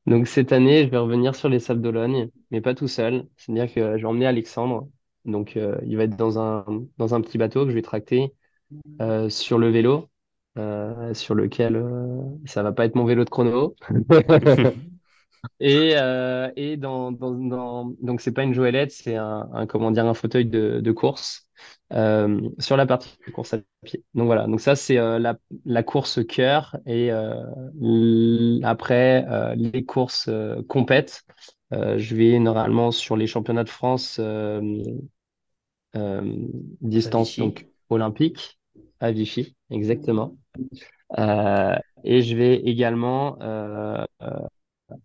Donc 0.05 0.27
cette 0.27 0.51
année, 0.53 0.85
je 0.85 0.89
vais 0.89 0.97
revenir 0.97 1.35
sur 1.35 1.49
les 1.49 1.59
Sables 1.59 1.81
d'Olonne, 1.81 2.29
mais 2.51 2.61
pas 2.61 2.75
tout 2.75 2.87
seul. 2.87 3.27
C'est-à-dire 3.37 3.73
que 3.73 3.97
je 3.97 4.01
vais 4.01 4.05
emmener 4.05 4.27
Alexandre. 4.27 4.89
Donc 5.25 5.55
il 5.55 5.97
va 5.97 6.03
être 6.03 6.17
dans 6.17 6.39
un, 6.39 6.65
dans 6.97 7.15
un 7.15 7.21
petit 7.21 7.37
bateau 7.37 7.63
que 7.65 7.71
je 7.71 7.75
vais 7.75 7.81
tracter 7.81 8.33
sur 9.29 9.57
le 9.57 9.69
vélo, 9.69 10.09
euh, 10.57 11.13
sur 11.13 11.35
lequel 11.35 11.75
euh, 11.75 12.21
ça 12.45 12.63
va 12.63 12.71
pas 12.73 12.85
être 12.85 12.95
mon 12.95 13.05
vélo 13.05 13.25
de 13.25 13.29
chrono. 13.29 13.75
Et, 15.59 15.93
euh, 15.95 16.51
et 16.55 16.77
dans, 16.77 17.11
dans, 17.11 17.31
dans, 17.31 17.93
donc 18.01 18.21
c'est 18.21 18.31
pas 18.33 18.43
une 18.43 18.53
joëlette, 18.53 18.91
c'est 18.91 19.15
un, 19.15 19.49
un, 19.53 19.67
comment 19.67 19.91
dire, 19.91 20.05
un 20.05 20.13
fauteuil 20.13 20.45
de, 20.45 20.79
de 20.81 20.91
course 20.91 21.47
euh, 21.93 22.41
sur 22.59 22.77
la 22.77 22.85
partie 22.85 23.17
course 23.33 23.53
à 23.53 23.59
pied. 23.83 24.03
Donc 24.15 24.25
voilà, 24.25 24.47
donc 24.47 24.59
ça 24.61 24.75
c'est 24.75 24.97
euh, 24.97 25.19
la, 25.19 25.37
la 25.65 25.83
course 25.83 26.25
cœur 26.27 26.77
et 26.85 27.11
après 28.63 29.25
les 29.55 29.85
courses 29.85 30.29
compètes. 30.67 31.23
Je 31.71 32.15
vais 32.15 32.39
normalement 32.39 32.91
sur 32.91 33.15
les 33.17 33.27
championnats 33.27 33.63
de 33.63 33.69
France 33.69 34.19
distance 36.81 37.37
donc 37.37 37.67
olympique 37.89 38.59
à 38.99 39.11
Vichy, 39.11 39.55
exactement. 39.69 40.37
Euh, 41.19 41.75
et 42.03 42.21
je 42.21 42.35
vais 42.35 42.55
également 42.57 43.37
euh, 43.41 44.05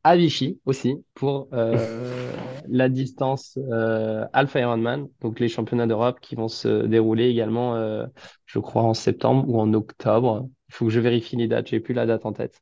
à 0.05 0.17
Vichy 0.17 0.61
aussi 0.67 0.95
pour 1.15 1.49
euh, 1.53 2.33
la 2.69 2.89
distance 2.89 3.59
euh, 3.73 4.27
Alpha 4.33 4.61
Ironman, 4.61 5.09
donc 5.21 5.41
les 5.41 5.49
championnats 5.49 5.87
d'Europe 5.87 6.21
qui 6.21 6.35
vont 6.35 6.49
se 6.49 6.87
dérouler 6.87 7.29
également, 7.29 7.77
euh, 7.77 8.07
je 8.47 8.59
crois, 8.59 8.83
en 8.83 8.95
septembre 8.95 9.49
ou 9.49 9.61
en 9.61 9.73
octobre. 9.75 10.49
Il 10.69 10.75
faut 10.75 10.87
que 10.87 10.91
je 10.93 11.01
vérifie 11.01 11.37
les 11.37 11.49
dates, 11.49 11.69
j'ai 11.69 11.81
plus 11.81 11.95
la 11.95 12.07
date 12.07 12.27
en 12.27 12.33
tête. 12.33 12.61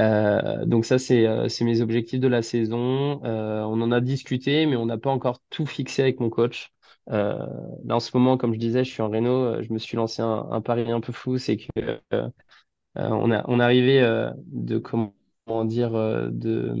Euh, 0.00 0.64
donc 0.66 0.84
ça, 0.86 0.98
c'est 0.98 1.26
euh, 1.26 1.48
mes 1.62 1.80
objectifs 1.82 2.20
de 2.20 2.28
la 2.28 2.42
saison. 2.42 3.22
Euh, 3.24 3.62
on 3.62 3.80
en 3.82 3.92
a 3.92 4.00
discuté, 4.00 4.66
mais 4.66 4.76
on 4.76 4.86
n'a 4.86 4.98
pas 4.98 5.10
encore 5.10 5.40
tout 5.50 5.66
fixé 5.66 6.02
avec 6.02 6.20
mon 6.20 6.30
coach. 6.30 6.72
Euh, 7.10 7.36
là, 7.84 7.96
en 7.96 8.00
ce 8.00 8.16
moment, 8.16 8.36
comme 8.36 8.54
je 8.54 8.58
disais, 8.58 8.84
je 8.84 8.90
suis 8.90 9.02
en 9.02 9.08
réno. 9.10 9.30
euh, 9.44 9.62
Je 9.62 9.72
me 9.72 9.78
suis 9.78 9.96
lancé 9.96 10.22
un, 10.22 10.48
un 10.50 10.60
pari 10.60 10.90
un 10.92 11.00
peu 11.00 11.12
fou, 11.12 11.38
c'est 11.38 11.56
que 11.56 11.68
euh, 12.14 12.28
on 12.96 13.30
a 13.32 13.44
on 13.48 13.60
arrivait 13.60 14.02
euh, 14.02 14.32
de 14.46 14.78
comment 14.78 15.14
dire 15.66 15.92
de 15.92 16.74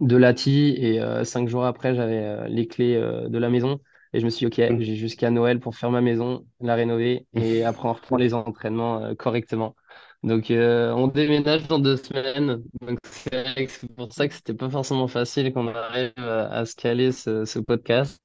de 0.00 0.16
Lati 0.16 0.74
et 0.78 1.00
cinq 1.24 1.48
jours 1.48 1.64
après, 1.64 1.94
j'avais 1.94 2.48
les 2.48 2.66
clés 2.66 2.94
de 2.96 3.38
la 3.38 3.48
maison 3.50 3.80
et 4.12 4.20
je 4.20 4.24
me 4.24 4.30
suis 4.30 4.46
dit, 4.48 4.62
ok, 4.62 4.78
j'ai 4.80 4.96
jusqu'à 4.96 5.30
Noël 5.30 5.60
pour 5.60 5.74
faire 5.76 5.90
ma 5.90 6.00
maison, 6.00 6.46
la 6.60 6.74
rénover 6.74 7.26
et 7.34 7.64
après 7.64 7.88
on 7.88 7.92
reprend 7.92 8.16
les 8.16 8.34
entraînements 8.34 9.14
correctement. 9.16 9.74
Donc 10.22 10.46
on 10.50 11.08
déménage 11.08 11.66
dans 11.68 11.78
deux 11.78 11.96
semaines. 11.96 12.62
Donc 12.80 12.98
c'est 13.10 13.94
pour 13.96 14.12
ça 14.12 14.28
que 14.28 14.34
c'était 14.34 14.54
pas 14.54 14.70
forcément 14.70 15.08
facile 15.08 15.52
qu'on 15.52 15.68
arrive 15.68 16.12
à, 16.16 16.48
à 16.50 16.64
se 16.66 16.74
caler 16.76 17.12
ce, 17.12 17.44
ce 17.44 17.58
podcast. 17.58 18.18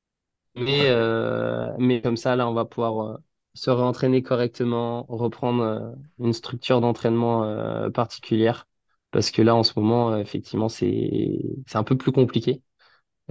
Mais, 0.56 0.90
euh, 0.90 1.72
mais 1.80 2.02
comme 2.02 2.18
ça, 2.18 2.36
là, 2.36 2.48
on 2.50 2.54
va 2.54 2.66
pouvoir 2.66 3.00
euh, 3.16 3.18
se 3.54 3.70
réentraîner 3.70 4.22
correctement, 4.24 5.06
reprendre 5.10 5.64
euh, 5.64 5.92
une 6.20 6.34
structure 6.34 6.82
d'entraînement 6.82 7.92
particulière. 7.92 8.68
Parce 9.12 9.32
que 9.32 9.42
là, 9.42 9.56
en 9.56 9.64
ce 9.64 9.78
moment, 9.80 10.18
effectivement, 10.18 10.70
c'est 10.70 11.40
c'est 11.68 11.78
un 11.78 11.84
peu 11.84 11.98
plus 11.98 12.12
compliqué. 12.12 12.62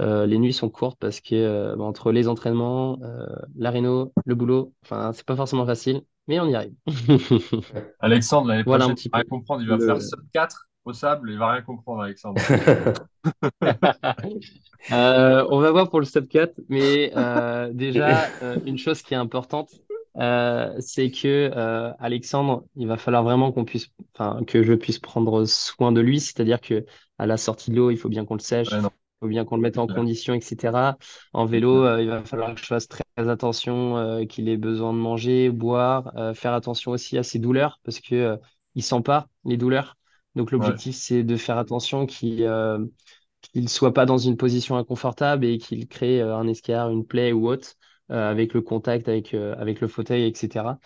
Euh, 0.01 0.25
les 0.25 0.39
nuits 0.39 0.53
sont 0.53 0.69
courtes 0.69 0.99
parce 0.99 1.21
que 1.21 1.35
euh, 1.35 1.75
bah, 1.75 1.83
entre 1.85 2.11
les 2.11 2.27
entraînements, 2.27 2.99
euh, 3.03 3.27
la 3.55 3.71
réno, 3.71 4.13
le 4.25 4.35
boulot, 4.35 4.73
enfin, 4.83 5.13
c'est 5.13 5.25
pas 5.25 5.35
forcément 5.35 5.65
facile, 5.65 6.03
mais 6.27 6.39
on 6.39 6.47
y 6.47 6.55
arrive. 6.55 6.75
Alexandre, 7.99 8.47
l'année 8.49 8.63
Voilà 8.65 8.87
prochaine, 8.87 8.95
il 9.05 9.09
va 9.11 9.17
peu. 9.17 9.19
rien 9.19 9.25
comprendre. 9.29 9.61
Il 9.61 9.67
va 9.67 9.79
faire 9.79 10.01
Le... 10.01 10.01
sub 10.01 10.19
4 10.33 10.67
au 10.85 10.93
sable. 10.93 11.31
Il 11.31 11.37
va 11.37 11.51
rien 11.53 11.61
comprendre, 11.61 12.01
Alexandre. 12.03 12.41
Euh, 14.91 15.45
on 15.51 15.59
va 15.59 15.69
voir 15.69 15.91
pour 15.91 15.99
le 15.99 16.07
step 16.07 16.27
4, 16.27 16.59
mais 16.67 17.11
euh, 17.15 17.69
déjà, 17.71 18.25
euh, 18.41 18.57
une 18.65 18.79
chose 18.79 19.03
qui 19.03 19.13
est 19.13 19.17
importante, 19.17 19.69
c'est 20.15 21.11
que 21.11 21.51
Alexandre, 21.99 22.63
il 22.75 22.87
va 22.87 22.97
falloir 22.97 23.23
vraiment 23.23 23.51
qu'on 23.51 23.63
puisse, 23.63 23.89
que 24.47 24.63
je 24.63 24.73
puisse 24.73 24.97
prendre 24.97 25.45
soin 25.45 25.91
de 25.91 26.01
lui, 26.01 26.19
c'est-à-dire 26.19 26.59
que 26.59 26.83
à 27.19 27.27
la 27.27 27.37
sortie 27.37 27.69
de 27.69 27.75
l'eau, 27.75 27.91
il 27.91 27.97
faut 27.97 28.09
bien 28.09 28.25
qu'on 28.25 28.33
le 28.33 28.39
sèche, 28.39 28.69
il 28.71 28.89
faut 29.25 29.27
bien 29.27 29.45
qu'on 29.45 29.55
le 29.55 29.61
mette 29.61 29.77
en 29.77 29.85
condition, 29.85 30.33
etc. 30.33 30.95
En 31.33 31.45
vélo, 31.45 31.85
euh, 31.85 32.01
il 32.01 32.09
va 32.09 32.23
falloir 32.23 32.55
que 32.55 32.59
je 32.59 32.65
fasse 32.65 32.87
très 32.87 33.03
attention, 33.15 33.97
euh, 33.97 34.25
qu'il 34.25 34.49
ait 34.49 34.57
besoin 34.57 34.93
de 34.93 34.97
manger, 34.97 35.51
boire, 35.51 36.11
euh, 36.17 36.33
faire 36.33 36.53
attention 36.53 36.89
aussi 36.89 37.19
à 37.19 37.23
ses 37.23 37.37
douleurs, 37.37 37.79
parce 37.83 37.99
que 37.99 38.39
il 38.73 38.81
sent 38.81 39.01
pas 39.01 39.27
les 39.45 39.57
douleurs. 39.57 39.97
Donc 40.35 40.51
Ouais, 40.57 40.81
l'objectif, 40.81 40.95
c'est 40.95 41.23
de 41.23 41.35
faire 41.37 41.57
attention 41.57 42.05
qu'il 42.05 42.43
euh, 42.43 42.79
qu'il 43.41 43.69
soit 43.69 43.93
pas 43.93 44.05
dans 44.05 44.17
une 44.17 44.37
position 44.37 44.77
inconfortable 44.77 45.45
et 45.45 45.57
qu'il 45.57 45.87
crée 45.87 46.21
euh, 46.21 46.35
un 46.37 46.47
escar, 46.47 46.89
une 46.91 47.05
plaie 47.05 47.31
ou 47.33 47.47
autre 47.49 47.73
euh, 48.11 48.29
avec 48.31 48.53
le 48.53 48.61
contact 48.61 49.07
avec 49.09 49.33
euh, 49.33 49.55
avec 49.57 49.81
le 49.81 49.87
fauteuil, 49.87 50.25
etc. 50.25 50.79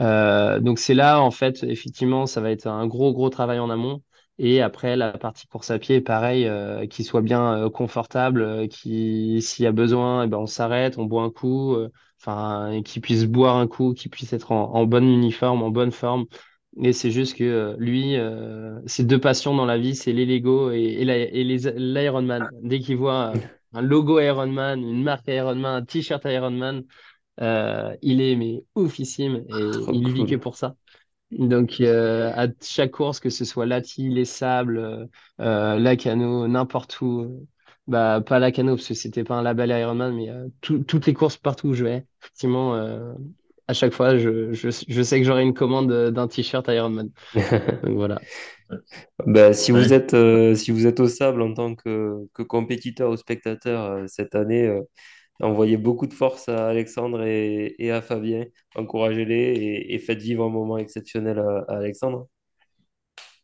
Euh, 0.00 0.58
donc 0.60 0.78
c'est 0.78 0.94
là 0.94 1.20
en 1.20 1.30
fait 1.30 1.62
effectivement 1.64 2.26
ça 2.26 2.40
va 2.40 2.50
être 2.50 2.66
un 2.66 2.86
gros 2.86 3.12
gros 3.12 3.28
travail 3.30 3.58
en 3.58 3.68
amont 3.70 4.02
et 4.38 4.62
après 4.62 4.96
la 4.96 5.12
partie 5.18 5.46
course 5.46 5.70
à 5.70 5.78
pied 5.78 6.00
pareil 6.00 6.46
euh, 6.46 6.86
qu'il 6.86 7.04
soit 7.04 7.20
bien 7.22 7.66
euh, 7.66 7.70
confortable, 7.70 8.40
euh, 8.42 8.66
qui 8.66 9.42
s'il 9.42 9.64
y 9.64 9.68
a 9.68 9.72
besoin 9.72 10.24
eh 10.24 10.28
ben 10.28 10.38
on 10.38 10.46
s'arrête, 10.46 10.96
on 10.98 11.04
boit 11.04 11.22
un 11.24 11.30
coup, 11.30 11.74
euh, 11.74 11.90
enfin 12.20 12.80
qu'il 12.84 13.02
puisse 13.02 13.24
boire 13.26 13.56
un 13.56 13.66
coup, 13.68 13.92
qu'il 13.94 14.10
puisse 14.10 14.32
être 14.32 14.50
en, 14.52 14.72
en 14.74 14.86
bonne 14.86 15.04
uniforme, 15.08 15.62
en 15.62 15.70
bonne 15.70 15.92
forme. 15.92 16.24
Et 16.80 16.92
c'est 16.92 17.10
juste 17.10 17.36
que 17.36 17.44
euh, 17.44 17.76
lui, 17.78 18.16
euh, 18.16 18.80
ses 18.86 19.04
deux 19.04 19.20
passions 19.20 19.54
dans 19.54 19.66
la 19.66 19.78
vie, 19.78 19.94
c'est 19.94 20.12
les 20.12 20.24
Lego 20.26 20.70
et, 20.72 20.80
et 20.80 21.04
la- 21.04 21.26
l'Ironman. 21.76 22.48
Dès 22.62 22.80
qu'il 22.80 22.96
voit 22.96 23.34
euh, 23.36 23.40
un 23.74 23.82
logo 23.82 24.18
Ironman, 24.20 24.80
une 24.82 25.02
marque 25.02 25.28
Ironman, 25.28 25.76
un 25.82 25.84
t-shirt 25.84 26.24
Ironman, 26.24 26.84
il 28.02 28.20
est 28.20 28.36
mais 28.36 28.64
oufissime 28.74 29.44
et 29.48 29.56
Trop 29.70 29.94
il 29.96 30.12
vit 30.12 30.26
que 30.26 30.36
pour 30.36 30.56
ça. 30.56 30.76
Donc 31.32 31.80
à 31.80 32.48
chaque 32.62 32.92
course, 32.92 33.20
que 33.20 33.30
ce 33.30 33.44
soit 33.44 33.66
Lati, 33.66 34.08
les 34.10 34.24
sables, 34.26 35.08
euh, 35.40 35.78
Lacano, 35.78 36.48
n'importe 36.48 37.00
où, 37.00 37.48
bah 37.86 38.22
pas 38.26 38.38
Lacano 38.38 38.76
parce 38.76 38.88
que 38.88 38.94
c'était 38.94 39.24
pas 39.24 39.36
un 39.36 39.42
label 39.42 39.70
Ironman, 39.70 40.14
mais 40.14 40.28
tout- 40.60 40.80
toutes 40.84 41.06
les 41.06 41.14
courses 41.14 41.36
partout 41.38 41.68
où 41.68 41.74
je 41.74 41.84
vais, 41.84 42.06
effectivement, 42.22 42.76
à 43.72 43.74
chaque 43.74 43.92
fois, 43.94 44.16
je, 44.18 44.52
je, 44.52 44.68
je 44.88 45.02
sais 45.02 45.18
que 45.20 45.24
j'aurai 45.26 45.42
une 45.42 45.54
commande 45.54 45.92
d'un 46.12 46.28
t-shirt 46.28 46.68
Ironman. 46.68 47.10
Donc 47.82 47.94
voilà. 47.96 48.22
Ben, 49.26 49.52
si 49.52 49.72
vous 49.72 49.92
Ouais. 49.92 49.92
êtes, 49.92 50.14
euh, 50.14 50.54
si 50.54 50.70
vous 50.70 50.86
êtes 50.86 51.00
au 51.00 51.08
sable 51.08 51.42
en 51.42 51.54
tant 51.54 51.74
que, 51.74 52.26
que 52.34 52.42
compétiteur 52.42 53.10
ou 53.10 53.16
spectateur 53.16 53.84
euh, 53.84 54.04
cette 54.06 54.34
année, 54.34 54.66
euh, 54.66 54.80
envoyez 55.40 55.76
beaucoup 55.76 56.06
de 56.06 56.14
force 56.14 56.48
à 56.48 56.68
Alexandre 56.68 57.22
et, 57.24 57.74
et 57.78 57.90
à 57.92 58.02
Fabien. 58.02 58.46
Encouragez-les 58.76 59.34
et, 59.36 59.94
et 59.94 59.98
faites 59.98 60.20
vivre 60.20 60.44
un 60.44 60.50
moment 60.50 60.78
exceptionnel 60.78 61.38
à, 61.40 61.64
à 61.68 61.76
Alexandre. 61.78 62.28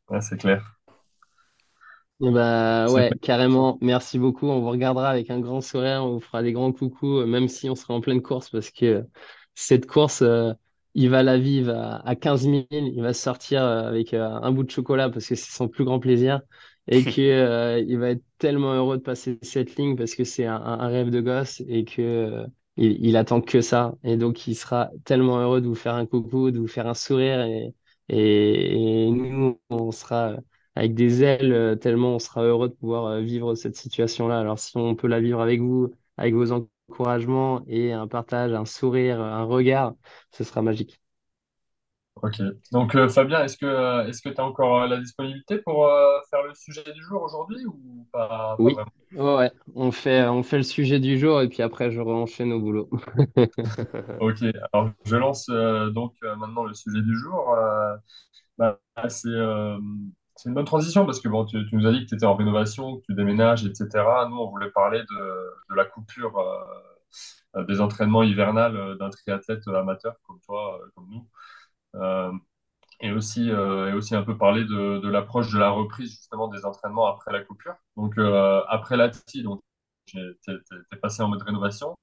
Ouais, 0.09 0.21
c'est 0.21 0.37
clair. 0.39 0.79
Eh 2.21 2.31
Bah 2.33 2.91
ouais, 2.91 3.17
carrément. 3.23 3.79
Merci 3.81 4.19
beaucoup. 4.19 4.49
On 4.49 4.61
vous 4.61 4.71
regardera 4.71 5.09
avec 5.11 5.31
un 5.31 5.39
grand 5.41 5.61
sourire. 5.61 6.03
On 6.05 6.15
vous 6.15 6.21
fera 6.21 6.43
des 6.43 6.53
grands 6.53 6.73
coucous, 6.73 7.19
euh, 7.21 7.27
même 7.27 7.47
si 7.49 7.71
on 7.71 7.77
sera 7.77 7.95
en 7.95 8.01
pleine 8.01 8.23
course, 8.23 8.51
parce 8.51 8.71
que 8.73 8.85
euh, 8.87 9.03
cette 9.59 9.87
course, 9.87 10.23
euh, 10.23 10.53
il 10.95 11.11
va 11.11 11.23
la 11.25 11.37
vivre 11.39 11.73
à, 11.75 12.09
à 12.09 12.15
15 12.17 12.43
000. 12.43 12.67
Il 12.71 13.03
va 13.03 13.13
sortir 13.13 13.63
euh, 13.65 13.89
avec 13.89 14.15
euh, 14.15 14.25
un 14.25 14.53
bout 14.53 14.63
de 14.63 14.71
chocolat 14.71 15.11
parce 15.11 15.27
que 15.27 15.35
c'est 15.35 15.51
son 15.51 15.69
plus 15.69 15.85
grand 15.85 15.99
plaisir. 15.99 16.41
Et 16.91 17.05
que, 17.05 17.83
il 17.87 17.99
va 17.99 18.11
être 18.11 18.23
tellement 18.39 18.73
heureux 18.73 18.97
de 18.97 19.03
passer 19.03 19.39
cette 19.43 19.77
ligne 19.77 19.95
parce 19.97 20.15
que 20.15 20.25
c'est 20.25 20.47
un, 20.47 20.89
rêve 20.89 21.11
de 21.11 21.21
gosse 21.21 21.61
et 21.69 21.85
que, 21.85 22.47
il, 22.79 23.05
il 23.05 23.17
attend 23.19 23.43
que 23.43 23.61
ça. 23.61 23.95
Et 24.05 24.17
donc, 24.17 24.47
il 24.47 24.55
sera 24.55 24.91
tellement 25.05 25.39
heureux 25.39 25.61
de 25.61 25.67
vous 25.67 25.75
faire 25.75 25.95
un 25.95 26.07
coucou, 26.07 26.51
de 26.51 26.59
vous 26.59 26.67
faire 26.67 26.87
un 26.87 26.95
sourire. 26.95 27.43
Et, 27.43 27.75
et, 28.09 29.05
et 29.07 29.11
nous, 29.11 29.61
on 29.69 29.91
sera 29.93 30.37
avec 30.77 30.95
des 30.95 31.23
ailes, 31.23 31.79
tellement 31.79 32.15
on 32.15 32.19
sera 32.19 32.43
heureux 32.45 32.69
de 32.71 32.75
pouvoir 32.75 33.21
vivre 33.21 33.55
cette 33.55 33.77
situation-là. 33.77 34.39
Alors 34.39 34.59
si 34.59 34.75
on 34.79 34.95
peut 34.95 35.09
la 35.09 35.21
vivre 35.21 35.43
avec 35.43 35.61
vous, 35.61 35.91
avec 36.17 36.33
vos 36.35 36.53
encouragements 36.89 37.63
et 37.69 37.93
un 37.93 38.09
partage, 38.09 38.53
un 38.53 38.65
sourire, 38.65 39.21
un 39.21 39.45
regard, 39.45 39.95
ce 40.33 40.45
sera 40.45 40.63
magique. 40.63 41.01
Ok. 42.23 42.41
Donc, 42.73 42.95
euh, 42.97 43.09
Fabien, 43.09 43.45
est-ce 43.45 43.57
que 43.57 43.67
euh, 43.67 44.07
est-ce 44.09 44.23
que 44.23 44.29
tu 44.29 44.41
as 44.41 44.45
encore 44.45 44.83
euh, 44.83 44.89
la 44.89 44.99
disponibilité 44.99 45.59
pour 45.59 45.87
euh, 45.87 46.19
faire 46.31 46.43
le 46.43 46.53
sujet 46.55 46.83
du 46.93 47.01
jour 47.03 47.23
aujourd'hui 47.23 47.65
ou 47.67 48.07
pas, 48.13 48.57
pas 48.57 48.59
Oui, 48.65 48.75
ouais. 49.13 49.53
On 49.77 49.93
fait, 49.93 50.25
on 50.27 50.43
fait 50.43 50.57
le 50.57 50.63
sujet 50.65 50.99
du 50.99 51.19
jour 51.19 51.41
et 51.41 51.49
puis 51.49 51.63
après 51.63 51.93
je 51.93 52.01
enchaîne 52.01 52.53
au 52.53 52.61
boulot. 52.61 52.91
Ok. 54.19 54.39
Alors, 54.73 54.91
je 55.05 55.17
lance 55.17 55.49
euh, 55.49 55.91
donc 55.91 56.15
maintenant 56.23 56.65
le 56.65 56.75
sujet 56.75 57.03
du 57.03 57.17
jour. 57.17 57.55
Bah, 58.59 58.81
c'est 59.09 59.29
c'est 60.39 60.49
une 60.49 60.55
bonne 60.55 60.65
transition 60.65 61.05
parce 61.07 61.21
que 61.21 61.29
tu, 61.47 61.67
tu 61.69 61.77
nous 61.77 61.87
as 61.87 61.93
dit 61.93 62.01
que 62.05 62.11
tu 62.11 62.15
étais 62.17 62.27
en 62.27 62.37
rénovation, 62.37 62.99
que 62.99 63.05
tu 63.07 63.15
déménages, 63.15 63.65
etc. 63.67 64.27
Nous, 64.31 64.37
on 64.39 64.51
voulait 64.51 64.71
parler 64.71 65.01
de, 65.01 65.75
la 65.77 65.85
coupure 65.85 66.39
euh, 67.57 67.65
des 67.65 67.81
entraînements 67.81 68.23
hivernales 68.23 68.77
euh, 68.77 68.97
d'un 68.97 69.11
triathlète 69.11 69.67
amateur 69.69 70.17
comme 70.27 70.41
toi, 70.41 70.81
euh, 70.83 70.87
comme 70.95 71.09
nous. 71.11 71.27
Et 73.01 73.13
aussi, 73.13 73.51
un 73.53 74.23
peu 74.23 74.37
parler 74.39 74.65
de, 74.65 75.09
l'approche 75.09 75.53
de 75.53 75.59
la 75.59 75.71
reprise 75.71 76.11
justement 76.13 76.49
des 76.49 76.65
entraînements 76.65 77.07
après 77.07 77.33
la 77.33 77.43
coupure. 77.45 77.75
Donc 77.97 78.15
après 78.69 78.97
la 78.97 79.09
TI, 79.11 79.43
donc 79.43 79.61
j'ai- 80.07 80.21
t'es, 80.45 80.53
t'es- 80.69 80.77
t'es 80.91 80.97
passé 80.97 81.23
en 81.23 81.29
mode 81.29 81.43
rénovation. 81.43 81.97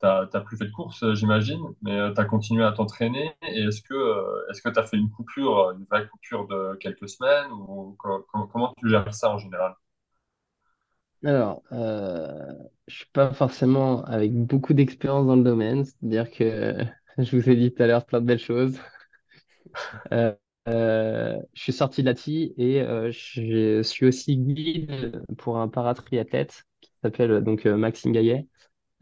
T'as 0.00 0.40
plus 0.42 0.56
fait 0.56 0.66
de 0.66 0.70
course, 0.70 1.02
euh, 1.02 1.14
j'imagine, 1.14 1.60
mais 1.82 2.12
tu 2.14 2.20
as 2.20 2.24
continué 2.24 2.64
à 2.64 2.72
t'entraîner. 2.72 3.34
Et 3.42 3.62
est-ce 3.64 3.82
que 3.82 3.94
euh, 3.94 4.46
est-ce 4.50 4.62
que 4.62 4.68
tu 4.68 4.78
as 4.78 4.84
fait 4.84 4.96
une 4.96 5.10
coupure, 5.10 5.72
une 5.76 5.84
vraie 5.90 6.06
coupure 6.08 6.46
de 6.46 6.76
quelques 6.80 7.08
semaines 7.08 7.50
ou 7.52 7.96
co- 7.98 8.24
co- 8.32 8.46
comment 8.46 8.72
tu 8.78 8.88
gères 8.88 9.12
ça 9.14 9.30
en 9.30 9.38
général? 9.38 9.74
Alors, 11.24 11.62
euh, 11.72 12.52
je 12.86 12.94
suis 12.96 13.06
pas 13.12 13.32
forcément 13.32 14.04
avec 14.04 14.32
beaucoup 14.34 14.72
d'expérience 14.74 15.26
dans 15.26 15.36
le 15.36 15.42
domaine, 15.42 15.84
c'est-à-dire 15.84 16.30
que 16.30 16.76
je 17.18 17.36
vous 17.36 17.50
ai 17.50 17.56
dit 17.56 17.72
tout 17.74 17.82
à 17.82 17.86
l'heure 17.86 18.06
plein 18.06 18.20
de 18.20 18.26
belles 18.26 18.38
choses. 18.38 18.78
Euh, 20.12 20.34
euh, 20.68 21.38
je 21.54 21.62
suis 21.62 21.72
sorti 21.72 22.02
de 22.02 22.06
la 22.06 22.14
TI 22.14 22.54
et 22.58 22.80
euh, 22.82 23.10
je 23.12 23.82
suis 23.82 24.06
aussi 24.06 24.36
guide 24.36 25.22
pour 25.38 25.58
un 25.58 25.68
paratriathlète 25.68 26.64
qui 26.80 26.90
s'appelle 27.02 27.30
euh, 27.32 27.40
donc 27.40 27.66
euh, 27.66 27.76
Maxime 27.76 28.12
Gaillet. 28.12 28.46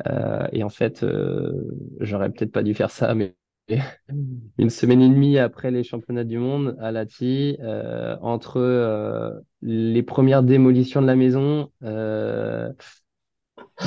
Euh, 0.07 0.47
et 0.53 0.63
en 0.63 0.69
fait, 0.69 1.03
euh, 1.03 1.53
j'aurais 2.01 2.31
peut-être 2.31 2.53
pas 2.53 2.63
dû 2.63 2.75
faire 2.75 2.91
ça, 2.91 3.15
mais 3.15 3.35
une 4.59 4.71
semaine 4.71 5.03
et 5.03 5.09
demie 5.09 5.39
après 5.39 5.71
les 5.71 5.83
championnats 5.83 6.25
du 6.25 6.39
monde 6.39 6.77
à 6.81 6.93
la 6.93 7.07
TI, 7.07 7.57
euh, 7.61 8.17
entre 8.21 8.59
euh, 8.59 9.33
les 9.63 10.03
premières 10.03 10.43
démolitions 10.43 11.03
de 11.03 11.07
la 11.07 11.17
maison, 11.17 11.71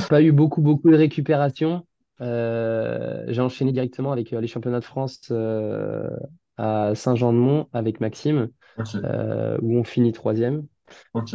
pas 0.10 0.22
eu 0.22 0.32
beaucoup 0.32 0.62
beaucoup 0.62 0.90
de 0.90 0.98
récupération. 0.98 1.86
J'ai 2.20 3.40
enchaîné 3.42 3.72
directement 3.72 4.12
avec 4.12 4.32
les 4.32 4.48
championnats 4.48 4.82
de 4.82 4.86
France 4.86 5.32
à 6.58 6.94
Saint-Jean-de-Mont 6.96 7.68
avec 7.72 8.02
Maxime, 8.02 8.50
où 8.78 9.78
on 9.78 9.84
finit 9.84 10.12
troisième. 10.12 10.66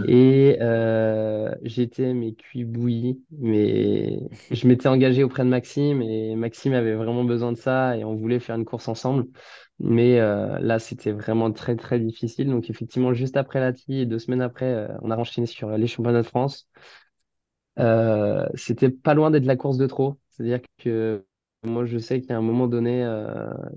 Et 0.06 0.58
euh, 0.60 1.54
j'étais 1.62 2.14
mais 2.14 2.34
cuit 2.34 2.64
bouilli, 2.64 3.22
mais 3.30 4.20
je 4.50 4.66
m'étais 4.68 4.88
engagé 4.88 5.24
auprès 5.24 5.44
de 5.44 5.48
Maxime 5.48 6.02
et 6.02 6.34
Maxime 6.36 6.74
avait 6.74 6.94
vraiment 6.94 7.24
besoin 7.24 7.52
de 7.52 7.56
ça 7.56 7.96
et 7.96 8.04
on 8.04 8.14
voulait 8.14 8.40
faire 8.40 8.56
une 8.56 8.64
course 8.64 8.88
ensemble. 8.88 9.26
Mais 9.78 10.20
euh, 10.20 10.58
là, 10.60 10.78
c'était 10.78 11.12
vraiment 11.12 11.52
très 11.52 11.76
très 11.76 11.98
difficile. 12.00 12.48
Donc 12.50 12.70
effectivement, 12.70 13.12
juste 13.14 13.36
après 13.36 13.60
la 13.60 13.72
TI 13.72 14.00
et 14.00 14.06
deux 14.06 14.18
semaines 14.18 14.42
après, 14.42 14.66
euh, 14.66 14.88
on 15.02 15.10
a 15.10 15.16
enchaîné 15.16 15.46
sur 15.46 15.70
les 15.76 15.86
championnats 15.86 16.22
de 16.22 16.26
France. 16.26 16.68
C'était 18.54 18.90
pas 18.90 19.14
loin 19.14 19.30
d'être 19.30 19.44
la 19.46 19.56
course 19.56 19.76
de 19.78 19.86
trop. 19.86 20.18
C'est-à-dire 20.30 20.60
que 20.78 21.24
moi, 21.64 21.84
je 21.84 21.98
sais 21.98 22.20
qu'à 22.20 22.36
un 22.36 22.42
moment 22.42 22.66
donné, 22.68 23.02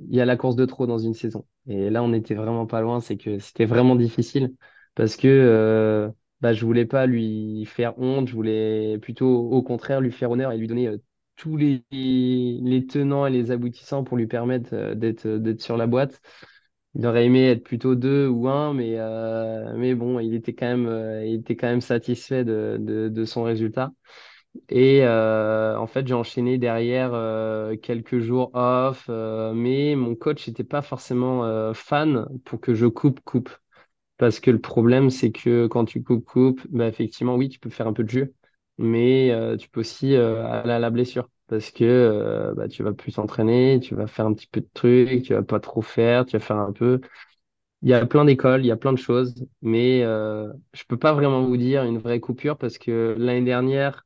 il 0.10 0.16
y 0.16 0.22
a 0.22 0.26
la 0.26 0.38
course 0.38 0.56
de 0.56 0.66
trop 0.66 0.88
dans 0.88 0.98
une 0.98 1.14
saison. 1.14 1.46
Et 1.68 1.90
là, 1.90 2.04
on 2.04 2.14
était 2.14 2.36
vraiment 2.36 2.66
pas 2.68 2.82
loin. 2.82 3.00
C'est 3.02 3.18
que 3.18 3.40
c'était 3.40 3.66
vraiment 3.66 3.96
difficile 3.96 4.54
parce 4.98 5.18
que 5.18 5.28
euh, 5.30 6.12
bah, 6.42 6.54
je 6.54 6.66
voulais 6.66 6.86
pas 6.88 7.08
lui 7.08 7.66
faire 7.68 7.98
honte. 8.00 8.30
Je 8.30 8.36
voulais 8.36 9.00
plutôt, 9.00 9.28
au 9.52 9.64
contraire, 9.64 10.02
lui 10.02 10.12
faire 10.12 10.32
honneur 10.32 10.52
et 10.54 10.58
lui 10.58 10.68
donner 10.68 10.90
euh, 10.90 10.98
tous 11.38 11.58
les, 11.58 11.84
les 11.92 12.88
tenants 12.88 13.28
et 13.28 13.32
les 13.32 13.52
aboutissants 13.52 14.04
pour 14.04 14.18
lui 14.18 14.28
permettre 14.28 14.72
euh, 14.74 14.96
d'être 14.96 15.28
d'être 15.28 15.62
sur 15.62 15.78
la 15.78 15.88
boîte. 15.88 16.22
Il 16.96 17.06
aurait 17.08 17.26
aimé 17.26 17.48
être 17.50 17.64
plutôt 17.64 17.96
deux 17.96 18.28
ou 18.28 18.50
un, 18.50 18.74
mais, 18.74 18.96
euh, 18.98 19.74
mais 19.78 19.96
bon, 19.96 20.20
il 20.20 20.34
était 20.36 20.54
quand 20.56 20.68
même, 20.68 20.88
euh, 20.88 21.26
il 21.26 21.36
était 21.42 21.56
quand 21.56 21.68
même 21.68 21.82
satisfait 21.82 22.46
de, 22.46 22.78
de, 22.80 23.26
son 23.26 23.44
résultat. 23.44 23.94
Et 24.70 25.02
euh, 25.06 25.78
en 25.80 25.88
fait, 25.88 26.08
j'ai 26.08 26.14
enchaîné 26.16 26.58
derrière 26.60 27.14
euh, 27.14 27.78
quelques 27.78 28.20
jours 28.20 28.52
off, 28.56 29.08
euh, 29.10 29.54
mais 29.54 29.96
mon 29.96 30.16
coach 30.16 30.48
n'était 30.48 30.64
pas 30.66 30.82
forcément 30.84 31.46
euh, 31.46 31.74
fan 31.74 32.28
pour 32.46 32.62
que 32.62 32.74
je 32.76 32.88
coupe, 32.88 33.22
coupe. 33.22 33.50
Parce 34.18 34.40
que 34.40 34.50
le 34.52 34.60
problème, 34.60 35.10
c'est 35.10 35.32
que 35.32 35.68
quand 35.68 35.86
tu 35.86 36.04
coupes, 36.04 36.26
coupe, 36.26 36.62
bah, 36.70 36.88
effectivement, 36.88 37.36
oui, 37.36 37.50
tu 37.50 37.60
peux 37.60 37.70
faire 37.70 37.88
un 37.88 37.94
peu 37.94 38.04
de 38.04 38.10
jeu, 38.10 38.34
mais 38.78 39.32
euh, 39.32 39.58
tu 39.58 39.70
peux 39.70 39.82
aussi 39.82 40.16
euh, 40.16 40.46
aller 40.48 40.74
à 40.74 40.80
la 40.80 40.90
blessure. 40.90 41.30
Parce 41.48 41.72
que 41.72 41.84
euh, 41.86 42.54
bah, 42.56 42.68
tu 42.68 42.84
vas 42.84 42.94
plus 42.94 43.14
t'entraîner, 43.14 43.80
tu 43.80 43.96
vas 43.96 44.08
faire 44.08 44.26
un 44.26 44.34
petit 44.34 44.48
peu 44.48 44.62
de 44.62 44.68
trucs, 44.74 45.24
tu 45.24 45.34
vas 45.34 45.44
pas 45.44 45.60
trop 45.60 45.82
faire, 45.82 46.26
tu 46.26 46.34
vas 46.38 46.40
faire 46.44 46.58
un 46.58 46.74
peu. 46.74 47.00
Il 47.84 47.90
y 47.90 47.94
a 47.94 48.06
plein 48.06 48.26
d'écoles, 48.26 48.62
il 48.66 48.68
y 48.68 48.72
a 48.72 48.78
plein 48.78 48.94
de 48.94 48.98
choses, 49.00 49.36
mais 49.62 50.04
euh, 50.04 50.52
je 50.74 50.84
peux 50.86 50.98
pas 50.98 51.14
vraiment 51.14 51.46
vous 51.46 51.58
dire 51.58 51.84
une 51.84 52.00
vraie 52.00 52.20
coupure 52.20 52.58
parce 52.58 52.78
que 52.80 53.16
l'année 53.20 53.46
dernière, 53.46 54.06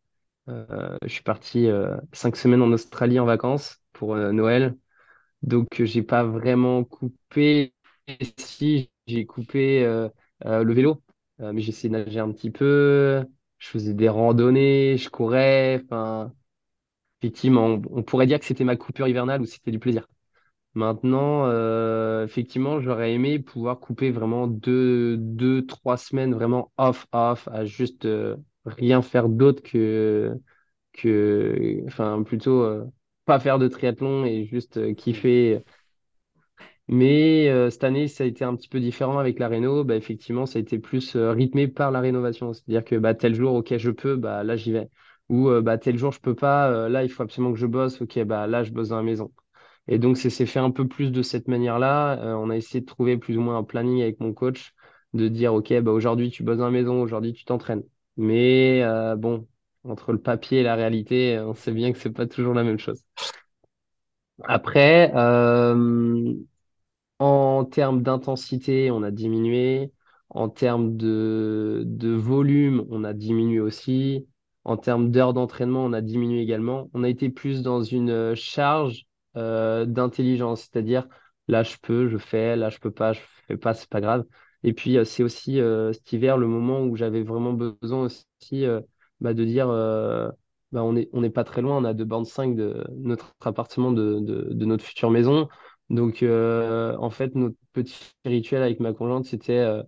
je 1.04 1.08
suis 1.08 1.24
parti 1.24 1.68
cinq 2.14 2.36
semaines 2.36 2.62
en 2.62 2.72
Australie 2.72 3.20
en 3.20 3.26
vacances 3.26 3.78
pour 3.94 4.16
Noël, 4.16 4.76
donc 5.44 5.68
j'ai 5.84 6.04
pas 6.04 6.24
vraiment 6.24 6.84
coupé. 6.84 7.74
Si 8.38 8.92
j'ai 9.12 9.26
coupé 9.26 9.84
euh, 9.84 10.10
euh, 10.46 10.64
le 10.64 10.74
vélo, 10.74 11.02
Euh, 11.42 11.54
mais 11.54 11.62
j'essayais 11.62 11.90
de 11.90 11.98
nager 12.04 12.20
un 12.20 12.32
petit 12.32 12.52
peu, 12.52 13.24
je 13.58 13.68
faisais 13.68 13.94
des 13.96 14.10
randonnées, 14.10 14.98
je 14.98 15.10
courais. 15.10 15.82
Enfin, 15.86 16.34
effectivement, 17.22 17.82
on, 17.92 18.04
pourrait 18.04 18.28
dire 18.28 18.40
que 18.40 18.46
c'était 18.46 18.64
ma 18.66 18.76
coupure 18.78 19.08
hivernale 19.08 19.42
ou 19.42 19.46
c'était 19.46 19.72
du 19.72 19.80
plaisir. 19.80 20.08
Maintenant, 20.76 21.48
effectivement, 22.24 22.80
j'aurais 22.82 23.14
aimé 23.14 23.40
pouvoir 23.40 23.80
couper 23.80 24.12
vraiment 24.12 24.48
deux, 24.48 25.18
deux, 25.18 25.66
trois 25.66 25.98
semaines 25.98 26.34
vraiment 26.36 26.72
off, 26.78 27.08
off, 27.14 27.48
à 27.52 27.66
juste 27.66 28.08
rien 28.66 29.02
faire 29.02 29.30
d'autre 29.30 29.64
que, 29.64 30.34
que, 30.94 31.82
enfin, 31.88 32.24
plutôt 32.24 32.66
pas 33.26 33.40
faire 33.40 33.60
de 33.60 33.68
triathlon 33.68 34.26
et 34.26 34.46
juste 34.46 34.96
kiffer. 34.96 35.64
Mais 36.94 37.48
euh, 37.50 37.70
cette 37.70 37.86
année, 37.86 38.08
ça 38.10 38.24
a 38.26 38.28
été 38.28 38.44
un 38.44 38.56
petit 38.56 38.68
peu 38.68 38.80
différent 38.82 39.18
avec 39.18 39.40
la 39.40 39.48
réno. 39.48 39.84
Bah, 39.86 39.96
effectivement, 39.96 40.46
ça 40.46 40.60
a 40.60 40.62
été 40.62 40.78
plus 40.78 41.16
euh, 41.16 41.32
rythmé 41.32 41.68
par 41.70 41.90
la 41.92 42.02
rénovation. 42.02 42.52
C'est-à-dire 42.54 42.84
que 42.84 42.96
bah, 42.98 43.14
tel 43.16 43.34
jour, 43.34 43.54
ok, 43.56 43.78
je 43.78 43.92
peux, 43.92 44.18
bah, 44.18 44.44
là, 44.44 44.58
j'y 44.58 44.74
vais. 44.74 44.90
Ou 45.30 45.50
euh, 45.50 45.62
bah, 45.62 45.78
tel 45.78 45.98
jour, 45.98 46.12
je 46.12 46.20
peux 46.20 46.36
pas, 46.36 46.90
là, 46.90 47.04
il 47.04 47.10
faut 47.10 47.24
absolument 47.24 47.54
que 47.54 47.60
je 47.60 47.66
bosse. 47.66 48.02
Ok, 48.02 48.20
bah, 48.26 48.46
là, 48.48 48.64
je 48.64 48.72
bosse 48.72 48.90
dans 48.90 48.98
la 48.98 49.04
maison. 49.04 49.32
Et 49.88 50.00
donc, 50.00 50.18
c'est 50.18 50.32
fait 50.46 50.60
un 50.60 50.72
peu 50.72 50.88
plus 50.88 51.12
de 51.12 51.22
cette 51.22 51.48
manière-là. 51.48 52.38
On 52.38 52.50
a 52.50 52.58
essayé 52.58 52.82
de 52.82 52.86
trouver 52.86 53.18
plus 53.18 53.38
ou 53.38 53.42
moins 53.42 53.58
un 53.58 53.64
planning 53.64 54.02
avec 54.02 54.20
mon 54.20 54.34
coach, 54.34 54.74
de 55.14 55.28
dire, 55.30 55.54
OK, 55.54 55.74
bah, 55.82 55.92
aujourd'hui, 55.92 56.30
tu 56.32 56.44
bosses 56.44 56.58
dans 56.60 56.66
la 56.66 56.72
maison, 56.72 57.02
aujourd'hui, 57.02 57.34
tu 57.34 57.46
t'entraînes. 57.46 57.84
Mais 58.18 58.84
bon, 59.18 59.48
entre 59.86 60.12
le 60.14 60.20
papier 60.22 60.60
et 60.60 60.64
la 60.64 60.76
réalité, 60.76 61.40
on 61.40 61.54
sait 61.54 61.72
bien 61.74 61.94
que 61.94 62.00
c'est 62.00 62.12
pas 62.14 62.28
toujours 62.28 62.54
la 62.54 62.64
même 62.64 62.80
chose. 62.80 63.02
Après, 64.44 65.12
en 67.22 67.66
termes 67.66 68.02
d'intensité, 68.02 68.90
on 68.90 69.04
a 69.04 69.12
diminué. 69.12 69.92
En 70.30 70.50
termes 70.50 70.98
de, 70.98 71.86
volume, 72.18 72.84
on 72.90 73.04
a 73.04 73.14
diminué 73.14 73.60
aussi. 73.60 74.28
En 74.64 74.76
termes 74.76 75.12
d'heures 75.12 75.34
d'entraînement, 75.34 75.86
on 75.86 75.94
a 75.94 76.02
diminué 76.02 76.42
également. 76.42 76.90
On 76.96 77.04
a 77.04 77.10
été 77.10 77.30
plus 77.30 77.62
dans 77.62 77.84
une 77.84 78.34
charge 78.34 79.06
euh, 79.38 79.86
d'intelligence, 79.86 80.62
c'est-à-dire 80.62 81.08
là 81.48 81.62
je 81.64 81.76
peux, 81.82 82.08
je 82.10 82.18
fais, 82.18 82.56
là 82.56 82.70
je 82.70 82.80
peux 82.80 82.92
pas, 82.92 83.14
je 83.14 83.20
fais 83.48 83.58
pas, 83.58 83.76
c'est 83.76 83.90
pas 83.90 84.02
grave. 84.02 84.26
Et 84.64 84.74
puis 84.74 84.98
euh, 84.98 85.04
c'est 85.06 85.22
aussi 85.24 85.60
euh, 85.60 85.94
cet 85.94 86.12
hiver 86.14 86.38
le 86.38 86.48
moment 86.48 86.82
où 86.82 86.96
j'avais 86.96 87.22
vraiment 87.24 87.54
besoin 87.54 88.06
aussi 88.06 88.66
bah, 89.20 89.34
de 89.36 89.46
dire 89.46 89.68
bah, 89.68 90.84
on 90.84 90.96
est, 90.96 91.10
on 91.14 91.22
n'est 91.22 91.30
pas 91.30 91.44
très 91.44 91.62
loin, 91.62 91.78
on 91.78 91.84
a 91.84 91.94
deux 91.94 92.06
bornes 92.06 92.26
5 92.26 92.56
de 92.56 92.84
notre 92.96 93.36
appartement 93.42 93.92
de 93.92 94.66
notre 94.66 94.84
future 94.84 95.12
maison. 95.12 95.48
Donc, 95.92 96.24
euh, 96.24 96.96
en 97.00 97.10
fait, 97.10 97.36
notre 97.36 97.58
petit 97.74 97.96
rituel 98.26 98.64
avec 98.64 98.80
ma 98.80 98.94
conjointe, 98.94 99.26
c'était, 99.26 99.60
euh, 99.60 99.84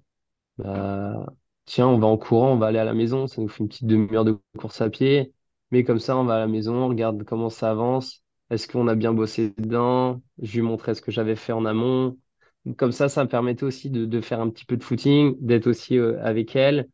bah, 0.57 1.27
tiens, 1.65 1.87
on 1.87 1.99
va 1.99 2.07
en 2.07 2.17
courant, 2.17 2.53
on 2.53 2.57
va 2.57 2.67
aller 2.67 2.79
à 2.79 2.85
la 2.85 2.93
maison, 2.95 3.27
ça 3.27 3.41
nous 3.41 3.49
fait 3.49 3.59
une 3.63 3.69
petite 3.69 3.87
demi-heure 3.87 4.25
de 4.25 4.39
course 4.59 4.81
à 4.81 4.89
pied, 4.89 5.33
mais 5.71 5.83
comme 5.85 5.99
ça, 5.99 6.17
on 6.17 6.25
va 6.25 6.35
à 6.35 6.39
la 6.39 6.47
maison, 6.47 6.75
on 6.75 6.89
regarde 6.89 7.23
comment 7.25 7.49
ça 7.49 7.71
avance, 7.71 8.23
est-ce 8.51 8.67
qu'on 8.67 8.87
a 8.89 8.95
bien 8.95 9.13
bossé 9.13 9.53
dedans, 9.57 10.21
je 10.41 10.53
lui 10.55 10.61
montrais 10.63 10.95
ce 10.95 11.01
que 11.03 11.11
j'avais 11.11 11.35
fait 11.37 11.53
en 11.53 11.65
amont. 11.65 12.17
Comme 12.77 12.91
ça, 12.93 13.09
ça 13.09 13.23
me 13.25 13.29
permettait 13.29 13.65
aussi 13.65 13.89
de, 13.91 14.05
de 14.05 14.21
faire 14.21 14.41
un 14.41 14.49
petit 14.49 14.65
peu 14.65 14.77
de 14.77 14.83
footing, 14.83 15.35
d'être 15.41 15.67
aussi 15.67 15.97
euh, 15.99 16.21
avec 16.23 16.55
elle 16.55 16.89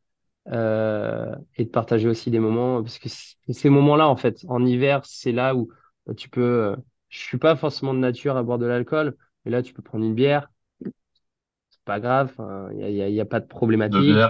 et 1.57 1.65
de 1.65 1.69
partager 1.69 2.07
aussi 2.07 2.31
des 2.31 2.39
moments, 2.39 2.81
parce 2.83 2.99
que 2.99 3.09
ces 3.09 3.69
moments-là, 3.69 4.07
en 4.07 4.15
fait, 4.15 4.45
en 4.47 4.65
hiver, 4.65 5.01
c'est 5.05 5.31
là 5.31 5.55
où 5.55 5.69
bah, 6.05 6.13
tu 6.15 6.29
peux. 6.29 6.75
Je 7.09 7.19
suis 7.19 7.37
pas 7.37 7.55
forcément 7.55 7.93
de 7.93 7.99
nature 7.99 8.37
à 8.37 8.43
boire 8.43 8.59
de 8.59 8.65
l'alcool, 8.65 9.17
mais 9.45 9.51
là, 9.51 9.61
tu 9.63 9.73
peux 9.73 9.81
prendre 9.81 10.05
une 10.05 10.15
bière, 10.15 10.49
c'est 11.69 11.83
pas 11.83 11.99
grave, 11.99 12.33
il 12.71 12.77
n'y 12.77 12.83
a, 12.83 12.89
y 12.89 13.01
a, 13.01 13.09
y 13.09 13.19
a 13.19 13.25
pas 13.25 13.39
de 13.39 13.45
problématique. 13.47 14.29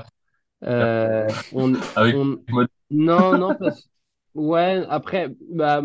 Euh, 0.63 1.27
on, 1.51 1.73
Avec 1.95 2.15
on, 2.15 2.39
non, 2.91 3.35
non, 3.37 3.55
parce, 3.55 3.89
ouais, 4.35 4.85
après, 4.89 5.29
bah, 5.51 5.83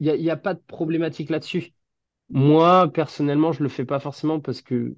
il 0.00 0.08
y 0.08 0.10
a, 0.10 0.16
y 0.16 0.30
a 0.30 0.36
pas 0.36 0.54
de 0.54 0.60
problématique 0.66 1.30
là-dessus. 1.30 1.72
Moi, 2.30 2.90
personnellement, 2.92 3.52
je 3.52 3.62
le 3.64 3.70
fais 3.70 3.84
pas 3.86 4.00
forcément 4.00 4.40
parce 4.40 4.62
que 4.62 4.94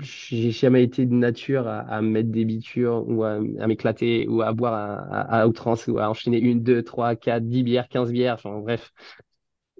j'ai 0.00 0.50
jamais 0.52 0.84
été 0.84 1.06
de 1.06 1.14
nature 1.14 1.68
à, 1.68 1.80
à 1.80 2.02
mettre 2.02 2.30
des 2.30 2.44
bitures 2.44 3.04
ou 3.08 3.24
à, 3.24 3.34
à 3.34 3.66
m'éclater 3.68 4.28
ou 4.28 4.42
à 4.42 4.52
boire 4.52 4.74
à, 4.74 4.96
à, 5.22 5.42
à 5.42 5.48
outrance 5.48 5.86
ou 5.88 5.98
à 5.98 6.10
enchaîner 6.10 6.38
une, 6.40 6.62
deux, 6.62 6.82
trois, 6.84 7.16
quatre, 7.16 7.46
dix 7.48 7.62
bières, 7.64 7.88
quinze 7.88 8.12
bières. 8.12 8.34
Enfin, 8.36 8.58
bref, 8.60 8.92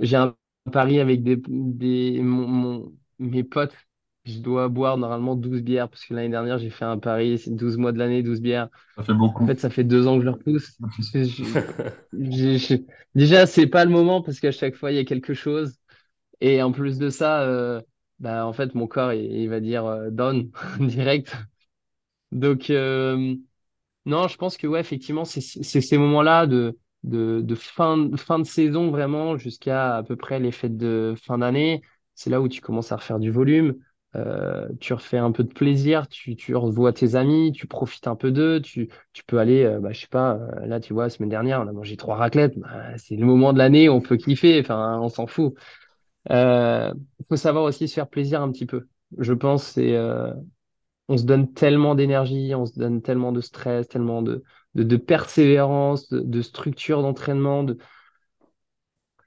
j'ai 0.01 0.17
un 0.17 0.37
pari 0.73 1.01
avec 1.01 1.23
des, 1.23 1.37
des, 1.49 2.21
mon, 2.23 2.47
mon- 2.49 2.93
mes 3.19 3.45
potes. 3.45 3.75
Je 4.25 4.39
dois 4.41 4.69
boire 4.69 4.97
normalement 4.99 5.37
12 5.37 5.63
bières 5.63 5.89
parce 5.91 6.05
que 6.07 6.15
l'année 6.15 6.31
dernière, 6.31 6.59
j'ai 6.59 6.71
fait 6.71 6.85
un 6.87 6.99
pari, 6.99 7.39
c'est 7.39 7.51
12 7.55 7.77
mois 7.77 7.93
de 7.93 7.99
l'année, 7.99 8.23
12 8.23 8.41
bières. 8.41 8.69
ça 8.97 9.05
fait 9.05 9.15
En 9.35 9.43
beaucoup. 9.43 9.47
fait, 9.47 9.61
ça 9.61 9.71
fait 9.71 9.85
deux 9.85 10.07
ans 10.07 10.15
que 10.17 10.21
je 10.23 10.27
le 10.27 10.33
repousse. 10.33 10.81
Je- 11.15 11.25
je- 11.25 11.45
j'ai- 12.13 12.59
j'ai- 12.59 12.87
Déjà, 13.15 13.47
c'est 13.47 13.67
pas 13.69 13.85
le 13.85 13.91
moment 13.91 14.23
parce 14.23 14.41
qu'à 14.41 14.53
chaque 14.53 14.75
fois, 14.77 14.93
il 14.93 14.97
y 14.97 14.99
a 15.01 15.05
quelque 15.05 15.35
chose. 15.35 15.77
Et 16.41 16.63
en 16.63 16.73
plus 16.73 16.99
de 16.99 17.11
ça, 17.11 17.43
euh, 17.43 17.83
bah, 18.21 18.47
en 18.47 18.53
fait, 18.55 18.75
mon 18.77 18.87
corps, 18.89 19.13
il, 19.15 19.25
il 19.33 19.49
va 19.51 19.61
dire 19.61 19.87
euh, 19.87 20.11
down 20.11 20.51
direct. 20.81 21.35
Donc, 22.33 22.71
euh, 22.71 23.37
non, 24.07 24.29
je 24.29 24.37
pense 24.39 24.57
que, 24.59 24.67
ouais, 24.67 24.81
effectivement, 24.81 25.25
c'est 25.27 25.41
c'est 25.43 25.81
ces 25.83 25.99
moments-là 25.99 26.47
de, 26.47 26.79
de, 27.05 27.55
fin, 27.55 27.99
de 27.99 28.45
saison 28.45 28.91
vraiment 28.91 29.37
jusqu'à 29.37 29.97
à 29.97 30.03
peu 30.03 30.17
près 30.17 30.41
les 30.41 30.53
fêtes 30.53 30.77
de 30.77 31.15
fin 31.23 31.39
d'année. 31.39 31.83
C'est 32.15 32.31
là 32.31 32.41
où 32.41 32.49
tu 32.49 32.61
commences 32.61 32.93
à 32.93 32.97
refaire 32.97 33.19
du 33.19 33.31
volume. 33.31 33.77
Euh, 34.17 34.69
tu 34.81 34.93
refais 34.93 35.19
un 35.19 35.33
peu 35.33 35.43
de 35.43 35.53
plaisir, 35.53 36.07
tu, 36.07 36.55
revois 36.55 36.93
tes 36.93 37.17
amis, 37.17 37.51
tu 37.51 37.67
profites 37.67 38.07
un 38.07 38.15
peu 38.15 38.31
d'eux, 38.31 38.61
tu, 38.61 38.89
tu 39.13 39.25
peux 39.25 39.39
aller, 39.39 39.65
euh, 39.65 39.81
bah, 39.81 39.91
je 39.93 40.03
sais 40.03 40.07
pas, 40.07 40.35
euh, 40.37 40.67
là, 40.67 40.79
tu 40.79 40.93
vois, 40.93 41.05
la 41.05 41.11
semaine 41.11 41.31
dernière, 41.31 41.61
on 41.61 41.67
a 41.67 41.73
mangé 41.73 41.97
trois 41.97 42.15
raclettes. 42.15 42.57
Bah, 42.57 42.97
c'est 42.97 43.17
le 43.17 43.27
moment 43.27 43.53
de 43.53 43.59
l'année, 43.59 43.89
on 43.89 44.01
peut 44.01 44.17
kiffer, 44.17 44.61
enfin, 44.61 45.01
on 45.01 45.09
s'en 45.09 45.27
fout. 45.27 45.55
Euh, 46.31 46.93
il 47.21 47.27
faut 47.29 47.37
savoir 47.37 47.65
aussi 47.65 47.89
se 47.89 47.95
faire 47.95 48.09
plaisir 48.09 48.43
un 48.43 48.51
petit 48.51 48.67
peu. 48.67 48.89
Je 49.19 49.33
pense 49.33 49.65
c'est 49.65 49.95
euh, 49.95 50.33
on 51.09 51.17
se 51.17 51.25
donne 51.25 51.53
tellement 51.53 51.95
d'énergie, 51.95 52.55
on 52.55 52.67
se 52.67 52.79
donne 52.79 53.03
tellement 53.03 53.33
de 53.33 53.41
stress, 53.41 53.89
tellement 53.89 54.23
de 54.23 54.97
persévérance, 54.97 56.09
de, 56.11 56.43
structure 56.43 57.03
d'entraînement. 57.03 57.65
De... 57.65 57.79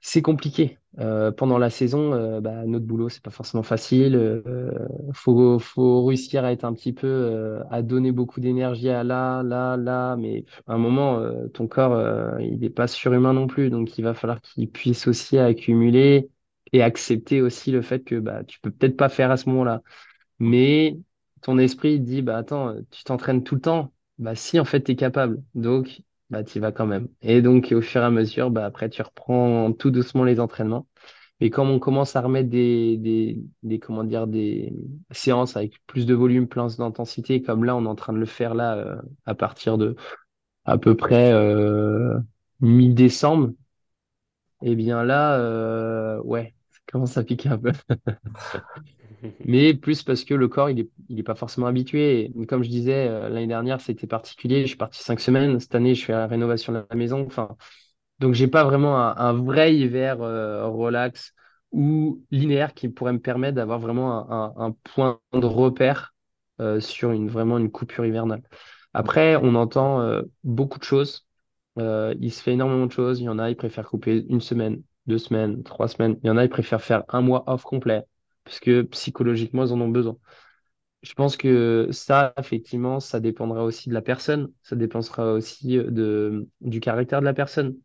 C'est 0.00 0.22
compliqué. 0.22 0.78
Euh, 1.00 1.30
pendant 1.30 1.58
la 1.58 1.70
saison, 1.70 2.12
euh, 2.12 2.40
bah, 2.40 2.64
notre 2.66 2.84
boulot 2.86 3.08
c'est 3.08 3.22
pas 3.22 3.30
forcément 3.30 3.62
facile. 3.62 4.16
Euh, 4.16 4.72
faut 5.12 5.58
faut 5.58 6.04
réussir 6.04 6.44
à 6.44 6.52
être 6.52 6.64
un 6.64 6.72
petit 6.72 6.92
peu 6.92 7.60
à 7.70 7.82
donner 7.82 8.10
beaucoup 8.10 8.40
d'énergie 8.40 8.88
à 8.88 9.04
là 9.04 9.42
là 9.42 9.76
là, 9.76 10.16
mais 10.16 10.44
à 10.66 10.74
un 10.74 10.78
moment 10.78 11.22
ton 11.54 11.68
corps 11.68 12.40
il 12.40 12.58
n'est 12.58 12.70
pas 12.70 12.86
surhumain 12.88 13.32
non 13.32 13.46
plus, 13.46 13.70
donc 13.70 13.98
il 13.98 14.02
va 14.02 14.14
falloir 14.14 14.40
qu'il 14.40 14.68
puisse 14.70 15.06
aussi 15.06 15.38
accumuler 15.38 16.30
et 16.72 16.82
accepter 16.82 17.40
aussi 17.42 17.70
le 17.70 17.82
fait 17.82 18.00
que 18.04 18.16
bah, 18.16 18.44
tu 18.44 18.60
peux 18.60 18.70
peut-être 18.70 18.96
pas 18.96 19.08
faire 19.08 19.30
à 19.30 19.36
ce 19.36 19.48
moment-là. 19.50 19.82
Mais 20.40 20.98
ton 21.42 21.58
esprit 21.58 22.00
dit, 22.00 22.22
bah 22.22 22.36
attends, 22.38 22.74
tu 22.90 23.04
t'entraînes 23.04 23.42
tout 23.44 23.54
le 23.56 23.60
temps. 23.60 23.92
Bah 24.18 24.34
si, 24.34 24.58
en 24.60 24.64
fait, 24.64 24.82
tu 24.82 24.92
es 24.92 24.96
capable. 24.96 25.42
Donc, 25.54 26.02
bah 26.30 26.44
tu 26.44 26.60
vas 26.60 26.72
quand 26.72 26.86
même. 26.86 27.08
Et 27.22 27.42
donc, 27.42 27.72
au 27.72 27.80
fur 27.82 28.02
et 28.02 28.04
à 28.04 28.10
mesure, 28.10 28.50
bah 28.50 28.64
après, 28.66 28.88
tu 28.90 29.02
reprends 29.02 29.72
tout 29.72 29.90
doucement 29.90 30.24
les 30.24 30.40
entraînements. 30.40 30.86
Et 31.40 31.50
quand 31.50 31.66
on 31.66 31.78
commence 31.78 32.16
à 32.16 32.20
remettre 32.22 32.50
des, 32.50 32.96
des, 33.62 33.78
comment 33.80 34.04
dire, 34.04 34.26
des 34.26 34.72
séances 35.12 35.56
avec 35.56 35.80
plus 35.86 36.06
de 36.06 36.14
volume, 36.14 36.48
plus 36.48 36.76
d'intensité, 36.78 37.42
comme 37.42 37.64
là, 37.64 37.76
on 37.76 37.84
est 37.84 37.88
en 37.88 37.94
train 37.94 38.12
de 38.12 38.18
le 38.18 38.26
faire 38.26 38.54
là, 38.54 38.76
euh, 38.76 38.96
à 39.26 39.34
partir 39.34 39.78
de 39.78 39.96
à 40.66 40.78
peu 40.78 40.96
près 40.96 41.32
euh, 41.32 42.18
mi-décembre, 42.60 43.52
et 44.62 44.74
bien 44.74 45.04
là, 45.04 45.38
euh, 45.38 46.20
ouais, 46.22 46.54
ça 46.70 46.78
commence 46.92 47.16
à 47.16 47.24
piquer 47.24 47.48
un 47.50 47.58
peu. 47.58 47.72
mais 49.44 49.74
plus 49.74 50.02
parce 50.02 50.24
que 50.24 50.34
le 50.34 50.48
corps, 50.48 50.70
il 50.70 50.80
est, 50.80 50.90
il 51.08 51.18
est 51.18 51.22
pas 51.22 51.34
forcément 51.34 51.66
habitué. 51.66 52.32
Comme 52.48 52.62
je 52.62 52.68
disais, 52.68 53.08
euh, 53.08 53.28
l'année 53.28 53.46
dernière, 53.46 53.80
c'était 53.80 54.06
particulier. 54.06 54.62
Je 54.62 54.68
suis 54.68 54.76
parti 54.76 55.02
cinq 55.02 55.20
semaines. 55.20 55.58
Cette 55.60 55.74
année, 55.74 55.94
je 55.94 56.04
fais 56.04 56.12
la 56.12 56.26
rénovation 56.26 56.72
de 56.72 56.84
la 56.88 56.96
maison. 56.96 57.24
Enfin, 57.26 57.56
donc, 58.20 58.34
j'ai 58.34 58.48
pas 58.48 58.64
vraiment 58.64 58.96
un, 58.98 59.32
vrai 59.32 59.74
hiver 59.74 60.20
euh, 60.22 60.66
relax 60.66 61.34
ou 61.72 62.24
linéaire 62.30 62.74
qui 62.74 62.88
pourrait 62.88 63.12
me 63.12 63.20
permettre 63.20 63.56
d'avoir 63.56 63.78
vraiment 63.78 64.30
un, 64.58 64.72
point 64.94 65.20
de 65.32 65.46
repère 65.46 66.14
euh, 66.60 66.80
sur 66.80 67.12
une, 67.12 67.28
vraiment 67.28 67.58
une 67.58 67.70
coupure 67.70 68.06
hivernale. 68.06 68.42
Après, 68.94 69.36
on 69.36 69.54
entend 69.54 70.22
beaucoup 70.44 70.78
de 70.78 70.84
choses. 70.84 71.26
Il 71.76 72.32
se 72.32 72.42
fait 72.42 72.52
énormément 72.52 72.86
de 72.86 72.92
choses. 72.92 73.20
Il 73.20 73.24
y 73.24 73.28
en 73.28 73.38
a, 73.38 73.50
ils 73.50 73.56
préfèrent 73.56 73.88
couper 73.88 74.24
une 74.28 74.40
semaine, 74.40 74.82
deux 75.06 75.18
semaines, 75.18 75.62
trois 75.62 75.88
semaines. 75.88 76.18
Il 76.22 76.26
y 76.26 76.30
en 76.30 76.36
a, 76.36 76.44
ils 76.44 76.50
préfèrent 76.50 76.82
faire 76.82 77.04
un 77.08 77.20
mois 77.20 77.44
off 77.46 77.62
complet 77.62 78.04
parce 78.48 78.60
que 78.60 78.80
psychologiquement, 78.82 79.66
ils 79.66 79.72
en 79.74 79.80
ont 79.82 79.90
besoin. 79.90 80.16
Je 81.02 81.14
pense 81.14 81.36
que 81.36 81.88
ça, 81.92 82.34
effectivement, 82.38 83.00
ça 83.00 83.20
dépendra 83.20 83.64
aussi 83.64 83.90
de 83.90 83.94
la 83.94 84.02
personne. 84.02 84.52
Ça 84.62 84.76
dépendra 84.76 85.34
aussi 85.34 85.78
de, 85.78 86.48
du 86.62 86.80
caractère 86.80 87.20
de 87.20 87.26
la 87.26 87.34
personne, 87.34 87.76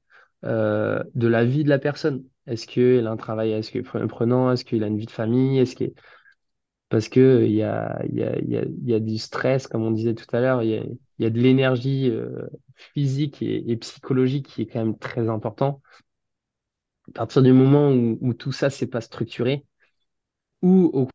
euh, 0.46 1.04
de 1.16 1.28
la 1.28 1.46
vie 1.46 1.64
de 1.66 1.70
la 1.70 1.80
personne. 1.80 2.24
Est-ce 2.48 2.68
qu'il 2.68 3.06
a 3.08 3.12
un 3.12 3.18
travail, 3.18 3.52
est-ce 3.52 3.72
qu'il 3.72 3.82
est 3.82 4.08
prenant, 4.08 4.52
est-ce 4.52 4.66
qu'il 4.66 4.84
a 4.84 4.88
une 4.88 4.98
vie 4.98 5.06
de 5.06 5.12
famille, 5.12 5.60
est-ce 5.60 5.76
qu'il 5.76 5.94
parce 6.90 7.10
que 7.10 7.44
il 7.46 7.54
y 7.54 7.64
a, 7.64 8.00
y 8.12 8.24
a, 8.24 8.38
y 8.40 8.68
y 8.86 8.94
a 8.94 9.00
du 9.00 9.18
stress, 9.18 9.68
comme 9.68 9.84
on 9.84 9.92
disait 9.92 10.14
tout 10.16 10.26
à 10.36 10.40
l'heure, 10.42 10.64
il 10.64 10.70
y 10.70 10.78
a, 10.78 10.84
y 11.20 11.26
a 11.26 11.30
de 11.30 11.40
l'énergie 11.40 12.10
euh, 12.12 12.48
physique 12.76 13.42
et, 13.42 13.72
et 13.72 13.78
psychologique 13.78 14.48
qui 14.48 14.62
est 14.64 14.68
quand 14.68 14.80
même 14.80 14.98
très 14.98 15.28
important. 15.30 15.82
À 17.10 17.12
partir 17.14 17.42
du 17.42 17.54
moment 17.54 17.90
où, 17.92 18.18
où 18.22 18.34
tout 18.34 18.52
ça, 18.52 18.70
c'est 18.70 18.88
pas 18.88 19.02
structuré, 19.02 19.66
ou 20.64 20.90
au 20.94 21.08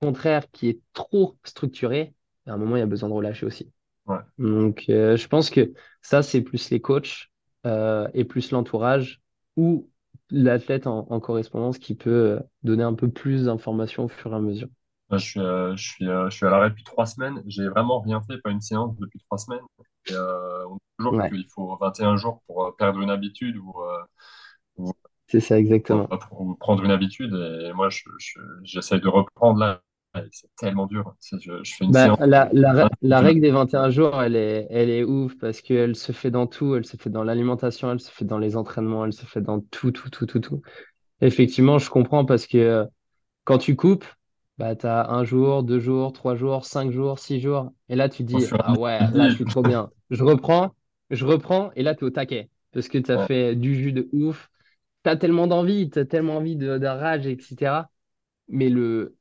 contraire, 0.00 0.50
qui 0.50 0.68
est 0.68 0.80
trop 0.94 1.36
structuré, 1.44 2.14
à 2.46 2.54
un 2.54 2.56
moment, 2.56 2.76
il 2.76 2.80
y 2.80 2.82
a 2.82 2.86
besoin 2.86 3.08
de 3.08 3.14
relâcher 3.14 3.44
aussi. 3.44 3.70
Ouais. 4.06 4.18
Donc, 4.38 4.84
euh, 4.88 5.16
je 5.16 5.28
pense 5.28 5.50
que 5.50 5.72
ça, 6.00 6.22
c'est 6.22 6.40
plus 6.40 6.70
les 6.70 6.80
coachs 6.80 7.28
euh, 7.66 8.08
et 8.14 8.24
plus 8.24 8.50
l'entourage 8.50 9.20
ou 9.56 9.88
l'athlète 10.30 10.86
en, 10.86 11.06
en 11.10 11.20
correspondance 11.20 11.78
qui 11.78 11.94
peut 11.94 12.10
euh, 12.10 12.40
donner 12.62 12.82
un 12.82 12.94
peu 12.94 13.08
plus 13.08 13.44
d'informations 13.44 14.04
au 14.04 14.08
fur 14.08 14.32
et 14.32 14.36
à 14.36 14.40
mesure. 14.40 14.68
Je 15.10 15.18
suis, 15.18 15.40
euh, 15.40 15.76
je 15.76 15.90
suis, 15.90 16.06
je 16.06 16.30
suis 16.30 16.46
à 16.46 16.50
l'arrêt 16.50 16.70
depuis 16.70 16.84
trois 16.84 17.04
semaines. 17.04 17.42
J'ai 17.46 17.68
vraiment 17.68 18.00
rien 18.00 18.22
fait, 18.22 18.38
pas 18.38 18.50
une 18.50 18.62
séance 18.62 18.96
depuis 18.96 19.20
trois 19.20 19.38
semaines. 19.38 19.60
Et, 20.08 20.14
on 20.16 20.74
dit 20.74 20.80
toujours 20.98 21.12
Ouais, 21.18 21.28
qu'il 21.28 21.46
faut 21.54 21.76
21 21.76 22.16
jours 22.16 22.42
pour 22.46 22.74
perdre 22.76 23.00
une 23.00 23.10
habitude 23.10 23.56
ou, 23.58 23.74
ou 24.78 24.92
c'est 25.32 25.40
ça 25.40 25.58
exactement. 25.58 26.08
pour 26.28 26.58
prendre 26.58 26.84
une 26.84 26.90
habitude. 26.90 27.32
Et 27.34 27.72
moi, 27.72 27.88
je, 27.90 28.02
je- 28.18 28.38
j'essaye 28.62 29.00
de 29.00 29.08
reprendre 29.08 29.58
là. 29.58 29.82
C'est 30.30 30.54
tellement 30.56 30.86
dur. 30.86 31.14
Je, 31.40 31.62
je 31.64 31.74
fais 31.74 31.84
une 31.84 31.92
Bah, 31.92 32.10
séance. 32.10 32.18
la, 32.20 33.20
règle 33.20 33.40
des 33.40 33.50
21 33.50 33.90
jours, 33.90 34.22
elle 34.22 34.36
est, 34.36 34.66
elle 34.70 34.88
est 34.88 35.02
ouf 35.04 35.36
parce 35.38 35.60
qu'elle 35.60 35.96
se 35.96 36.12
fait 36.12 36.30
dans 36.30 36.46
tout. 36.46 36.76
Elle 36.76 36.86
se 36.86 36.96
fait 36.96 37.10
dans 37.10 37.24
l'alimentation, 37.24 37.90
elle 37.90 38.00
se 38.00 38.10
fait 38.10 38.24
dans 38.24 38.38
les 38.38 38.56
entraînements, 38.56 39.04
elle 39.04 39.12
se 39.12 39.26
fait 39.26 39.40
dans 39.40 39.60
tout, 39.60 39.90
tout, 39.90 40.08
tout, 40.10 40.26
tout, 40.26 40.38
tout. 40.40 40.62
Effectivement, 41.22 41.78
je 41.78 41.90
comprends 41.90 42.24
parce 42.26 42.46
que 42.46 42.58
euh, 42.58 42.86
quand 43.44 43.58
tu 43.58 43.76
coupes, 43.76 44.06
bah, 44.58 44.76
tu 44.76 44.86
as 44.86 45.10
un 45.10 45.24
jour, 45.24 45.64
deux 45.64 45.80
jours, 45.80 46.12
trois 46.14 46.36
jours, 46.36 46.66
cinq 46.66 46.92
jours, 46.92 47.18
six 47.20 47.40
jours. 47.40 47.72
Et 47.90 47.96
là, 47.96 48.08
tu 48.10 48.24
dis, 48.24 48.46
ah 48.58 48.76
ouais, 48.76 49.10
là, 49.12 49.28
je 49.28 49.34
suis 49.34 49.46
trop 49.46 49.64
bien. 49.64 49.90
Je 50.10 50.24
reprends, 50.24 50.74
je 51.10 51.26
reprends, 51.26 51.72
et 51.76 51.82
là, 51.84 51.94
tu 51.96 52.04
es 52.04 52.08
au 52.08 52.10
taquet. 52.10 52.50
Parce 52.72 52.88
que 52.88 52.98
tu 52.98 53.12
as 53.12 53.18
ouais, 53.18 53.28
fait 53.28 53.56
du 53.56 53.76
jus 53.76 53.92
de 53.94 54.08
ouf. 54.12 54.50
Tu 55.04 55.10
as 55.10 55.16
tellement 55.16 55.46
d'envie, 55.46 55.90
tu 55.90 55.98
as 55.98 56.04
tellement 56.04 56.36
envie 56.36 56.56
de, 56.56 56.78
de 56.78 56.86
rage, 56.86 57.26
etc. 57.26 57.90
Mais 58.48 58.68
le, 58.68 59.16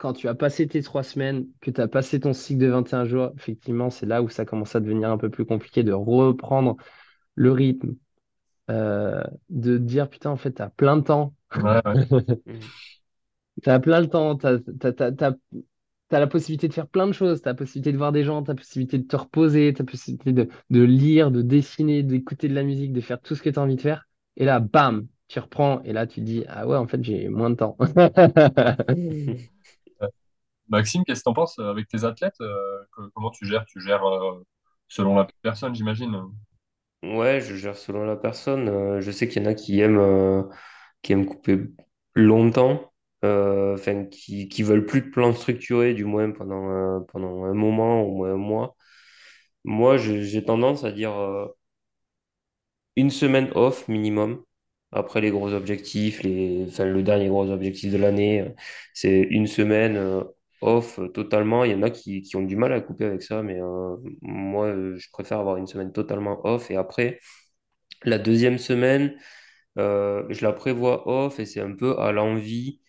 quand 0.00 0.14
tu 0.14 0.28
as 0.28 0.34
passé 0.34 0.66
tes 0.66 0.82
trois 0.82 1.02
semaines, 1.02 1.46
que 1.60 1.70
tu 1.70 1.80
as 1.80 1.88
passé 1.88 2.20
ton 2.20 2.32
cycle 2.32 2.60
de 2.60 2.68
21 2.68 3.04
jours, 3.04 3.32
effectivement, 3.36 3.90
c'est 3.90 4.06
là 4.06 4.22
où 4.22 4.28
ça 4.28 4.44
commence 4.44 4.74
à 4.74 4.80
devenir 4.80 5.10
un 5.10 5.18
peu 5.18 5.28
plus 5.28 5.44
compliqué 5.44 5.82
de 5.82 5.92
reprendre 5.92 6.76
le 7.34 7.52
rythme, 7.52 7.94
euh, 8.70 9.22
de 9.50 9.78
dire, 9.78 10.08
putain, 10.08 10.30
en 10.30 10.36
fait, 10.36 10.52
tu 10.52 10.62
as 10.62 10.70
plein 10.70 10.96
de 10.96 11.02
temps. 11.02 11.34
ouais, 11.56 11.80
ouais. 11.84 12.40
Tu 13.62 13.68
as 13.68 13.78
plein 13.78 14.00
de 14.00 14.06
temps, 14.06 14.36
tu 14.36 14.46
as, 14.46 16.18
la 16.18 16.26
possibilité 16.26 16.66
de 16.68 16.72
faire 16.72 16.88
plein 16.88 17.06
de 17.06 17.12
choses, 17.12 17.42
tu 17.42 17.48
as 17.48 17.52
la 17.52 17.56
possibilité 17.56 17.92
de 17.92 17.98
voir 17.98 18.12
des 18.12 18.24
gens, 18.24 18.42
tu 18.42 18.50
as 18.50 18.54
la 18.54 18.58
possibilité 18.58 18.98
de 18.98 19.06
te 19.06 19.16
reposer, 19.16 19.74
tu 19.74 19.82
as 19.82 19.84
la 19.84 19.90
possibilité 19.90 20.32
de, 20.32 20.48
de 20.70 20.80
lire, 20.82 21.30
de 21.30 21.42
dessiner, 21.42 22.02
d'écouter 22.02 22.48
de 22.48 22.54
la 22.54 22.62
musique, 22.62 22.92
de 22.92 23.00
faire 23.02 23.20
tout 23.20 23.34
ce 23.34 23.42
que 23.42 23.50
tu 23.50 23.58
as 23.58 23.62
envie 23.62 23.76
de 23.76 23.80
faire. 23.82 24.08
Et 24.36 24.46
là, 24.46 24.60
bam, 24.60 25.06
tu 25.30 25.40
reprends, 25.40 25.82
et 25.84 25.92
là, 25.94 26.06
tu 26.06 26.20
te 26.20 26.26
dis, 26.26 26.44
ah 26.48 26.66
ouais, 26.66 26.76
en 26.76 26.88
fait, 26.88 27.02
j'ai 27.04 27.28
moins 27.30 27.50
de 27.50 27.56
temps. 27.56 27.76
Maxime, 30.68 31.04
qu'est-ce 31.04 31.20
que 31.20 31.24
t'en 31.24 31.34
penses 31.34 31.58
euh, 31.58 31.70
avec 31.70 31.88
tes 31.88 32.04
athlètes? 32.04 32.40
euh, 32.40 32.84
que- 32.96 33.08
comment 33.14 33.30
tu 33.30 33.46
gères? 33.46 33.64
Tu 33.66 33.80
gères 33.80 34.04
euh, 34.06 34.42
selon 34.88 35.16
la 35.16 35.26
personne, 35.42 35.74
j'imagine. 35.74 36.16
Ouais, 37.02 37.40
je 37.40 37.54
gère 37.56 37.76
selon 37.76 38.04
la 38.04 38.16
personne. 38.16 38.68
Euh, 38.68 39.00
je 39.00 39.10
sais 39.10 39.26
qu'il 39.28 39.42
y 39.42 39.46
en 39.46 39.50
a 39.50 39.54
qui 39.54 39.80
aiment, 39.80 40.48
qui 41.02 41.12
aiment 41.12 41.26
couper 41.26 41.58
longtemps, 42.14 42.92
euh, 43.24 43.74
enfin, 43.74 44.04
qui, 44.06 44.48
qui 44.48 44.62
veulent 44.62 44.84
plus 44.86 45.02
de 45.02 45.10
plan 45.10 45.32
structuré, 45.32 45.94
du 45.94 46.04
moins 46.04 46.30
pendant, 46.32 47.02
pendant 47.04 47.44
un 47.44 47.54
moment, 47.54 48.02
au 48.02 48.12
moins 48.16 48.32
un 48.34 48.36
mois. 48.36 48.76
Moi, 49.64 49.96
j'ai 49.98 50.44
tendance 50.44 50.84
à 50.84 50.92
dire 50.92 51.12
euh, 51.18 51.46
une 52.94 53.10
semaine 53.10 53.50
off 53.56 53.88
minimum. 53.88 54.44
Après 54.92 55.20
les 55.20 55.30
gros 55.30 55.52
objectifs, 55.52 56.22
le 56.24 57.02
dernier 57.02 57.28
gros 57.28 57.48
objectif 57.50 57.92
de 57.92 57.96
l'année, 57.98 58.40
euh, 58.42 58.48
c'est 58.92 59.20
une 59.20 59.46
semaine 59.46 59.96
euh, 59.96 60.24
off 60.62 60.98
totalement. 61.14 61.64
Il 61.64 61.70
y 61.72 61.74
en 61.74 61.82
a 61.82 61.90
qui, 61.90 62.28
ont 62.34 62.42
du 62.42 62.56
mal 62.56 62.72
à 62.72 62.80
couper 62.80 63.04
avec 63.04 63.22
ça, 63.22 63.42
mais 63.42 63.60
euh, 63.60 63.96
moi, 64.22 64.72
je 64.96 65.08
préfère 65.12 65.38
avoir 65.38 65.56
une 65.58 65.66
semaine 65.68 65.92
totalement 65.92 66.44
off 66.44 66.70
et 66.70 66.76
après. 66.76 67.20
La 68.04 68.18
deuxième 68.18 68.58
semaine, 68.58 69.16
je 69.76 70.42
la 70.44 70.52
prévois 70.52 71.08
off 71.08 71.40
et 71.40 71.46
c'est 71.46 71.60
un 71.60 71.74
peu 71.74 71.98
à 72.00 72.12
l'envie. 72.12 72.80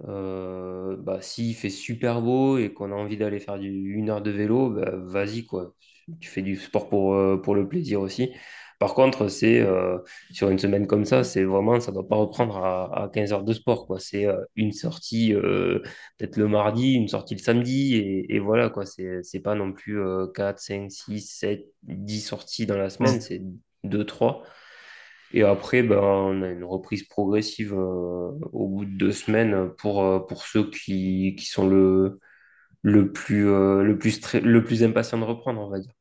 Bah, 0.00 1.20
s'il 1.22 1.54
fait 1.54 1.70
super 1.70 2.22
beau 2.22 2.58
et 2.58 2.72
qu'on 2.72 2.92
a 2.92 2.94
envie 2.94 3.16
d'aller 3.16 3.40
faire 3.40 3.56
une 3.56 4.10
heure 4.10 4.22
de 4.22 4.30
vélo, 4.30 4.70
bah, 4.70 4.90
vas-y 4.96 5.46
quoi. 5.46 5.74
Tu 6.20 6.28
fais 6.28 6.42
du 6.42 6.56
sport 6.56 6.88
pour 6.88 7.54
le 7.54 7.68
plaisir 7.68 8.00
aussi. 8.00 8.32
Par 8.78 8.94
contre, 8.94 9.28
c'est 9.28 9.60
euh, 9.60 9.98
sur 10.32 10.50
une 10.50 10.58
semaine 10.58 10.86
comme 10.86 11.04
ça, 11.04 11.24
c'est 11.24 11.44
vraiment, 11.44 11.80
ça 11.80 11.92
doit 11.92 12.06
pas 12.06 12.16
reprendre 12.16 12.58
à, 12.58 13.04
à 13.04 13.08
15 13.08 13.32
heures 13.32 13.44
de 13.44 13.52
sport 13.52 13.86
quoi. 13.86 13.98
C'est 14.00 14.26
euh, 14.26 14.36
une 14.56 14.72
sortie 14.72 15.34
euh, 15.34 15.80
peut-être 16.18 16.36
le 16.36 16.48
mardi, 16.48 16.94
une 16.94 17.08
sortie 17.08 17.34
le 17.34 17.40
samedi 17.40 17.94
et, 17.96 18.34
et 18.34 18.38
voilà 18.40 18.70
quoi. 18.70 18.84
C'est, 18.86 19.22
c'est 19.22 19.40
pas 19.40 19.54
non 19.54 19.72
plus 19.72 20.00
euh, 20.00 20.26
4, 20.34 20.58
5, 20.58 20.90
6, 20.90 21.20
7, 21.20 21.66
10 21.82 22.20
sorties 22.20 22.66
dans 22.66 22.76
la 22.78 22.90
semaine, 22.90 23.20
c'est 23.20 23.42
deux 23.84 24.04
trois 24.04 24.42
et 25.32 25.42
après, 25.42 25.82
ben, 25.82 25.98
on 25.98 26.42
a 26.42 26.48
une 26.48 26.62
reprise 26.64 27.04
progressive 27.08 27.74
au 27.74 28.68
bout 28.68 28.84
de 28.84 28.90
deux 28.96 29.12
semaines 29.12 29.70
pour, 29.78 30.26
pour 30.28 30.44
ceux 30.44 30.70
qui, 30.70 31.34
qui 31.36 31.46
sont 31.46 31.66
le, 31.68 32.20
le 32.82 33.12
plus, 33.12 33.44
le 33.46 33.96
plus, 33.98 34.34
le 34.34 34.64
plus 34.64 34.84
impatient 34.84 35.18
de 35.18 35.24
reprendre, 35.24 35.60
on 35.60 35.70
va 35.70 35.80
dire. 35.80 35.92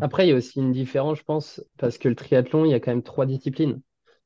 Après, 0.00 0.26
il 0.26 0.30
y 0.30 0.32
a 0.32 0.36
aussi 0.36 0.60
une 0.60 0.72
différence, 0.72 1.18
je 1.18 1.24
pense, 1.24 1.62
parce 1.78 1.98
que 1.98 2.08
le 2.08 2.14
triathlon, 2.14 2.64
il 2.64 2.70
y 2.70 2.74
a 2.74 2.80
quand 2.80 2.90
même 2.92 3.02
trois 3.02 3.26
disciplines. 3.26 3.80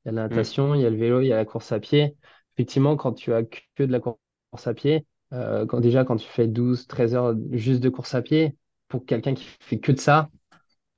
Il 0.04 0.08
y 0.08 0.10
a 0.10 0.12
la 0.12 0.22
Mm, 0.30 0.42
natation, 0.42 0.74
il 0.74 0.82
y 0.82 0.86
a 0.86 0.90
le 0.90 0.96
vélo, 0.96 1.20
il 1.20 1.28
y 1.28 1.32
a 1.32 1.36
la 1.36 1.44
course 1.44 1.72
à 1.72 1.80
pied. 1.80 2.16
Effectivement, 2.56 2.96
quand 2.96 3.12
tu 3.14 3.32
as 3.32 3.44
que 3.44 3.84
de 3.84 3.92
la 3.92 4.00
course 4.00 4.18
à 4.66 4.74
pied, 4.74 5.06
euh, 5.32 5.66
quand, 5.66 5.80
déjà 5.80 6.04
quand 6.04 6.16
tu 6.16 6.28
fais 6.28 6.46
12, 6.48 6.86
13 6.86 7.14
heures 7.14 7.34
juste 7.52 7.80
de 7.80 7.88
course 7.88 8.14
à 8.14 8.22
pied, 8.22 8.56
pour 8.88 9.06
quelqu'un 9.06 9.34
qui 9.34 9.44
fait 9.60 9.78
que 9.80 9.92
de 9.92 9.98
ça, 10.00 10.30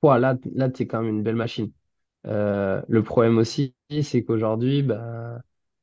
ouah, 0.01 0.19
là, 0.19 0.37
là 0.53 0.69
tu 0.69 0.83
es 0.83 0.87
quand 0.87 1.01
même 1.01 1.09
une 1.17 1.23
belle 1.23 1.35
machine. 1.35 1.71
Euh, 2.27 2.81
le 2.87 3.03
problème 3.03 3.37
aussi, 3.37 3.75
c'est 4.03 4.23
qu'aujourd'hui, 4.25 4.83
bah, 4.83 5.41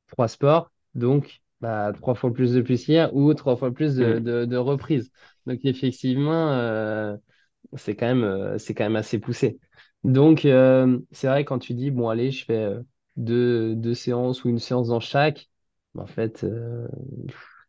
trois 0.08 0.28
sports, 0.28 0.72
donc 0.94 1.42
bah, 1.60 1.92
trois 1.96 2.14
fois 2.14 2.32
plus 2.32 2.54
de 2.54 2.62
plaisir 2.62 3.14
ou 3.14 3.34
trois 3.34 3.56
fois 3.56 3.72
plus 3.72 3.96
de, 3.96 4.18
mm, 4.18 4.20
de, 4.20 4.44
de 4.46 4.58
reprises. 4.58 5.12
Donc 5.46 5.60
effectivement, 5.64 6.52
euh, 6.52 7.16
c'est 7.76 7.96
quand 7.96 8.06
même, 8.06 8.24
euh, 8.24 8.58
c'est 8.58 8.74
quand 8.74 8.84
même 8.84 8.96
assez 8.96 9.18
poussé. 9.18 9.58
Donc, 10.04 10.44
euh, 10.44 10.98
c'est 11.12 11.28
vrai, 11.28 11.44
quand 11.44 11.58
tu 11.58 11.74
dis, 11.74 11.90
bon, 11.90 12.08
allez, 12.08 12.30
je 12.30 12.44
fais 12.44 12.56
euh, 12.56 12.82
deux, 13.16 13.74
deux 13.76 13.94
séances 13.94 14.44
ou 14.44 14.48
une 14.48 14.58
séance 14.58 14.88
dans 14.88 15.00
chaque, 15.00 15.48
en 15.96 16.06
fait, 16.06 16.44
euh, 16.44 16.88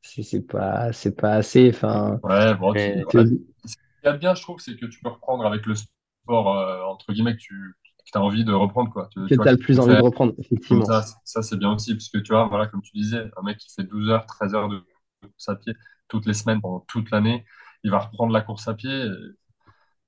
c'est 0.01 0.23
c'est 0.23 0.41
pas, 0.41 0.91
c'est 0.93 1.15
pas 1.15 1.33
assez. 1.33 1.69
Enfin, 1.69 2.19
Ouais, 2.23 2.55
bon, 2.55 2.73
tu, 2.73 2.89
mais, 2.89 3.03
ouais. 3.13 3.25
Ce 3.65 3.75
qu'il 3.75 4.05
y 4.05 4.07
a 4.07 4.13
de 4.13 4.17
bien, 4.17 4.33
je 4.35 4.41
trouve, 4.41 4.59
c'est 4.59 4.75
que 4.75 4.85
tu 4.85 4.99
peux 5.01 5.09
reprendre 5.09 5.45
avec 5.45 5.65
le 5.65 5.75
sport, 5.75 6.57
euh, 6.57 6.81
entre 6.83 7.11
guillemets, 7.13 7.35
que 7.35 7.41
tu 7.41 7.75
as 8.13 8.21
envie 8.21 8.43
de 8.45 8.53
reprendre, 8.53 8.91
quoi. 8.91 9.07
Tu, 9.11 9.19
que 9.19 9.27
tu 9.27 9.35
vois, 9.35 9.47
as 9.47 9.51
le 9.51 9.57
plus 9.57 9.79
envie 9.79 9.95
de 9.95 10.01
reprendre, 10.01 10.33
effectivement. 10.37 10.85
ça. 10.85 11.03
Ça, 11.23 11.41
c'est 11.41 11.57
bien 11.57 11.73
aussi, 11.73 11.93
parce 11.93 12.09
que 12.09 12.17
tu 12.19 12.31
vois, 12.31 12.45
voilà, 12.47 12.67
comme 12.67 12.81
tu 12.81 12.91
disais, 12.95 13.25
un 13.37 13.41
mec 13.43 13.57
qui 13.57 13.73
fait 13.73 13.83
12 13.83 14.09
heures, 14.09 14.25
13 14.25 14.53
heures 14.55 14.69
de 14.69 14.83
course 15.21 15.49
à 15.49 15.55
pied 15.55 15.73
toutes 16.07 16.25
les 16.25 16.33
semaines, 16.33 16.61
pendant 16.61 16.81
toute 16.81 17.09
l'année, 17.11 17.45
il 17.83 17.91
va 17.91 17.99
reprendre 17.99 18.33
la 18.33 18.41
course 18.41 18.67
à 18.67 18.73
pied. 18.73 18.91
et, 18.91 19.09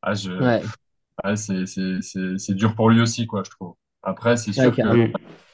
ah, 0.01 0.13
je, 0.13 0.31
Ouais, 0.31 0.63
ouais, 1.23 1.35
c'est, 1.35 2.53
dur 2.53 2.75
pour 2.75 2.89
lui 2.89 3.01
aussi, 3.01 3.27
quoi, 3.27 3.43
je 3.43 3.51
trouve. 3.51 3.75
Après, 4.03 4.37
c'est 4.37 4.53
sûr 4.53 4.75
que 4.75 5.11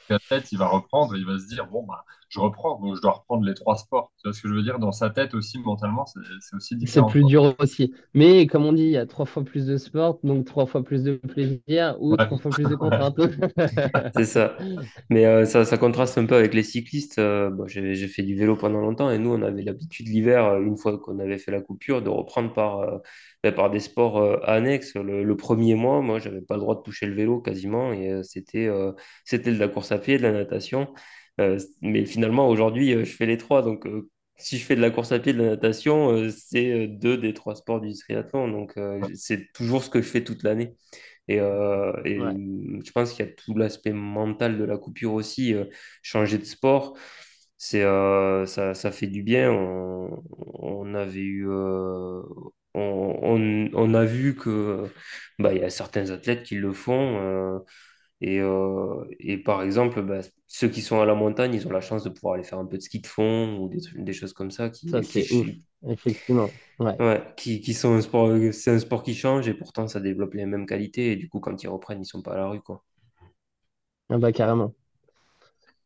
sa 0.08 0.18
tête, 0.18 0.52
il 0.52 0.58
va 0.58 0.66
reprendre 0.66 1.16
il 1.16 1.24
va 1.24 1.38
se 1.38 1.46
dire, 1.46 1.66
bon, 1.66 1.84
bah, 1.84 2.04
je 2.32 2.40
reprends, 2.40 2.80
donc 2.80 2.96
je 2.96 3.00
dois 3.02 3.12
reprendre 3.12 3.44
les 3.46 3.54
trois 3.54 3.76
sports. 3.76 4.12
Tu 4.18 4.28
vois 4.28 4.32
ce 4.34 4.42
que 4.42 4.48
je 4.48 4.54
veux 4.54 4.62
dire? 4.62 4.78
Dans 4.78 4.92
sa 4.92 5.10
tête 5.10 5.34
aussi, 5.34 5.58
mentalement, 5.58 6.06
c'est 6.06 6.20
c'est 6.40 6.56
aussi 6.56 6.76
C'est 6.84 7.02
différent, 7.02 7.06
plus 7.06 7.22
quoi. 7.22 7.24
dur 7.24 7.54
aussi. 7.60 7.94
Mais 8.14 8.46
comme 8.46 8.64
on 8.64 8.72
dit, 8.72 8.82
il 8.82 8.90
y 8.90 8.96
a 8.96 9.06
trois 9.06 9.24
fois 9.26 9.44
plus 9.44 9.66
de 9.66 9.76
sport, 9.76 10.18
donc 10.24 10.46
trois 10.46 10.66
fois 10.66 10.82
plus 10.84 11.02
de 11.04 11.14
plaisir 11.16 11.96
ou 12.00 12.16
Ouais, 12.18 12.26
trois 12.26 12.38
fois 12.38 12.50
plus 12.52 12.68
de 12.68 12.74
contraintes. 12.74 13.20
c'est 14.10 14.24
ça. 14.26 14.56
Mais 15.10 15.26
euh, 15.26 15.44
ça, 15.46 15.64
ça 15.64 15.78
contraste 15.78 16.18
un 16.18 16.26
peu 16.26 16.36
avec 16.36 16.54
les 16.54 16.62
cyclistes. 16.62 17.18
Euh, 17.18 17.50
bon, 17.50 17.66
j'ai, 17.66 17.94
j'ai 17.94 18.08
fait 18.08 18.22
du 18.22 18.36
vélo 18.36 18.56
pendant 18.56 18.80
longtemps 18.80 19.10
et 19.10 19.18
nous, 19.18 19.30
on 19.30 19.42
avait 19.42 19.62
l'habitude 19.62 20.08
l'hiver, 20.08 20.44
euh, 20.46 20.60
une 20.62 20.76
fois 20.76 20.98
qu'on 20.98 21.18
avait 21.18 21.38
fait 21.38 21.50
la 21.50 21.60
coupure, 21.62 22.02
de 22.02 22.10
reprendre 22.10 22.52
par, 22.52 22.80
euh, 22.80 22.98
ben, 23.42 23.52
par 23.54 23.70
des 23.70 23.80
sports 23.80 24.18
euh, 24.18 24.38
annexes. 24.44 24.94
Le, 24.96 25.24
le 25.24 25.36
premier 25.36 25.74
mois, 25.74 26.02
moi, 26.02 26.18
j'avais 26.18 26.42
pas 26.42 26.54
le 26.54 26.60
droit 26.60 26.76
de 26.76 26.82
toucher 26.82 27.06
le 27.06 27.14
vélo 27.14 27.40
quasiment 27.40 27.92
et 27.92 28.10
euh, 28.12 28.22
c'était 28.22 28.66
euh, 28.68 28.92
c'était 29.24 29.52
de 29.52 29.58
la 29.58 29.68
course 29.68 29.92
à 29.92 29.98
pied, 29.98 30.18
de 30.18 30.22
la 30.22 30.32
natation. 30.32 30.92
Euh, 31.40 31.58
mais 31.80 32.04
finalement, 32.06 32.48
aujourd'hui, 32.48 32.92
euh, 32.94 33.04
je 33.04 33.12
fais 33.12 33.26
les 33.26 33.38
trois. 33.38 33.62
Donc, 33.62 33.86
euh, 33.86 34.10
si 34.36 34.58
je 34.58 34.64
fais 34.64 34.76
de 34.76 34.80
la 34.80 34.90
course 34.90 35.12
à 35.12 35.18
pied, 35.20 35.32
de 35.32 35.38
la 35.42 35.50
natation, 35.50 36.28
c'est 36.30 36.88
deux 36.88 37.16
des 37.16 37.32
trois 37.34 37.54
sports 37.56 37.80
du 37.80 37.94
triathlon. 37.94 38.48
Donc, 38.48 38.74
c'est 39.14 39.52
toujours 39.52 39.84
ce 39.84 39.90
que 39.90 40.02
je 40.02 40.08
fais 40.08 40.24
toute 40.24 40.42
l'année. 40.42 40.74
Et, 41.28 41.40
euh, 41.40 41.92
et 42.04 42.18
Ouais. 42.18 42.36
je 42.84 42.90
pense 42.92 43.12
qu'il 43.14 43.26
y 43.26 43.28
a 43.28 43.32
tout 43.32 43.56
l'aspect 43.56 43.92
mental 43.92 44.58
de 44.58 44.64
la 44.64 44.78
coupure 44.78 45.14
aussi. 45.14 45.54
euh, 45.54 45.66
changer 46.02 46.38
de 46.38 46.44
sport, 46.44 46.96
c'est, 47.58 47.82
euh, 47.84 48.46
ça, 48.46 48.74
ça 48.74 48.92
fait 48.92 49.06
du 49.08 49.22
bien. 49.22 49.52
On, 49.52 50.22
on 50.38 50.94
avait 50.94 51.20
eu, 51.20 51.46
on, 51.48 52.22
on, 52.74 53.70
on 53.74 53.94
a 53.94 54.04
vu 54.04 54.34
que 54.36 54.84
bah, 55.38 55.52
il 55.54 55.60
y 55.60 55.64
a 55.64 55.70
certains 55.70 56.10
athlètes 56.10 56.42
qui 56.44 56.56
le 56.56 56.72
font. 56.72 57.62
Euh, 58.22 58.26
et, 58.26 58.40
euh, 58.40 59.04
et 59.18 59.38
par 59.38 59.62
exemple, 59.62 60.02
bah, 60.02 60.20
ceux 60.46 60.68
qui 60.68 60.80
sont 60.80 61.00
à 61.00 61.06
la 61.06 61.14
montagne, 61.14 61.54
ils 61.54 61.66
ont 61.66 61.70
la 61.70 61.80
chance 61.80 62.04
de 62.04 62.08
pouvoir 62.08 62.34
aller 62.34 62.44
faire 62.44 62.58
un 62.58 62.66
peu 62.66 62.76
de 62.76 62.82
ski 62.82 63.00
de 63.00 63.06
fond 63.06 63.58
ou 63.58 63.70
des, 63.96 64.12
choses 64.12 64.32
comme 64.32 64.50
ça 64.50 64.70
Ça, 64.70 65.00
qui, 65.00 65.02
c'est 65.02 65.32
ouf, 65.32 65.46
qui, 65.46 65.62
effectivement. 65.88 66.48
Ouais. 66.78 66.96
Ouais, 66.98 67.22
qui, 67.36 67.60
qui 67.60 67.74
sont 67.74 67.94
un 67.94 68.00
sport, 68.00 68.30
c'est 68.52 68.70
un 68.70 68.78
sport 68.78 69.02
qui 69.02 69.14
change 69.14 69.48
et 69.48 69.54
pourtant 69.54 69.88
ça 69.88 70.00
développe 70.00 70.34
les 70.34 70.46
mêmes 70.46 70.66
qualités 70.66 71.12
et 71.12 71.16
du 71.16 71.28
coup 71.28 71.40
quand 71.40 71.62
ils 71.62 71.68
reprennent 71.68 72.02
ils 72.02 72.06
sont 72.06 72.22
pas 72.22 72.32
à 72.32 72.36
la 72.36 72.48
rue 72.48 72.60
quoi. 72.60 72.82
Ah 74.08 74.18
bah 74.18 74.32
carrément. 74.32 74.74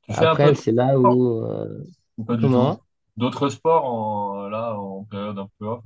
Tu 0.03 0.13
Après, 0.13 0.55
c'est 0.55 0.73
là 0.73 0.97
sport 0.99 1.17
où... 1.17 1.45
euh, 1.45 1.85
ou 2.19 2.25
pas 2.25 2.37
du 2.37 2.49
tout? 2.49 2.81
D'autres 3.17 3.49
sports 3.49 3.85
en, 3.85 4.49
là, 4.49 4.75
en 4.79 5.05
période 5.05 5.39
un 5.39 5.49
peu 5.59 5.67
off, 5.67 5.83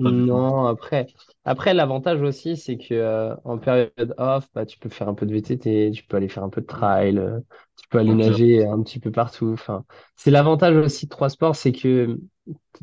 Non, 0.00 0.66
après, 0.66 1.08
après 1.44 1.74
l'avantage 1.74 2.22
aussi, 2.22 2.56
c'est 2.56 2.78
que 2.78 2.94
euh, 2.94 3.34
en 3.44 3.58
période 3.58 4.14
off, 4.16 4.48
bah, 4.54 4.64
tu 4.64 4.78
peux 4.78 4.88
faire 4.88 5.08
un 5.08 5.14
peu 5.14 5.26
de 5.26 5.32
VTT, 5.32 5.90
tu 5.92 6.04
peux 6.04 6.16
aller 6.16 6.28
faire 6.28 6.44
un 6.44 6.50
peu 6.50 6.60
de 6.60 6.66
trail, 6.66 7.18
euh, 7.18 7.40
tu 7.76 7.88
peux 7.88 7.98
aller 7.98 8.14
nager 8.14 8.64
un 8.64 8.80
petit 8.82 9.00
peu 9.00 9.10
partout. 9.10 9.50
Enfin, 9.52 9.84
c'est 10.16 10.30
l'avantage 10.30 10.76
aussi 10.76 11.06
de 11.06 11.10
trois 11.10 11.30
sports, 11.30 11.56
c'est 11.56 11.72
que 11.72 12.16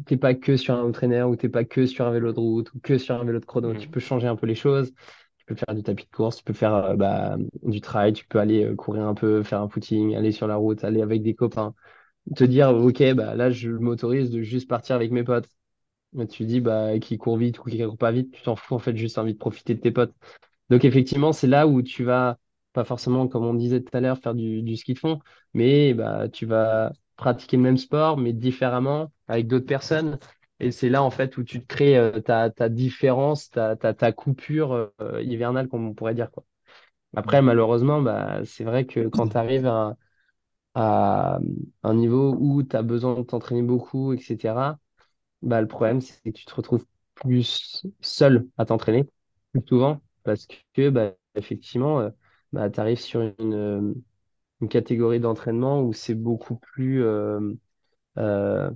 t'es 0.06 0.18
pas 0.18 0.36
que 0.36 0.57
sur 0.57 0.76
un 0.76 0.84
entraîneur 0.84 1.30
ou 1.30 1.36
t'es 1.38 1.49
pas 1.49 1.66
que 1.66 1.86
sur 1.86 2.06
un 2.07 2.12
vélo 2.12 2.34
de 2.34 2.40
route 2.40 2.74
ou 2.74 2.80
que 2.82 2.98
sur 2.98 3.16
un 3.20 3.24
vélo 3.26 3.40
de 3.40 3.45
chrono. 3.45 3.74
Tu 3.76 3.88
Mhm. 3.88 3.91
peux 3.91 3.99
changer 4.02 4.28
un 4.28 4.36
peu 4.36 4.48
les 4.48 4.56
choses. 4.56 4.94
Tu 5.38 5.45
peux 5.45 5.56
faire 5.56 5.76
du 5.76 5.84
tapis 5.84 6.06
de 6.06 6.12
course, 6.12 6.38
tu 6.38 6.44
peux 6.44 6.53
faire 6.53 6.74
euh, 6.76 6.95
bah, 6.95 7.38
du 7.64 7.82
trail, 7.82 8.14
tu 8.14 8.26
peux 8.28 8.40
aller 8.40 8.76
courir 8.76 9.07
un 9.07 9.14
peu, 9.16 9.44
faire 9.44 9.62
un 9.62 9.70
footing, 9.70 10.16
aller 10.16 10.32
sur 10.34 10.48
la 10.48 10.56
route, 10.57 10.84
aller 10.84 11.02
avec 11.02 11.24
des 11.24 11.36
copains. 11.36 11.74
Te 12.36 12.44
dire, 12.44 12.70
OK, 12.76 13.03
bah, 13.14 13.36
là, 13.36 13.52
je 13.52 13.70
m'autorise 13.72 14.32
de 14.32 14.41
juste 14.41 14.68
partir 14.70 14.95
avec 14.95 15.12
mes 15.12 15.24
potes. 15.24 15.48
Tu 16.30 16.46
dis, 16.46 16.62
bah, 16.62 16.98
qui 17.00 17.18
court 17.18 17.38
vite 17.38 17.60
ou 17.60 17.64
qui 17.64 17.80
court 17.84 17.98
pas 17.98 18.12
vite, 18.12 18.32
tu 18.32 18.42
t'en 18.44 18.56
fous, 18.56 18.76
en 18.76 18.80
fait, 18.80 18.96
juste 18.96 19.18
envie 19.18 19.34
de 19.34 19.38
profiter 19.40 19.76
de 19.76 19.82
tes 19.82 19.92
potes. 19.92 20.14
Donc, 20.70 20.86
effectivement, 20.86 21.34
c'est 21.34 21.48
là 21.48 21.68
où 21.68 21.82
tu 21.82 22.04
vas, 22.04 22.38
pas 22.74 22.84
forcément, 22.86 23.28
comme 23.28 23.46
on 23.46 23.54
disait 23.54 23.82
tout 23.82 23.96
à 23.98 24.02
l'heure, 24.02 24.18
faire 24.20 24.36
du, 24.36 24.62
du 24.64 24.78
ski 24.78 24.94
de 24.96 25.00
fond, 25.00 25.20
mais 25.54 25.94
bah, 25.94 26.30
tu 26.30 26.46
vas 26.46 26.94
pratiquer 27.18 27.58
le 27.58 27.64
même 27.64 27.78
sport, 27.78 28.18
mais 28.18 28.34
différemment, 28.34 29.12
avec 29.28 29.48
d'autres 29.48 29.66
personnes. 29.68 30.20
Et 30.60 30.72
c'est 30.72 30.90
là, 30.90 31.04
en 31.04 31.12
fait, 31.12 31.38
où 31.38 31.44
tu 31.44 31.62
te 31.62 31.68
crées 31.68 31.98
euh, 31.98 32.20
ta, 32.22 32.50
ta 32.50 32.70
différence, 32.70 33.50
ta, 33.52 33.76
ta, 33.76 33.94
ta 33.94 34.12
coupure 34.14 34.92
euh, 35.02 35.22
hivernale, 35.24 35.68
comme 35.70 35.88
on 35.88 35.94
pourrait 35.94 36.16
dire, 36.16 36.32
quoi. 36.32 36.46
Après, 37.16 37.42
malheureusement, 37.42 38.02
bah, 38.02 38.42
c'est 38.46 38.64
vrai 38.66 38.86
que 38.86 39.08
quand 39.08 39.30
tu 39.30 39.38
arrives 39.38 39.68
à, 39.68 39.96
à 40.76 41.40
un 41.84 41.94
niveau 41.94 42.36
où 42.40 42.64
tu 42.64 42.76
as 42.76 42.82
besoin 42.84 43.16
de 43.20 43.24
t'entraîner 43.24 43.62
beaucoup, 43.64 44.14
etc., 44.14 44.80
bah, 45.46 45.62
le 45.62 45.68
problème, 45.68 46.02
c'est 46.02 46.22
que 46.24 46.30
tu 46.32 46.46
te 46.46 46.56
retrouves 46.56 46.86
plus 47.16 47.86
seul 48.02 48.48
à 48.58 48.66
t'entraîner, 48.66 49.06
plus 49.54 49.64
souvent, 49.68 50.02
parce 50.24 50.48
que, 50.74 50.90
bah, 50.90 51.14
effectivement, 51.36 52.02
euh, 52.02 52.10
bah, 52.54 52.70
tu 52.70 52.80
arrives 52.82 53.00
sur 53.00 53.22
une, 53.22 53.54
euh, 53.56 53.94
une 54.62 54.70
catégorie 54.70 55.20
d'entraînement 55.22 55.82
où 55.84 55.94
c'est 55.94 56.16
beaucoup 56.16 56.58
plus 56.58 57.04
euh, 58.18 58.72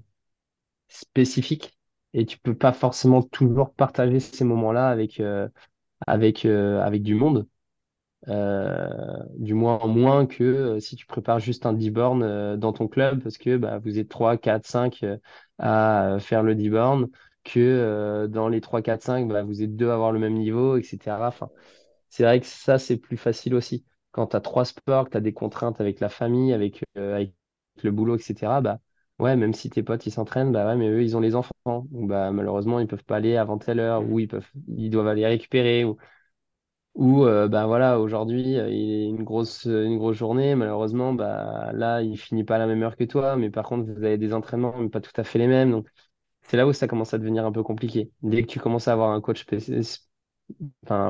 spécifique 0.87 1.77
et 2.13 2.25
tu 2.25 2.37
peux 2.39 2.55
pas 2.57 2.73
forcément 2.73 3.21
toujours 3.23 3.73
partager 3.73 4.19
ces 4.19 4.43
moments-là 4.45 4.89
avec, 4.89 5.21
avec, 6.07 6.45
avec 6.45 7.03
du 7.03 7.15
monde. 7.15 7.47
Euh, 8.27 8.89
du 9.37 9.53
moins 9.53 9.79
moins 9.87 10.25
que 10.25 10.43
euh, 10.43 10.79
si 10.81 10.95
tu 10.97 11.05
prépares 11.05 11.39
juste 11.39 11.65
un 11.65 11.71
D-Born 11.73 12.21
euh, 12.21 12.57
dans 12.57 12.73
ton 12.73 12.87
club 12.89 13.23
parce 13.23 13.37
que 13.37 13.55
bah, 13.55 13.79
vous 13.79 13.97
êtes 13.97 14.09
3, 14.09 14.37
4, 14.37 14.65
5 14.67 15.03
euh, 15.03 15.17
à 15.57 16.17
faire 16.19 16.43
le 16.43 16.53
D-Born, 16.55 17.07
que 17.45 18.27
dans 18.29 18.49
les 18.49 18.59
3, 18.61 18.81
4, 18.81 19.01
5, 19.03 19.27
bah, 19.29 19.43
vous 19.43 19.61
êtes 19.63 19.75
deux 19.75 19.89
à 19.89 19.93
avoir 19.93 20.11
le 20.11 20.19
même 20.19 20.33
niveau, 20.33 20.77
etc. 20.77 21.27
Enfin, 21.29 21.49
c'est 22.09 22.23
vrai 22.23 22.39
que 22.39 22.45
ça, 22.45 22.79
c'est 22.79 22.97
plus 22.97 23.17
facile 23.17 23.55
aussi. 23.55 23.85
Quand 24.11 24.27
tu 24.27 24.35
as 24.35 24.41
trois 24.41 24.65
sports, 24.65 25.05
que 25.05 25.11
tu 25.11 25.17
as 25.17 25.21
des 25.21 25.33
contraintes 25.33 25.79
avec 25.81 25.99
la 25.99 26.09
famille, 26.09 26.53
avec, 26.53 26.83
avec 26.95 27.33
le 27.83 27.91
boulot, 27.91 28.17
etc., 28.17 28.61
bah, 28.61 28.79
ouais, 29.19 29.35
même 29.35 29.53
si 29.53 29.69
tes 29.69 29.83
potes, 29.83 30.05
ils 30.05 30.11
s'entraînent, 30.11 30.51
bah 30.51 30.65
ouais, 30.67 30.75
mais 30.75 30.89
eux, 30.89 31.03
ils 31.03 31.15
ont 31.17 31.19
les 31.19 31.35
enfants. 31.35 31.53
Donc, 31.65 32.07
bah, 32.09 32.31
malheureusement, 32.31 32.79
ils 32.79 32.87
peuvent 32.87 33.03
pas 33.05 33.17
aller 33.17 33.37
avant 33.37 33.57
telle 33.57 33.79
heure, 33.79 34.03
ou 34.09 34.19
ils 34.19 34.27
peuvent, 34.27 34.49
ils 34.67 34.89
doivent 34.89 35.07
aller 35.07 35.25
récupérer, 35.27 35.85
ou 36.95 37.23
euh, 37.25 37.47
bah 37.47 37.65
voilà, 37.67 37.99
aujourd'hui, 37.99 38.57
euh, 38.57 38.69
il 38.69 38.91
est 38.91 39.05
une 39.07 39.23
grosse, 39.23 39.65
une 39.65 39.97
grosse 39.97 40.17
journée. 40.17 40.55
Malheureusement, 40.55 41.13
bah 41.13 41.71
là, 41.73 42.01
il 42.01 42.17
finit 42.17 42.43
pas 42.43 42.55
à 42.55 42.59
la 42.59 42.67
même 42.67 42.83
heure 42.83 42.95
que 42.97 43.03
toi, 43.05 43.35
mais 43.37 43.49
par 43.49 43.65
contre, 43.67 43.85
vous 43.91 44.03
avez 44.03 44.17
des 44.17 44.33
entraînements, 44.33 44.77
mais 44.77 44.89
pas 44.89 45.01
tout 45.01 45.11
à 45.15 45.23
fait 45.23 45.39
les 45.39 45.47
mêmes. 45.47 45.71
Donc, 45.71 45.87
c'est 46.43 46.57
là 46.57 46.67
où 46.67 46.73
ça 46.73 46.87
commence 46.87 47.13
à 47.13 47.17
devenir 47.19 47.45
un 47.45 47.51
peu 47.51 47.63
compliqué. 47.63 48.11
Dès 48.23 48.43
que 48.43 48.47
tu 48.47 48.59
commences 48.59 48.87
à 48.89 48.93
avoir 48.93 49.11
un 49.11 49.21
coach 49.21 49.45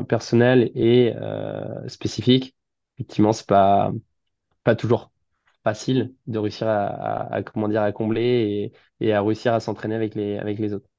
personnel 0.07 0.71
et 0.75 1.13
euh, 1.15 1.87
spécifique, 1.87 2.55
effectivement, 2.97 3.33
c'est 3.33 3.47
pas, 3.47 3.91
pas 4.65 4.75
toujours 4.75 5.11
facile 5.63 6.15
de 6.27 6.39
réussir 6.39 6.67
à, 6.67 7.33
à- 7.33 7.43
combler 7.93 8.73
et, 9.01 9.13
à 9.13 9.21
réussir 9.23 9.53
à 9.53 9.59
s'entraîner 9.59 9.95
avec 9.95 10.59
les 10.59 10.73
autres. 10.73 10.89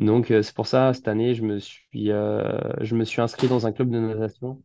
Donc, 0.00 0.30
euh, 0.30 0.42
c'est 0.42 0.54
pour 0.54 0.66
ça, 0.66 0.94
cette 0.94 1.08
année, 1.08 1.34
je 1.34 1.42
me 1.44 1.58
suis, 1.60 2.10
euh, 2.12 2.58
je 2.80 2.96
me 2.96 3.04
suis 3.04 3.20
inscrit 3.20 3.48
dans 3.48 3.66
un 3.66 3.72
club 3.72 3.90
de 3.90 3.98
natation 4.00 4.62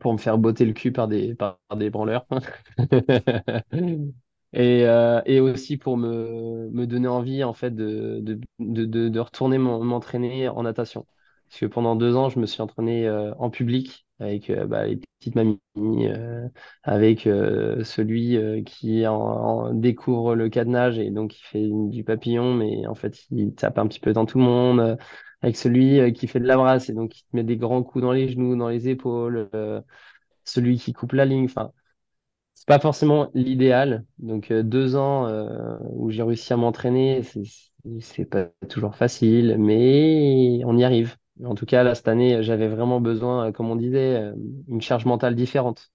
pour 0.00 0.12
me 0.14 0.18
faire 0.18 0.38
botter 0.38 0.66
le 0.66 0.74
cul 0.74 0.92
par 0.92 1.08
des, 1.08 1.34
par 1.36 1.58
des 1.76 1.90
branleurs. 1.90 2.26
Et, 4.54 4.86
euh, 4.86 5.22
et 5.26 5.40
aussi 5.40 5.78
pour 5.78 5.98
me, 5.98 6.70
me 6.72 6.86
donner 6.86 7.08
envie, 7.08 7.44
en 7.44 7.54
fait, 7.54 7.70
de, 7.72 8.20
de, 8.22 8.40
de, 8.60 9.08
de, 9.10 9.20
retourner 9.20 9.58
m'en- 9.58 9.84
m'entraîner 9.84 10.48
en 10.48 10.64
natation. 10.64 11.06
Parce 11.48 11.60
que 11.60 11.66
pendant 11.66 11.96
deux 11.96 12.16
ans, 12.16 12.30
je 12.30 12.40
me 12.40 12.46
suis 12.46 12.62
entraîné 12.62 13.10
en 13.10 13.50
public 13.50 14.07
avec 14.20 14.50
euh, 14.50 14.66
bah, 14.66 14.86
les 14.86 14.96
petites 15.18 15.34
mamies, 15.34 15.58
euh, 15.76 16.48
avec 16.82 17.26
euh, 17.26 17.84
celui 17.84 18.38
qui 18.64 19.06
en, 19.06 19.72
découvre 19.74 20.34
le 20.34 20.48
cadenage 20.48 20.98
et 20.98 21.10
donc 21.10 21.38
il 21.38 21.42
fait 21.44 21.68
du 21.70 22.04
papillon, 22.04 22.54
mais 22.54 22.86
en 22.86 22.94
fait, 22.94 23.26
il 23.30 23.54
tape 23.54 23.78
un 23.78 23.86
petit 23.86 24.00
peu 24.00 24.12
dans 24.12 24.26
tout 24.26 24.38
le 24.38 24.44
monde. 24.44 24.98
avec 25.42 25.56
celui 25.56 26.12
qui 26.12 26.26
fait 26.28 26.40
de 26.40 26.46
la 26.46 26.56
brasse 26.56 26.88
et 26.90 26.94
donc 26.94 27.18
il 27.18 27.22
te 27.22 27.36
met 27.36 27.44
des 27.44 27.56
grands 27.56 27.82
coups 27.82 28.02
dans 28.02 28.12
les 28.12 28.28
genoux, 28.28 28.56
dans 28.56 28.68
les 28.68 28.88
épaules. 28.88 29.48
celui 30.44 30.78
qui 30.78 30.92
coupe 30.92 31.12
la 31.12 31.24
ligne. 31.24 31.44
Enfin, 31.44 31.72
c'est 32.54 32.68
pas 32.68 32.80
forcément 32.80 33.30
l'idéal. 33.34 34.04
Donc 34.18 34.52
deux 34.52 34.96
ans 34.96 35.28
où 35.92 36.10
j'ai 36.10 36.22
réussi 36.22 36.52
à 36.52 36.56
m'entraîner, 36.56 37.22
c'est 38.00 38.24
pas 38.26 38.50
toujours 38.68 38.96
facile, 38.96 39.56
mais 39.58 40.60
on 40.64 40.76
y 40.76 40.84
arrive. 40.84 41.16
En 41.44 41.54
tout 41.54 41.66
cas, 41.66 41.82
là, 41.84 41.94
cette 41.94 42.08
année, 42.08 42.42
j'avais 42.42 42.68
vraiment 42.68 43.00
besoin, 43.00 43.48
euh, 43.48 43.52
comme 43.52 43.70
on 43.70 43.76
disait, 43.76 44.16
euh, 44.20 44.34
une 44.68 44.80
charge 44.80 45.04
mentale 45.06 45.34
différente. 45.34 45.92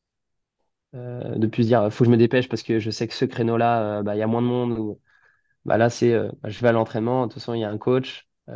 Euh, 0.96 1.36
de 1.38 1.48
plus 1.48 1.68
dire, 1.68 1.92
faut 1.92 2.04
que 2.04 2.06
je 2.08 2.12
me 2.12 2.18
dépêche 2.18 2.48
parce 2.50 2.64
que 2.64 2.80
je 2.80 2.92
sais 2.92 3.08
que 3.08 3.14
ce 3.16 3.26
créneau-là, 3.26 4.04
bah, 4.04 4.16
il 4.16 4.20
y 4.20 4.22
a 4.22 4.28
moins 4.28 4.42
de 4.42 4.48
monde. 4.48 4.78
Ou, 4.80 5.00
bah, 5.66 5.78
là, 5.78 5.90
c'est, 5.90 6.14
bah, 6.44 6.50
je 6.50 6.62
vais 6.62 6.70
à 6.70 6.74
l'entraînement. 6.74 7.24
De 7.28 7.34
toute 7.34 7.42
façon, 7.42 7.54
il 7.56 7.62
y 7.62 7.66
a 7.66 7.70
un 7.72 7.78
coach, 7.80 8.28
il 8.50 8.54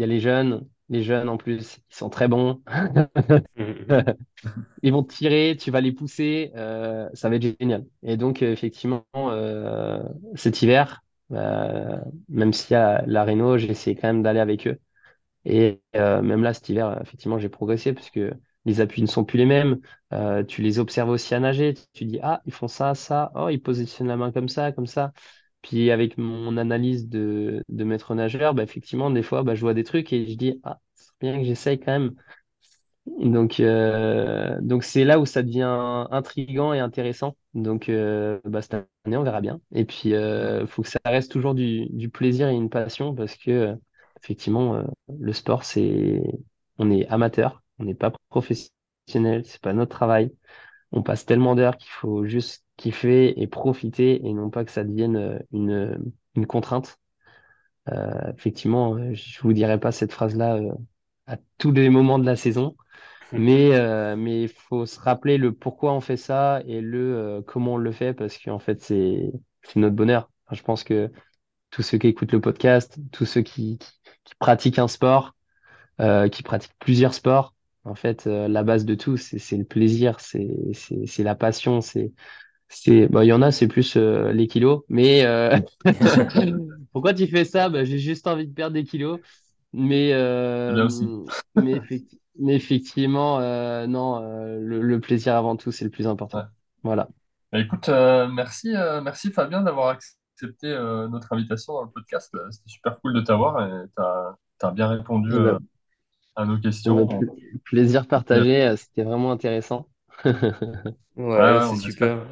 y 0.00 0.04
a 0.04 0.06
les 0.06 0.20
jeunes. 0.20 0.68
Les 0.90 1.02
jeunes, 1.02 1.28
en 1.30 1.36
plus, 1.38 1.78
ils 1.90 1.96
sont 1.96 2.10
très 2.10 2.28
bons. 2.28 2.62
Ils 4.82 4.92
vont 4.92 5.02
te 5.02 5.14
tirer, 5.14 5.56
tu 5.58 5.70
vas 5.70 5.80
les 5.80 5.92
pousser, 5.92 6.52
euh, 6.56 7.08
ça 7.14 7.28
va 7.28 7.36
être 7.36 7.56
génial. 7.60 7.86
Et 8.02 8.16
donc, 8.16 8.42
effectivement, 8.42 9.04
euh, 9.16 10.02
cet 10.34 10.62
hiver, 10.62 11.02
euh, 11.32 11.98
même 12.28 12.52
s'il 12.52 12.74
y 12.74 12.76
a 12.76 13.02
la 13.06 13.24
réno, 13.24 13.58
j'ai 13.58 13.70
essayé 13.70 13.96
quand 13.96 14.08
même 14.08 14.22
d'aller 14.22 14.40
avec 14.40 14.66
eux. 14.66 14.78
Et 15.46 15.80
euh, 15.96 16.22
même 16.22 16.42
là, 16.42 16.54
cet 16.54 16.68
hiver, 16.70 17.00
effectivement, 17.02 17.38
j'ai 17.38 17.48
progressé 17.48 17.92
parce 17.94 18.10
que 18.10 18.32
les 18.64 18.80
appuis 18.80 19.02
ne 19.02 19.06
sont 19.06 19.24
plus 19.24 19.38
les 19.38 19.46
mêmes. 19.46 19.80
Euh, 20.12 20.42
tu 20.44 20.62
les 20.62 20.78
observes 20.80 21.10
aussi 21.10 21.34
à 21.34 21.40
nager. 21.40 21.74
Tu 21.94 22.04
dis, 22.04 22.18
ah, 22.22 22.42
ils 22.46 22.52
font 22.52 22.68
ça, 22.68 22.94
ça. 22.96 23.32
Oh, 23.36 23.48
ils 23.48 23.62
positionnent 23.62 24.08
la 24.08 24.16
main 24.16 24.32
comme 24.32 24.48
ça, 24.48 24.72
comme 24.72 24.86
ça. 24.86 25.12
Puis 25.62 25.90
avec 25.92 26.18
mon 26.18 26.56
analyse 26.56 27.08
de, 27.08 27.64
de 27.68 27.84
maître 27.84 28.14
nageur, 28.14 28.54
bah, 28.54 28.62
effectivement, 28.64 29.10
des 29.10 29.22
fois, 29.22 29.42
bah, 29.44 29.54
je 29.54 29.60
vois 29.62 29.74
des 29.74 29.84
trucs 29.84 30.12
et 30.12 30.26
je 30.28 30.34
dis, 30.36 30.60
ah, 30.64 30.80
c'est 30.94 31.12
bien 31.20 31.38
que 31.38 31.44
j'essaye 31.44 31.78
quand 31.80 31.92
même 31.92 32.16
donc, 33.06 33.60
euh, 33.60 34.58
donc 34.60 34.82
c'est 34.84 35.04
là 35.04 35.20
où 35.20 35.26
ça 35.26 35.42
devient 35.42 36.06
intriguant 36.10 36.72
et 36.72 36.80
intéressant. 36.80 37.36
Donc, 37.54 37.90
bah, 38.44 38.62
cette 38.62 38.74
année, 39.04 39.16
on 39.16 39.22
verra 39.22 39.40
bien. 39.40 39.60
Et 39.72 39.84
puis, 39.84 40.10
il 40.10 40.66
faut 40.68 40.82
que 40.82 40.88
ça 40.88 40.98
reste 41.04 41.30
toujours 41.32 41.54
du, 41.54 41.86
du 41.90 42.08
plaisir 42.10 42.48
et 42.48 42.54
une 42.54 42.70
passion 42.70 43.14
parce 43.14 43.36
que, 43.36 43.76
effectivement, 44.22 44.76
euh, 44.76 44.84
le 45.18 45.32
sport, 45.32 45.64
c'est, 45.64 46.22
on 46.78 46.90
est 46.90 47.06
amateur, 47.08 47.62
on 47.78 47.84
n'est 47.84 47.94
pas 47.94 48.12
professionnel, 48.28 49.44
c'est 49.44 49.60
pas 49.60 49.72
notre 49.72 49.96
travail. 49.96 50.32
On 50.92 51.02
passe 51.02 51.26
tellement 51.26 51.54
d'heures 51.54 51.76
qu'il 51.76 51.90
faut 51.90 52.24
juste 52.24 52.64
kiffer 52.76 53.40
et 53.40 53.46
profiter 53.46 54.26
et 54.26 54.32
non 54.32 54.50
pas 54.50 54.64
que 54.64 54.70
ça 54.70 54.84
devienne 54.84 55.16
euh, 55.16 55.38
une, 55.52 56.12
une 56.34 56.46
contrainte. 56.46 56.98
Euh, 57.88 58.32
effectivement, 58.36 59.12
je 59.14 59.40
vous 59.40 59.52
dirai 59.52 59.78
pas 59.78 59.92
cette 59.92 60.12
phrase-là 60.12 60.56
euh, 60.56 60.72
à 61.26 61.36
tous 61.58 61.72
les 61.72 61.90
moments 61.90 62.18
de 62.18 62.26
la 62.26 62.36
saison. 62.36 62.76
Mais 63.32 64.16
mais 64.16 64.42
il 64.44 64.48
faut 64.48 64.86
se 64.86 65.00
rappeler 65.00 65.36
le 65.36 65.52
pourquoi 65.52 65.92
on 65.92 66.00
fait 66.00 66.16
ça 66.16 66.62
et 66.64 66.80
le 66.80 67.42
comment 67.44 67.74
on 67.74 67.76
le 67.76 67.90
fait 67.90 68.14
parce 68.14 68.38
qu'en 68.38 68.60
fait 68.60 68.80
c'est 68.80 69.32
c'est 69.62 69.80
notre 69.80 69.96
bonheur. 69.96 70.30
Enfin, 70.46 70.54
je 70.54 70.62
pense 70.62 70.84
que 70.84 71.10
tous 71.70 71.82
ceux 71.82 71.98
qui 71.98 72.08
écoutent 72.08 72.32
le 72.32 72.40
podcast, 72.40 72.98
tous 73.12 73.26
ceux 73.26 73.42
qui, 73.42 73.78
qui, 73.78 73.90
qui 74.26 74.34
pratiquent 74.40 74.80
un 74.80 74.88
sport, 74.88 75.34
euh, 76.00 76.28
qui 76.28 76.42
pratiquent 76.42 76.74
plusieurs 76.80 77.14
sports, 77.14 77.54
en 77.84 77.94
fait 77.94 78.26
euh, 78.26 78.48
la 78.48 78.62
base 78.64 78.84
de 78.84 78.94
tout 78.94 79.16
c'est 79.16 79.56
le 79.56 79.64
plaisir, 79.64 80.20
c'est 80.20 80.48
la 81.18 81.34
passion, 81.34 81.80
c'est 81.80 82.12
c'est 82.68 83.08
bah 83.08 83.24
il 83.24 83.28
y 83.28 83.32
en 83.34 83.42
a 83.42 83.52
c'est 83.52 83.68
plus 83.68 83.96
euh, 83.96 84.32
les 84.32 84.46
kilos, 84.48 84.82
mais 84.88 85.24
euh, 85.26 85.58
pourquoi 86.92 87.14
tu 87.14 87.26
fais 87.28 87.44
ça? 87.44 87.68
Bah, 87.68 87.84
j'ai 87.84 87.98
juste 87.98 88.26
envie 88.26 88.46
de 88.46 88.54
perdre 88.54 88.74
des 88.74 88.84
kilos. 88.84 89.20
Mais, 89.72 90.12
euh, 90.14 90.88
mais, 91.54 91.78
effecti- 91.80 92.20
mais 92.38 92.54
effectivement, 92.56 93.40
non, 93.88 94.20
le, 94.58 94.80
le 94.82 95.00
plaisir 95.00 95.34
avant 95.36 95.56
tout, 95.56 95.72
c'est 95.72 95.84
le 95.84 95.90
plus 95.90 96.06
Ouais. 96.32 96.42
important. 96.42 96.46
Voilà. 96.82 97.08
Bah, 97.52 97.58
écoute, 97.60 97.88
merci, 97.88 98.70
merci 99.02 99.30
Fabien 99.32 99.62
d'avoir 99.62 99.88
accepté 99.88 100.20
euh, 100.64 101.08
notre 101.08 101.32
invitation 101.32 101.74
dans 101.74 101.82
le 101.84 101.90
podcast. 101.90 102.34
Euh, 102.34 102.50
C'était 102.50 102.68
super 102.70 103.00
cool 103.00 103.14
de 103.14 103.20
t'avoir 103.20 103.60
et 103.66 103.86
t'as, 103.96 104.36
t'as 104.58 104.70
bien 104.72 104.88
répondu 104.88 105.30
Eh 105.30 105.38
euh, 105.38 105.40
ben, 105.40 105.60
à 106.36 106.44
nos 106.46 106.58
questions. 106.60 107.08
pl- 107.08 107.32
plaisir 107.64 108.06
partagé, 108.08 108.62
euh, 108.66 108.76
c'était 108.76 109.04
vraiment 109.04 109.32
intéressant. 109.32 109.88
Ouais, 111.16 111.24
ouais, 111.48 111.60
c'est 111.62 111.76
super. 111.76 112.26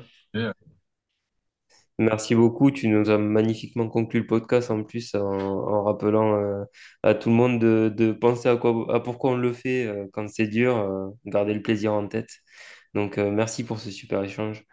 Merci 1.99 2.35
beaucoup. 2.35 2.71
Tu 2.71 2.89
nous 2.89 3.09
as 3.11 3.19
magnifiquement 3.19 3.89
conclu 3.89 4.21
le 4.21 4.27
podcast 4.27 4.71
en 4.71 4.83
plus 4.83 5.15
en, 5.15 5.21
en 5.23 5.85
rappelant 5.85 6.35
euh, 6.37 6.65
à 7.05 7.15
tout 7.15 7.29
le 7.29 7.35
monde 7.37 7.61
de, 7.61 7.89
de 7.95 8.13
penser 8.13 8.49
à 8.49 8.57
quoi, 8.57 8.87
à 8.95 9.01
pourquoi 9.01 9.33
on 9.33 9.37
le 9.37 9.53
fait 9.53 9.87
euh, 9.87 10.07
quand 10.13 10.29
c'est 10.29 10.49
dur, 10.49 10.77
euh, 10.77 11.09
garder 11.25 11.55
le 11.55 11.63
plaisir 11.63 11.93
en 11.93 12.09
tête. 12.09 12.31
Donc, 12.95 13.19
euh, 13.19 13.31
merci 13.31 13.65
pour 13.65 13.79
ce 13.81 13.91
super 13.91 14.23
échange. 14.25 14.65